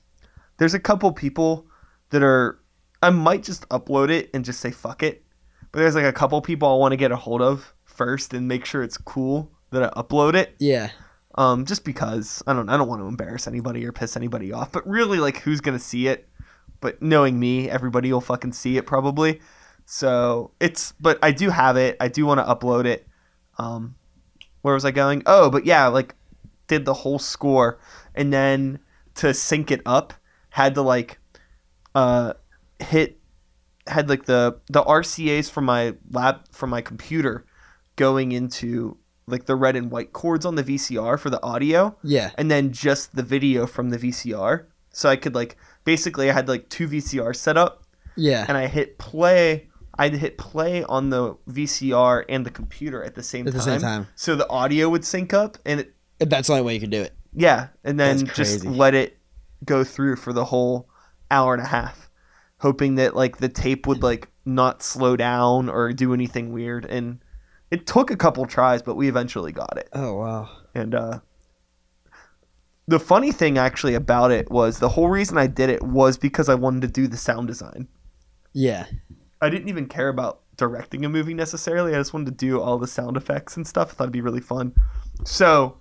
there's 0.58 0.74
a 0.76 0.80
couple 0.80 1.12
people 1.12 1.66
that 2.12 2.22
are. 2.22 2.60
I 3.06 3.12
might 3.12 3.44
just 3.44 3.70
upload 3.70 4.10
it 4.10 4.30
and 4.34 4.44
just 4.44 4.60
say 4.60 4.72
fuck 4.72 5.04
it. 5.04 5.24
But 5.72 5.80
there's 5.80 5.96
like 5.96 6.06
a 6.06 6.14
couple 6.14 6.42
people 6.42 6.68
I 6.68 6.76
want 6.78 6.94
to 6.94 6.98
get 6.98 7.12
a 7.12 7.16
hold 7.16 7.42
of 7.42 7.74
first 7.84 8.34
and 8.34 8.48
make 8.48 8.66
sure 8.66 8.82
it's 8.82 8.98
cool 8.98 9.52
that 9.72 9.84
I 9.84 9.90
upload 10.02 10.34
it. 10.36 10.56
yeah. 10.60 10.90
Um, 11.38 11.66
just 11.66 11.84
because 11.84 12.42
I 12.48 12.54
don't. 12.54 12.70
I 12.70 12.78
don't 12.78 12.88
want 12.88 13.02
to 13.02 13.08
embarrass 13.08 13.46
anybody 13.46 13.86
or 13.86 13.92
piss 13.92 14.16
anybody 14.16 14.54
off. 14.54 14.72
But 14.72 14.88
really, 14.88 15.20
like, 15.20 15.40
who's 15.40 15.60
gonna 15.60 15.80
see 15.80 16.08
it? 16.08 16.30
But 16.80 17.02
knowing 17.02 17.38
me, 17.38 17.70
everybody 17.70 18.14
will 18.14 18.22
fucking 18.22 18.54
see 18.54 18.78
it 18.78 18.86
probably. 18.86 19.42
So 19.86 20.52
it's. 20.62 20.94
But 20.94 21.20
I 21.22 21.32
do 21.32 21.50
have 21.50 21.76
it. 21.76 21.98
I 22.00 22.08
do 22.08 22.26
want 22.26 22.40
to 22.40 22.46
upload 22.46 22.86
it. 22.86 23.06
Um, 23.58 23.96
where 24.62 24.74
was 24.74 24.86
I 24.86 24.92
going? 24.92 25.24
Oh, 25.26 25.50
but 25.50 25.66
yeah, 25.66 25.88
like 25.88 26.16
did 26.68 26.86
the 26.86 26.94
whole 26.94 27.20
score 27.20 27.80
and 28.16 28.32
then 28.34 28.80
to 29.16 29.34
sync 29.34 29.72
it 29.72 29.82
up 29.86 30.14
had 30.50 30.74
to 30.76 30.82
like 30.82 31.20
uh 31.94 32.34
hit 32.80 33.20
had 33.88 34.10
like 34.10 34.26
the 34.26 34.60
the 34.68 34.82
RCAs 34.84 35.50
from 35.50 35.66
my 35.66 35.96
lab 36.12 36.42
from 36.52 36.70
my 36.70 36.82
computer 36.82 37.46
going 37.96 38.32
into 38.32 38.98
like 39.28 39.46
the 39.46 39.56
red 39.56 39.76
and 39.76 39.90
white 39.92 40.12
cords 40.14 40.46
on 40.46 40.56
the 40.56 40.64
VCR 40.64 41.20
for 41.20 41.30
the 41.30 41.42
audio 41.44 41.96
Yeah. 42.04 42.32
and 42.38 42.50
then 42.52 42.72
just 42.72 43.16
the 43.16 43.24
video 43.24 43.66
from 43.68 43.90
the 43.90 43.98
VCR 43.98 44.66
so 44.92 45.10
I 45.10 45.16
could 45.16 45.36
like 45.36 45.58
basically 45.84 46.30
I 46.30 46.34
had 46.34 46.48
like 46.48 46.70
two 46.70 46.88
VCRs 46.88 47.36
set 47.38 47.58
up 47.58 47.84
Yeah. 48.16 48.46
and 48.48 48.58
I 48.58 48.68
hit 48.68 48.98
play 48.98 49.70
I'd 49.98 50.14
hit 50.14 50.38
play 50.38 50.84
on 50.84 51.10
the 51.10 51.36
VCR 51.50 52.26
and 52.28 52.46
the 52.46 52.52
computer 52.52 53.04
at 53.04 53.16
the 53.16 53.24
same 53.24 53.48
At 53.48 53.54
the 53.54 53.60
time 53.60 53.66
same 53.68 53.82
time. 53.82 54.08
so 54.16 54.36
the 54.36 54.50
audio 54.50 54.90
would 54.90 55.06
sync 55.06 55.34
up 55.34 55.58
and 55.66 55.80
it 55.80 55.94
That's 56.20 56.48
the 56.48 56.54
only 56.54 56.66
way 56.66 56.74
you 56.74 56.80
could 56.82 56.90
do 56.92 57.02
it. 57.02 57.16
yeah, 57.34 57.68
and 57.84 58.00
then 58.00 58.26
just 58.28 58.66
let 58.66 58.94
it 58.96 59.18
go 59.64 59.84
through 59.84 60.18
for 60.18 60.34
the 60.34 60.44
whole 60.46 60.90
hour 61.32 61.54
and 61.54 61.62
a 61.64 61.66
half, 61.68 62.05
hoping 62.60 62.96
that 62.96 63.16
like 63.16 63.38
the 63.38 63.50
tape 63.50 63.88
would 63.88 64.04
like 64.04 64.30
not 64.46 64.84
slow 64.84 65.16
down 65.16 65.70
or 65.70 65.92
do 65.94 66.14
anything 66.14 66.52
weird. 66.52 66.86
And 66.86 67.20
it 67.72 67.86
took 67.86 68.12
a 68.12 68.18
couple 68.18 68.46
tries, 68.46 68.82
but 68.82 68.96
we 68.96 69.08
eventually 69.08 69.52
got 69.52 69.78
it. 69.78 69.90
Oh 69.94 70.14
wow. 70.16 70.50
And 70.74 70.96
uh, 70.96 71.20
the 72.88 73.00
funny 73.00 73.32
thing 73.32 73.58
actually 73.58 73.96
about 73.96 74.32
it 74.32 74.50
was 74.52 74.80
the 74.80 74.90
whole 74.90 75.10
reason 75.10 75.38
I 75.38 75.48
did 75.48 75.70
it 75.70 75.82
was 75.82 76.18
because 76.18 76.50
I 76.50 76.56
wanted 76.56 76.82
to 76.82 76.88
do 76.88 77.08
the 77.08 77.18
sound 77.18 77.48
design. 77.48 77.88
Yeah. 78.54 78.86
I 79.42 79.50
didn't 79.50 79.70
even 79.70 79.88
care 79.88 80.10
about 80.10 80.42
directing 80.58 81.04
a 81.06 81.10
movie 81.10 81.34
necessarily. 81.34 81.94
I 81.94 81.98
just 81.98 82.14
wanted 82.14 82.38
to 82.38 82.46
do 82.46 82.62
all 82.62 82.78
the 82.78 82.88
sound 82.88 83.18
effects 83.18 83.58
and 83.58 83.68
stuff. 83.68 83.92
I 83.92 83.94
thought 83.94 84.04
it'd 84.06 84.14
be 84.14 84.22
really 84.22 84.42
fun. 84.42 84.74
So, 85.26 85.78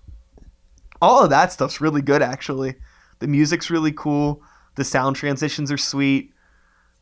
all 1.01 1.22
of 1.22 1.31
that 1.31 1.53
stuff's 1.53 1.81
really 1.81 2.03
good, 2.03 2.22
actually. 2.22 2.75
The 3.20 3.29
music's 3.29 3.70
really 3.70 3.93
cool. 3.93 4.43
The 4.75 4.85
sound 4.85 5.16
transitions 5.16 5.70
are 5.70 5.79
sweet. 5.79 6.33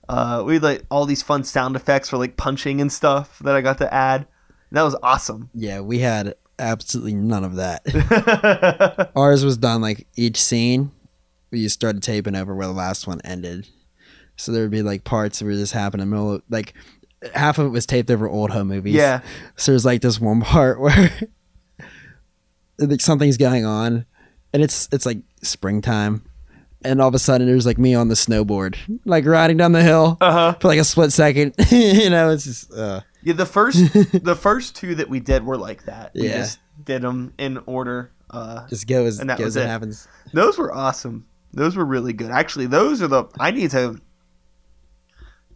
Uh, 0.09 0.43
we 0.45 0.55
had, 0.55 0.63
like 0.63 0.85
all 0.91 1.07
these 1.07 1.23
fun 1.23 1.45
sound 1.45 1.77
effects 1.77 2.09
for 2.09 2.17
like 2.19 2.37
punching 2.37 2.81
and 2.81 2.93
stuff 2.93 3.39
that 3.41 3.55
I 3.55 3.61
got 3.61 3.79
to 3.79 3.93
add. 3.93 4.27
And 4.71 4.77
that 4.77 4.83
was 4.83 4.97
awesome. 5.03 5.51
Yeah. 5.55 5.81
We 5.81 6.01
had 6.01 6.35
absolutely 6.59 7.15
none 7.15 7.45
of 7.45 7.57
that. 7.57 9.11
Ours 9.17 9.45
was 9.45 9.57
done 9.57 9.81
like 9.81 10.07
each 10.17 10.41
scene. 10.43 10.91
We 11.51 11.67
started 11.69 12.03
taping 12.03 12.35
over 12.35 12.55
where 12.55 12.67
the 12.67 12.73
last 12.73 13.07
one 13.07 13.21
ended. 13.25 13.69
So 14.37 14.53
there 14.53 14.63
would 14.63 14.71
be 14.71 14.83
like 14.83 15.05
parts 15.05 15.43
where 15.43 15.55
this 15.57 15.73
happened 15.73 16.03
in 16.03 16.09
the 16.11 16.17
middle 16.17 16.33
of, 16.35 16.43
like 16.49 16.75
half 17.35 17.59
of 17.59 17.67
it 17.67 17.71
was 17.71 17.87
taped 17.87 18.11
over 18.11 18.29
old 18.29 18.51
home 18.51 18.69
movies. 18.69 18.95
yeah, 18.95 19.21
So 19.57 19.73
there's 19.73 19.85
like 19.85 20.01
this 20.01 20.19
one 20.21 20.41
part 20.41 20.81
where 20.81 21.11
like 22.79 23.01
something's 23.01 23.37
going 23.37 23.65
on 23.65 24.07
and 24.53 24.63
it's 24.63 24.89
it's 24.93 25.07
like 25.07 25.19
springtime 25.43 26.25
and 26.85 27.01
all 27.01 27.09
of 27.09 27.15
a 27.15 27.19
sudden 27.19 27.47
there's 27.47 27.67
like 27.67 27.79
me 27.79 27.95
on 27.95 28.09
the 28.09 28.15
snowboard 28.15 28.77
like 29.05 29.25
riding 29.27 29.57
down 29.57 29.73
the 29.73 29.83
hill 29.83 30.17
uh 30.21 30.33
huh. 30.33 30.57
for 30.61 30.69
like 30.69 30.79
a 30.79 30.85
split 30.85 31.13
second 31.13 31.55
you 31.71 32.11
know 32.11 32.31
it's 32.31 32.45
just 32.45 32.73
uh 32.73 33.01
Yeah, 33.23 33.35
the 33.35 33.47
first 33.47 33.79
the 34.25 34.37
first 34.37 34.75
two 34.77 34.95
that 34.97 35.09
we 35.09 35.21
did 35.21 35.45
were 35.45 35.57
like 35.57 35.85
that. 35.85 36.13
We 36.15 36.29
Yeah. 36.29 36.39
just 36.39 36.59
did 36.85 37.03
them 37.03 37.33
in 37.39 37.59
order. 37.67 38.11
Uh, 38.31 38.67
just 38.69 38.87
go 38.87 39.05
as 39.05 39.19
And 39.21 39.29
that 39.31 39.39
goes 39.39 39.45
was 39.45 39.57
as 39.59 39.65
it. 39.65 39.67
happens 39.69 40.09
Those 40.33 40.57
were 40.59 40.75
awesome. 40.75 41.27
Those 41.53 41.77
were 41.77 41.85
really 41.85 42.13
good. 42.15 42.31
Actually, 42.31 42.67
those 42.67 43.03
are 43.03 43.09
the 43.09 43.25
I 43.39 43.51
need 43.51 43.71
to 43.73 44.01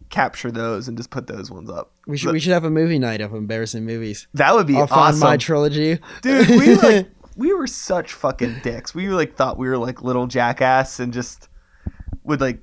capture 0.09 0.51
those 0.51 0.87
and 0.87 0.95
just 0.95 1.09
put 1.09 1.27
those 1.27 1.51
ones 1.51 1.69
up. 1.69 1.91
we 2.07 2.15
should 2.17 2.31
we 2.31 2.39
should 2.39 2.53
have 2.53 2.63
a 2.63 2.69
movie 2.69 2.97
night 2.97 3.19
of 3.19 3.33
embarrassing 3.33 3.85
movies 3.85 4.25
That 4.35 4.55
would 4.55 4.65
be 4.65 4.77
i'll 4.77 4.87
find 4.87 5.19
my 5.19 5.35
trilogy 5.35 5.99
Dude, 6.21 6.47
we 6.47 6.75
like 6.75 7.07
we 7.37 7.53
were 7.53 7.67
such 7.67 8.13
fucking 8.13 8.59
dicks. 8.63 8.93
We 8.93 9.09
like 9.09 9.35
thought 9.35 9.57
we 9.57 9.67
were 9.69 9.77
like 9.77 10.01
little 10.01 10.27
jackass 10.27 10.99
and 10.99 11.13
just 11.13 11.47
would 12.23 12.41
like 12.41 12.59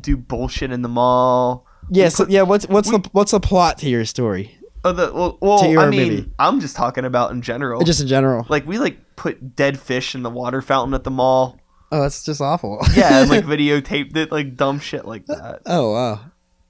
do 0.00 0.16
bullshit 0.16 0.72
in 0.72 0.80
the 0.82 0.88
mall. 0.88 1.66
yeah 1.90 2.08
so 2.08 2.26
yeah 2.28 2.42
what's 2.42 2.66
what's 2.68 2.90
we- 2.90 2.98
the 2.98 3.08
what's 3.12 3.32
the 3.32 3.40
plot 3.40 3.78
to 3.78 3.88
your 3.88 4.04
story 4.04 4.56
Oh, 4.84 4.92
the 4.92 5.12
well, 5.12 5.38
well 5.40 5.58
To 5.60 5.68
your 5.68 5.80
I 5.82 5.90
mean, 5.90 6.08
movie. 6.12 6.30
I'm 6.40 6.58
just 6.58 6.74
talking 6.74 7.04
about 7.04 7.30
in 7.30 7.40
general. 7.40 7.82
Just 7.84 8.00
in 8.00 8.08
general. 8.08 8.44
like 8.48 8.66
we 8.66 8.78
like 8.78 8.98
put 9.14 9.54
dead 9.54 9.78
fish 9.78 10.14
in 10.16 10.22
the 10.24 10.30
water 10.30 10.60
fountain 10.60 10.92
at 10.94 11.04
the 11.04 11.10
mall. 11.10 11.60
Oh, 11.92 12.00
that's 12.02 12.24
just 12.24 12.40
awful. 12.40 12.80
Yeah, 12.96 13.20
and 13.20 13.30
like 13.30 13.44
videotaped 13.54 14.16
it, 14.16 14.32
like 14.32 14.56
dumb 14.56 14.80
shit 14.80 15.04
like 15.04 15.26
that, 15.26 15.60
oh 15.66 15.92
wow. 15.92 16.20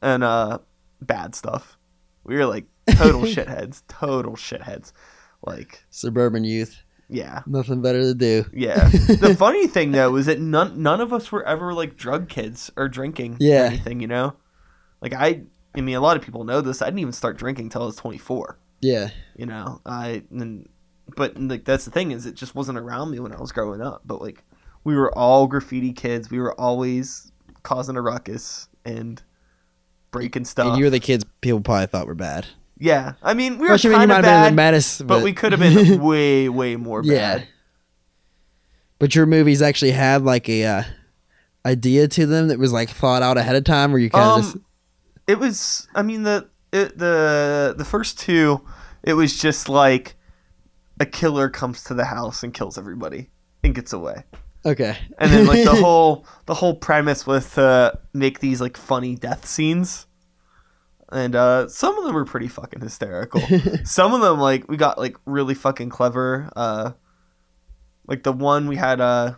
and 0.03 0.23
uh, 0.25 0.59
bad 1.01 1.35
stuff. 1.35 1.79
We 2.25 2.35
were 2.37 2.45
like 2.45 2.67
total 2.97 3.23
shitheads, 3.35 3.83
total 3.89 4.35
shitheads. 4.35 4.93
Like, 5.47 5.83
Suburban 5.91 6.45
youth. 6.45 6.83
Yeah, 7.13 7.43
Nothing 7.47 7.83
better 7.83 8.01
to 8.03 8.15
do. 8.15 8.45
yeah. 8.53 8.89
the 8.89 9.35
funny 9.39 9.67
thing 9.67 9.93
though 9.93 10.17
is 10.17 10.27
that 10.27 10.41
none 10.41 10.83
none 10.83 11.01
of 11.01 11.13
us 11.13 11.31
were 11.31 11.45
ever 11.45 11.73
like 11.75 11.97
drug 11.97 12.29
kids 12.29 12.71
or 12.77 12.89
drinking 12.89 13.37
Yeah. 13.41 13.63
or 13.63 13.67
anything. 13.67 14.01
You 14.01 14.09
know, 14.09 14.35
like 15.01 15.13
I, 15.15 15.43
I 15.77 15.81
mean, 15.81 15.95
a 15.97 16.01
lot 16.01 16.17
of 16.17 16.23
people 16.23 16.45
know 16.45 16.61
this. 16.61 16.83
I 16.83 16.87
didn't 16.87 17.01
even 17.01 17.13
start 17.13 17.37
drinking 17.37 17.69
till 17.71 17.83
I 17.83 17.87
was 17.87 17.97
24. 17.97 18.59
Yeah. 18.81 19.11
you 19.37 19.47
know 19.47 19.81
i 19.87 20.25
and 20.33 20.69
but 21.17 21.39
like 21.41 21.65
that's 21.65 21.85
the 21.85 21.93
thing 21.93 22.11
is 22.11 22.27
it 22.27 22.35
just 22.35 22.57
wasn't 22.57 22.77
around 22.77 23.13
me 23.13 23.21
when 23.21 23.33
i 23.33 23.41
was 23.41 23.53
growing 23.53 23.81
up 23.81 24.03
but 24.05 24.21
like 24.21 24.43
we 24.83 24.97
were 24.97 25.17
all 25.17 25.47
graffiti 25.47 25.93
kids 25.93 26.31
we 26.31 26.41
were 26.41 26.53
always 26.61 27.31
causing 27.63 27.95
a 27.97 28.03
ruckus 28.03 28.67
and 28.85 29.23
breaking 30.11 30.45
stuff 30.45 30.67
And 30.67 30.79
you 30.79 30.85
were 30.87 30.91
the 30.91 30.99
kids 30.99 31.25
people 31.43 31.61
probably 31.61 31.87
thought 31.87 32.09
were 32.09 32.17
bad. 32.17 32.47
Yeah 32.83 33.15
i 33.23 33.35
mean 33.35 33.59
we 33.59 33.67
were 33.67 33.73
Which 33.75 33.87
I 33.87 33.91
mean, 33.91 34.01
you 34.01 34.07
kind 34.07 34.13
of 34.19 34.23
bad 34.23 34.53
the 34.53 34.57
maddest, 34.57 35.07
but 35.07 35.23
we 35.23 35.33
could 35.33 35.53
have 35.53 35.61
been 35.61 36.03
way 36.03 36.49
way 36.49 36.77
more 36.77 37.03
bad. 37.03 37.41
yeah. 37.41 37.45
But 38.99 39.17
your 39.17 39.27
movies 39.27 39.63
actually 39.63 39.91
had 39.91 40.23
like 40.23 40.49
a 40.49 40.65
uh, 40.65 40.83
idea 41.67 42.07
to 42.07 42.25
them 42.25 42.49
that 42.49 42.59
was 42.59 42.73
like 42.73 42.89
thought 42.89 43.23
out 43.23 43.37
ahead 43.37 43.57
of 43.57 43.65
time, 43.65 43.93
or 43.93 43.99
you 43.99 44.11
kind 44.11 44.25
of 44.25 44.37
um 44.37 44.43
just 44.43 44.57
it 45.27 45.39
was 45.39 45.89
i 45.95 46.03
mean 46.03 46.23
the 46.23 46.49
it, 46.73 46.97
the 46.99 47.75
the 47.77 47.85
first 47.85 48.19
two 48.19 48.61
it 49.03 49.15
was 49.15 49.39
just 49.39 49.69
like 49.69 50.15
a 51.01 51.07
killer 51.07 51.49
comes 51.49 51.85
to 51.85 51.95
the 51.95 52.05
house 52.05 52.43
and 52.43 52.55
kills 52.55 52.79
everybody 52.79 53.31
and 53.63 53.75
gets 53.75 53.93
away 53.93 54.25
okay. 54.65 54.97
and 55.19 55.33
then 55.33 55.47
like 55.47 55.65
the 55.65 55.75
whole 55.81 56.27
the 56.47 56.55
whole 56.55 56.75
premise 56.75 57.27
was 57.27 57.51
to 57.55 57.99
make 58.13 58.41
these 58.41 58.61
like 58.61 58.77
funny 58.77 59.15
death 59.15 59.47
scenes 59.47 60.07
and 61.13 61.37
uh 61.37 61.69
some 61.69 61.97
of 61.99 62.05
them 62.05 62.15
were 62.15 62.25
pretty 62.25 62.49
fucking 62.49 62.81
hysterical. 62.81 63.41
Some 63.85 64.15
of 64.15 64.21
them 64.21 64.39
like 64.41 64.69
we 64.69 64.77
got 64.77 64.99
like 64.99 65.17
really 65.27 65.55
fucking 65.55 65.91
clever 65.91 66.51
uh 66.57 66.93
like 68.07 68.23
the 68.23 68.33
one 68.33 68.67
we 68.67 68.77
had 68.77 69.01
uh 69.01 69.35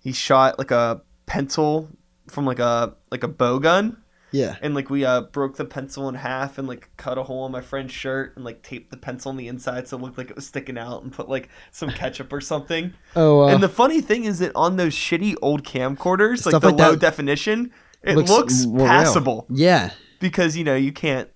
he 0.00 0.12
shot 0.12 0.58
like 0.58 0.70
a 0.70 1.02
pencil 1.26 1.88
from 2.28 2.44
like 2.46 2.58
a 2.58 2.94
like 3.10 3.22
a 3.22 3.28
bow 3.28 3.58
gun. 3.58 3.96
Yeah. 4.30 4.56
and 4.60 4.74
like 4.74 4.90
we 4.90 5.06
uh 5.06 5.22
broke 5.22 5.56
the 5.56 5.64
pencil 5.64 6.06
in 6.10 6.14
half 6.14 6.58
and 6.58 6.68
like 6.68 6.90
cut 6.98 7.16
a 7.16 7.22
hole 7.22 7.46
in 7.46 7.52
my 7.52 7.62
friend's 7.62 7.94
shirt 7.94 8.36
and 8.36 8.44
like 8.44 8.62
taped 8.62 8.90
the 8.90 8.98
pencil 8.98 9.30
on 9.30 9.38
the 9.38 9.48
inside 9.48 9.88
so 9.88 9.96
it 9.96 10.02
looked 10.02 10.18
like 10.18 10.28
it 10.28 10.36
was 10.36 10.46
sticking 10.46 10.76
out 10.76 11.02
and 11.02 11.14
put 11.14 11.30
like 11.30 11.48
some 11.70 11.88
ketchup 11.88 12.30
or 12.30 12.42
something. 12.42 12.92
Oh, 13.16 13.44
uh, 13.44 13.46
and 13.48 13.62
the 13.62 13.70
funny 13.70 14.02
thing 14.02 14.26
is 14.26 14.40
that 14.40 14.52
on 14.54 14.76
those 14.76 14.94
shitty 14.94 15.34
old 15.40 15.64
camcorders, 15.64 16.44
like 16.44 16.60
the 16.60 16.68
like 16.68 16.78
low 16.78 16.90
that. 16.90 17.00
definition, 17.00 17.72
it 18.02 18.16
looks 18.16 18.30
looks, 18.30 18.66
more 18.66 18.78
real. 18.78 18.86
passable 18.86 19.46
yeah. 19.50 19.90
because 20.20 20.56
you 20.56 20.64
know 20.64 20.76
you 20.76 20.92
can't 20.92 21.28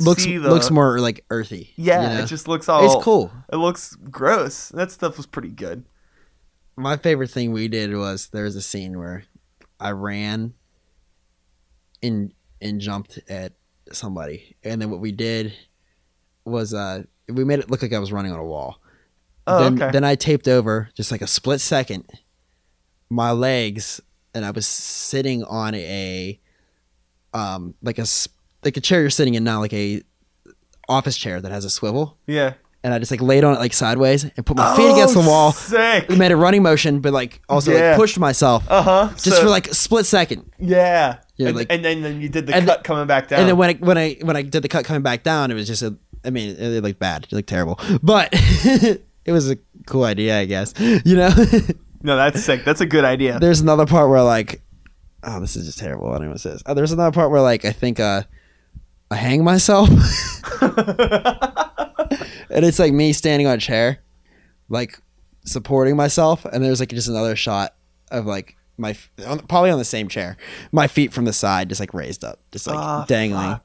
Looks 0.00 0.22
see 0.22 0.36
the 0.36 0.48
looks 0.48 0.70
more 0.70 1.00
like 1.00 1.24
earthy. 1.30 1.72
yeah. 1.76 2.02
you 2.02 2.08
know? 2.18 2.22
It 2.22 2.26
just 2.26 2.46
looks 2.46 2.68
all 2.68 2.84
it's 2.84 3.04
cool. 3.04 3.32
It 3.52 3.56
looks 3.56 3.96
gross. 3.96 4.68
That 4.68 4.92
stuff 4.92 5.16
was 5.16 5.26
pretty 5.26 5.48
good. 5.48 5.84
My 6.76 6.96
favorite 6.96 7.30
thing 7.30 7.52
we 7.52 7.66
did 7.66 7.94
was 7.96 8.28
there 8.28 8.44
was 8.44 8.54
a 8.54 8.62
scene 8.62 8.96
where 8.96 9.24
I 9.80 9.90
ran 9.90 10.54
and 12.02 12.32
and 12.60 12.80
jumped 12.80 13.18
at 13.28 13.54
somebody, 13.92 14.56
and 14.62 14.80
then 14.80 14.90
what 14.90 15.00
we 15.00 15.10
did 15.10 15.52
was 16.44 16.72
uh 16.72 17.02
we 17.28 17.44
made 17.44 17.58
it 17.58 17.70
look 17.70 17.82
like 17.82 17.92
I 17.92 17.98
was 17.98 18.12
running 18.12 18.32
on 18.32 18.38
a 18.38 18.44
wall. 18.44 18.80
Oh, 19.48 19.64
then, 19.64 19.82
okay. 19.82 19.90
then 19.90 20.04
I 20.04 20.14
taped 20.14 20.46
over 20.46 20.90
just 20.94 21.10
like 21.10 21.22
a 21.22 21.26
split 21.26 21.60
second 21.60 22.04
my 23.10 23.32
legs, 23.32 24.00
and 24.38 24.46
I 24.46 24.50
was 24.52 24.66
sitting 24.66 25.44
on 25.44 25.74
a 25.74 26.40
um 27.34 27.74
like 27.82 27.98
a 27.98 28.06
like 28.64 28.76
a 28.76 28.80
chair 28.80 29.00
you're 29.02 29.10
sitting 29.10 29.34
in 29.34 29.44
now, 29.44 29.60
like 29.60 29.72
a 29.74 30.02
office 30.88 31.16
chair 31.18 31.40
that 31.40 31.52
has 31.52 31.64
a 31.66 31.70
swivel, 31.70 32.16
yeah. 32.26 32.54
and 32.82 32.94
I 32.94 32.98
just 32.98 33.10
like 33.10 33.20
laid 33.20 33.44
on 33.44 33.54
it 33.54 33.58
like 33.58 33.74
sideways 33.74 34.24
and 34.24 34.46
put 34.46 34.56
my 34.56 34.74
feet 34.76 34.90
against 34.90 35.14
the 35.14 35.20
Oh, 35.20 35.28
wall. 35.28 35.52
Sick. 35.52 36.08
We 36.08 36.16
made 36.16 36.32
a 36.32 36.36
running 36.36 36.62
motion, 36.62 37.00
but 37.00 37.12
like 37.12 37.42
also 37.48 37.72
Yeah. 37.72 37.90
like 37.90 37.96
pushed 37.98 38.18
myself 38.18 38.64
Uh 38.70 38.82
huh. 38.82 39.08
just 39.22 39.42
for 39.42 39.48
like 39.48 39.68
a 39.68 39.74
split 39.74 40.06
second. 40.06 40.50
yeah. 40.58 41.18
Yeah, 41.36 41.48
and, 41.48 41.56
like- 41.56 41.70
and 41.70 41.84
then, 41.84 42.02
then 42.02 42.20
you 42.20 42.28
did 42.28 42.46
the 42.48 42.52
cut 42.52 42.82
coming 42.82 43.06
back 43.06 43.28
down. 43.28 43.40
And 43.40 43.48
then 43.48 43.56
when 43.56 43.70
I 43.70 43.74
when 43.74 43.96
I 43.98 44.16
when 44.22 44.36
I 44.36 44.42
did 44.42 44.62
the 44.62 44.68
cut 44.68 44.84
coming 44.84 45.02
back 45.02 45.22
down, 45.22 45.50
it 45.50 45.54
was 45.54 45.66
just 45.68 45.82
a. 45.82 45.94
I 46.24 46.30
mean, 46.30 46.56
it 46.58 46.82
looked 46.82 46.98
bad. 46.98 47.24
It 47.24 47.32
looked 47.32 47.48
terrible, 47.48 47.78
but 48.02 48.30
it 48.32 49.30
was 49.30 49.48
a 49.50 49.56
cool 49.86 50.02
idea, 50.02 50.36
I 50.40 50.46
guess. 50.46 50.74
You 50.80 51.14
know, 51.14 51.30
no, 52.02 52.16
that's 52.16 52.42
sick. 52.44 52.64
That's 52.64 52.80
a 52.80 52.86
good 52.86 53.04
idea. 53.04 53.38
there's 53.38 53.60
another 53.60 53.86
part 53.86 54.08
where 54.10 54.22
like, 54.22 54.62
oh, 55.24 55.40
this 55.40 55.56
is 55.56 55.66
just 55.66 55.78
terrible. 55.78 56.08
I 56.08 56.12
don't 56.18 56.22
know 56.22 56.28
what 56.28 56.36
it 56.36 56.40
says. 56.40 56.62
Oh, 56.66 56.74
there's 56.74 56.92
another 56.92 57.12
part 57.12 57.30
where 57.30 57.40
like 57.42 57.64
I 57.64 57.72
think 57.72 57.98
uh, 58.00 58.22
I 59.10 59.16
hang 59.16 59.42
myself, 59.44 59.88
and 62.50 62.64
it's 62.64 62.78
like 62.78 62.92
me 62.92 63.12
standing 63.12 63.46
on 63.46 63.54
a 63.54 63.58
chair, 63.60 63.98
like 64.68 65.00
supporting 65.44 65.96
myself, 65.96 66.44
and 66.44 66.62
there's 66.64 66.80
like 66.80 66.90
just 66.90 67.08
another 67.08 67.36
shot 67.36 67.74
of 68.10 68.26
like 68.26 68.56
my 68.76 68.94
on, 69.26 69.40
probably 69.40 69.70
on 69.70 69.78
the 69.78 69.84
same 69.84 70.08
chair, 70.08 70.36
my 70.72 70.86
feet 70.86 71.12
from 71.12 71.24
the 71.24 71.32
side, 71.32 71.68
just 71.68 71.80
like 71.80 71.92
raised 71.94 72.22
up, 72.24 72.38
just 72.52 72.66
like 72.66 72.76
Ah, 72.76 73.04
dangling. 73.08 73.60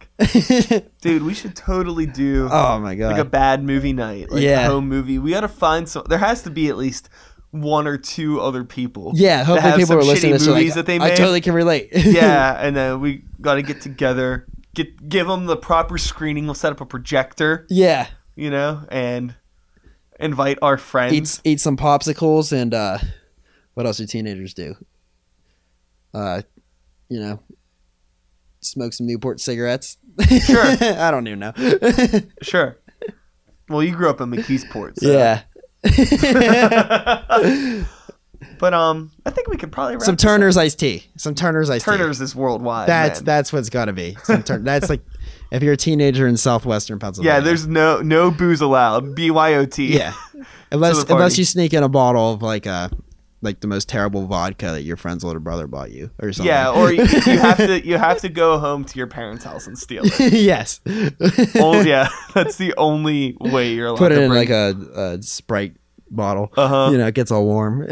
Dude, 1.02 1.24
we 1.24 1.34
should 1.34 1.56
totally 1.56 2.06
do 2.06 2.50
oh 2.52 2.80
my 2.80 2.96
god! 2.96 3.12
like 3.12 3.22
a 3.22 3.26
bad 3.26 3.64
movie 3.64 3.94
night, 3.94 4.32
like 4.32 4.42
Yeah. 4.42 4.66
a 4.66 4.70
home 4.70 4.88
movie. 4.90 5.20
We 5.20 5.32
got 5.32 5.42
to 5.42 5.48
find 5.48 5.88
some. 5.88 6.04
There 6.10 6.18
has 6.18 6.42
to 6.44 6.50
be 6.50 6.68
at 6.70 6.78
least 6.78 7.10
one 7.54 7.88
or 7.88 7.98
two 7.98 8.42
other 8.42 8.64
people. 8.64 9.12
Yeah, 9.16 9.44
hopefully 9.44 9.78
people 9.78 9.96
are 9.96 10.04
listening 10.04 10.34
to 10.34 10.40
this. 10.40 10.48
movies 10.48 10.70
Like, 10.70 10.76
that 10.76 10.86
they 10.88 11.00
made. 11.00 11.14
I 11.14 11.16
totally 11.16 11.40
can 11.40 11.54
relate. 11.54 11.90
yeah, 11.94 12.58
and 12.60 12.76
then 12.76 13.00
we 13.00 13.24
got 13.40 13.56
to 13.56 13.62
get 13.62 13.80
together, 13.80 14.48
get 14.74 15.08
give 15.08 15.28
them 15.28 15.46
the 15.46 15.56
proper 15.56 15.98
screening. 15.98 16.46
We'll 16.46 16.56
set 16.56 16.72
up 16.72 16.82
a 16.82 16.86
projector, 16.86 17.68
yeah. 17.70 18.08
you 18.36 18.50
know, 18.50 18.86
and 18.90 19.36
invite 20.20 20.58
our 20.62 20.78
friends. 20.78 21.14
Eat 21.46 21.52
eat 21.52 21.60
some 21.62 21.78
popsicles 21.78 22.52
and 22.52 22.74
uh, 22.74 22.98
what 23.76 23.86
else 23.86 23.98
do 23.98 24.08
teenagers 24.08 24.54
do? 24.54 24.76
Uh, 26.14 26.42
you 27.10 27.20
know, 27.20 27.40
smoke 28.62 28.94
some 28.94 29.06
Newport 29.06 29.40
cigarettes. 29.40 29.98
Sure. 30.46 30.64
I 30.82 31.12
don't 31.12 31.28
even 31.28 31.40
know. 31.40 31.54
Sure. 32.42 32.78
Well, 33.70 33.82
you 33.82 33.96
grew 33.96 34.10
up 34.10 34.20
in 34.20 34.30
McKeesport, 34.30 35.00
so. 35.00 35.10
yeah. 35.10 35.44
but 38.60 38.74
um, 38.74 39.12
I 39.26 39.32
think 39.32 39.50
we 39.50 39.58
could 39.58 39.72
probably 39.72 39.96
wrap 39.96 40.04
some. 40.04 40.16
Turner's 40.16 40.56
iced 40.56 40.80
tea. 40.80 41.04
Some 41.18 41.36
Turner's 41.36 41.70
iced 41.70 41.86
tea. 41.86 41.92
Turner's 41.92 42.22
is 42.22 42.36
worldwide. 42.36 42.88
That's 42.88 43.20
man. 43.20 43.26
that's 43.26 43.52
what's 43.52 43.70
got 43.70 43.86
to 43.86 43.94
be. 43.94 44.18
Some 44.24 44.44
Turn- 44.44 44.64
that's 44.70 44.90
like 44.90 45.02
if 45.52 45.62
you're 45.62 45.74
a 45.74 45.78
teenager 45.78 46.28
in 46.28 46.38
southwestern 46.38 47.00
Pennsylvania. 47.00 47.34
Yeah, 47.34 47.40
there's 47.42 47.68
no 47.68 48.02
no 48.02 48.32
booze 48.32 48.62
allowed. 48.62 49.16
BYOT. 49.16 49.90
yeah. 49.90 50.14
Unless 50.72 51.04
unless 51.04 51.38
you 51.38 51.46
sneak 51.46 51.74
in 51.74 51.84
a 51.84 51.90
bottle 51.90 52.34
of 52.34 52.42
like 52.42 52.66
uh 52.66 52.90
like 53.44 53.60
the 53.60 53.68
most 53.68 53.88
terrible 53.90 54.26
vodka 54.26 54.68
that 54.72 54.82
your 54.84 54.96
friend's 54.98 55.24
older 55.24 55.40
brother 55.40 55.68
bought 55.68 55.92
you 55.92 56.10
or 56.20 56.34
something. 56.34 56.48
Yeah, 56.48 56.72
or 56.72 56.92
you, 56.92 57.02
you 57.04 57.38
have 57.40 57.58
to 57.58 57.86
you 57.86 57.98
have 57.98 58.20
to 58.22 58.30
go 58.30 58.58
home 58.58 58.86
to 58.86 58.98
your 58.98 59.08
parents' 59.08 59.44
house 59.44 59.68
and 59.68 59.78
steal 59.78 60.04
it. 60.06 60.34
yes. 60.34 60.80
oh 61.56 61.82
yeah, 61.82 62.08
that's 62.34 62.56
the 62.58 62.74
only 62.78 63.38
way 63.40 63.74
you're 63.74 63.88
allowed 63.88 63.98
Put 64.00 64.12
it 64.12 64.16
to 64.16 64.22
in 64.24 64.30
bring. 64.30 64.40
like 64.40 64.50
a, 64.50 64.76
a 65.20 65.22
Sprite 65.22 65.76
bottle. 66.10 66.52
Uh 66.58 66.68
huh. 66.68 66.90
You 66.92 66.98
know, 66.98 67.08
it 67.08 67.14
gets 67.16 67.30
all 67.32 67.46
warm. 67.46 67.88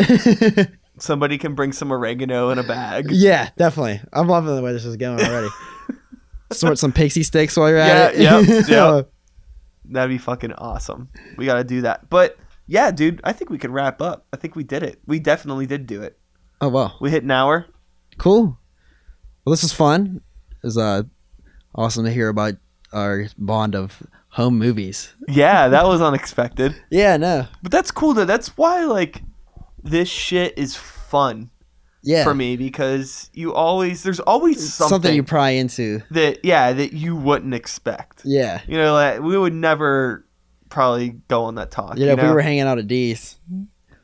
Somebody 0.98 1.38
can 1.38 1.56
bring 1.56 1.72
some 1.74 1.92
oregano 1.92 2.50
in 2.52 2.60
a 2.60 2.64
bag. 2.64 3.08
yeah, 3.10 3.50
definitely. 3.58 4.02
I'm 4.14 4.28
loving 4.28 4.56
the 4.56 4.62
way 4.62 4.72
this 4.74 4.86
is 4.86 4.98
going 4.98 5.20
already. 5.20 5.48
Sort 6.52 6.78
some 6.78 6.92
Pixy 6.94 7.22
Stix 7.24 7.58
while 7.58 7.70
you're 7.70 7.78
Yeah, 7.80 7.86
at 7.86 8.16
it. 8.16 8.22
yep, 8.22 8.68
yep. 8.68 9.12
That'd 9.86 10.10
be 10.10 10.18
fucking 10.20 10.54
awesome. 10.54 11.10
We 11.38 11.46
got 11.46 11.56
to 11.56 11.64
do 11.64 11.82
that. 11.82 12.10
But 12.10 12.38
yeah, 12.68 12.92
dude, 12.92 13.20
I 13.24 13.34
think 13.34 13.50
we 13.50 13.58
could 13.58 13.72
wrap 13.72 14.02
up. 14.02 14.26
I 14.34 14.38
think 14.38 14.56
we 14.56 14.64
did 14.64 14.84
it. 14.84 15.00
We 15.06 15.20
definitely 15.20 15.66
did 15.66 15.86
do 15.88 16.02
it. 16.02 16.18
oh 16.62 16.70
wow, 16.70 16.94
We 17.02 17.10
hit 17.12 17.24
an 17.24 17.32
hour. 17.32 17.66
cool. 18.18 18.58
Well, 19.46 19.52
this 19.52 19.64
was 19.64 19.74
fun. 19.74 20.22
It 20.52 20.66
was 20.68 20.78
uh, 20.78 21.04
awesome 21.74 22.06
to 22.06 22.12
hear 22.12 22.30
about 22.30 22.56
our 22.94 23.26
bond 23.38 23.74
of 23.76 24.04
home 24.30 24.60
movies. 24.60 25.14
Yeah, 25.28 25.68
that 25.70 25.86
was 25.86 26.00
unexpected. 26.02 26.76
Yeah, 26.92 27.18
no, 27.18 27.48
But 27.64 27.72
that's 27.72 27.90
cool 27.92 28.14
though. 28.14 28.26
That's 28.26 28.56
why 28.58 28.84
like 28.86 29.24
this 29.84 30.08
shit 30.08 30.54
is 30.58 30.76
fun 30.76 31.50
yeah, 32.04 32.24
for 32.24 32.34
me 32.36 32.56
because 32.58 33.30
you 33.34 33.54
always 33.54 34.04
there's 34.04 34.20
always 34.20 34.58
something, 34.74 34.90
something 34.90 35.16
you 35.16 35.24
pry 35.24 35.50
into. 35.52 36.02
that 36.12 36.44
yeah 36.46 36.72
that 36.74 36.94
you 36.94 37.16
wouldn't 37.16 37.54
expect. 37.56 38.22
Yeah, 38.26 38.62
You 38.68 38.78
know, 38.78 38.94
like 38.94 39.22
we 39.22 39.38
would 39.38 39.54
never 39.54 40.26
probably 40.72 41.10
go 41.28 41.44
on 41.44 41.56
that 41.56 41.70
talk. 41.70 41.98
you 41.98 42.06
know, 42.08 42.14
if 42.14 42.22
we 42.22 42.30
were 42.30 42.42
hanging 42.42 42.62
out 42.62 42.80
at 42.80 42.88
D's, 42.88 43.38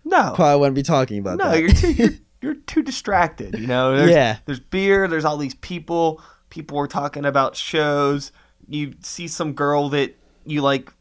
no, 0.03 0.34
probably 0.35 0.60
wouldn't 0.60 0.76
be 0.76 0.84
talking 0.84 1.18
about 1.19 1.38
no, 1.38 1.49
that. 1.49 1.60
you're 1.60 1.69
too 1.72 1.91
you're, 1.94 2.10
you're 2.41 2.56
too 2.56 2.84
distracted. 2.84 3.57
You 3.57 3.68
know, 3.68 3.95
there's, 3.98 4.11
Yeah. 4.11 4.38
there's 4.45 4.60
beer. 4.60 5.07
There's 5.07 5.26
all 5.26 5.38
these 5.38 5.56
people. 5.56 6.22
People 6.49 6.77
were 6.77 6.88
talking 6.88 7.26
about 7.26 7.56
shows. 7.56 8.31
you 8.68 8.94
see 9.02 9.27
some 9.27 9.53
girl 9.53 9.89
that 9.89 10.15
you 10.45 10.61
like 10.61 10.94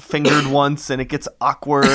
fingered 0.00 0.46
once 0.50 0.88
and 0.90 1.00
it 1.02 1.06
gets 1.06 1.28
awkward. 1.40 1.84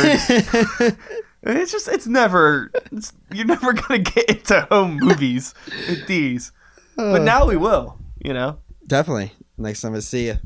it's 1.43 1.71
just 1.71 1.87
it's 1.87 2.07
never 2.07 2.71
it's, 2.91 3.13
you're 3.33 3.45
never 3.45 3.73
gonna 3.73 3.99
get 3.99 4.29
into 4.29 4.61
home 4.69 4.97
movies 4.97 5.53
with 5.89 6.05
these. 6.07 6.51
But 6.95 7.21
uh. 7.21 7.23
now 7.23 7.47
we 7.47 7.57
will, 7.57 7.97
you 8.23 8.33
know. 8.33 8.59
Definitely. 8.85 9.31
Next 9.57 9.81
time 9.81 9.95
I 9.95 9.99
see 9.99 10.27
you. 10.27 10.37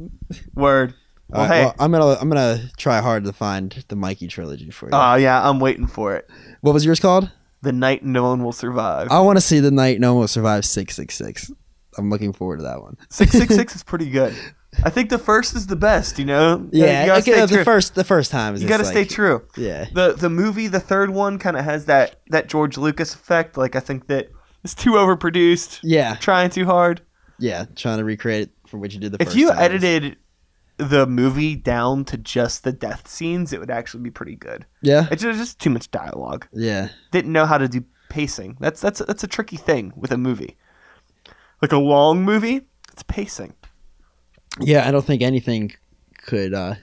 Word. 0.54 0.94
Well, 1.30 1.42
right, 1.48 1.56
hey. 1.56 1.64
well, 1.66 1.76
I'm 1.80 1.92
gonna 1.92 2.18
I'm 2.22 2.30
gonna 2.30 2.70
try 2.78 3.02
hard 3.02 3.24
to 3.26 3.34
find 3.34 3.84
the 3.90 3.96
Mikey 3.96 4.28
trilogy 4.28 4.70
for 4.72 4.86
you. 4.88 4.92
Oh 4.94 5.16
yeah, 5.16 5.48
I'm 5.48 5.60
waiting 5.60 5.88
for 5.88 6.16
it. 6.16 6.30
what 6.62 6.74
was 6.74 6.86
yours 6.86 7.00
called? 7.00 7.30
The 7.64 7.72
night 7.74 8.04
no 8.06 8.24
one 8.24 8.44
will 8.44 8.52
survive. 8.54 9.08
I 9.12 9.20
want 9.22 9.38
to 9.38 9.42
see 9.42 9.60
the 9.60 9.72
night 9.72 10.00
no 10.00 10.14
one 10.14 10.22
will 10.22 10.28
survive 10.28 10.64
six 10.66 10.96
six 10.96 11.16
six. 11.16 11.52
I'm 11.98 12.10
looking 12.12 12.32
forward 12.32 12.58
to 12.58 12.64
that 12.64 12.80
one. 12.82 12.96
Six 13.10 13.32
six 13.32 13.56
six 13.56 13.76
is 13.76 13.82
pretty 13.92 14.10
good. 14.12 14.36
I 14.84 14.92
think 14.92 15.10
the 15.10 15.18
first 15.18 15.56
is 15.56 15.66
the 15.66 15.76
best. 15.76 16.20
You 16.20 16.26
know. 16.26 16.70
Yeah, 16.72 17.06
you 17.06 17.12
okay, 17.14 17.42
the 17.42 17.48
true. 17.48 17.64
first 17.64 17.96
the 17.96 18.04
first 18.04 18.30
time 18.30 18.54
is 18.54 18.62
You 18.62 18.70
gotta 18.70 18.86
stay 18.86 19.04
true. 19.04 19.42
Yeah, 19.58 19.86
The 19.94 20.14
the 20.14 20.30
movie, 20.30 20.68
the 20.68 20.80
third 20.80 21.10
one, 21.10 21.40
kind 21.40 21.58
of 21.58 21.66
has 21.66 21.86
that 21.86 22.22
that 22.28 22.48
George 22.50 22.78
Lucas 22.78 23.16
effect. 23.16 23.58
Like 23.58 23.76
I 23.76 23.80
think 23.80 24.06
that 24.08 24.30
it's 24.64 24.76
too 24.76 24.92
overproduced, 24.92 25.80
yeah, 25.82 26.16
trying 26.16 26.52
too 26.52 26.66
hard. 26.66 27.02
yeah. 27.40 27.66
Trying 27.76 27.98
to 27.98 28.04
recreate 28.04 28.44
it 28.44 28.52
from 28.70 28.80
what 28.82 28.94
you 28.94 29.00
did 29.00 29.14
the 29.14 29.22
If 29.22 29.36
you 29.36 29.50
time. 29.50 29.58
edited 29.60 30.18
the 30.78 31.06
movie 31.08 31.56
down 31.56 32.06
to 32.06 32.18
just 32.18 32.64
the 32.64 32.72
death 32.72 33.08
scenes, 33.08 33.52
it 33.54 33.60
would 33.60 33.72
actually 33.72 34.04
be 34.04 34.12
pretty 34.12 34.36
good. 34.36 34.66
yeah, 34.82 35.08
It's 35.12 35.22
just, 35.24 35.40
just 35.40 35.60
too 35.60 35.70
much 35.72 35.90
dialogue. 35.92 36.48
yeah, 36.54 36.90
Didn't 37.12 37.32
know 37.32 37.46
how 37.46 37.58
to 37.58 37.68
do 37.68 37.84
pacing. 38.10 38.58
That's 38.60 38.80
that's 38.80 39.00
that's 39.00 39.24
a 39.24 39.28
tricky 39.28 39.58
thing 39.58 39.92
with 39.96 40.12
a 40.12 40.18
movie. 40.18 40.56
Like 41.62 41.72
a 41.72 41.78
long 41.78 42.24
movie, 42.24 42.62
it's 42.92 43.04
pacing. 43.04 43.54
yeah. 44.60 44.88
I 44.88 44.92
don't 44.92 45.04
think 45.06 45.22
anything 45.22 45.74
could 46.26 46.54
uh, 46.54 46.76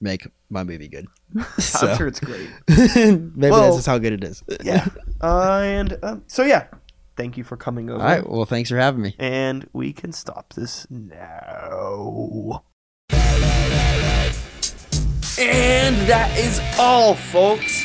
make 0.00 0.26
my 0.50 0.62
movie 0.64 0.88
good. 0.88 1.06
So 1.58 1.88
I'm 1.88 1.96
sure 1.96 2.06
it's 2.06 2.20
great. 2.20 2.48
maybe 2.68 3.50
Well- 3.50 3.62
that's 3.62 3.76
just 3.76 3.86
how 3.86 3.98
good 3.98 4.12
it 4.12 4.22
is. 4.24 4.42
Yeah. 4.62 4.86
Uh, 5.20 5.60
and 5.64 5.98
um, 6.02 6.22
so 6.26 6.42
yeah, 6.44 6.66
thank 7.16 7.36
you 7.38 7.42
for 7.44 7.56
coming 7.56 7.88
over. 7.90 8.00
All 8.00 8.06
right. 8.06 8.28
Well, 8.28 8.44
thanks 8.44 8.68
for 8.70 8.76
having 8.76 9.00
me. 9.02 9.14
And 9.18 9.68
we 9.72 9.92
can 9.92 10.12
stop 10.12 10.52
this 10.52 10.86
now. 10.90 12.62
And 15.46 15.94
that 16.08 16.34
is 16.38 16.58
all, 16.78 17.14
folks. 17.14 17.84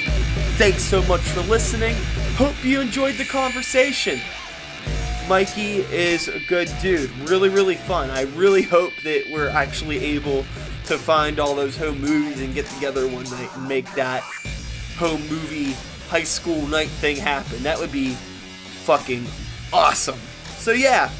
Thanks 0.57 0.81
so 0.81 1.03
much 1.03 1.19
for 1.19 1.41
listening. 1.41 1.93
Hope 2.35 2.55
you 2.63 2.79
enjoyed 2.79 3.15
the 3.15 3.25
conversation. 3.25 4.21
Mikey 5.27 5.79
is 5.91 6.29
a 6.29 6.39
good 6.47 6.71
dude. 6.81 7.11
Really, 7.29 7.49
really 7.49 7.75
fun. 7.75 8.09
I 8.11 8.21
really 8.35 8.61
hope 8.61 8.93
that 9.03 9.25
we're 9.29 9.49
actually 9.49 9.97
able 9.97 10.45
to 10.85 10.97
find 10.97 11.37
all 11.37 11.53
those 11.53 11.75
home 11.75 11.99
movies 11.99 12.41
and 12.41 12.53
get 12.53 12.65
together 12.67 13.05
one 13.09 13.25
night 13.25 13.49
and 13.53 13.67
make 13.67 13.93
that 13.93 14.23
home 14.97 15.21
movie 15.27 15.73
high 16.07 16.23
school 16.23 16.65
night 16.67 16.87
thing 16.87 17.17
happen. 17.17 17.61
That 17.63 17.77
would 17.77 17.91
be 17.91 18.11
fucking 18.85 19.25
awesome. 19.73 20.19
So, 20.57 20.71
yeah, 20.71 21.11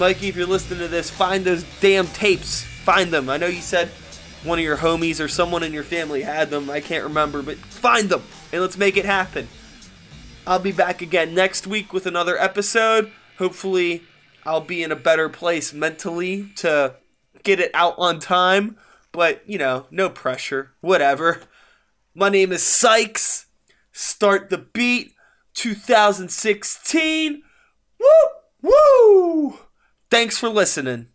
Mikey, 0.00 0.28
if 0.28 0.36
you're 0.36 0.46
listening 0.46 0.80
to 0.80 0.88
this, 0.88 1.10
find 1.10 1.44
those 1.44 1.64
damn 1.78 2.08
tapes. 2.08 2.62
Find 2.62 3.12
them. 3.12 3.30
I 3.30 3.36
know 3.36 3.46
you 3.46 3.60
said 3.60 3.90
one 4.46 4.58
of 4.58 4.64
your 4.64 4.78
homies 4.78 5.20
or 5.22 5.28
someone 5.28 5.62
in 5.62 5.72
your 5.72 5.82
family 5.82 6.22
had 6.22 6.50
them. 6.50 6.70
I 6.70 6.80
can't 6.80 7.04
remember, 7.04 7.42
but 7.42 7.56
find 7.56 8.08
them 8.08 8.22
and 8.52 8.62
let's 8.62 8.78
make 8.78 8.96
it 8.96 9.04
happen. 9.04 9.48
I'll 10.46 10.60
be 10.60 10.72
back 10.72 11.02
again 11.02 11.34
next 11.34 11.66
week 11.66 11.92
with 11.92 12.06
another 12.06 12.38
episode. 12.38 13.10
Hopefully, 13.38 14.04
I'll 14.44 14.60
be 14.60 14.82
in 14.82 14.92
a 14.92 14.96
better 14.96 15.28
place 15.28 15.72
mentally 15.72 16.50
to 16.56 16.94
get 17.42 17.58
it 17.58 17.72
out 17.74 17.96
on 17.98 18.20
time. 18.20 18.76
But, 19.10 19.42
you 19.48 19.58
know, 19.58 19.86
no 19.90 20.08
pressure. 20.08 20.72
Whatever. 20.80 21.42
My 22.14 22.28
name 22.28 22.52
is 22.52 22.62
Sykes. 22.62 23.46
Start 23.90 24.50
the 24.50 24.58
Beat 24.58 25.14
2016. 25.54 27.42
Woo! 27.98 28.06
Woo! 28.62 29.58
Thanks 30.10 30.38
for 30.38 30.48
listening. 30.48 31.08